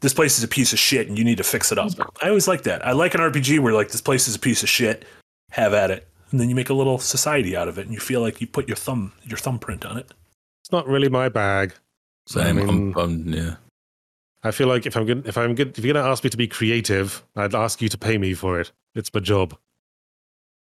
this 0.00 0.14
place 0.14 0.38
is 0.38 0.42
a 0.44 0.48
piece 0.48 0.72
of 0.72 0.78
shit 0.78 1.06
and 1.08 1.18
you 1.18 1.24
need 1.24 1.36
to 1.36 1.44
fix 1.44 1.70
it 1.70 1.78
up. 1.78 1.92
I 2.22 2.28
always 2.28 2.48
like 2.48 2.62
that. 2.62 2.84
I 2.84 2.92
like 2.92 3.14
an 3.14 3.20
RPG 3.20 3.58
where 3.60 3.74
like 3.74 3.90
this 3.90 4.00
place 4.00 4.26
is 4.26 4.34
a 4.34 4.38
piece 4.38 4.62
of 4.62 4.68
shit, 4.70 5.04
have 5.50 5.74
at 5.74 5.90
it, 5.90 6.08
and 6.30 6.40
then 6.40 6.48
you 6.48 6.54
make 6.56 6.70
a 6.70 6.74
little 6.74 6.98
society 6.98 7.54
out 7.54 7.68
of 7.68 7.78
it, 7.78 7.84
and 7.84 7.92
you 7.92 8.00
feel 8.00 8.20
like 8.22 8.40
you 8.40 8.46
put 8.46 8.66
your 8.66 8.76
thumb 8.76 9.12
your 9.24 9.36
thumbprint 9.38 9.84
on 9.84 9.96
it. 9.98 10.10
it's 10.62 10.72
not 10.72 10.88
really 10.88 11.08
my 11.10 11.28
bag. 11.28 11.74
Same. 12.26 12.46
I 12.46 12.52
mean- 12.52 12.68
I'm, 12.68 12.96
I'm, 12.96 13.34
yeah. 13.34 13.54
I 14.42 14.52
feel 14.52 14.68
like 14.68 14.86
if 14.86 14.96
I'm 14.96 15.04
good, 15.04 15.26
if 15.26 15.36
I'm 15.36 15.54
good, 15.54 15.76
if 15.76 15.84
you're 15.84 15.92
going 15.92 16.02
to 16.02 16.10
ask 16.10 16.24
me 16.24 16.30
to 16.30 16.36
be 16.36 16.48
creative, 16.48 17.22
I'd 17.36 17.54
ask 17.54 17.82
you 17.82 17.90
to 17.90 17.98
pay 17.98 18.16
me 18.16 18.32
for 18.32 18.58
it. 18.58 18.72
It's 18.94 19.12
my 19.12 19.20
job. 19.20 19.56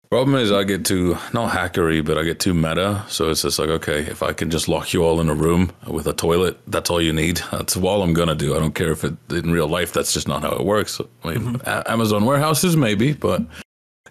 Problem 0.09 0.35
is, 0.35 0.51
I 0.51 0.63
get 0.63 0.85
too 0.85 1.17
not 1.33 1.51
hackery, 1.51 2.05
but 2.05 2.17
I 2.17 2.23
get 2.23 2.39
too 2.39 2.53
meta. 2.53 3.03
So 3.09 3.29
it's 3.31 3.41
just 3.41 3.59
like, 3.59 3.69
okay, 3.69 3.99
if 3.99 4.23
I 4.23 4.33
can 4.33 4.49
just 4.49 4.67
lock 4.67 4.93
you 4.93 5.03
all 5.03 5.19
in 5.19 5.29
a 5.29 5.33
room 5.33 5.71
with 5.87 6.07
a 6.07 6.13
toilet, 6.13 6.57
that's 6.67 6.89
all 6.89 7.01
you 7.01 7.11
need. 7.11 7.41
That's 7.51 7.75
all 7.75 8.03
I'm 8.03 8.13
gonna 8.13 8.35
do. 8.35 8.55
I 8.55 8.59
don't 8.59 8.75
care 8.75 8.91
if 8.91 9.03
it 9.03 9.15
in 9.31 9.51
real 9.51 9.67
life. 9.67 9.91
That's 9.91 10.13
just 10.13 10.27
not 10.27 10.43
how 10.43 10.51
it 10.51 10.63
works. 10.63 11.01
I 11.23 11.29
mean, 11.29 11.39
mm-hmm. 11.39 11.69
A- 11.69 11.91
Amazon 11.91 12.23
warehouses 12.23 12.77
maybe, 12.77 13.13
but 13.13 13.41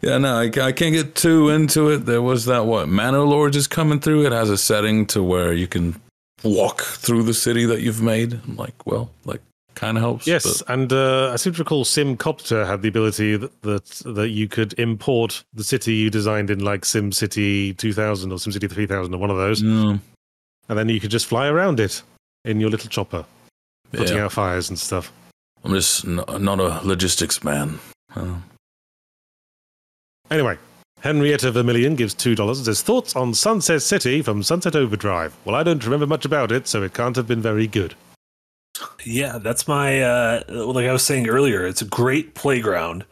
yeah, 0.02 0.18
no, 0.18 0.40
I, 0.40 0.46
I 0.46 0.72
can't 0.72 0.92
get 0.94 1.14
too 1.14 1.48
into 1.48 1.88
it. 1.90 2.06
There 2.06 2.20
was 2.20 2.44
that 2.46 2.66
what 2.66 2.88
Manor 2.88 3.20
Lords 3.20 3.56
is 3.56 3.68
coming 3.68 4.00
through. 4.00 4.26
It 4.26 4.32
has 4.32 4.50
a 4.50 4.58
setting 4.58 5.06
to 5.06 5.22
where 5.22 5.52
you 5.52 5.68
can 5.68 5.98
walk 6.44 6.82
through 6.82 7.22
the 7.24 7.34
city 7.34 7.64
that 7.66 7.80
you've 7.80 8.02
made. 8.02 8.34
I'm 8.34 8.56
like, 8.56 8.86
well, 8.86 9.10
like 9.24 9.40
kind 9.74 9.96
of 9.96 10.02
helps. 10.02 10.26
Yes, 10.26 10.62
but- 10.62 10.72
and 10.72 10.92
uh, 10.92 11.30
I 11.32 11.36
seem 11.36 11.52
to 11.54 11.58
recall 11.58 11.84
SimCopter 11.84 12.64
had 12.66 12.82
the 12.82 12.88
ability 12.88 13.36
that, 13.36 13.62
that 13.62 13.84
that 14.14 14.28
you 14.28 14.46
could 14.46 14.78
import 14.78 15.42
the 15.52 15.64
city 15.64 15.94
you 15.94 16.10
designed 16.10 16.50
in 16.50 16.60
like 16.60 16.82
SimCity 16.82 17.76
2000 17.76 18.30
or 18.32 18.36
SimCity 18.38 18.70
3000 18.70 19.12
or 19.14 19.18
one 19.18 19.30
of 19.30 19.36
those, 19.36 19.62
Mm, 19.62 20.00
and 20.68 20.78
then 20.78 20.88
you 20.88 21.00
could 21.00 21.10
just 21.10 21.26
fly 21.26 21.48
around 21.48 21.80
it 21.80 22.02
in 22.44 22.60
your 22.60 22.70
little 22.70 22.88
chopper, 22.88 23.24
putting 23.90 24.16
yeah. 24.16 24.24
out 24.26 24.32
fires 24.32 24.68
and 24.68 24.78
stuff. 24.78 25.10
I'm 25.64 25.72
just 25.72 26.04
n- 26.04 26.20
not 26.44 26.60
a 26.60 26.80
logistics 26.86 27.42
man. 27.42 27.80
Anyway, 30.30 30.56
Henrietta 31.04 31.50
Vermillion 31.50 31.96
gives 31.96 32.14
two 32.14 32.34
dollars 32.34 32.56
and 32.56 32.64
says 32.64 32.80
thoughts 32.80 33.14
on 33.14 33.34
Sunset 33.34 33.82
City 33.82 34.22
from 34.22 34.42
Sunset 34.42 34.74
Overdrive. 34.74 35.36
Well, 35.44 35.54
I 35.54 35.62
don't 35.62 35.84
remember 35.84 36.06
much 36.06 36.24
about 36.24 36.50
it, 36.50 36.66
so 36.66 36.82
it 36.82 36.94
can't 36.94 37.14
have 37.16 37.26
been 37.26 37.42
very 37.42 37.66
good. 37.66 37.94
Yeah, 39.04 39.36
that's 39.36 39.68
my 39.68 40.00
uh 40.00 40.44
like 40.48 40.86
I 40.86 40.92
was 40.94 41.04
saying 41.04 41.28
earlier, 41.28 41.66
it's 41.66 41.82
a 41.82 41.84
great 41.84 42.34
playground. 42.34 43.04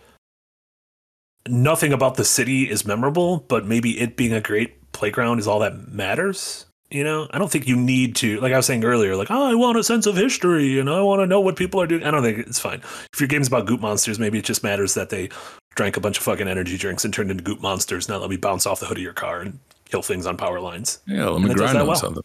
Nothing 1.46 1.92
about 1.92 2.14
the 2.14 2.24
city 2.24 2.70
is 2.70 2.86
memorable, 2.86 3.44
but 3.46 3.66
maybe 3.66 4.00
it 4.00 4.16
being 4.16 4.32
a 4.32 4.40
great 4.40 4.90
playground 4.92 5.38
is 5.38 5.46
all 5.46 5.58
that 5.58 5.88
matters. 5.88 6.64
You 6.90 7.04
know, 7.04 7.26
I 7.30 7.38
don't 7.38 7.50
think 7.52 7.66
you 7.66 7.76
need 7.76 8.16
to, 8.16 8.40
like 8.40 8.54
I 8.54 8.56
was 8.56 8.64
saying 8.64 8.84
earlier, 8.84 9.16
like, 9.16 9.30
oh, 9.30 9.50
I 9.50 9.54
want 9.54 9.78
a 9.78 9.84
sense 9.84 10.06
of 10.06 10.16
history 10.16 10.78
and 10.78 10.88
I 10.88 11.02
want 11.02 11.20
to 11.20 11.26
know 11.26 11.40
what 11.40 11.56
people 11.56 11.80
are 11.82 11.86
doing. 11.86 12.04
I 12.04 12.10
don't 12.10 12.22
think 12.22 12.38
it's 12.38 12.58
fine. 12.58 12.80
If 13.12 13.20
your 13.20 13.28
game's 13.28 13.48
about 13.48 13.66
goop 13.66 13.80
monsters, 13.82 14.18
maybe 14.18 14.38
it 14.38 14.46
just 14.46 14.62
matters 14.62 14.94
that 14.94 15.10
they 15.10 15.28
drank 15.74 15.96
a 15.96 16.00
bunch 16.00 16.18
of 16.18 16.24
fucking 16.24 16.48
energy 16.48 16.76
drinks 16.76 17.04
and 17.04 17.12
turned 17.14 17.30
into 17.30 17.42
goop 17.42 17.60
monsters. 17.60 18.08
Now 18.08 18.18
let 18.18 18.30
me 18.30 18.36
bounce 18.36 18.66
off 18.66 18.80
the 18.80 18.86
hood 18.86 18.98
of 18.98 19.02
your 19.02 19.12
car 19.12 19.40
and 19.40 19.58
kill 19.86 20.02
things 20.02 20.26
on 20.26 20.36
power 20.36 20.60
lines. 20.60 21.00
Yeah, 21.06 21.28
let 21.28 21.40
me 21.42 21.46
it 21.50 21.56
does 21.56 21.60
grind 21.60 21.78
on 21.78 21.86
well. 21.86 21.96
something. 21.96 22.22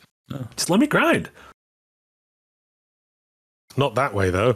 Just 0.55 0.69
let 0.69 0.79
me 0.79 0.87
grind. 0.87 1.29
Not 3.75 3.95
that 3.95 4.13
way 4.13 4.29
though. 4.29 4.55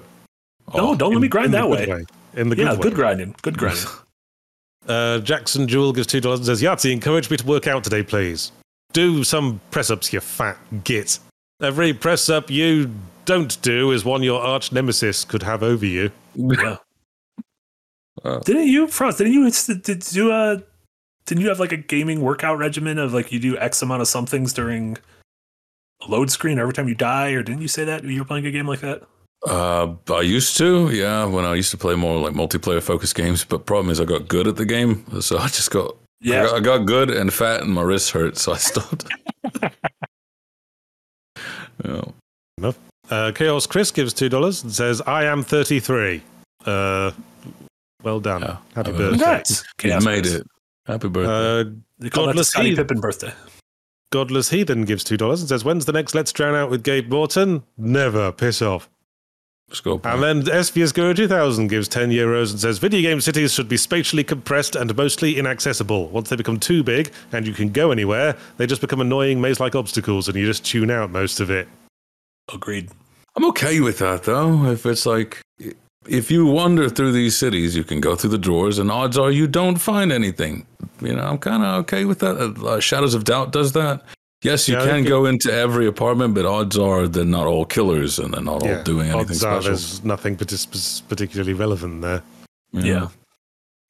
No, 0.73 0.89
Oh, 0.91 0.95
don't 0.95 1.13
let 1.13 1.21
me 1.21 1.27
grind 1.27 1.47
In 1.47 1.51
the 1.51 1.57
that 1.57 1.77
good 1.85 1.89
way. 1.89 2.05
In 2.33 2.49
the 2.49 2.57
Yeah, 2.57 2.73
good, 2.75 2.81
good 2.81 2.95
grinding. 2.95 3.35
Good 3.41 3.57
grinding. 3.57 3.85
Uh, 4.87 5.19
Jackson 5.19 5.67
Jewel 5.67 5.93
gives 5.93 6.07
two 6.07 6.21
dollars 6.21 6.39
and 6.39 6.45
says, 6.47 6.61
"Yahtzee, 6.61 6.91
encourage 6.91 7.29
me 7.29 7.37
to 7.37 7.45
work 7.45 7.67
out 7.67 7.83
today, 7.83 8.03
please. 8.03 8.51
Do 8.93 9.23
some 9.23 9.61
press 9.69 9.89
ups, 9.91 10.11
you 10.11 10.19
fat 10.19 10.57
git. 10.83 11.19
Every 11.61 11.93
press 11.93 12.29
up 12.29 12.49
you 12.49 12.91
don't 13.25 13.61
do 13.61 13.91
is 13.91 14.03
one 14.03 14.23
your 14.23 14.41
arch 14.41 14.71
nemesis 14.71 15.23
could 15.23 15.43
have 15.43 15.61
over 15.61 15.85
you. 15.85 16.11
yeah. 16.35 16.77
Uh, 18.23 18.39
didn't 18.39 18.67
you, 18.67 18.87
Frost? 18.87 19.17
Didn't 19.17 19.33
you 19.33 19.49
did, 19.49 19.81
did 19.83 19.99
do 19.99 20.31
a? 20.31 20.61
Didn't 21.25 21.41
you 21.41 21.49
have 21.49 21.59
like 21.59 21.71
a 21.71 21.77
gaming 21.77 22.21
workout 22.21 22.57
regimen 22.57 22.97
of 22.97 23.13
like 23.13 23.31
you 23.31 23.39
do 23.39 23.57
X 23.57 23.81
amount 23.81 24.01
of 24.01 24.07
somethings 24.07 24.53
during 24.53 24.97
a 26.01 26.09
load 26.09 26.31
screen 26.31 26.59
every 26.59 26.73
time 26.73 26.87
you 26.87 26.95
die, 26.95 27.31
or 27.31 27.43
didn't 27.43 27.61
you 27.61 27.67
say 27.67 27.85
that 27.85 28.03
you 28.03 28.19
were 28.19 28.25
playing 28.25 28.45
a 28.45 28.51
game 28.51 28.67
like 28.67 28.81
that? 28.81 29.03
Uh, 29.47 29.95
I 30.11 30.21
used 30.21 30.55
to, 30.57 30.91
yeah, 30.91 31.25
when 31.25 31.45
I 31.45 31.55
used 31.55 31.71
to 31.71 31.77
play 31.77 31.95
more 31.95 32.19
like 32.19 32.33
multiplayer 32.33 32.81
focused 32.81 33.15
games. 33.15 33.43
But 33.43 33.65
problem 33.65 33.89
is, 33.89 33.99
I 33.99 34.05
got 34.05 34.27
good 34.27 34.47
at 34.47 34.55
the 34.55 34.65
game, 34.65 35.05
so 35.21 35.37
I 35.37 35.47
just 35.47 35.71
got 35.71 35.95
I 36.23 36.27
got, 36.27 36.55
I 36.55 36.59
got 36.59 36.85
good 36.85 37.09
and 37.09 37.33
fat, 37.33 37.61
and 37.61 37.73
my 37.73 37.81
wrists 37.81 38.11
hurt, 38.11 38.37
so 38.37 38.53
I 38.53 38.57
stopped. 38.57 39.05
yeah. 41.85 42.01
Uh, 43.09 43.31
Chaos 43.33 43.65
Chris 43.67 43.91
gives 43.91 44.13
two 44.13 44.29
dollars 44.29 44.63
and 44.63 44.71
says, 44.71 45.01
"I 45.01 45.25
am 45.25 45.43
33." 45.43 46.21
Uh, 46.65 47.11
well 48.03 48.19
done. 48.19 48.41
Yeah. 48.41 48.57
Happy 48.75 48.91
birthday. 48.91 49.09
Congrats. 49.17 49.63
You 49.83 49.99
made 50.01 50.25
it. 50.25 50.47
Happy 50.85 51.07
birthday. 51.09 51.69
Uh, 51.69 51.75
They 51.99 52.09
call 52.09 52.25
that 52.25 52.31
the 52.31 52.33
Godless 52.33 52.47
Scottie 52.49 52.69
Heath. 52.69 52.77
Pippen 52.77 52.99
birthday. 52.99 53.33
Godless 54.11 54.49
Heathen 54.49 54.85
gives 54.85 55.03
two 55.03 55.17
dollars 55.17 55.39
and 55.41 55.47
says, 55.49 55.63
"When's 55.63 55.85
the 55.85 55.93
next 55.93 56.13
Let's 56.15 56.31
Drown 56.33 56.55
Out 56.55 56.69
with 56.69 56.83
Gabe 56.83 57.09
Morton?" 57.09 57.63
Never. 57.77 58.31
Piss 58.31 58.61
off. 58.61 58.89
Let's. 59.69 60.01
And 60.03 60.21
then 60.21 60.53
Espius 60.53 60.91
Go 60.91 61.13
2000 61.13 61.67
gives 61.67 61.87
10 61.87 62.09
euros 62.09 62.51
and 62.51 62.59
says 62.59 62.77
video 62.77 63.01
game 63.01 63.21
cities 63.21 63.53
should 63.53 63.69
be 63.69 63.77
spatially 63.77 64.21
compressed 64.23 64.75
and 64.75 64.93
mostly 64.97 65.39
inaccessible. 65.39 66.09
Once 66.09 66.27
they 66.27 66.35
become 66.35 66.59
too 66.59 66.83
big 66.83 67.13
and 67.31 67.47
you 67.47 67.53
can 67.53 67.69
go 67.69 67.91
anywhere, 67.91 68.35
they 68.57 68.65
just 68.67 68.81
become 68.81 68.99
annoying 68.99 69.39
maze 69.39 69.61
like 69.61 69.73
obstacles 69.73 70.27
and 70.27 70.35
you 70.37 70.45
just 70.45 70.65
tune 70.65 70.91
out 70.91 71.09
most 71.09 71.39
of 71.39 71.49
it. 71.49 71.69
Agreed. 72.53 72.89
I'm 73.37 73.45
okay 73.45 73.79
with 73.79 73.99
that 73.99 74.23
though. 74.23 74.65
If 74.65 74.85
it's 74.85 75.05
like, 75.05 75.39
if 76.07 76.31
you 76.31 76.45
wander 76.45 76.89
through 76.89 77.11
these 77.11 77.37
cities, 77.37 77.75
you 77.75 77.83
can 77.83 78.01
go 78.01 78.15
through 78.15 78.31
the 78.31 78.37
drawers, 78.37 78.79
and 78.79 78.91
odds 78.91 79.17
are 79.17 79.31
you 79.31 79.47
don't 79.47 79.77
find 79.77 80.11
anything. 80.11 80.65
You 81.01 81.15
know, 81.15 81.23
I'm 81.23 81.37
kind 81.37 81.63
of 81.63 81.75
okay 81.81 82.05
with 82.05 82.19
that. 82.19 82.37
Uh, 82.37 82.79
Shadows 82.79 83.13
of 83.13 83.23
Doubt 83.23 83.51
does 83.51 83.71
that. 83.73 84.03
Yes, 84.43 84.67
you 84.67 84.75
Yeah, 84.75 84.85
can 84.85 85.03
go 85.03 85.25
into 85.25 85.53
every 85.53 85.85
apartment, 85.85 86.33
but 86.33 86.45
odds 86.45 86.75
are 86.77 87.07
they're 87.07 87.23
not 87.25 87.45
all 87.45 87.63
killers 87.65 88.17
and 88.17 88.33
they're 88.33 88.41
not 88.41 88.63
all 88.63 88.83
doing 88.83 89.09
anything 89.09 89.19
odds 89.19 89.43
are 89.43 89.61
special. 89.61 89.63
there's 89.63 90.03
nothing 90.03 90.35
particularly 90.35 91.53
relevant 91.53 92.01
there. 92.01 92.23
Yeah. 92.73 93.09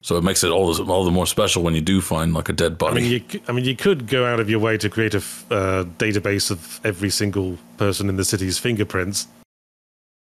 So 0.02 0.16
it 0.18 0.24
makes 0.24 0.42
it 0.44 0.50
all 0.50 0.74
the, 0.74 0.84
all 0.92 1.04
the 1.04 1.10
more 1.10 1.26
special 1.26 1.62
when 1.62 1.74
you 1.74 1.80
do 1.80 2.00
find 2.02 2.34
like 2.34 2.48
a 2.50 2.52
dead 2.52 2.76
body. 2.76 2.98
I 2.98 3.02
mean, 3.02 3.10
you, 3.12 3.22
c- 3.30 3.42
I 3.48 3.52
mean, 3.52 3.64
you 3.64 3.76
could 3.76 4.08
go 4.08 4.26
out 4.26 4.40
of 4.40 4.50
your 4.50 4.58
way 4.58 4.76
to 4.76 4.90
create 4.90 5.14
a 5.14 5.18
uh, 5.50 5.84
database 5.96 6.50
of 6.50 6.80
every 6.84 7.08
single 7.08 7.56
person 7.78 8.08
in 8.10 8.16
the 8.16 8.24
city's 8.24 8.58
fingerprints, 8.58 9.28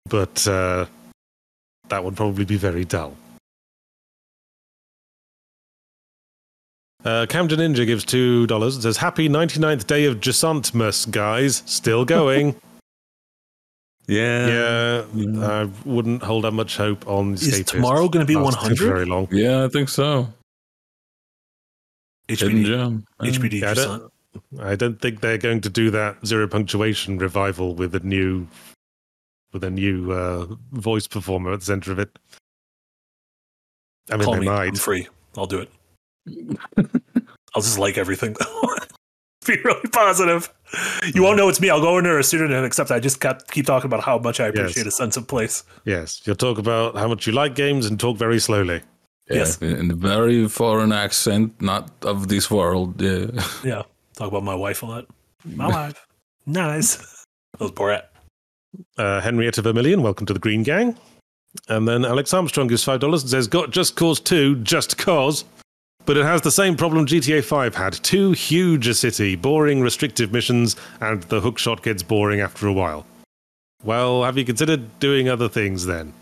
but 0.05 0.47
uh, 0.47 0.86
that 1.89 2.03
would 2.03 2.15
probably 2.15 2.45
be 2.45 2.57
very 2.57 2.86
dull. 2.86 3.15
Uh, 7.03 7.25
Camden 7.27 7.59
Ninja 7.59 7.86
gives 7.86 8.05
two 8.05 8.47
dollars 8.47 8.75
and 8.75 8.84
says, 8.84 8.97
"Happy 8.97 9.27
99th 9.27 9.86
day 9.88 10.05
of 10.05 10.19
Jasantmas, 10.21 11.09
guys. 11.11 11.61
Still 11.65 12.05
going. 12.05 12.55
yeah. 14.07 15.03
yeah, 15.13 15.45
I 15.45 15.69
wouldn't 15.84 16.23
hold 16.23 16.45
up 16.45 16.53
much 16.53 16.77
hope 16.77 17.05
on 17.07 17.34
Is 17.34 17.41
Escapists. 17.43 17.65
tomorrow 17.67 18.07
going 18.07 18.25
to 18.25 18.27
be 18.27 18.38
100? 18.38 18.77
Very 18.79 19.05
long. 19.05 19.27
Yeah, 19.31 19.65
I 19.65 19.67
think 19.67 19.89
so. 19.89 20.29
Hidden 22.29 22.49
HBD. 22.63 22.65
gem. 22.65 23.05
HBD. 23.21 23.59
Yeah, 23.61 23.71
I 23.71 23.73
don't- 23.73 24.13
I 24.59 24.75
don't 24.75 24.99
think 24.99 25.21
they're 25.21 25.38
going 25.38 25.61
to 25.61 25.69
do 25.69 25.91
that 25.91 26.25
zero 26.25 26.47
punctuation 26.47 27.19
revival 27.19 27.75
with 27.75 27.93
a 27.93 27.99
new 27.99 28.47
with 29.54 29.64
a 29.64 29.70
new 29.70 30.12
uh, 30.12 30.47
voice 30.72 31.08
performer 31.08 31.54
at 31.54 31.60
the 31.60 31.66
center 31.66 31.91
of 31.91 31.99
it. 31.99 32.18
I 34.12 34.18
mean, 34.18 34.26
Call 34.26 34.34
they 34.36 34.39
me. 34.41 34.47
I'm 34.49 34.76
free. 34.76 35.08
I'll 35.38 35.45
do 35.47 35.60
it. 35.60 35.70
I'll 37.56 37.62
just 37.62 37.78
like 37.80 37.97
everything. 37.97 38.36
Be 39.45 39.58
really 39.64 39.89
positive. 39.91 40.51
You 41.14 41.22
won't 41.22 41.36
know 41.38 41.49
it's 41.49 41.60
me. 41.60 41.70
I'll 41.70 41.82
go 41.82 41.97
in 41.97 42.06
there 42.06 42.18
a 42.18 42.24
student 42.24 42.51
and 42.54 42.66
accept. 42.66 42.91
I 42.91 42.99
just 42.99 43.20
kept, 43.20 43.51
keep 43.51 43.66
talking 43.66 43.88
about 43.88 44.01
how 44.04 44.18
much 44.18 44.39
I 44.39 44.47
appreciate 44.47 44.88
a 44.88 44.91
sense 44.91 45.18
of 45.18 45.28
place. 45.28 45.64
Yes, 45.86 46.22
you'll 46.26 46.38
talk 46.38 46.58
about 46.58 46.95
how 46.95 47.08
much 47.10 47.28
you 47.28 47.34
like 47.34 47.54
games 47.54 47.86
and 47.86 47.99
talk 47.99 48.18
very 48.18 48.39
slowly. 48.39 48.82
Yeah, 49.30 49.36
Yes. 49.38 49.62
in 49.62 49.91
a 49.91 49.95
very 49.95 50.47
foreign 50.47 50.91
accent, 50.93 51.62
not 51.62 51.91
of 52.04 52.28
this 52.30 52.49
world. 52.49 53.01
Yeah. 53.01 53.28
Yeah. 53.64 53.84
Talk 54.16 54.30
about 54.30 54.43
my 54.43 54.56
wife 54.56 54.82
a 54.84 54.86
lot. 54.86 55.06
My 55.45 55.68
wife. 55.68 56.06
Nice. 56.45 56.97
That 57.54 57.60
was 57.62 57.72
Borat. 57.72 58.04
Uh, 58.97 59.21
Henrietta 59.21 59.61
Vermillion, 59.61 60.01
welcome 60.01 60.26
to 60.26 60.34
the 60.34 60.39
Green 60.39 60.63
Gang. 60.63 60.97
And 61.69 61.88
then 61.88 62.03
Alex 62.03 62.34
Armstrong 62.34 62.67
gives 62.67 62.84
five 62.84 62.99
dollars 62.99 63.21
and 63.21 63.30
says, 63.30 63.47
"Got 63.47 63.71
Just 63.71 63.95
Cause 63.95 64.19
Two, 64.19 64.55
just 64.57 64.97
cause." 64.97 65.45
But 66.05 66.17
it 66.17 66.26
has 66.26 66.41
the 66.41 66.51
same 66.51 66.76
problem 66.76 67.05
GTA 67.05 67.41
5 67.43 67.76
had. 67.76 67.93
Too 67.93 68.34
huge 68.34 68.88
a 68.88 68.93
city, 68.93 69.36
boring, 69.38 69.82
restrictive 69.82 70.34
missions, 70.34 70.76
and 70.99 71.24
the 71.24 71.39
hookshot 71.39 71.82
gets 71.82 72.03
boring 72.03 72.41
after 72.41 72.67
a 72.67 72.74
while. 72.74 73.05
Well, 73.84 74.24
have 74.24 74.38
you 74.38 74.43
considered 74.43 74.99
doing 74.99 75.30
other 75.30 75.47
things 75.47 75.86
then? 75.86 76.13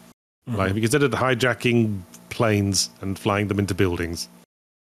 Like, 0.47 0.67
have 0.67 0.77
you 0.77 0.81
considered 0.81 1.11
hijacking 1.11 2.01
planes 2.29 2.89
and 3.01 3.17
flying 3.17 3.47
them 3.47 3.59
into 3.59 3.73
buildings? 3.73 4.27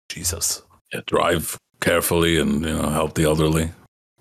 Jesus. 0.09 0.62
Yeah, 0.93 1.01
drive 1.05 1.57
carefully 1.80 2.38
and 2.39 2.62
you 2.62 2.74
know 2.74 2.89
help 2.89 3.16
the 3.16 3.24
elderly. 3.24 3.72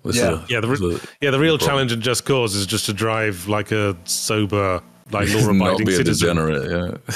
This 0.03 0.15
Yeah. 0.17 0.41
a- 0.43 0.45
Yeah, 0.49 0.59
the, 0.61 0.67
re- 0.67 0.95
a- 0.95 0.99
yeah, 1.21 1.31
the 1.31 1.39
real 1.39 1.57
problem. 1.57 1.69
challenge 1.75 1.91
in 1.93 2.01
Just 2.01 2.25
Cause 2.25 2.55
is 2.55 2.65
just 2.65 2.85
to 2.87 2.93
drive 2.93 3.47
like 3.47 3.71
a 3.71 3.95
sober, 4.05 4.81
like 5.11 5.29
law-abiding 5.33 5.85
be 5.85 5.93
a 5.93 5.97
citizen. 5.97 6.35
degenerate. 6.37 6.97
Yeah. 7.07 7.15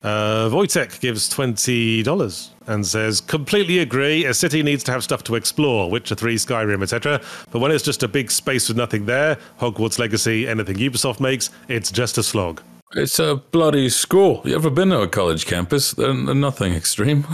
Uh, 0.00 0.48
Wojtek 0.50 1.00
gives 1.00 1.28
twenty 1.28 2.04
dollars 2.04 2.50
and 2.68 2.86
says, 2.86 3.20
"Completely 3.20 3.80
agree. 3.80 4.24
A 4.26 4.32
city 4.32 4.62
needs 4.62 4.84
to 4.84 4.92
have 4.92 5.02
stuff 5.02 5.24
to 5.24 5.34
explore, 5.34 5.90
Witcher 5.90 6.14
Three, 6.14 6.36
Skyrim, 6.36 6.82
etc. 6.84 7.20
But 7.50 7.58
when 7.58 7.72
it's 7.72 7.82
just 7.82 8.04
a 8.04 8.08
big 8.08 8.30
space 8.30 8.68
with 8.68 8.76
nothing 8.76 9.06
there, 9.06 9.38
Hogwarts 9.60 9.98
Legacy, 9.98 10.46
anything 10.46 10.76
Ubisoft 10.76 11.18
makes, 11.18 11.50
it's 11.66 11.90
just 11.90 12.16
a 12.16 12.22
slog." 12.22 12.62
It's 12.94 13.18
a 13.18 13.36
bloody 13.50 13.88
school. 13.88 14.40
You 14.44 14.54
ever 14.54 14.70
been 14.70 14.90
to 14.90 15.00
a 15.02 15.08
college 15.08 15.46
campus? 15.46 15.92
They're, 15.92 16.14
they're 16.14 16.34
nothing 16.34 16.74
extreme. 16.74 17.26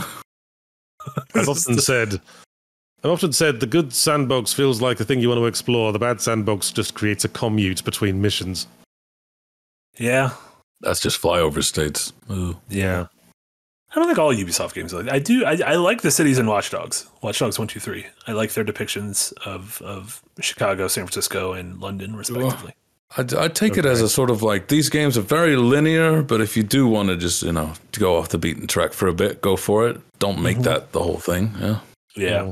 I've 1.35 1.47
often 1.47 1.77
said, 1.77 2.19
I've 3.05 3.11
often 3.11 3.33
said, 3.33 3.59
the 3.59 3.67
good 3.67 3.93
sandbox 3.93 4.51
feels 4.51 4.81
like 4.81 4.97
the 4.97 5.05
thing 5.05 5.19
you 5.19 5.29
want 5.29 5.37
to 5.37 5.45
explore. 5.45 5.93
The 5.93 5.99
bad 5.99 6.21
sandbox 6.21 6.71
just 6.71 6.95
creates 6.95 7.23
a 7.23 7.29
commute 7.29 7.85
between 7.85 8.19
missions. 8.19 8.65
Yeah. 9.99 10.31
That's 10.81 10.99
just 10.99 11.21
flyover 11.21 11.63
states. 11.63 12.13
Ooh. 12.31 12.57
Yeah. 12.67 13.05
I 13.91 13.95
don't 13.99 14.07
think 14.07 14.17
all 14.17 14.33
Ubisoft 14.33 14.73
games 14.73 14.91
are 14.91 15.03
like 15.03 15.13
I 15.13 15.19
do. 15.19 15.45
I, 15.45 15.59
I 15.63 15.75
like 15.75 16.01
the 16.01 16.09
cities 16.09 16.39
in 16.39 16.47
Watch 16.47 16.71
Dogs. 16.71 17.07
Watch 17.21 17.37
Dogs 17.37 17.59
1, 17.59 17.67
2, 17.67 17.79
3. 17.79 18.07
I 18.25 18.31
like 18.31 18.53
their 18.53 18.65
depictions 18.65 19.31
of, 19.45 19.79
of 19.83 20.23
Chicago, 20.39 20.87
San 20.87 21.03
Francisco, 21.03 21.53
and 21.53 21.79
London, 21.79 22.15
respectively. 22.15 22.73
I'd, 23.17 23.35
I'd 23.35 23.53
take 23.53 23.77
it 23.77 23.85
as 23.85 24.01
a 24.01 24.09
sort 24.09 24.31
of 24.31 24.41
like 24.41 24.69
these 24.69 24.89
games 24.89 25.15
are 25.15 25.21
very 25.21 25.57
linear, 25.57 26.23
but 26.23 26.41
if 26.41 26.57
you 26.57 26.63
do 26.63 26.87
want 26.87 27.09
to 27.09 27.17
just 27.17 27.43
you 27.43 27.51
know 27.51 27.73
to 27.91 27.99
go 27.99 28.17
off 28.17 28.29
the 28.29 28.39
beaten 28.39 28.65
track 28.65 28.93
for 28.93 29.07
a 29.07 29.13
bit, 29.13 29.43
go 29.43 29.55
for 29.55 29.87
it. 29.87 30.01
Don't 30.17 30.41
make 30.41 30.55
mm-hmm. 30.55 30.63
that 30.63 30.91
the 30.91 31.03
whole 31.03 31.19
thing. 31.19 31.53
Yeah. 31.59 31.79
Yeah. 32.15 32.39
Mm-hmm. 32.39 32.49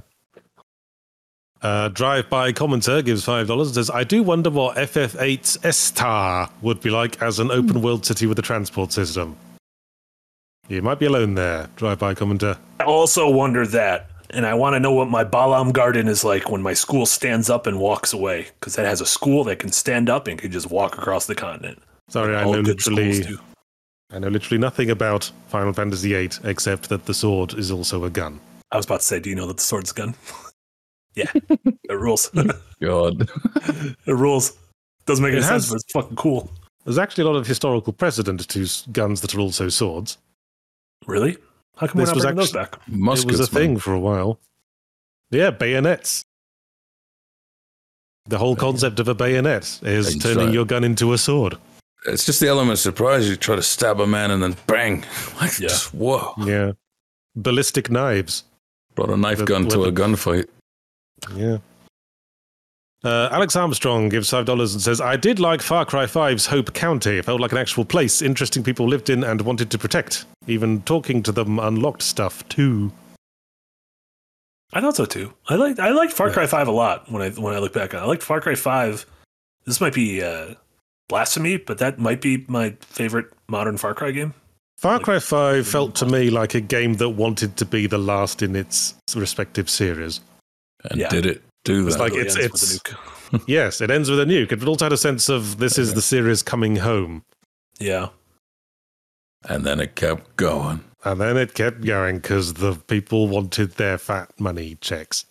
Uh, 1.64 1.88
Drive-by 1.88 2.52
commenter 2.52 3.04
gives 3.04 3.24
five 3.24 3.48
dollars 3.48 3.70
and 3.70 3.76
says, 3.76 3.90
"I 3.90 4.04
do 4.04 4.22
wonder 4.22 4.50
what 4.50 4.76
FF8's 4.76 5.58
Esthar 5.64 6.50
would 6.62 6.82
be 6.82 6.90
like 6.90 7.22
as 7.22 7.40
an 7.40 7.52
open-world 7.52 8.06
city 8.06 8.28
with 8.28 8.38
a 8.38 8.42
transport 8.42 8.92
system." 8.92 9.38
You 10.68 10.82
might 10.82 11.00
be 11.00 11.06
alone 11.06 11.36
there, 11.36 11.70
drive-by 11.78 12.16
commenter. 12.16 12.58
I 12.80 12.84
also 12.84 13.30
wonder 13.30 13.66
that. 13.68 14.10
and 14.30 14.48
I 14.48 14.56
want 14.56 14.74
to 14.74 14.80
know 14.80 14.92
what 14.92 15.10
my 15.10 15.24
Balamb 15.24 15.74
garden 15.74 16.08
is 16.08 16.24
like 16.24 16.50
when 16.50 16.62
my 16.62 16.74
school 16.74 17.06
stands 17.06 17.50
up 17.52 17.68
and 17.68 17.80
walks 17.80 18.14
away, 18.14 18.48
because 18.60 18.76
that 18.76 18.86
has 18.88 19.00
a 19.00 19.06
school 19.06 19.44
that 19.44 19.60
can 19.60 19.72
stand 19.72 20.10
up 20.10 20.28
and 20.28 20.40
can 20.40 20.52
just 20.52 20.72
walk 20.72 20.98
across 20.98 21.28
the 21.28 21.36
continent. 21.36 21.80
Sorry, 22.10 22.36
I 22.36 22.44
know 22.44 22.60
literally. 22.62 23.38
I 24.12 24.20
know 24.20 24.30
literally 24.30 24.58
nothing 24.58 24.90
about 24.90 25.32
Final 25.50 25.72
Fantasy 25.74 26.10
VIII 26.14 26.32
except 26.46 26.90
that 26.90 27.06
the 27.06 27.14
sword 27.14 27.54
is 27.54 27.70
also 27.72 28.04
a 28.06 28.10
gun. 28.10 28.40
I 28.72 28.78
was 28.78 28.86
about 28.88 29.02
to 29.02 29.06
say, 29.06 29.20
do 29.20 29.30
you 29.30 29.36
know 29.36 29.46
that 29.48 29.58
the 29.58 29.64
sword's 29.64 29.92
a 29.92 29.94
gun? 29.94 30.16
yeah, 31.16 31.32
it 31.90 31.94
rules. 31.94 32.30
Oh 32.36 32.44
God, 32.82 33.30
it 34.06 34.12
rules. 34.14 34.58
Doesn't 35.06 35.24
make 35.24 35.34
It 35.34 35.38
any 35.38 35.46
sense, 35.46 35.66
has- 35.66 35.70
but 35.70 35.76
it's 35.82 35.92
fucking 35.92 36.16
cool. 36.16 36.50
There's 36.86 36.98
actually 36.98 37.24
a 37.24 37.28
lot 37.28 37.36
of 37.38 37.48
historical 37.48 37.94
precedent 37.94 38.48
to 38.50 38.68
guns 38.92 39.22
that 39.22 39.34
are 39.36 39.40
also 39.40 39.70
swords. 39.70 40.18
Really? 41.08 41.38
How 41.78 41.88
come 41.88 42.00
we're 42.02 42.06
not 42.08 42.16
was 42.16 42.24
bringing 42.24 42.38
those 42.38 42.52
back? 42.52 42.78
Muskets, 42.88 43.24
it 43.36 43.40
was 43.40 43.50
a 43.50 43.54
man. 43.54 43.62
thing 43.64 43.78
for 43.80 43.94
a 43.94 44.00
while. 44.00 44.40
Yeah, 45.32 45.50
bayonets. 45.52 46.24
The 48.26 48.38
whole 48.38 48.56
concept 48.56 49.00
of 49.00 49.08
a 49.08 49.14
bayonet 49.16 49.64
is 49.84 50.06
That's 50.14 50.18
turning 50.24 50.46
right. 50.48 50.54
your 50.54 50.66
gun 50.66 50.84
into 50.84 51.12
a 51.14 51.18
sword. 51.18 51.58
It's 52.06 52.26
just 52.26 52.40
the 52.40 52.48
element 52.48 52.74
of 52.74 52.80
surprise. 52.80 53.30
You 53.30 53.36
try 53.36 53.56
to 53.56 53.62
stab 53.64 54.00
a 54.00 54.08
man 54.08 54.32
and 54.32 54.42
then 54.44 54.56
bang. 54.68 55.04
Like, 55.42 55.60
Yeah. 55.60 55.68
just, 55.70 55.94
whoa. 55.94 56.34
Yeah. 56.40 56.72
Ballistic 57.36 57.90
knives. 57.90 58.44
Brought 58.96 59.10
a 59.10 59.18
knife 59.18 59.40
The 59.40 59.46
gun 59.46 59.68
to 59.70 59.76
a 59.78 59.80
weapon. 59.92 59.96
gunfight. 59.96 60.48
Yeah. 61.36 61.58
Uh, 63.04 63.28
Alex 63.32 63.56
Armstrong 63.56 64.08
gives 64.08 64.30
five 64.30 64.46
dollars 64.46 64.74
and 64.74 64.82
says, 64.82 65.02
"I 65.02 65.18
did 65.18 65.40
like 65.40 65.62
Far 65.62 65.86
Cry 65.86 66.06
5's 66.06 66.46
Hope 66.46 66.74
County. 66.74 67.18
It 67.18 67.26
felt 67.26 67.42
like 67.42 67.52
an 67.52 67.58
actual 67.58 67.84
place, 67.84 68.22
interesting 68.22 68.64
people 68.64 68.88
lived 68.88 69.10
in 69.10 69.24
and 69.24 69.42
wanted 69.42 69.70
to 69.72 69.78
protect. 69.78 70.26
Even 70.48 70.82
talking 70.84 71.22
to 71.24 71.32
them 71.34 71.60
unlocked 71.60 72.02
stuff 72.02 72.48
too." 72.48 72.94
I 74.72 74.82
thought 74.82 74.96
so 74.96 75.06
too. 75.06 75.34
I 75.50 75.56
liked 75.56 75.80
I 75.80 75.90
liked 75.90 76.14
Far 76.14 76.32
Cry 76.32 76.48
Five 76.48 76.68
a 76.68 76.72
lot 76.72 77.12
when 77.12 77.22
I 77.22 77.30
when 77.32 77.54
I 77.54 77.60
look 77.60 77.74
back 77.74 77.94
on. 77.94 78.00
it. 78.02 78.04
I 78.04 78.08
liked 78.08 78.24
Far 78.24 78.40
Cry 78.40 78.56
Five. 78.56 79.06
This 79.66 79.82
might 79.82 79.94
be 79.94 80.24
uh, 80.24 80.56
blasphemy, 81.10 81.58
but 81.58 81.78
that 81.80 82.00
might 82.00 82.22
be 82.22 82.46
my 82.48 82.76
favorite 82.82 83.28
modern 83.48 83.78
Far 83.78 83.94
Cry 83.94 84.12
game. 84.12 84.34
Far 84.78 85.00
Cry 85.00 85.20
5 85.20 85.66
felt 85.66 85.96
to 85.96 86.06
me 86.06 86.30
like 86.30 86.56
a 86.56 86.60
game 86.60 86.96
that 86.96 87.10
wanted 87.10 87.56
to 87.56 87.66
be 87.66 87.88
the 87.88 87.98
last 87.98 88.42
in 88.42 88.54
its 88.54 88.96
respective 89.16 89.70
series. 89.70 90.20
And 90.90 91.00
Yeah. 91.00 91.10
did 91.10 91.26
it 91.26 91.44
do 91.64 91.88
It's 91.88 91.96
that? 91.96 92.02
like 92.04 92.12
Really 92.14 92.28
it's- 92.28 92.38
ends 92.38 92.76
it's- 92.76 92.96
a 93.34 93.42
yes, 93.48 93.82
it 93.82 93.90
ends 93.90 94.10
with 94.10 94.20
a 94.20 94.26
nuke. 94.26 94.52
It 94.52 94.68
also 94.68 94.86
had 94.86 94.94
a 94.94 94.98
sense 94.98 95.30
of 95.30 95.58
this 95.58 95.78
is 95.78 95.94
the 95.94 96.02
series 96.02 96.44
coming 96.44 96.76
home. 96.78 97.24
Yeah, 97.80 98.10
and 99.50 99.66
then 99.66 99.80
it 99.80 99.96
kept 99.96 100.36
going. 100.36 100.84
And 101.06 101.20
then 101.20 101.36
it 101.38 101.54
kept 101.54 101.82
going 101.82 102.18
because 102.18 102.54
the 102.54 102.76
people 102.76 103.28
wanted 103.28 103.72
their 103.72 103.98
fat 103.98 104.32
money 104.40 104.78
checks. 104.82 105.26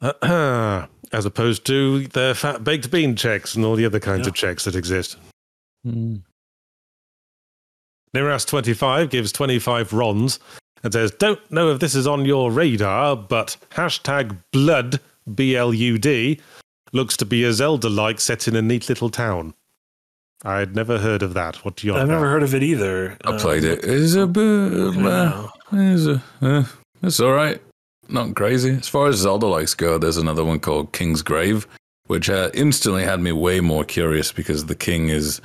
As 0.22 1.24
opposed 1.24 1.64
to 1.66 2.06
their 2.08 2.34
fat 2.34 2.64
baked 2.64 2.90
bean 2.90 3.14
checks 3.16 3.54
and 3.54 3.64
all 3.64 3.76
the 3.76 3.86
other 3.86 4.00
kinds 4.00 4.22
Yeah. 4.26 4.28
of 4.30 4.34
checks 4.34 4.64
that 4.64 4.74
exist. 4.74 5.16
Hmm. 5.84 6.16
Niras25 8.14 9.10
gives 9.10 9.32
25 9.32 9.92
rons 9.92 10.38
and 10.84 10.92
says, 10.92 11.10
Don't 11.10 11.40
know 11.50 11.70
if 11.70 11.80
this 11.80 11.96
is 11.96 12.06
on 12.06 12.24
your 12.24 12.52
radar, 12.52 13.16
but 13.16 13.56
hashtag 13.70 14.38
blood, 14.52 15.00
B 15.34 15.56
L 15.56 15.74
U 15.74 15.98
D, 15.98 16.38
looks 16.92 17.16
to 17.16 17.24
be 17.24 17.42
a 17.42 17.52
Zelda 17.52 17.88
like 17.88 18.20
set 18.20 18.46
in 18.46 18.54
a 18.54 18.62
neat 18.62 18.88
little 18.88 19.10
town. 19.10 19.54
I'd 20.44 20.76
never 20.76 20.98
heard 20.98 21.22
of 21.22 21.32
that. 21.34 21.64
What 21.64 21.76
do 21.76 21.86
you 21.86 21.96
I've 21.96 22.06
never 22.06 22.28
heard 22.28 22.42
of 22.42 22.54
it 22.54 22.62
either. 22.62 23.16
I 23.24 23.30
Um, 23.32 23.38
played 23.38 23.64
it. 23.64 23.80
It's 23.82 24.14
a 24.14 24.26
bit. 24.26 24.42
looking 24.42 25.06
Uh, 25.06 25.48
it's, 25.72 26.06
a, 26.06 26.22
uh, 26.42 26.64
it's 27.02 27.18
all 27.18 27.32
right. 27.32 27.60
Not 28.08 28.34
crazy. 28.34 28.70
As 28.72 28.86
far 28.88 29.06
as 29.08 29.16
Zelda 29.16 29.46
likes 29.46 29.72
go, 29.74 29.96
there's 29.96 30.18
another 30.18 30.44
one 30.44 30.60
called 30.60 30.92
King's 30.92 31.22
Grave, 31.22 31.66
which 32.08 32.28
uh, 32.28 32.50
instantly 32.52 33.04
had 33.04 33.20
me 33.20 33.32
way 33.32 33.60
more 33.60 33.84
curious 33.84 34.30
because 34.32 34.66
the 34.66 34.74
king 34.74 35.08
is 35.08 35.40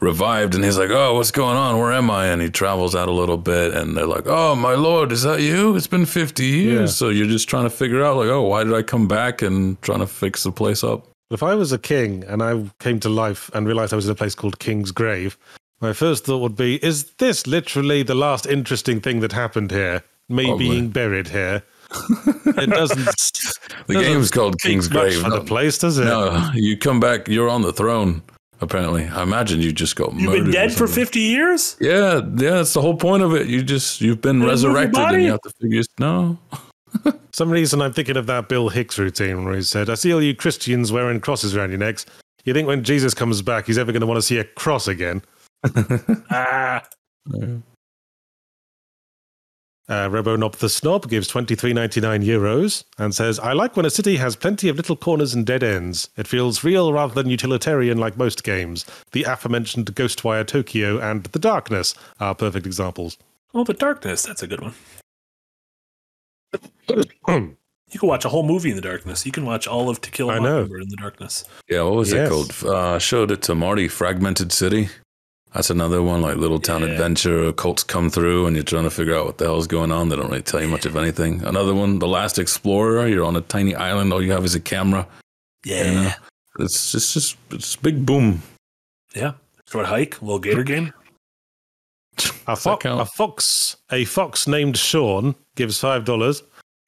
revived 0.00 0.54
and 0.54 0.64
he's 0.64 0.78
like, 0.78 0.90
"Oh, 0.90 1.14
what's 1.14 1.30
going 1.30 1.56
on? 1.56 1.78
Where 1.78 1.92
am 1.92 2.10
I?" 2.10 2.26
And 2.26 2.40
he 2.42 2.50
travels 2.50 2.94
out 2.94 3.08
a 3.08 3.12
little 3.12 3.36
bit, 3.36 3.74
and 3.74 3.96
they're 3.96 4.06
like, 4.06 4.26
"Oh, 4.26 4.54
my 4.54 4.74
lord, 4.74 5.12
is 5.12 5.22
that 5.22 5.40
you? 5.40 5.76
It's 5.76 5.86
been 5.86 6.06
50 6.06 6.44
years." 6.44 6.80
Yeah. 6.80 6.86
So 6.86 7.08
you're 7.08 7.26
just 7.26 7.48
trying 7.48 7.64
to 7.64 7.70
figure 7.70 8.02
out, 8.02 8.16
like, 8.16 8.28
"Oh, 8.28 8.42
why 8.42 8.64
did 8.64 8.74
I 8.74 8.82
come 8.82 9.06
back?" 9.08 9.42
and 9.42 9.80
trying 9.82 10.00
to 10.00 10.06
fix 10.06 10.42
the 10.42 10.52
place 10.52 10.82
up. 10.82 11.06
If 11.30 11.42
I 11.42 11.54
was 11.54 11.70
a 11.72 11.78
king 11.78 12.24
and 12.26 12.42
I 12.42 12.64
came 12.80 12.98
to 13.00 13.08
life 13.08 13.50
and 13.54 13.66
realized 13.66 13.92
I 13.92 13.96
was 13.96 14.06
in 14.06 14.10
a 14.12 14.16
place 14.16 14.34
called 14.34 14.58
King's 14.58 14.90
Grave, 14.90 15.38
my 15.80 15.92
first 15.92 16.24
thought 16.24 16.38
would 16.40 16.56
be, 16.56 16.84
is 16.84 17.04
this 17.18 17.46
literally 17.46 18.02
the 18.02 18.16
last 18.16 18.46
interesting 18.46 19.00
thing 19.00 19.20
that 19.20 19.30
happened 19.32 19.70
here? 19.70 20.02
Me 20.28 20.46
Probably. 20.46 20.68
being 20.68 20.88
buried 20.90 21.28
here. 21.28 21.62
It 22.46 22.70
doesn't 22.70 23.04
The 23.86 23.94
Doesn't 23.94 24.02
game's 24.12 24.30
called 24.30 24.60
King's 24.60 24.88
Grave. 24.88 25.20
for 25.22 25.30
the 25.30 25.40
place, 25.40 25.78
does 25.78 25.98
it? 25.98 26.04
no, 26.04 26.50
you 26.54 26.76
come 26.76 27.00
back, 27.00 27.28
you're 27.28 27.48
on 27.48 27.62
the 27.62 27.72
throne. 27.72 28.22
Apparently, 28.62 29.06
I 29.08 29.22
imagine 29.22 29.60
you 29.60 29.72
just 29.72 29.96
got 29.96 30.12
You've 30.12 30.22
murdered. 30.30 30.44
been 30.44 30.52
dead 30.52 30.72
for 30.72 30.86
fifty 30.86 31.20
years. 31.20 31.76
Yeah, 31.80 32.16
yeah, 32.36 32.50
that's 32.50 32.74
the 32.74 32.82
whole 32.82 32.96
point 32.96 33.22
of 33.22 33.34
it. 33.34 33.46
You 33.46 33.62
just 33.62 34.00
you've 34.02 34.20
been 34.20 34.40
They 34.40 34.46
resurrected, 34.46 34.98
and 34.98 35.22
you 35.22 35.30
have 35.30 35.40
to 35.40 35.50
figure. 35.60 35.82
No, 35.98 36.38
some 37.32 37.50
reason 37.50 37.80
I'm 37.80 37.92
thinking 37.92 38.16
of 38.18 38.26
that 38.26 38.48
Bill 38.48 38.68
Hicks 38.68 38.98
routine 38.98 39.44
where 39.44 39.54
he 39.54 39.62
said, 39.62 39.88
I 39.88 39.94
see 39.94 40.12
all 40.12 40.22
you 40.22 40.34
Christians 40.34 40.92
wearing 40.92 41.20
crosses 41.20 41.56
around 41.56 41.70
your 41.70 41.78
necks. 41.78 42.04
You 42.44 42.52
think 42.52 42.68
when 42.68 42.84
Jesus 42.84 43.14
comes 43.14 43.40
back, 43.42 43.66
he's 43.66 43.78
ever 43.78 43.92
going 43.92 44.00
to 44.00 44.06
want 44.06 44.18
to 44.18 44.22
see 44.22 44.38
a 44.38 44.44
cross 44.44 44.88
again? 44.88 45.22
Ah, 46.30 46.82
Uh, 49.90 50.08
RoboNop 50.08 50.54
the 50.56 50.68
Snob 50.68 51.08
gives 51.08 51.28
23.99 51.32 52.24
euros 52.24 52.84
and 52.96 53.12
says, 53.12 53.40
I 53.40 53.52
like 53.54 53.76
when 53.76 53.84
a 53.84 53.90
city 53.90 54.16
has 54.18 54.36
plenty 54.36 54.68
of 54.68 54.76
little 54.76 54.94
corners 54.96 55.34
and 55.34 55.44
dead 55.44 55.64
ends. 55.64 56.08
It 56.16 56.28
feels 56.28 56.62
real 56.62 56.92
rather 56.92 57.12
than 57.12 57.28
utilitarian 57.28 57.98
like 57.98 58.16
most 58.16 58.44
games. 58.44 58.86
The 59.10 59.24
aforementioned 59.24 59.92
Ghostwire 59.96 60.46
Tokyo 60.46 60.98
and 61.00 61.24
The 61.24 61.40
Darkness 61.40 61.94
are 62.20 62.36
perfect 62.36 62.66
examples. 62.66 63.18
oh, 63.52 63.64
the 63.64 63.74
darkness. 63.74 64.22
That's 64.22 64.44
a 64.44 64.46
good 64.46 64.60
one. 64.60 64.74
You 67.92 67.98
can 67.98 68.08
watch 68.08 68.24
a 68.24 68.28
whole 68.28 68.44
movie 68.46 68.70
in 68.70 68.76
the 68.76 68.82
darkness. 68.82 69.26
You 69.26 69.32
can 69.32 69.44
watch 69.44 69.66
all 69.66 69.88
of 69.90 70.00
To 70.02 70.10
Kill 70.12 70.30
a 70.30 70.34
I 70.34 70.38
know. 70.38 70.60
Mockingbird 70.60 70.82
in 70.84 70.88
the 70.90 70.96
darkness. 70.96 71.44
yeah, 71.68 71.82
what 71.82 71.94
was 71.94 72.12
Yes. 72.12 72.28
it 72.28 72.30
called? 72.30 72.54
Uh, 72.64 72.98
showed 73.00 73.32
it 73.32 73.42
to 73.42 73.56
Marty. 73.56 73.88
Fragmented 73.88 74.52
City. 74.52 74.88
That's 75.54 75.70
another 75.70 76.00
one, 76.02 76.22
like 76.22 76.36
little 76.36 76.60
town 76.60 76.82
Yeah. 76.82 76.88
adventure. 76.88 77.52
Cults 77.52 77.82
come 77.82 78.08
through, 78.08 78.46
and 78.46 78.54
you're 78.54 78.64
trying 78.64 78.84
to 78.84 78.90
figure 78.90 79.16
out 79.16 79.26
what 79.26 79.38
the 79.38 79.46
hell's 79.46 79.66
going 79.66 79.90
on. 79.90 80.08
They 80.08 80.16
don't 80.16 80.28
really 80.30 80.42
tell 80.42 80.60
you 80.62 80.68
much 80.68 80.86
of 80.86 80.96
anything. 80.96 81.42
Another 81.44 81.74
one, 81.74 81.98
The 81.98 82.06
Last 82.06 82.38
Explorer. 82.38 83.08
You're 83.08 83.24
on 83.24 83.34
a 83.36 83.40
tiny 83.40 83.74
island. 83.74 84.12
All 84.12 84.22
you 84.22 84.30
have 84.32 84.44
is 84.44 84.54
a 84.54 84.60
camera. 84.60 85.06
Yeah, 85.64 85.84
You 85.88 85.94
know? 85.94 86.12
It's 86.60 86.92
just, 86.92 87.14
just 87.14 87.36
it's 87.50 87.74
big 87.76 88.04
boom. 88.06 88.42
yeah. 89.14 89.32
Short 89.68 89.86
hike, 89.86 90.20
little 90.22 90.38
gator 90.40 90.64
game. 90.64 90.92
A, 92.46 92.56
fo- 92.56 92.76
a 92.84 93.04
fox, 93.06 93.76
a 93.90 94.04
fox 94.04 94.46
named 94.48 94.76
Sean 94.76 95.36
gives 95.56 95.78
five 95.78 96.04
dollars 96.04 96.42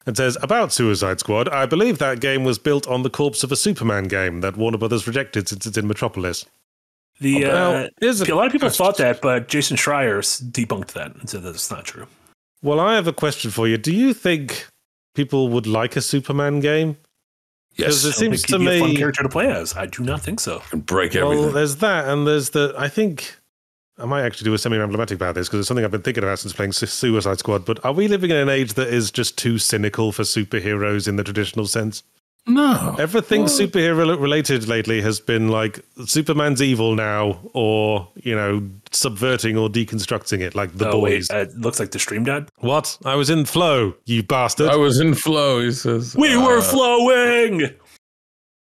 and 0.05 0.17
says 0.17 0.37
about 0.43 0.73
Suicide 0.73 1.21
Squad. 1.21 1.49
I 1.49 1.65
believe 1.65 1.99
that 1.99 2.21
game 2.21 2.43
was 2.45 2.59
built 2.59 2.87
on 2.89 3.03
the 3.03 3.09
corpse 3.11 3.45
of 3.45 3.53
a 3.53 3.57
Superman 3.57 4.05
game 4.09 4.41
that 4.41 4.57
Warner 4.57 4.79
Brothers 4.79 5.07
rejected 5.07 5.49
since 5.49 5.65
it's 5.65 5.79
in 5.79 5.87
Metropolis. 5.87 6.45
The 7.21 7.45
Well, 7.45 7.85
uh, 7.85 7.89
here's 8.01 8.21
a 8.21 8.35
lot 8.35 8.47
of 8.47 8.53
people 8.53 8.69
question. 8.69 8.85
thought 8.85 8.97
that, 8.99 9.21
but 9.21 9.49
Jason 9.49 9.77
Schreier 9.77 10.19
debunked 10.51 10.89
that 10.93 11.15
and 11.15 11.29
said 11.29 11.43
that 11.43 11.51
it's 11.55 11.71
not 11.71 11.85
true. 11.85 12.07
Well, 12.63 12.81
I 12.81 12.95
have 12.95 13.07
a 13.07 13.13
question 13.13 13.51
for 13.51 13.69
you. 13.69 13.77
Do 13.79 13.93
you 13.93 14.13
think 14.15 14.67
people 15.15 15.49
would 15.51 15.67
like 15.67 15.95
a 15.97 16.01
Superman 16.01 16.61
game? 16.61 16.97
Yes, 17.77 18.05
It 18.05 18.13
seems 18.13 18.43
to 18.43 18.59
he'd 18.59 18.69
a 18.69 18.81
fun 18.81 18.91
me- 18.91 18.97
character 18.97 19.23
to 19.23 19.29
play 19.29 19.51
as. 19.51 19.75
I 19.75 19.87
do 19.87 20.03
not 20.03 20.21
think 20.21 20.41
so. 20.41 20.63
and 20.73 20.85
break 20.85 21.15
Well, 21.15 21.33
everything. 21.33 21.55
there's 21.55 21.77
that, 21.77 22.07
and 22.09 22.27
there's 22.27 22.51
the. 22.51 22.75
I 22.77 22.89
think 22.89 23.37
I 23.99 24.05
might 24.05 24.23
actually 24.25 24.45
do 24.47 24.55
a 24.55 24.59
semi-Ramblomatic 24.59 25.15
about 25.17 25.35
this 25.37 25.49
because 25.49 25.61
it's 25.61 25.69
something 25.69 25.85
I've 25.85 25.91
been 25.91 26.03
thinking 26.03 26.23
about 26.25 26.39
since 26.39 26.53
playing 26.53 26.73
Suicide 26.73 27.39
Squad. 27.39 27.65
But 27.65 27.83
are 27.85 27.93
we 27.93 28.09
living 28.09 28.31
in 28.31 28.37
an 28.37 28.49
age 28.49 28.75
that 28.75 28.89
is 28.89 29.11
just 29.11 29.39
too 29.39 29.59
cynical 29.59 30.13
for 30.13 30.23
superheroes 30.23 31.09
in 31.09 31.17
the 31.17 31.25
traditional 31.25 31.67
sense? 31.67 32.03
No, 32.47 32.97
Everything 32.99 33.43
Well- 33.43 33.51
superhero 33.51 34.19
related 34.21 34.67
lately 34.69 35.01
has 35.03 35.21
been 35.21 35.49
like 35.49 35.85
Superman's 36.07 36.61
evil 36.61 36.95
now, 36.95 37.39
or 37.55 38.09
you 38.17 38.35
know, 38.35 38.69
subverting 38.91 39.57
or 39.57 39.69
deconstructing 39.69 40.41
it, 40.41 40.55
like 40.55 40.77
the 40.77 40.89
oh, 40.89 41.01
boys. 41.01 41.29
wait, 41.31 41.37
uh, 41.37 41.41
it 41.43 41.57
looks 41.57 41.79
like 41.79 41.93
the 41.93 41.99
stream 41.99 42.25
died. 42.25 42.49
what? 42.59 42.99
I 43.05 43.15
was 43.15 43.31
in 43.31 43.45
flow, 43.45 43.95
you 44.07 44.23
bastard. 44.23 44.69
I 44.71 44.77
was 44.77 44.99
in 45.01 45.15
flow. 45.15 45.61
He 45.61 45.71
says 45.73 46.15
We 46.17 46.37
were 46.37 46.59
Uh, 46.59 46.63
flowing. 46.63 47.71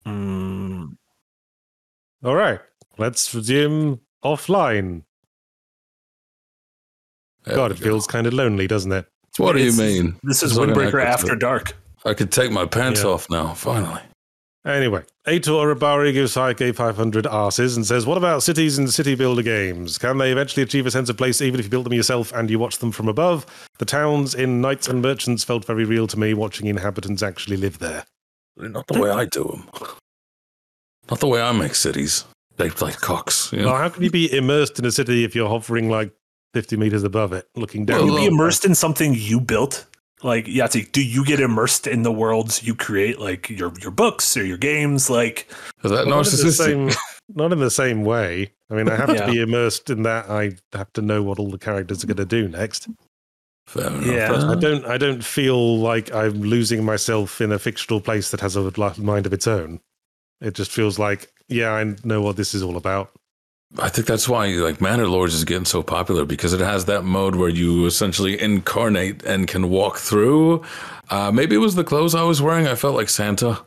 Mm, 0.06 0.98
All 2.24 2.36
right, 2.36 2.60
let's 2.98 3.34
resume 3.34 4.00
offline. 4.24 5.04
there 7.46 7.56
God, 7.56 7.72
it 7.72 7.80
go. 7.80 7.86
feels 7.86 8.08
kind 8.08 8.28
of 8.28 8.34
lonely, 8.34 8.68
doesn't 8.68 8.92
it? 8.92 9.06
What 9.38 9.54
do 9.54 9.64
you 9.64 9.72
mean? 9.74 10.18
this 10.24 10.44
is 10.44 10.52
It's 10.52 10.60
Windbreaker 10.60 11.04
After. 11.04 11.36
Dark. 11.36 11.76
I 12.06 12.14
could 12.14 12.32
take 12.32 12.52
my 12.52 12.66
pants 12.66 13.04
Yeah. 13.04 13.10
off 13.10 13.30
now. 13.30 13.54
Finally. 13.54 14.02
Anyway, 14.66 15.04
Aitor 15.28 15.74
Rabari 15.76 16.14
gives 16.14 16.34
5k 16.36 16.72
500 16.74 17.26
arses 17.26 17.76
and 17.76 17.86
says, 17.86 18.06
What 18.06 18.18
about 18.18 18.44
cities 18.44 18.78
and 18.78 18.90
city 18.94 19.14
builder 19.14 19.42
games? 19.42 19.98
Can 19.98 20.18
they 20.18 20.32
eventually 20.32 20.64
achieve 20.64 20.86
a 20.86 20.92
sense 20.92 21.10
of 21.10 21.18
place 21.18 21.42
even 21.42 21.60
if 21.60 21.66
you 21.66 21.70
build 21.70 21.86
them 21.86 21.92
yourself 21.94 22.32
and 22.32 22.50
you 22.50 22.60
watch 22.60 22.78
them 22.78 22.92
from 22.94 23.10
above? 23.10 23.46
The 23.80 23.86
towns 23.86 24.34
in 24.34 24.62
Knights 24.62 24.88
and 24.88 25.02
Merchants 25.02 25.44
felt 25.44 25.66
very 25.66 25.84
real 25.84 26.08
to 26.08 26.18
me 26.18 26.34
watching 26.34 26.68
inhabitants 26.68 27.22
actually 27.22 27.58
live 27.58 27.80
there. 27.80 28.06
Not 28.56 28.88
the 28.88 29.02
way 29.02 29.10
I 29.10 29.26
do 29.26 29.44
them. 29.44 29.68
Not 31.10 31.20
the 31.20 31.28
way 31.28 31.42
I 31.42 31.52
make 31.52 31.76
cities. 31.76 32.24
Shaped 32.58 32.82
like 32.82 32.98
cocks. 32.98 33.52
You 33.52 33.60
know? 33.64 33.66
Well, 33.68 33.76
how 33.78 33.90
can 33.90 34.04
you 34.04 34.12
be 34.12 34.32
immersed 34.34 34.80
in 34.80 34.86
a 34.86 34.92
city 34.92 35.26
if 35.26 35.36
you're 35.36 35.50
hovering 35.50 35.90
like 35.90 36.14
50 36.54 36.78
meters 36.78 37.04
above 37.04 37.34
it, 37.34 37.48
looking 37.56 37.86
down? 37.86 38.00
Can 38.00 38.08
you 38.08 38.16
be 38.16 38.26
immersed 38.26 38.64
in 38.64 38.76
something 38.76 39.14
you 39.14 39.42
built? 39.42 39.88
Like 40.24 40.46
Yahtzee, 40.46 40.92
do 40.92 41.04
you 41.04 41.26
get 41.26 41.40
immersed 41.40 41.86
in 41.88 42.04
the 42.04 42.12
worlds 42.12 42.64
you 42.64 42.76
create, 42.76 43.20
like 43.20 43.50
your 43.50 43.74
your 43.82 43.92
books 43.92 44.36
or 44.38 44.46
your 44.46 44.58
games? 44.58 45.10
Like, 45.10 45.48
Is 45.84 45.92
that 45.92 46.08
not, 46.08 46.08
in 46.08 46.10
the 46.10 46.16
narcissistic? 46.16 46.54
same, 46.66 46.90
not 47.36 47.52
in 47.52 47.60
the 47.60 47.70
same 47.72 48.04
way. 48.06 48.52
I 48.70 48.76
mean, 48.76 48.90
I 48.90 48.96
have 48.96 49.10
Yeah. 49.10 49.26
to 49.26 49.32
be 49.32 49.42
immersed 49.42 49.90
in 49.90 50.04
that. 50.04 50.30
I 50.30 50.52
have 50.74 50.92
to 50.94 51.02
know 51.02 51.22
what 51.24 51.40
all 51.40 51.52
the 51.52 51.58
characters 51.60 52.04
are 52.04 52.08
going 52.08 52.18
to 52.18 52.26
do 52.26 52.48
next. 52.48 52.88
Fair 53.68 53.88
enough. 53.88 54.06
Yeah. 54.06 54.50
I 54.52 54.56
don't. 54.56 54.86
I 54.86 54.98
don't 54.98 55.24
feel 55.24 55.78
like 55.80 56.14
I'm 56.14 56.42
losing 56.42 56.84
myself 56.86 57.40
in 57.42 57.52
a 57.52 57.60
fictional 57.60 58.02
place 58.02 58.32
that 58.32 58.40
has 58.42 58.56
a 58.56 58.72
mind 59.02 59.26
of 59.26 59.34
its 59.34 59.48
own. 59.48 59.80
It 60.42 60.54
just 60.56 60.72
feels 60.72 61.00
like, 61.00 61.32
yeah, 61.48 61.72
I 61.72 61.96
know 62.04 62.22
what 62.22 62.36
this 62.36 62.54
is 62.54 62.62
all 62.64 62.76
about. 62.78 63.12
I 63.80 63.90
think 63.90 64.06
that's 64.06 64.30
why 64.30 64.48
like 64.48 64.82
Manor 64.82 65.08
Lords 65.08 65.34
is 65.34 65.44
getting 65.44 65.66
so 65.66 65.82
popular 65.82 66.26
because 66.26 66.54
it 66.54 66.60
has 66.60 66.86
that 66.86 67.04
mode 67.04 67.36
where 67.36 67.50
you 67.50 67.86
essentially 67.86 68.40
incarnate 68.40 69.24
and 69.24 69.48
can 69.48 69.70
walk 69.70 69.98
through. 69.98 70.62
Uh, 71.10 71.32
maybe 71.32 71.56
it 71.56 71.60
was 71.60 71.76
the 71.76 71.84
clothes 71.84 72.14
I 72.14 72.24
was 72.24 72.42
wearing. 72.42 72.68
I 72.68 72.76
felt 72.76 72.96
like 72.96 73.10
Santa. 73.10 73.60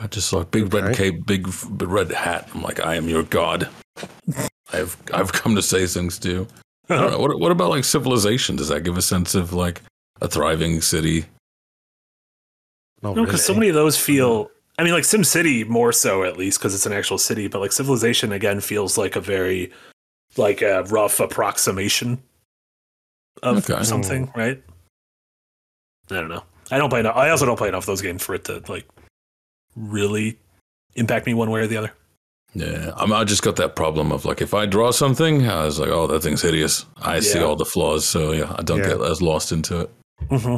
I 0.00 0.06
just 0.08 0.28
saw 0.28 0.40
a 0.40 0.44
big 0.44 0.72
red 0.72 0.96
cape, 0.96 1.26
big 1.26 1.48
red 1.80 2.10
hat. 2.10 2.48
I'm 2.54 2.62
like, 2.62 2.84
I 2.84 2.96
am 2.96 3.08
your 3.08 3.22
god. 3.22 3.68
I've 4.72 4.96
I've 5.12 5.32
come 5.32 5.54
to 5.54 5.62
say 5.62 5.86
things 5.86 6.18
to 6.20 6.28
you. 6.28 6.48
I 6.88 6.96
don't 6.96 7.10
know. 7.12 7.18
What 7.18 7.38
what 7.38 7.52
about 7.52 7.70
like 7.70 7.84
civilization? 7.84 8.56
Does 8.56 8.68
that 8.68 8.82
give 8.82 8.96
a 8.96 9.02
sense 9.02 9.34
of 9.34 9.52
like 9.52 9.82
a 10.20 10.28
thriving 10.28 10.80
city? 10.80 11.26
Not 13.02 13.16
no, 13.16 13.24
because 13.24 13.44
so 13.44 13.54
many 13.54 13.68
of 13.68 13.74
those 13.74 13.96
feel. 13.96 14.50
I 14.78 14.84
mean, 14.84 14.92
like 14.92 15.04
Sim 15.04 15.24
City 15.24 15.64
more 15.64 15.92
so 15.92 16.22
at 16.22 16.36
least 16.36 16.58
because 16.58 16.74
it's 16.74 16.86
an 16.86 16.92
actual 16.92 17.18
city, 17.18 17.48
but 17.48 17.60
like 17.60 17.72
Civilization 17.72 18.32
again 18.32 18.60
feels 18.60 18.96
like 18.96 19.16
a 19.16 19.20
very 19.20 19.72
like 20.36 20.62
a 20.62 20.84
rough 20.84 21.18
approximation 21.20 22.22
of 23.42 23.68
Okay. 23.68 23.82
something, 23.82 24.30
right? 24.36 24.62
I 26.10 26.14
don't 26.14 26.28
know. 26.28 26.44
I 26.70 26.78
don't 26.78 26.90
play 26.90 27.00
enough. 27.00 27.16
I 27.16 27.30
also 27.30 27.44
don't 27.46 27.56
play 27.56 27.68
enough 27.68 27.82
of 27.84 27.86
those 27.86 28.02
games 28.02 28.22
for 28.22 28.34
it 28.34 28.44
to 28.44 28.62
like 28.68 28.86
really 29.74 30.38
impact 30.94 31.26
me 31.26 31.34
one 31.34 31.50
way 31.50 31.60
or 31.60 31.66
the 31.66 31.76
other. 31.76 31.92
Yeah, 32.54 32.92
I, 32.96 33.04
mean, 33.04 33.14
I 33.14 33.24
just 33.24 33.42
got 33.42 33.56
that 33.56 33.76
problem 33.76 34.10
of 34.10 34.24
like 34.24 34.40
if 34.40 34.54
I 34.54 34.64
draw 34.66 34.90
something, 34.90 35.46
I 35.48 35.64
was 35.66 35.78
like, 35.78 35.90
oh, 35.90 36.06
that 36.06 36.22
thing's 36.22 36.40
hideous. 36.42 36.86
I 37.02 37.20
see 37.20 37.40
all 37.42 37.56
the 37.56 37.64
flaws, 37.66 38.06
so 38.06 38.32
yeah, 38.32 38.54
I 38.58 38.62
don't 38.62 38.78
Yeah. 38.78 38.88
get 38.96 39.00
as 39.02 39.20
lost 39.20 39.52
into 39.52 39.80
it. 39.80 39.90
Mm-hmm. 40.30 40.56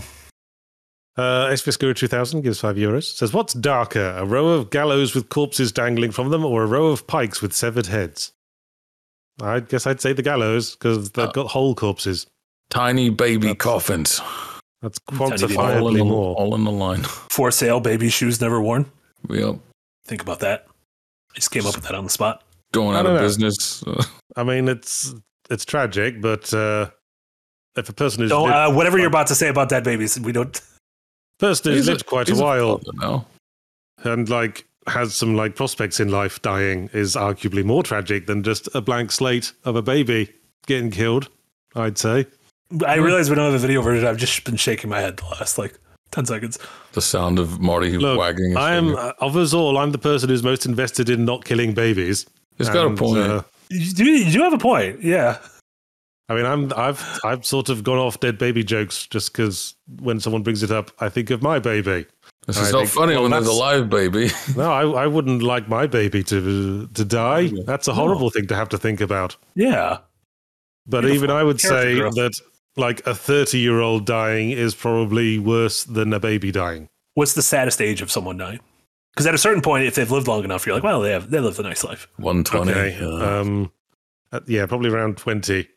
Uh, 1.21 1.51
Espiscura 1.51 1.95
2000 1.95 2.41
gives 2.41 2.61
5 2.61 2.77
euros. 2.77 3.05
Says, 3.15 3.33
What's 3.35 3.53
darker, 3.53 4.15
a 4.17 4.25
row 4.25 4.49
of 4.49 4.71
gallows 4.71 5.15
with 5.15 5.29
corpses 5.29 5.71
dangling 5.71 6.13
from 6.13 6.31
them 6.31 6.45
or 6.45 6.63
a 6.63 6.67
row 6.67 6.87
of 6.87 7.07
pikes 7.07 7.43
with 7.43 7.53
severed 7.53 7.87
heads? 7.87 8.33
I 9.43 9.61
guess 9.61 9.87
I'd 9.87 10.01
say 10.01 10.13
the 10.15 10.23
gallows 10.23 10.77
because 10.77 11.11
they've 11.11 11.29
Oh. 11.29 11.33
got 11.33 11.49
whole 11.49 11.75
corpses. 11.75 12.27
Tiny 12.71 13.11
baby 13.11 13.49
That's- 13.49 13.59
coffins, 13.63 14.21
That's 14.83 14.99
Tiny 15.11 15.21
all 15.21 15.27
in, 15.29 15.37
quantifiably 15.39 15.99
the, 15.99 16.05
more. 16.05 16.35
all 16.37 16.55
in 16.55 16.65
the 16.65 16.71
line. 16.71 17.03
For 17.03 17.51
sale, 17.51 17.81
baby 17.81 18.09
shoes 18.09 18.41
never 18.41 18.61
worn. 18.61 18.91
Yep. 19.29 19.57
Think 20.07 20.23
about 20.23 20.41
that. 20.41 20.67
I 21.33 21.35
just 21.35 21.51
came 21.51 21.67
up 21.67 21.75
with 21.75 21.85
that 21.85 21.95
on 21.95 22.05
the 22.05 22.11
spot. 22.11 22.43
Going 22.73 22.97
out 22.97 23.05
of 23.05 23.15
know. 23.15 23.21
business. 23.21 23.85
I 24.37 24.43
mean, 24.45 24.69
it's 24.69 25.15
it's 25.51 25.65
tragic, 25.67 26.21
but 26.23 26.53
uh, 26.55 26.89
if 27.77 27.89
a 27.89 27.93
person 27.93 28.23
is. 28.25 28.31
Don't, 28.31 28.45
lived, 28.45 28.55
uh, 28.55 28.73
whatever 28.73 28.97
you're 28.99 29.09
about 29.09 29.27
to 29.27 29.35
say 29.35 29.49
about 29.49 29.69
dead 29.69 29.85
babies, 29.85 30.19
we 30.19 30.33
don't. 30.33 30.59
Person 31.41 31.73
who's 31.73 31.81
He's 31.81 31.89
a- 31.89 31.93
lived 31.93 32.07
quite 32.07 32.29
a 32.29 32.35
while 32.37 32.79
father 32.79 32.93
now. 33.01 33.27
and 34.05 34.29
like 34.29 34.67
has 34.87 35.15
some 35.15 35.35
like 35.37 35.57
prospects 35.57 36.01
in 36.01 36.09
life 36.11 36.41
dying 36.43 36.89
is 36.93 37.15
arguably 37.17 37.65
more 37.65 37.83
tragic 37.83 38.27
than 38.27 38.43
just 38.43 38.69
a 38.75 38.81
blank 38.81 39.13
slate 39.13 39.53
of 39.65 39.77
a 39.77 39.83
baby 39.83 40.33
getting 40.67 40.91
killed. 40.91 41.29
I'd 41.77 41.99
say. 41.99 42.27
I 42.87 42.95
realize 42.97 43.29
we 43.29 43.37
don't 43.37 43.45
have 43.47 43.55
a 43.55 43.59
video 43.59 43.83
version. 43.83 44.07
I've 44.07 44.17
just 44.17 44.45
been 44.45 44.57
shaking 44.57 44.91
my 44.91 45.01
head 45.01 45.17
the 45.19 45.25
last 45.27 45.59
like 45.59 45.79
ten 46.13 46.25
seconds. 46.27 46.59
The 46.93 47.01
sound 47.01 47.39
of 47.39 47.61
Marty 47.61 47.97
Look, 47.97 48.19
wagging. 48.19 48.51
His 48.51 48.57
I 48.57 48.75
am 48.75 48.87
finger. 48.87 49.01
uh, 49.01 49.13
of 49.21 49.37
us 49.37 49.53
all. 49.53 49.77
I'm 49.79 49.93
the 49.93 49.99
person 49.99 50.29
who's 50.29 50.43
most 50.43 50.67
invested 50.67 51.09
in 51.11 51.25
not 51.25 51.45
killing 51.45 51.73
babies. 51.75 52.27
He's 52.59 52.69
got 52.69 52.87
a 52.87 52.95
point. 52.95 53.19
uh, 53.19 53.43
You 53.71 53.93
do, 53.93 54.05
you 54.05 54.33
do 54.33 54.43
have 54.43 54.53
a 54.53 54.59
point. 54.59 55.03
Yeah. 55.03 55.39
I 56.31 56.35
mean, 56.35 56.47
I'm 56.47 56.73
I've 56.77 57.19
I've 57.25 57.45
sort 57.45 57.69
of 57.69 57.83
gone 57.83 57.99
off 57.99 58.21
dead 58.21 58.39
baby 58.39 58.63
jokes 58.63 59.07
just 59.07 59.33
because 59.33 59.75
when 60.01 60.21
someone 60.21 60.43
brings 60.43 60.63
it 60.63 60.71
up, 60.71 60.93
I 61.01 61.09
think 61.09 61.29
of 61.31 61.43
my 61.43 61.59
baby. 61.59 62.07
this 62.47 62.57
I 62.57 62.63
is 62.63 62.73
not 62.73 62.79
think- 62.83 62.91
funny 62.91 63.13
well, 63.15 63.23
when 63.23 63.33
there's 63.33 63.47
a 63.49 63.53
live 63.53 63.91
baby. 63.91 64.31
No, 64.57 64.71
I, 64.73 65.03
I 65.03 65.07
wouldn't 65.09 65.43
like 65.43 65.69
my 65.69 65.87
baby 65.89 66.23
to 66.25 66.87
to 66.87 67.05
die. 67.05 67.51
That's 67.67 67.89
a 67.89 67.93
horrible 67.95 68.31
thing 68.31 68.47
to 68.47 68.55
have 68.55 68.69
to 68.71 68.79
think 68.79 69.01
about. 69.01 69.37
Yeah. 69.57 69.99
But 70.87 71.01
Beautiful. 71.03 71.17
even 71.25 71.31
I 71.31 71.43
would 71.43 71.61
say 71.61 71.95
that 71.97 72.33
like 72.77 73.05
a 73.07 73.15
30 73.15 73.59
year 73.59 73.81
old 73.81 74.07
dying 74.07 74.51
is 74.53 74.75
probably 74.75 75.39
worse 75.39 75.85
than 75.85 76.13
a 76.13 76.21
baby 76.21 76.53
dying. 76.53 76.89
What's 77.15 77.33
the 77.35 77.43
saddest 77.43 77.81
age 77.83 78.03
of 78.03 78.11
someone 78.11 78.37
dying? 78.39 78.61
Because 79.13 79.27
at 79.27 79.35
a 79.35 79.39
certain 79.39 79.63
point, 79.63 79.85
if 79.85 79.97
they've 79.97 80.11
lived 80.11 80.29
long 80.29 80.45
enough, 80.45 80.65
you're 80.65 80.77
like, 80.77 80.85
well, 80.85 81.01
they 81.01 81.11
have 81.11 81.29
they 81.31 81.41
lived 81.41 81.59
a 81.59 81.63
nice 81.65 81.83
life. 81.83 82.07
120. 82.19 82.71
Okay. 82.71 83.05
uh, 83.05 83.41
Um, 83.41 83.73
uh, 84.33 84.41
yeah, 84.47 84.65
probably 84.67 84.91
around 84.91 85.17
20. 85.17 85.69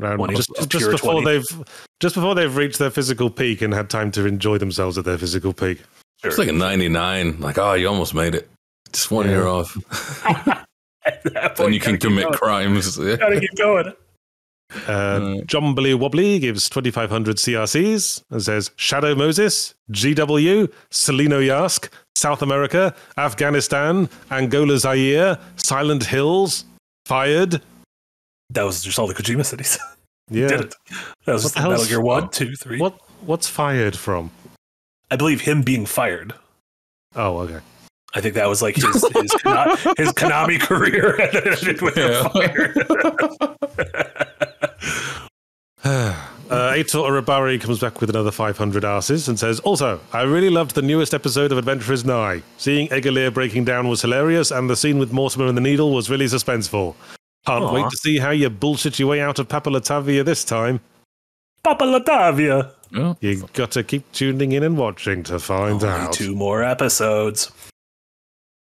Around 0.00 0.16
20, 0.18 0.34
just, 0.36 0.50
just 0.56 0.70
just 0.70 0.90
before 0.90 1.22
20. 1.22 1.24
they've 1.24 1.64
just 2.00 2.14
before 2.14 2.34
they've 2.34 2.54
reached 2.56 2.78
their 2.78 2.90
physical 2.90 3.30
peak 3.30 3.62
and 3.62 3.72
had 3.72 3.88
time 3.88 4.10
to 4.12 4.26
enjoy 4.26 4.58
themselves 4.58 4.98
at 4.98 5.04
their 5.04 5.16
physical 5.18 5.52
peak. 5.52 5.78
Sure. 6.22 6.28
It's 6.30 6.38
like 6.38 6.48
a 6.48 6.52
99. 6.52 7.40
Like, 7.40 7.58
oh, 7.58 7.74
you 7.74 7.88
almost 7.88 8.14
made 8.14 8.34
it. 8.34 8.48
Just 8.92 9.10
one 9.10 9.26
Yeah. 9.26 9.32
year 9.32 9.46
off. 9.46 9.76
At 11.06 11.22
then 11.24 11.50
point, 11.56 11.74
you 11.74 11.80
can 11.80 11.98
commit 11.98 12.24
going. 12.24 12.34
crimes. 12.34 12.98
Yeah. 12.98 13.16
Gotta 13.20 13.40
keep 13.40 13.54
going. 13.56 13.88
Uh, 13.88 13.92
Right. 14.88 15.46
Jombly 15.46 15.94
Wobbly 15.98 16.40
gives 16.40 16.68
2,500 16.68 17.36
CRCs 17.36 18.24
and 18.30 18.42
says 18.42 18.72
Shadow 18.76 19.14
Moses, 19.14 19.74
GW, 19.92 20.70
Tselinoyarsk, 20.90 21.88
South 22.16 22.42
America, 22.42 22.94
Afghanistan, 23.16 24.08
Angola 24.30 24.76
Zaire, 24.78 25.38
Silent 25.56 26.04
Hills, 26.06 26.64
Fired. 27.06 27.62
That 28.50 28.62
was 28.64 28.82
just 28.82 28.98
all 28.98 29.06
the 29.06 29.14
Kojima 29.14 29.44
cities. 29.44 29.78
Yeah. 30.28 30.48
Did 30.48 30.60
it? 30.62 30.74
That 31.24 31.34
was 31.34 31.42
just 31.44 31.54
the 31.54 31.60
Metal 31.60 31.76
hell's- 31.76 31.88
Gear 31.88 32.00
One, 32.00 32.28
Two, 32.30 32.56
Three. 32.56 32.80
What 32.80 32.98
What's 33.20 33.46
Fired 33.46 33.96
from? 33.96 34.32
I 35.08 35.14
believe 35.14 35.40
him 35.42 35.62
being 35.62 35.86
fired. 35.86 36.34
Oh, 37.14 37.38
okay. 37.42 37.60
I 38.12 38.20
think 38.20 38.34
that 38.34 38.48
was 38.48 38.60
like 38.60 38.74
his 38.74 38.86
his, 38.86 39.02
his 39.12 40.12
Konami 40.12 40.58
career 40.68 41.16
ended 41.20 41.80
with 41.80 41.96
him 41.96 42.10
Yeah. 42.10 42.28
fired. 42.30 42.76
Uh, 46.48 46.72
Aitor 46.72 47.04
Arabari 47.08 47.60
comes 47.60 47.80
back 47.80 48.00
with 48.00 48.08
another 48.10 48.30
500 48.30 48.84
asses 48.84 49.28
and 49.28 49.38
says, 49.38 49.58
Also, 49.60 50.00
I 50.12 50.22
really 50.22 50.50
loved 50.50 50.74
the 50.76 50.82
newest 50.82 51.12
episode 51.14 51.50
of 51.52 51.58
Adventurers 51.58 52.04
Nigh. 52.04 52.42
Seeing 52.56 52.88
Egalier 52.88 53.32
breaking 53.34 53.64
down 53.64 53.88
was 53.88 54.00
hilarious, 54.02 54.50
and 54.52 54.70
the 54.70 54.76
scene 54.76 54.98
with 54.98 55.12
Mortimer 55.12 55.46
and 55.46 55.56
the 55.56 55.60
Needle 55.60 55.92
was 55.92 56.08
really 56.08 56.26
suspenseful. 56.26 56.94
Can't 57.46 57.64
Aw. 57.64 57.72
wait 57.72 57.90
to 57.90 57.96
see 57.96 58.18
how 58.18 58.30
you 58.30 58.50
bullshit 58.50 58.98
your 58.98 59.08
way 59.08 59.20
out 59.20 59.38
of 59.38 59.48
Papa 59.48 59.70
Latavia 59.70 60.24
this 60.24 60.44
time. 60.44 60.80
Papa 61.62 61.84
Latavia. 61.84 62.70
Yeah. 62.92 63.14
You 63.20 63.48
got 63.52 63.70
to 63.72 63.82
keep 63.84 64.10
tuning 64.12 64.52
in 64.52 64.62
and 64.62 64.76
watching 64.76 65.22
to 65.24 65.38
find 65.38 65.82
Only 65.82 65.88
out. 65.88 66.12
two 66.12 66.34
more 66.34 66.62
episodes. 66.62 67.50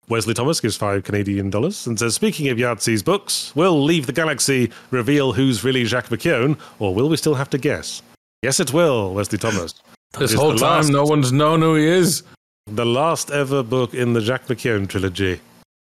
Wesley 0.10 0.34
Thomas 0.34 0.62
gives 0.62 0.78
five 0.78 1.04
Canadian 1.04 1.50
dollars 1.50 1.86
and 1.86 2.00
says, 2.00 2.16
Speaking 2.16 2.48
of 2.48 2.58
Yahtzee's 2.58 3.04
books, 3.04 3.54
will 3.56 3.84
Leave 3.84 4.06
the 4.06 4.14
Galaxy 4.14 4.72
reveal 4.92 5.34
who's 5.34 5.64
really 5.66 5.84
Jacques 5.84 6.08
McKeown, 6.10 6.58
or 6.80 6.96
will 6.96 7.10
we 7.10 7.18
still 7.18 7.36
have 7.36 7.50
to 7.50 7.58
guess? 7.58 8.02
Yes, 8.42 8.60
it 8.62 8.72
will, 8.72 9.14
Wesley 9.14 9.38
Thomas. 9.38 9.74
This 10.18 10.34
whole 10.34 10.56
time, 10.56 10.78
last- 10.78 10.90
no 10.90 11.04
one's 11.04 11.34
known 11.34 11.62
who 11.62 11.76
he 11.76 11.86
is. 11.86 12.24
The 12.68 12.86
last 12.86 13.32
ever 13.32 13.64
book 13.64 13.94
in 13.94 14.14
the 14.14 14.22
Jacques 14.22 14.48
McKeown 14.48 14.88
trilogy. 14.88 15.42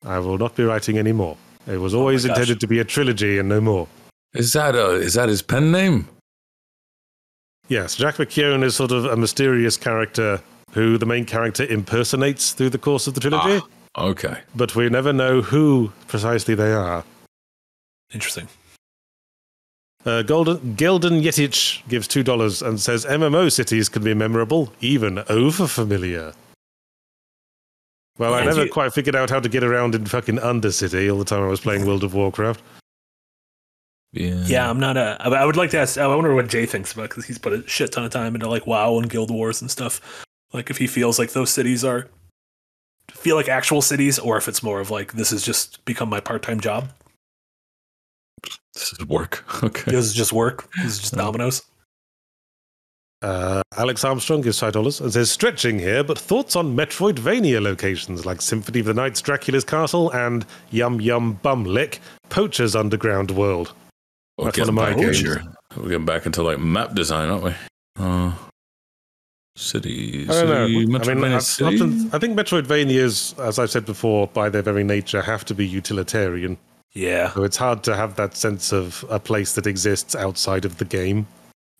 I 0.05 0.19
will 0.19 0.39
not 0.39 0.57
be 0.57 0.65
writing 0.65 0.99
any 0.99 1.13
more. 1.13 1.37
It 1.67 1.79
was 1.79 1.95
always 1.95 2.25
Oh 2.27 2.31
intended 2.31 2.61
to 2.61 2.67
be 2.67 2.79
a 2.79 2.85
trilogy 2.85 3.39
and 3.39 3.49
no 3.49 3.61
more. 3.61 3.87
Is 4.35 4.53
that 4.55 4.75
uh, 4.75 4.91
is 4.91 5.15
that 5.15 5.29
his 5.29 5.43
pen 5.43 5.71
name? 5.73 6.09
Yes, 7.69 7.97
Jacques 7.97 8.17
McKeown 8.17 8.65
is 8.65 8.75
sort 8.75 8.91
of 8.91 9.05
a 9.05 9.17
mysterious 9.17 9.77
character 9.77 10.41
who 10.73 10.99
the 10.99 11.07
main 11.07 11.25
character 11.25 11.65
impersonates 11.65 12.53
through 12.53 12.71
the 12.71 12.79
course 12.79 13.07
of 13.07 13.15
the 13.15 13.21
trilogy, 13.21 13.65
Ah, 13.97 14.05
okay. 14.07 14.39
but 14.57 14.75
we 14.75 14.89
never 14.89 15.13
know 15.13 15.41
who 15.43 15.93
precisely 16.09 16.55
they 16.55 16.73
are. 16.73 17.05
Interesting. 18.13 18.49
Uh, 20.05 20.23
Golden, 20.23 20.77
Gelden 20.77 21.23
Yetic 21.23 21.87
gives 21.89 22.09
$2 22.09 22.67
and 22.67 22.81
says 22.81 23.05
MMO 23.05 23.53
cities 23.53 23.89
can 23.89 24.03
be 24.03 24.15
memorable, 24.15 24.73
even 24.81 25.23
over 25.29 25.67
familiar. 25.67 26.33
Well, 28.21 28.35
I 28.35 28.41
And 28.41 28.49
never 28.51 28.65
you- 28.67 28.71
quite 28.71 28.93
figured 28.93 29.17
out 29.17 29.31
how 29.31 29.41
to 29.41 29.49
get 29.49 29.65
around 29.65 29.95
in 29.95 30.05
fucking 30.05 30.37
Undercity 30.37 31.11
all 31.11 31.19
the 31.19 31.25
time 31.25 31.43
I 31.43 31.47
was 31.47 31.61
playing 31.61 31.87
World 31.87 32.05
of 32.05 32.13
Warcraft. 32.13 32.63
Yeah. 34.13 34.45
Yeah, 34.45 34.69
I'm 34.69 34.79
not 34.79 34.97
a. 34.99 35.17
I 35.21 35.29
I 35.31 35.45
would 35.47 35.57
like 35.57 35.71
to 35.71 35.79
ask. 35.79 35.97
I 35.97 36.07
wonder 36.07 36.35
what 36.35 36.49
Jay 36.49 36.67
thinks 36.67 36.93
about 36.93 37.09
because 37.09 37.25
he's 37.25 37.39
put 37.39 37.55
a 37.55 37.67
shit 37.67 37.93
ton 37.93 38.05
of 38.05 38.11
time 38.11 38.35
into 38.35 38.47
like 38.49 38.67
WoW 38.67 38.99
and 38.99 39.09
Guild 39.09 39.31
Wars 39.31 39.63
and 39.63 39.71
stuff. 39.71 40.01
Like 40.53 40.69
if 40.69 40.77
he 40.77 40.87
feels 40.87 41.19
like 41.19 41.31
those 41.33 41.49
cities 41.51 41.83
are 41.85 42.09
feel 43.11 43.37
like 43.37 43.49
actual 43.49 43.81
cities, 43.81 44.19
or 44.19 44.37
if 44.37 44.49
it's 44.49 44.63
more 44.63 44.81
of 44.81 44.91
like 44.91 45.15
this 45.15 45.31
has 45.31 45.43
just 45.43 45.83
become 45.87 46.11
my 46.11 46.21
part 46.21 46.43
time 46.43 46.61
job. 46.61 46.91
This 48.75 48.93
is 48.93 49.07
work. 49.07 49.45
Okay. 49.65 49.93
This 49.93 50.05
is 50.05 50.13
just 50.15 50.33
work. 50.33 50.69
This 50.77 50.93
is 50.93 50.99
just 50.99 51.13
Yeah. 51.15 51.23
dominoes. 51.23 51.63
Uh, 53.23 53.63
Alex 53.77 54.03
Armstrong 54.03 54.41
gives 54.41 54.59
five 54.59 54.73
dollars 54.73 55.01
and 55.01 55.13
says, 55.13 55.31
"Stretching 55.31 55.79
here, 55.79 56.03
but 56.03 56.19
thoughts 56.19 56.57
on 56.57 56.75
Metroidvania 56.75 57.61
locations 57.61 58.25
like 58.25 58.41
Symphony 58.41 58.81
of 58.81 58.87
the 58.87 58.95
Night's 58.95 59.21
Dracula's 59.21 59.65
Castle 59.65 60.11
and 60.13 60.47
Yum 60.71 61.01
Yum 61.01 61.35
Bum 61.43 61.65
Lick 61.65 62.01
Poacher's 62.31 62.75
Underground 62.75 63.31
World." 63.31 63.73
We're 64.39 64.47
That's 64.47 64.61
one 64.61 64.69
of 64.71 64.75
my 64.75 64.95
games. 64.95 65.21
here. 65.21 65.43
We're 65.77 65.91
getting 65.91 66.07
back 66.07 66.25
into 66.25 66.43
like 66.43 66.59
map 66.59 66.95
design, 66.95 67.29
aren't 67.29 67.45
we? 67.45 67.55
Uh, 67.99 68.33
city. 69.55 70.27
I 70.29 70.33
don't 70.33 70.49
know. 70.49 70.65
I 70.65 71.15
mean, 71.15 71.41
city? 71.41 71.75
often- 71.77 72.11
I 72.15 72.19
think 72.19 72.39
Metroidvanias, 72.39 73.39
as 73.39 73.59
I've 73.59 73.71
said 73.71 73.85
before, 73.85 74.29
by 74.29 74.49
their 74.49 74.63
very 74.63 74.83
nature, 74.85 75.21
have 75.21 75.45
to 75.47 75.55
be 75.55 75.67
utilitarian. 75.67 76.57
Yeah, 76.93 77.33
So 77.35 77.45
it's 77.45 77.59
hard 77.59 77.85
to 77.85 77.95
have 77.95 78.17
that 78.17 78.37
sense 78.37 78.73
of 78.73 79.05
a 79.09 79.21
place 79.21 79.53
that 79.53 79.67
exists 79.67 80.17
outside 80.17 80.65
of 80.65 80.79
the 80.79 80.85
game. 80.85 81.27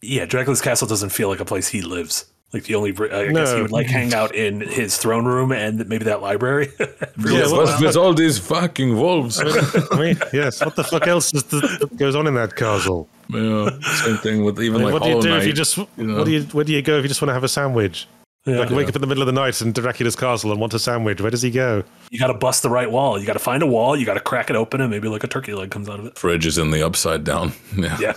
Yeah. 0.03 0.25
Dracula's 0.27 0.61
castle 0.61 0.87
doesn't 0.89 1.11
feel 1.11 1.29
like 1.29 1.41
a 1.41 1.45
place 1.45 1.69
he 1.69 1.83
lives. 1.83 2.27
Like 2.53 2.65
the 2.65 2.75
only, 2.75 2.91
I 2.91 3.31
guess 3.33 3.53
he 3.55 3.63
would 3.63 3.71
like 3.71 3.87
hang 3.87 4.13
out 4.13 4.35
in 4.35 4.61
his 4.61 4.97
throne 4.97 5.25
room 5.25 5.53
and 5.53 5.89
maybe 5.89 6.05
that 6.07 6.21
library. 6.21 6.73
Every 6.81 7.35
Yeah, 7.35 7.43
once 7.43 7.53
in 7.53 7.53
a 7.53 7.53
well, 7.53 7.53
while. 7.53 7.67
What's 7.67 7.81
with 7.81 7.97
all 7.97 8.13
these 8.13 8.39
fucking 8.41 8.97
wolves? 8.97 9.41
I 9.93 9.97
mean, 9.97 10.19
yes. 10.33 10.65
What 10.65 10.75
the 10.75 10.83
fuck 10.83 11.07
else 11.07 11.33
is 11.33 11.45
the, 11.45 11.89
goes 11.97 12.17
on 12.17 12.27
in 12.27 12.35
that 12.35 12.57
castle? 12.57 13.09
yeah, 13.29 13.71
same 14.05 14.17
thing 14.17 14.45
with 14.45 14.59
I 14.59 14.63
even 14.63 14.83
mean, 14.83 14.91
like 14.91 14.95
what 14.95 15.03
do 15.05 15.09
you 15.11 15.15
Hollow 15.15 15.23
do 15.23 15.37
if 15.37 15.43
you 15.45 15.51
Knight. 15.51 15.57
just? 15.57 15.79
know. 15.97 16.17
What 16.19 16.25
do 16.25 16.33
you? 16.33 16.43
Where 16.43 16.65
do 16.65 16.73
you 16.73 16.83
go 16.83 16.97
if 16.99 17.05
you 17.05 17.09
just 17.09 17.23
want 17.23 17.29
to 17.29 17.35
have 17.35 17.45
a 17.45 17.49
sandwich? 17.49 18.09
Yeah. 18.47 18.59
Like 18.59 18.71
wake 18.71 18.89
up 18.89 18.97
in 18.97 19.01
the 19.03 19.07
middle 19.07 19.23
of 19.23 19.27
the 19.27 19.33
night 19.33 19.61
in 19.63 19.73
Dracula's 19.73 20.17
castle 20.17 20.51
and 20.51 20.59
want 20.61 20.75
a 20.75 20.79
sandwich. 20.81 21.21
Where 21.21 21.31
does 21.31 21.43
he 21.43 21.53
go? 21.53 21.85
You 22.11 22.19
got 22.19 22.29
to 22.29 22.35
bust 22.35 22.63
the 22.65 22.71
right 22.71 22.91
wall. 22.91 23.17
You 23.21 23.27
got 23.27 23.35
to 23.35 23.39
find 23.39 23.63
a 23.63 23.67
wall. 23.67 23.97
You 23.97 24.05
got 24.07 24.15
to 24.15 24.21
crack 24.21 24.51
it 24.51 24.57
open, 24.57 24.81
and 24.81 24.91
maybe 24.91 25.07
like 25.07 25.23
a 25.23 25.29
turkey 25.29 25.53
leg 25.53 25.71
comes 25.71 25.89
out 25.89 26.01
of 26.01 26.07
it. 26.07 26.19
Fridge 26.19 26.47
is 26.47 26.59
in 26.59 26.73
the 26.73 26.83
upside 26.85 27.23
down. 27.23 27.53
Yeah. 27.77 27.97
Yeah. 28.01 28.13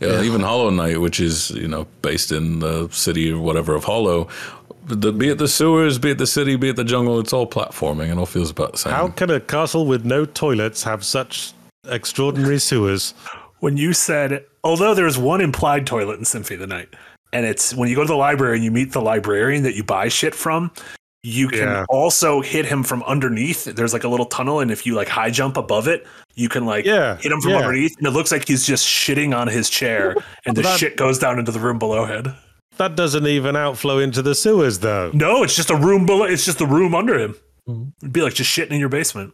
Yeah, 0.00 0.22
even 0.22 0.42
Hollow 0.42 0.70
Knight, 0.70 1.00
which 1.00 1.20
is 1.20 1.50
you 1.50 1.68
know 1.68 1.86
based 2.02 2.32
in 2.32 2.58
the 2.58 2.88
city 2.90 3.32
or 3.32 3.40
whatever 3.40 3.74
of 3.74 3.84
Hollow, 3.84 4.28
the, 4.86 5.12
be 5.12 5.28
it 5.28 5.38
the 5.38 5.48
sewers, 5.48 5.98
be 5.98 6.10
it 6.10 6.18
the 6.18 6.26
city, 6.26 6.56
be 6.56 6.68
it 6.68 6.76
the 6.76 6.84
jungle, 6.84 7.18
it's 7.18 7.32
all 7.32 7.46
platforming 7.46 8.10
and 8.10 8.18
all 8.18 8.26
feels 8.26 8.50
about 8.50 8.72
the 8.72 8.78
same. 8.78 8.92
How 8.92 9.08
can 9.08 9.30
a 9.30 9.40
castle 9.40 9.86
with 9.86 10.04
no 10.04 10.24
toilets 10.24 10.82
have 10.84 11.04
such 11.04 11.52
extraordinary 11.88 12.58
sewers? 12.58 13.14
When 13.60 13.76
you 13.76 13.92
said, 13.92 14.44
although 14.62 14.94
there's 14.94 15.18
one 15.18 15.40
implied 15.40 15.86
toilet 15.86 16.18
in 16.18 16.24
Symphony 16.24 16.54
of 16.54 16.60
the 16.60 16.66
Night, 16.66 16.88
and 17.32 17.44
it's 17.46 17.74
when 17.74 17.88
you 17.88 17.96
go 17.96 18.02
to 18.02 18.08
the 18.08 18.16
library 18.16 18.56
and 18.56 18.64
you 18.64 18.70
meet 18.70 18.92
the 18.92 19.00
librarian 19.00 19.62
that 19.64 19.74
you 19.74 19.82
buy 19.82 20.08
shit 20.08 20.34
from, 20.34 20.70
you 21.26 21.48
can 21.48 21.58
Yeah. 21.68 21.84
also 21.88 22.40
hit 22.40 22.66
him 22.66 22.84
from 22.84 23.02
underneath. 23.02 23.64
There's 23.64 23.92
like 23.92 24.04
a 24.04 24.08
little 24.08 24.26
tunnel, 24.26 24.60
and 24.60 24.70
if 24.70 24.86
you 24.86 24.94
like 24.94 25.08
high 25.08 25.30
jump 25.30 25.56
above 25.56 25.88
it, 25.88 26.06
you 26.36 26.48
can 26.48 26.64
like 26.64 26.84
Yeah, 26.84 27.16
hit 27.16 27.32
him 27.32 27.40
from 27.40 27.50
yeah. 27.52 27.58
underneath, 27.58 27.96
and 27.98 28.06
it 28.06 28.10
looks 28.12 28.30
like 28.30 28.46
he's 28.46 28.64
just 28.64 28.86
shitting 28.86 29.36
on 29.36 29.48
his 29.48 29.68
chair, 29.68 30.14
and 30.46 30.56
the 30.56 30.62
That- 30.62 30.78
shit 30.78 30.96
goes 30.96 31.18
down 31.18 31.38
into 31.40 31.50
the 31.50 31.58
room 31.58 31.78
below 31.80 32.04
him. 32.04 32.32
That 32.76 32.94
doesn't 32.94 33.26
even 33.26 33.56
outflow 33.56 33.98
into 33.98 34.20
the 34.22 34.34
sewers, 34.34 34.78
though. 34.80 35.10
No, 35.14 35.42
it's 35.42 35.56
just 35.56 35.70
a 35.70 35.74
room 35.76 36.04
below. 36.06 36.24
It's 36.24 36.44
just 36.44 36.60
a 36.60 36.66
room 36.66 36.94
under 36.94 37.18
him. 37.18 37.34
Mm-hmm. 37.68 37.88
It'd 38.02 38.12
be 38.12 38.20
like 38.22 38.34
just 38.34 38.50
shitting 38.56 38.70
in 38.72 38.78
your 38.80 38.90
basement. 38.90 39.32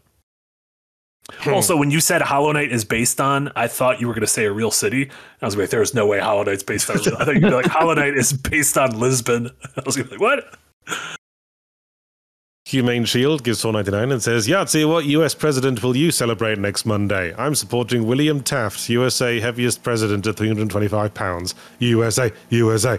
Hmm. 1.31 1.53
Also, 1.55 1.77
when 1.77 1.91
you 1.91 2.01
said 2.01 2.23
Hollow 2.23 2.53
Knight 2.53 2.73
is 2.73 2.85
based 2.85 3.21
on, 3.21 3.51
I 3.55 3.67
thought 3.69 4.01
you 4.01 4.07
were 4.09 4.13
going 4.15 4.23
to 4.23 4.27
say 4.27 4.45
a 4.45 4.53
real 4.53 4.71
city. 4.71 5.11
I 5.41 5.45
was 5.47 5.57
like, 5.57 5.71
there's 5.71 5.93
no 5.95 6.07
way 6.07 6.19
Hollow 6.21 6.43
Knight's 6.45 6.63
based 6.63 6.89
on. 6.91 6.97
I 6.99 7.01
thought 7.25 7.35
you'd 7.35 7.43
be 7.43 7.51
like, 7.51 7.67
Hollow 7.67 7.95
Knight 7.95 8.17
is 8.17 8.33
based 8.33 8.79
on 8.79 8.99
Lisbon. 8.99 9.51
I 9.77 9.83
was 9.85 9.97
gonna 9.97 10.09
be 10.09 10.17
like, 10.17 10.21
what? 10.21 10.59
Humane 12.73 13.05
Shield 13.05 13.45
gives 13.45 13.61
four 13.63 13.73
ninety 13.73 13.91
nine 13.91 14.11
and 14.13 14.23
says, 14.23 14.49
"Yahtzee, 14.49 14.89
what 14.89 15.05
U.S. 15.07 15.35
president 15.35 15.83
will 15.83 15.97
you 15.97 16.11
celebrate 16.11 16.59
next 16.59 16.85
Monday? 16.85 17.35
I'm 17.39 17.55
supporting 17.55 18.07
William 18.07 18.43
Taft, 18.43 18.89
USA 18.89 19.39
heaviest 19.41 19.83
president 19.83 20.27
at 20.27 20.37
three 20.37 20.49
hundred 20.49 20.69
twenty 20.71 20.89
five 20.89 21.15
pounds. 21.15 21.55
USA, 21.79 22.31
USA. 22.51 22.99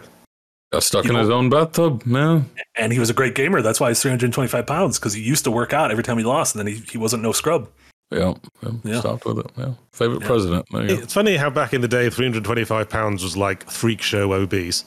Got 0.71 0.83
stuck 0.83 1.05
You 1.05 1.11
in 1.11 1.17
his 1.17 1.29
know- 1.29 1.35
own 1.35 1.49
bathtub, 1.49 2.05
man. 2.05 2.49
And 2.75 2.91
he 2.93 2.99
was 2.99 3.09
a 3.09 3.13
great 3.13 3.35
gamer. 3.35 3.61
That's 3.61 3.79
why 3.79 3.89
he's 3.89 4.01
325 4.01 4.65
pounds 4.65 4.97
because 4.97 5.13
he 5.13 5.21
used 5.21 5.43
to 5.43 5.51
work 5.51 5.71
out 5.71 5.91
every 5.91 6.03
time 6.03 6.17
he 6.17 6.23
lost, 6.23 6.55
and 6.55 6.65
then 6.65 6.73
he, 6.73 6.81
he 6.91 6.97
wasn't 6.97 7.21
no 7.21 7.31
scrub. 7.31 7.69
Yeah, 8.09 8.33
yeah, 8.63 8.71
Yeah. 8.83 8.99
stopped 8.99 9.25
with 9.25 9.37
it. 9.39 9.51
Yeah, 9.55 9.73
favorite 9.91 10.21
Yeah. 10.21 10.27
president. 10.27 10.65
There 10.71 10.81
you 10.81 10.87
go. 10.97 11.03
It's 11.03 11.13
funny 11.13 11.35
how 11.37 11.49
back 11.51 11.73
in 11.75 11.81
the 11.81 11.87
day, 11.87 12.09
three 12.09 12.25
hundred 12.25 12.43
twenty 12.43 12.63
five 12.63 12.89
pounds 12.89 13.21
was 13.23 13.37
like 13.37 13.69
freak 13.69 14.01
show 14.01 14.33
obese. 14.33 14.85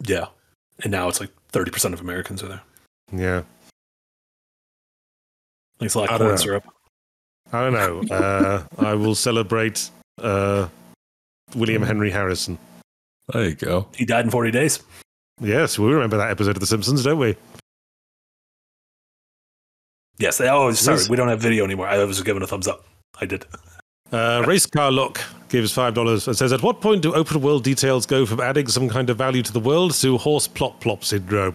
Yeah. 0.00 0.26
And 0.82 0.90
now 0.90 1.08
it's 1.08 1.20
like 1.20 1.30
30% 1.52 1.92
of 1.92 2.00
Americans 2.00 2.42
are 2.42 2.48
there. 2.48 2.62
Yeah, 3.12 3.42
Thanks 5.82 5.94
a 5.94 5.98
lot, 5.98 6.10
I 6.10 6.12
don't 6.12 6.18
corn 6.20 6.30
know. 6.30 6.36
syrup. 6.36 6.64
I 7.52 7.70
don't 7.70 7.72
know. 7.74 8.02
Uh, 8.16 8.62
I 8.78 8.94
will 8.94 9.16
celebrate 9.16 9.90
uh, 10.20 10.68
William 11.56 11.82
Henry 11.82 12.10
Harrison. 12.10 12.56
There 13.32 13.48
you 13.48 13.54
go. 13.56 13.88
He 13.96 14.04
died 14.04 14.24
in 14.24 14.30
40 14.30 14.52
days. 14.52 14.80
Yes, 15.40 15.78
we 15.78 15.92
remember 15.92 16.16
that 16.18 16.30
episode 16.30 16.56
of 16.56 16.60
The 16.60 16.66
Simpsons, 16.66 17.02
don't 17.02 17.18
we? 17.18 17.36
Yes. 20.18 20.40
Oh, 20.40 20.70
sorry. 20.72 20.98
Yes. 20.98 21.08
We 21.08 21.16
don't 21.16 21.28
have 21.28 21.40
video 21.40 21.64
anymore. 21.64 21.88
I 21.88 22.04
was 22.04 22.22
giving 22.22 22.42
a 22.42 22.46
thumbs 22.46 22.68
up. 22.68 22.84
I 23.20 23.26
did. 23.26 23.44
Uh, 24.12 24.44
Race 24.46 24.66
Car 24.66 24.92
Look 24.92 25.20
gives 25.48 25.72
five 25.72 25.94
dollars 25.94 26.28
and 26.28 26.36
says, 26.36 26.52
"At 26.52 26.62
what 26.62 26.80
point 26.80 27.02
do 27.02 27.12
open 27.14 27.40
world 27.40 27.64
details 27.64 28.06
go 28.06 28.24
from 28.24 28.40
adding 28.40 28.68
some 28.68 28.88
kind 28.88 29.10
of 29.10 29.18
value 29.18 29.42
to 29.42 29.52
the 29.52 29.60
world 29.60 29.94
to 29.94 30.16
horse 30.18 30.46
plop 30.46 30.80
plop 30.80 31.02
syndrome?" 31.02 31.54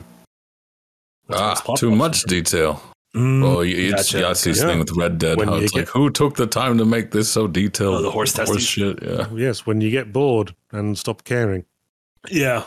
What's 1.27 1.41
ah, 1.41 1.49
this 1.51 1.61
plot 1.61 1.77
too 1.77 1.89
point? 1.89 1.99
much 1.99 2.23
detail. 2.23 2.81
Mm, 3.15 3.43
Oh, 3.43 3.61
you- 3.61 3.93
it's 3.93 4.11
gotcha. 4.11 4.25
Yahtzee's 4.25 4.59
Yeah. 4.59 4.67
thing 4.67 4.79
with 4.79 4.91
Red 4.91 5.17
Dead. 5.17 5.37
When 5.37 5.47
how 5.47 5.55
it's 5.55 5.71
get- 5.71 5.79
like, 5.79 5.89
who 5.89 6.09
took 6.09 6.35
the 6.35 6.45
time 6.47 6.77
to 6.77 6.85
make 6.85 7.11
this 7.11 7.29
so 7.29 7.47
detailed? 7.47 7.95
Oh, 7.95 8.01
the 8.01 8.11
horse 8.11 8.33
testing. 8.33 8.59
shit. 8.59 8.99
Yeah, 9.01 9.27
Yes, 9.33 9.65
when 9.65 9.81
you 9.81 9.89
get 9.89 10.11
bored 10.13 10.53
and 10.71 10.97
stop 10.97 11.23
caring. 11.23 11.65
yeah. 12.29 12.63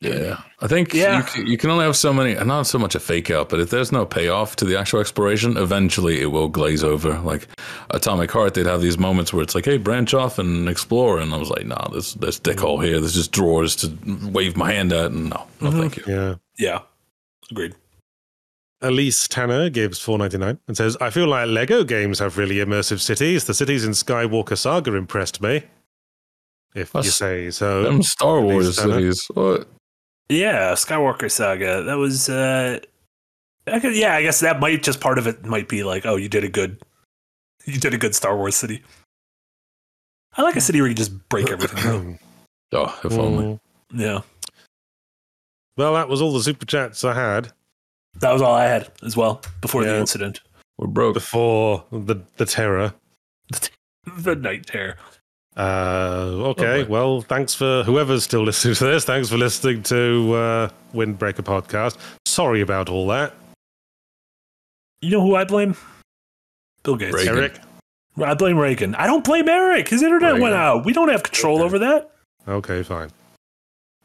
yeah. 0.00 0.36
I 0.60 0.66
think 0.68 0.92
Yeah. 0.94 1.16
you, 1.18 1.22
can, 1.24 1.46
you 1.46 1.56
can 1.58 1.70
only 1.70 1.84
have 1.86 1.96
so 1.96 2.12
many, 2.12 2.32
and 2.34 2.46
not 2.46 2.66
so 2.66 2.78
much 2.78 2.94
a 2.94 3.00
fake 3.00 3.30
out, 3.30 3.48
but 3.48 3.58
if 3.58 3.70
there's 3.70 3.90
no 3.90 4.04
payoff 4.06 4.54
to 4.56 4.64
the 4.66 4.78
actual 4.78 5.00
exploration, 5.00 5.56
eventually 5.56 6.20
it 6.20 6.26
will 6.30 6.48
glaze 6.48 6.84
over. 6.84 7.18
Like 7.20 7.48
Atomic 7.90 8.30
Heart, 8.30 8.54
they'd 8.54 8.66
have 8.66 8.82
these 8.82 8.98
moments 8.98 9.32
where 9.32 9.42
it's 9.42 9.54
like, 9.54 9.64
hey, 9.64 9.78
branch 9.78 10.12
off 10.14 10.38
and 10.38 10.68
explore. 10.68 11.18
And 11.18 11.32
I 11.34 11.38
was 11.38 11.48
like, 11.50 11.66
nah, 11.66 11.88
there's, 11.88 12.14
there's 12.14 12.38
dick 12.38 12.60
hole 12.60 12.80
here. 12.80 13.00
There's 13.00 13.14
just 13.14 13.32
drawers 13.32 13.74
to 13.76 13.90
wave 14.30 14.56
my 14.56 14.72
hand 14.72 14.92
at. 14.92 15.10
And 15.10 15.30
no, 15.30 15.46
no, 15.60 15.70
Mhm. 15.70 15.80
thank 15.80 15.96
you. 15.96 16.04
Yeah. 16.06 16.34
Yeah. 16.58 16.78
Agreed. 17.50 17.74
Elise 18.82 19.28
Tanner 19.28 19.70
gives 19.70 19.98
four 19.98 20.18
ninety 20.18 20.38
nine 20.38 20.58
and 20.66 20.76
says, 20.76 20.96
"I 21.00 21.10
feel 21.10 21.28
like 21.28 21.48
Lego 21.48 21.84
games 21.84 22.18
have 22.18 22.36
really 22.36 22.56
immersive 22.56 23.00
cities. 23.00 23.44
The 23.44 23.54
cities 23.54 23.84
in 23.84 23.92
Skywalker 23.92 24.58
Saga 24.58 24.94
impressed 24.94 25.40
me, 25.40 25.62
if 26.74 26.92
you 26.94 27.02
say 27.04 27.50
so." 27.50 27.84
Them 27.84 28.02
Star 28.02 28.40
Wars 28.40 28.76
Tanner. 28.76 28.94
cities. 28.94 29.26
What? 29.32 29.68
Yeah. 30.28 30.72
Skywalker 30.72 31.30
Saga. 31.30 31.82
That 31.82 31.94
was, 31.94 32.28
uh, 32.28 32.80
I 33.66 33.80
could, 33.80 33.96
yeah, 33.96 34.14
I 34.16 34.22
guess 34.22 34.40
that 34.40 34.60
might 34.60 34.82
just 34.82 35.00
part 35.00 35.18
of 35.18 35.26
it 35.26 35.44
might 35.44 35.68
be 35.68 35.84
like, 35.84 36.04
oh, 36.04 36.16
you 36.16 36.28
did 36.28 36.42
a 36.44 36.48
good, 36.48 36.80
you 37.64 37.78
did 37.78 37.94
a 37.94 37.98
good 37.98 38.14
Star 38.14 38.36
Wars 38.36 38.56
city. 38.56 38.82
I 40.36 40.42
like 40.42 40.56
a 40.56 40.60
city 40.60 40.80
where 40.80 40.88
you 40.88 40.94
just 40.96 41.28
break 41.28 41.50
everything. 41.50 42.18
Oh, 42.72 42.98
if 43.04 43.12
only. 43.12 43.44
Mm. 43.44 43.60
Yeah. 43.94 44.20
Well, 45.76 45.94
that 45.94 46.08
was 46.08 46.20
all 46.20 46.32
the 46.32 46.42
super 46.42 46.66
chats 46.66 47.04
I 47.04 47.14
had 47.14 47.52
That 48.20 48.32
was 48.32 48.42
all 48.42 48.54
I 48.54 48.64
had 48.64 48.90
as 49.04 49.16
well 49.16 49.40
before 49.60 49.84
the 49.84 49.96
incident. 49.98 50.40
We're 50.78 50.86
broke. 50.88 51.14
before 51.14 51.84
the 51.90 52.16
the 52.36 52.44
terror. 52.46 52.94
The 54.16 54.34
night 54.34 54.66
terror. 54.66 54.96
Uh, 55.56 56.50
okay, 56.52 56.78
Lovely. 56.78 56.84
well, 56.84 57.20
thanks 57.20 57.54
for 57.54 57.82
whoever's 57.84 58.24
still 58.24 58.42
listening 58.50 58.74
to 58.76 58.84
this. 58.86 59.04
Thanks 59.04 59.28
for 59.28 59.36
listening 59.36 59.82
to 59.84 60.32
uh, 60.34 60.68
Windbreaker 60.94 61.42
podcast. 61.42 61.98
Sorry 62.26 62.62
about 62.62 62.88
all 62.88 63.06
that, 63.08 63.34
You 65.02 65.10
know 65.10 65.20
who 65.20 65.34
I 65.36 65.44
blame? 65.44 65.76
Bill 66.84 66.96
Gates. 66.96 67.14
Reagan. 67.14 67.36
Eric. 67.38 67.60
I 68.22 68.34
blame 68.34 68.58
Reagan. 68.58 68.94
I 68.94 69.06
don't 69.06 69.24
blame 69.24 69.48
Eric. 69.48 69.88
His 69.88 70.02
internet 70.02 70.40
went 70.40 70.54
out. 70.54 70.84
We 70.84 70.92
don't 70.92 71.08
have 71.10 71.22
control 71.22 71.56
Okay. 71.56 71.64
over 71.64 71.78
that. 71.80 72.10
Okay, 72.48 72.82
fine. 72.82 73.10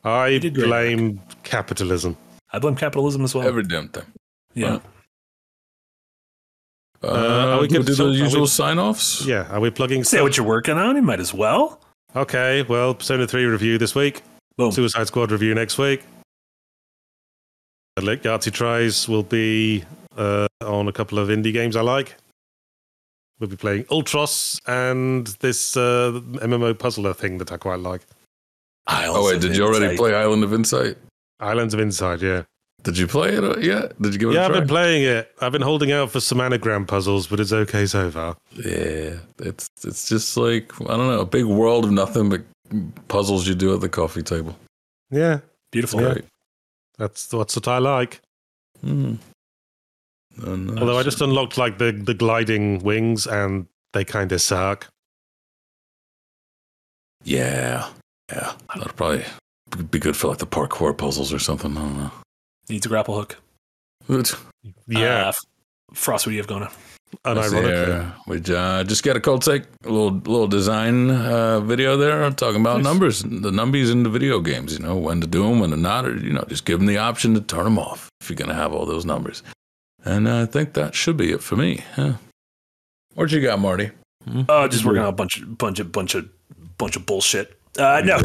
I 0.04 0.38
did 0.38 0.54
great. 0.54 0.68
blame 0.68 1.22
capitalism. 1.44 2.16
I 2.58 2.60
blame 2.60 2.76
capitalism 2.76 3.24
as 3.24 3.36
well. 3.36 3.48
Every 3.48 3.62
damn 3.64 3.88
thing. 3.90 4.04
yeah. 4.56 4.80
Uh, 7.04 7.08
are 7.08 7.62
we 7.62 7.68
do 7.68 7.78
we 7.80 7.86
do 7.86 7.94
so 7.94 8.06
the 8.06 8.10
are 8.10 8.24
usual 8.26 8.42
we- 8.42 8.48
sign 8.48 8.80
offs? 8.80 9.24
Yeah, 9.26 9.48
are 9.52 9.60
we 9.60 9.70
plugging 9.70 10.04
Say 10.04 10.18
stuff? 10.18 10.24
what 10.24 10.38
you're 10.38 10.48
working 10.48 10.78
on. 10.78 10.96
You 10.96 11.04
might 11.04 11.20
as 11.20 11.32
well. 11.34 11.80
Okay, 12.16 12.64
well, 12.64 12.96
Persona 12.96 13.28
3 13.28 13.46
review 13.46 13.78
this 13.78 13.94
week. 13.94 14.24
Boom. 14.58 14.72
Suicide 14.72 15.06
Squad 15.06 15.32
review 15.32 15.54
next 15.54 15.78
week. 15.78 16.02
Like 18.02 18.24
Yahtzee 18.24 18.52
Tries 18.52 19.08
will 19.08 19.22
be 19.22 19.84
uh, 20.18 20.48
on 20.62 20.88
a 20.88 20.92
couple 20.92 21.20
of 21.20 21.30
indie 21.30 21.54
games 21.54 21.76
I 21.76 21.82
like. 21.82 22.16
We'll 23.40 23.50
be 23.52 23.56
playing 23.58 23.84
Ultros 23.86 24.60
and 24.66 25.28
this 25.42 25.78
uh, 25.78 26.20
MMO 26.42 26.78
puzzler 26.80 27.14
thing 27.14 27.38
that 27.38 27.52
I 27.52 27.58
quite 27.58 27.80
like. 27.80 28.02
Oh 28.88 29.26
wait, 29.28 29.42
did 29.42 29.56
you 29.56 29.64
already 29.66 29.96
play 29.96 30.16
Island 30.16 30.44
of 30.44 30.52
Insight? 30.54 30.98
Islands 31.40 31.74
of 31.74 31.80
Insight, 31.80 32.22
yeah. 32.22 32.44
Did 32.84 32.98
you 32.98 33.08
play 33.08 33.30
it 33.30 33.64
yet? 33.64 34.00
Did 34.02 34.14
you 34.14 34.20
give 34.20 34.30
it 34.30 34.32
a 34.32 34.36
try? 34.36 34.42
Yeah, 34.42 34.48
I've 34.48 34.54
been 34.54 34.68
playing 34.68 35.04
it. 35.04 35.32
I've 35.42 35.52
been 35.52 35.62
holding 35.62 35.92
out 35.92 36.12
for 36.12 36.20
some 36.20 36.40
anagram 36.40 36.86
puzzles, 36.86 37.28
but 37.28 37.40
it's 37.40 37.52
okay 37.52 37.86
so 37.86 38.10
far. 38.12 38.38
yeah, 38.54 39.16
it's 39.40 39.68
it's 39.84 40.08
just 40.08 40.38
like 40.38 40.72
I 40.82 40.96
don't 40.96 41.08
know, 41.08 41.20
a 41.20 41.26
big 41.26 41.46
world 41.46 41.86
of 41.86 41.92
nothing 41.92 42.30
but 42.30 42.42
puzzles 43.08 43.48
you 43.48 43.56
do 43.56 43.74
at 43.74 43.82
the 43.82 43.90
coffee 43.90 44.24
table. 44.24 44.56
Yeah, 45.10 45.40
Beautiful. 45.72 46.02
Yeah. 46.02 46.08
Right. 46.08 46.26
that's 46.98 47.28
that's 47.28 47.56
what 47.56 47.68
I 47.68 47.80
like. 47.80 48.22
Mm. 48.86 49.18
Oh, 50.46 50.56
nice. 50.56 50.80
Although 50.80 51.00
I 51.00 51.04
just 51.04 51.20
unlocked 51.20 51.58
like 51.58 51.80
the 51.80 51.92
the 51.92 52.14
gliding 52.14 52.80
wings, 52.84 53.26
and 53.28 53.66
they 53.94 54.06
kind 54.06 54.32
of 54.32 54.40
suck. 54.40 54.88
yeah, 57.24 57.90
yeah, 58.32 58.54
that'd 58.76 58.96
probably 58.96 59.26
be 59.92 60.00
good 60.00 60.16
for 60.16 60.28
like 60.28 60.38
the 60.40 60.48
parkour 60.48 60.98
puzzles 60.98 61.34
or 61.34 61.40
something. 61.40 61.78
I 61.78 61.82
don't 61.82 61.98
know. 61.98 62.12
Needs 62.70 62.86
a 62.86 62.90
grapple 62.90 63.16
hook. 63.16 63.38
Yeah, 64.88 65.30
Uh, 65.30 65.34
Frost, 65.94 66.26
what 66.26 66.32
do 66.32 66.36
you 66.36 66.40
have 66.42 66.48
going 66.48 66.64
on? 66.64 66.72
unironically. 67.26 67.64
There. 67.86 68.14
We 68.28 68.38
uh, 68.56 68.84
just 68.84 69.04
got 69.04 69.16
a 69.16 69.22
cold 69.22 69.42
take, 69.42 69.64
a 69.86 69.90
little 69.90 70.12
little 70.12 70.48
design 70.48 71.10
uh, 71.10 71.62
video 71.62 71.96
there 71.98 72.30
talking 72.32 72.60
about 72.62 72.82
numbers, 72.82 73.22
the 73.24 73.52
numbies 73.52 73.92
in 73.92 74.04
the 74.04 74.10
video 74.10 74.40
games. 74.42 74.74
You 74.74 74.80
know 74.80 74.98
when 74.98 75.22
to 75.22 75.28
do 75.28 75.44
them, 75.44 75.60
when 75.60 75.70
to 75.72 75.78
not, 75.78 76.06
or 76.06 76.16
you 76.18 76.34
know 76.34 76.44
just 76.48 76.66
give 76.66 76.80
them 76.80 76.88
the 76.88 76.98
option 76.98 77.34
to 77.36 77.42
turn 77.42 77.64
them 77.64 77.80
off 77.80 78.10
if 78.22 78.30
you're 78.30 78.36
gonna 78.38 78.54
have 78.54 78.74
all 78.74 78.86
those 78.86 79.06
numbers. 79.06 79.44
And 80.04 80.28
uh, 80.28 80.42
I 80.42 80.46
think 80.46 80.74
that 80.74 80.96
should 80.96 81.18
be 81.18 81.32
it 81.32 81.42
for 81.42 81.56
me. 81.56 81.84
Yeah. 81.98 82.16
What 83.14 83.32
you 83.32 83.42
got, 83.42 83.60
Marty? 83.60 83.92
Hmm? 84.26 84.42
Uh, 84.48 84.68
just 84.68 84.86
working 84.86 85.02
on 85.02 85.08
a 85.08 85.12
bunch 85.14 85.42
of 85.42 85.58
bunch 85.58 85.80
of 85.80 85.92
bunch 85.92 86.14
of 86.16 86.30
bunch 86.78 86.96
of 86.98 87.06
bullshit. 87.06 87.58
Uh, 87.78 88.02
no. 88.04 88.20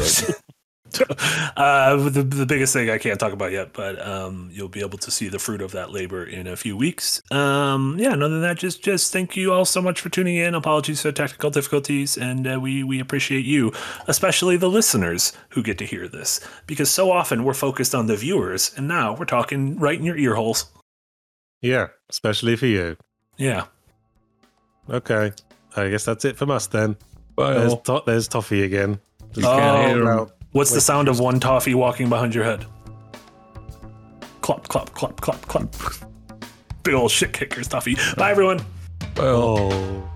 uh, 1.57 1.95
the 2.09 2.23
the 2.23 2.45
biggest 2.45 2.73
thing 2.73 2.89
I 2.89 2.97
can't 2.97 3.19
talk 3.19 3.33
about 3.33 3.51
yet, 3.51 3.73
but 3.73 3.99
um, 4.05 4.49
you'll 4.51 4.67
be 4.69 4.81
able 4.81 4.97
to 4.99 5.11
see 5.11 5.27
the 5.29 5.39
fruit 5.39 5.61
of 5.61 5.71
that 5.71 5.91
labor 5.91 6.23
in 6.25 6.47
a 6.47 6.55
few 6.55 6.75
weeks. 6.77 7.21
Um, 7.31 7.95
yeah, 7.99 8.13
and 8.13 8.21
other 8.23 8.33
than 8.33 8.41
that, 8.41 8.57
just 8.57 8.83
just 8.83 9.11
thank 9.13 9.35
you 9.35 9.51
all 9.53 9.65
so 9.65 9.81
much 9.81 10.01
for 10.01 10.09
tuning 10.09 10.35
in. 10.35 10.55
Apologies 10.55 11.01
for 11.01 11.11
technical 11.11 11.49
difficulties, 11.49 12.17
and 12.17 12.47
uh, 12.47 12.59
we 12.59 12.83
we 12.83 12.99
appreciate 12.99 13.45
you, 13.45 13.71
especially 14.07 14.57
the 14.57 14.69
listeners 14.69 15.33
who 15.49 15.63
get 15.63 15.77
to 15.79 15.85
hear 15.85 16.07
this, 16.07 16.39
because 16.67 16.89
so 16.91 17.11
often 17.11 17.43
we're 17.43 17.53
focused 17.53 17.93
on 17.95 18.07
the 18.07 18.15
viewers, 18.15 18.71
and 18.77 18.87
now 18.87 19.15
we're 19.15 19.25
talking 19.25 19.77
right 19.79 19.97
in 19.99 20.05
your 20.05 20.17
ear 20.17 20.35
holes. 20.35 20.71
Yeah, 21.61 21.87
especially 22.09 22.55
for 22.55 22.65
you. 22.67 22.97
Yeah. 23.37 23.65
Okay, 24.89 25.31
I 25.75 25.89
guess 25.89 26.05
that's 26.05 26.25
it 26.25 26.37
from 26.37 26.51
us 26.51 26.67
then. 26.67 26.97
Bye. 27.35 27.53
There's, 27.53 27.75
to- 27.85 28.03
there's 28.05 28.27
Toffee 28.27 28.63
again. 28.63 28.99
Just 29.31 29.47
Oh, 29.47 29.57
can't 29.57 29.95
hear 29.97 30.11
him. 30.11 30.27
What's 30.53 30.71
the 30.71 30.81
sound 30.81 31.07
of 31.07 31.19
one 31.19 31.39
toffee 31.39 31.73
walking 31.73 32.09
behind 32.09 32.35
your 32.35 32.43
head? 32.43 32.65
Clop, 34.41 34.67
clop, 34.67 34.93
clop, 34.93 35.19
clop, 35.19 35.41
clop. 35.47 35.75
Big 36.83 36.93
old 36.93 37.09
shit 37.09 37.33
kickers, 37.33 37.67
toffee. 37.67 37.97
Bye, 38.17 38.29
everyone. 38.29 38.59
Bye. 39.15 39.23
Oh. 39.23 40.09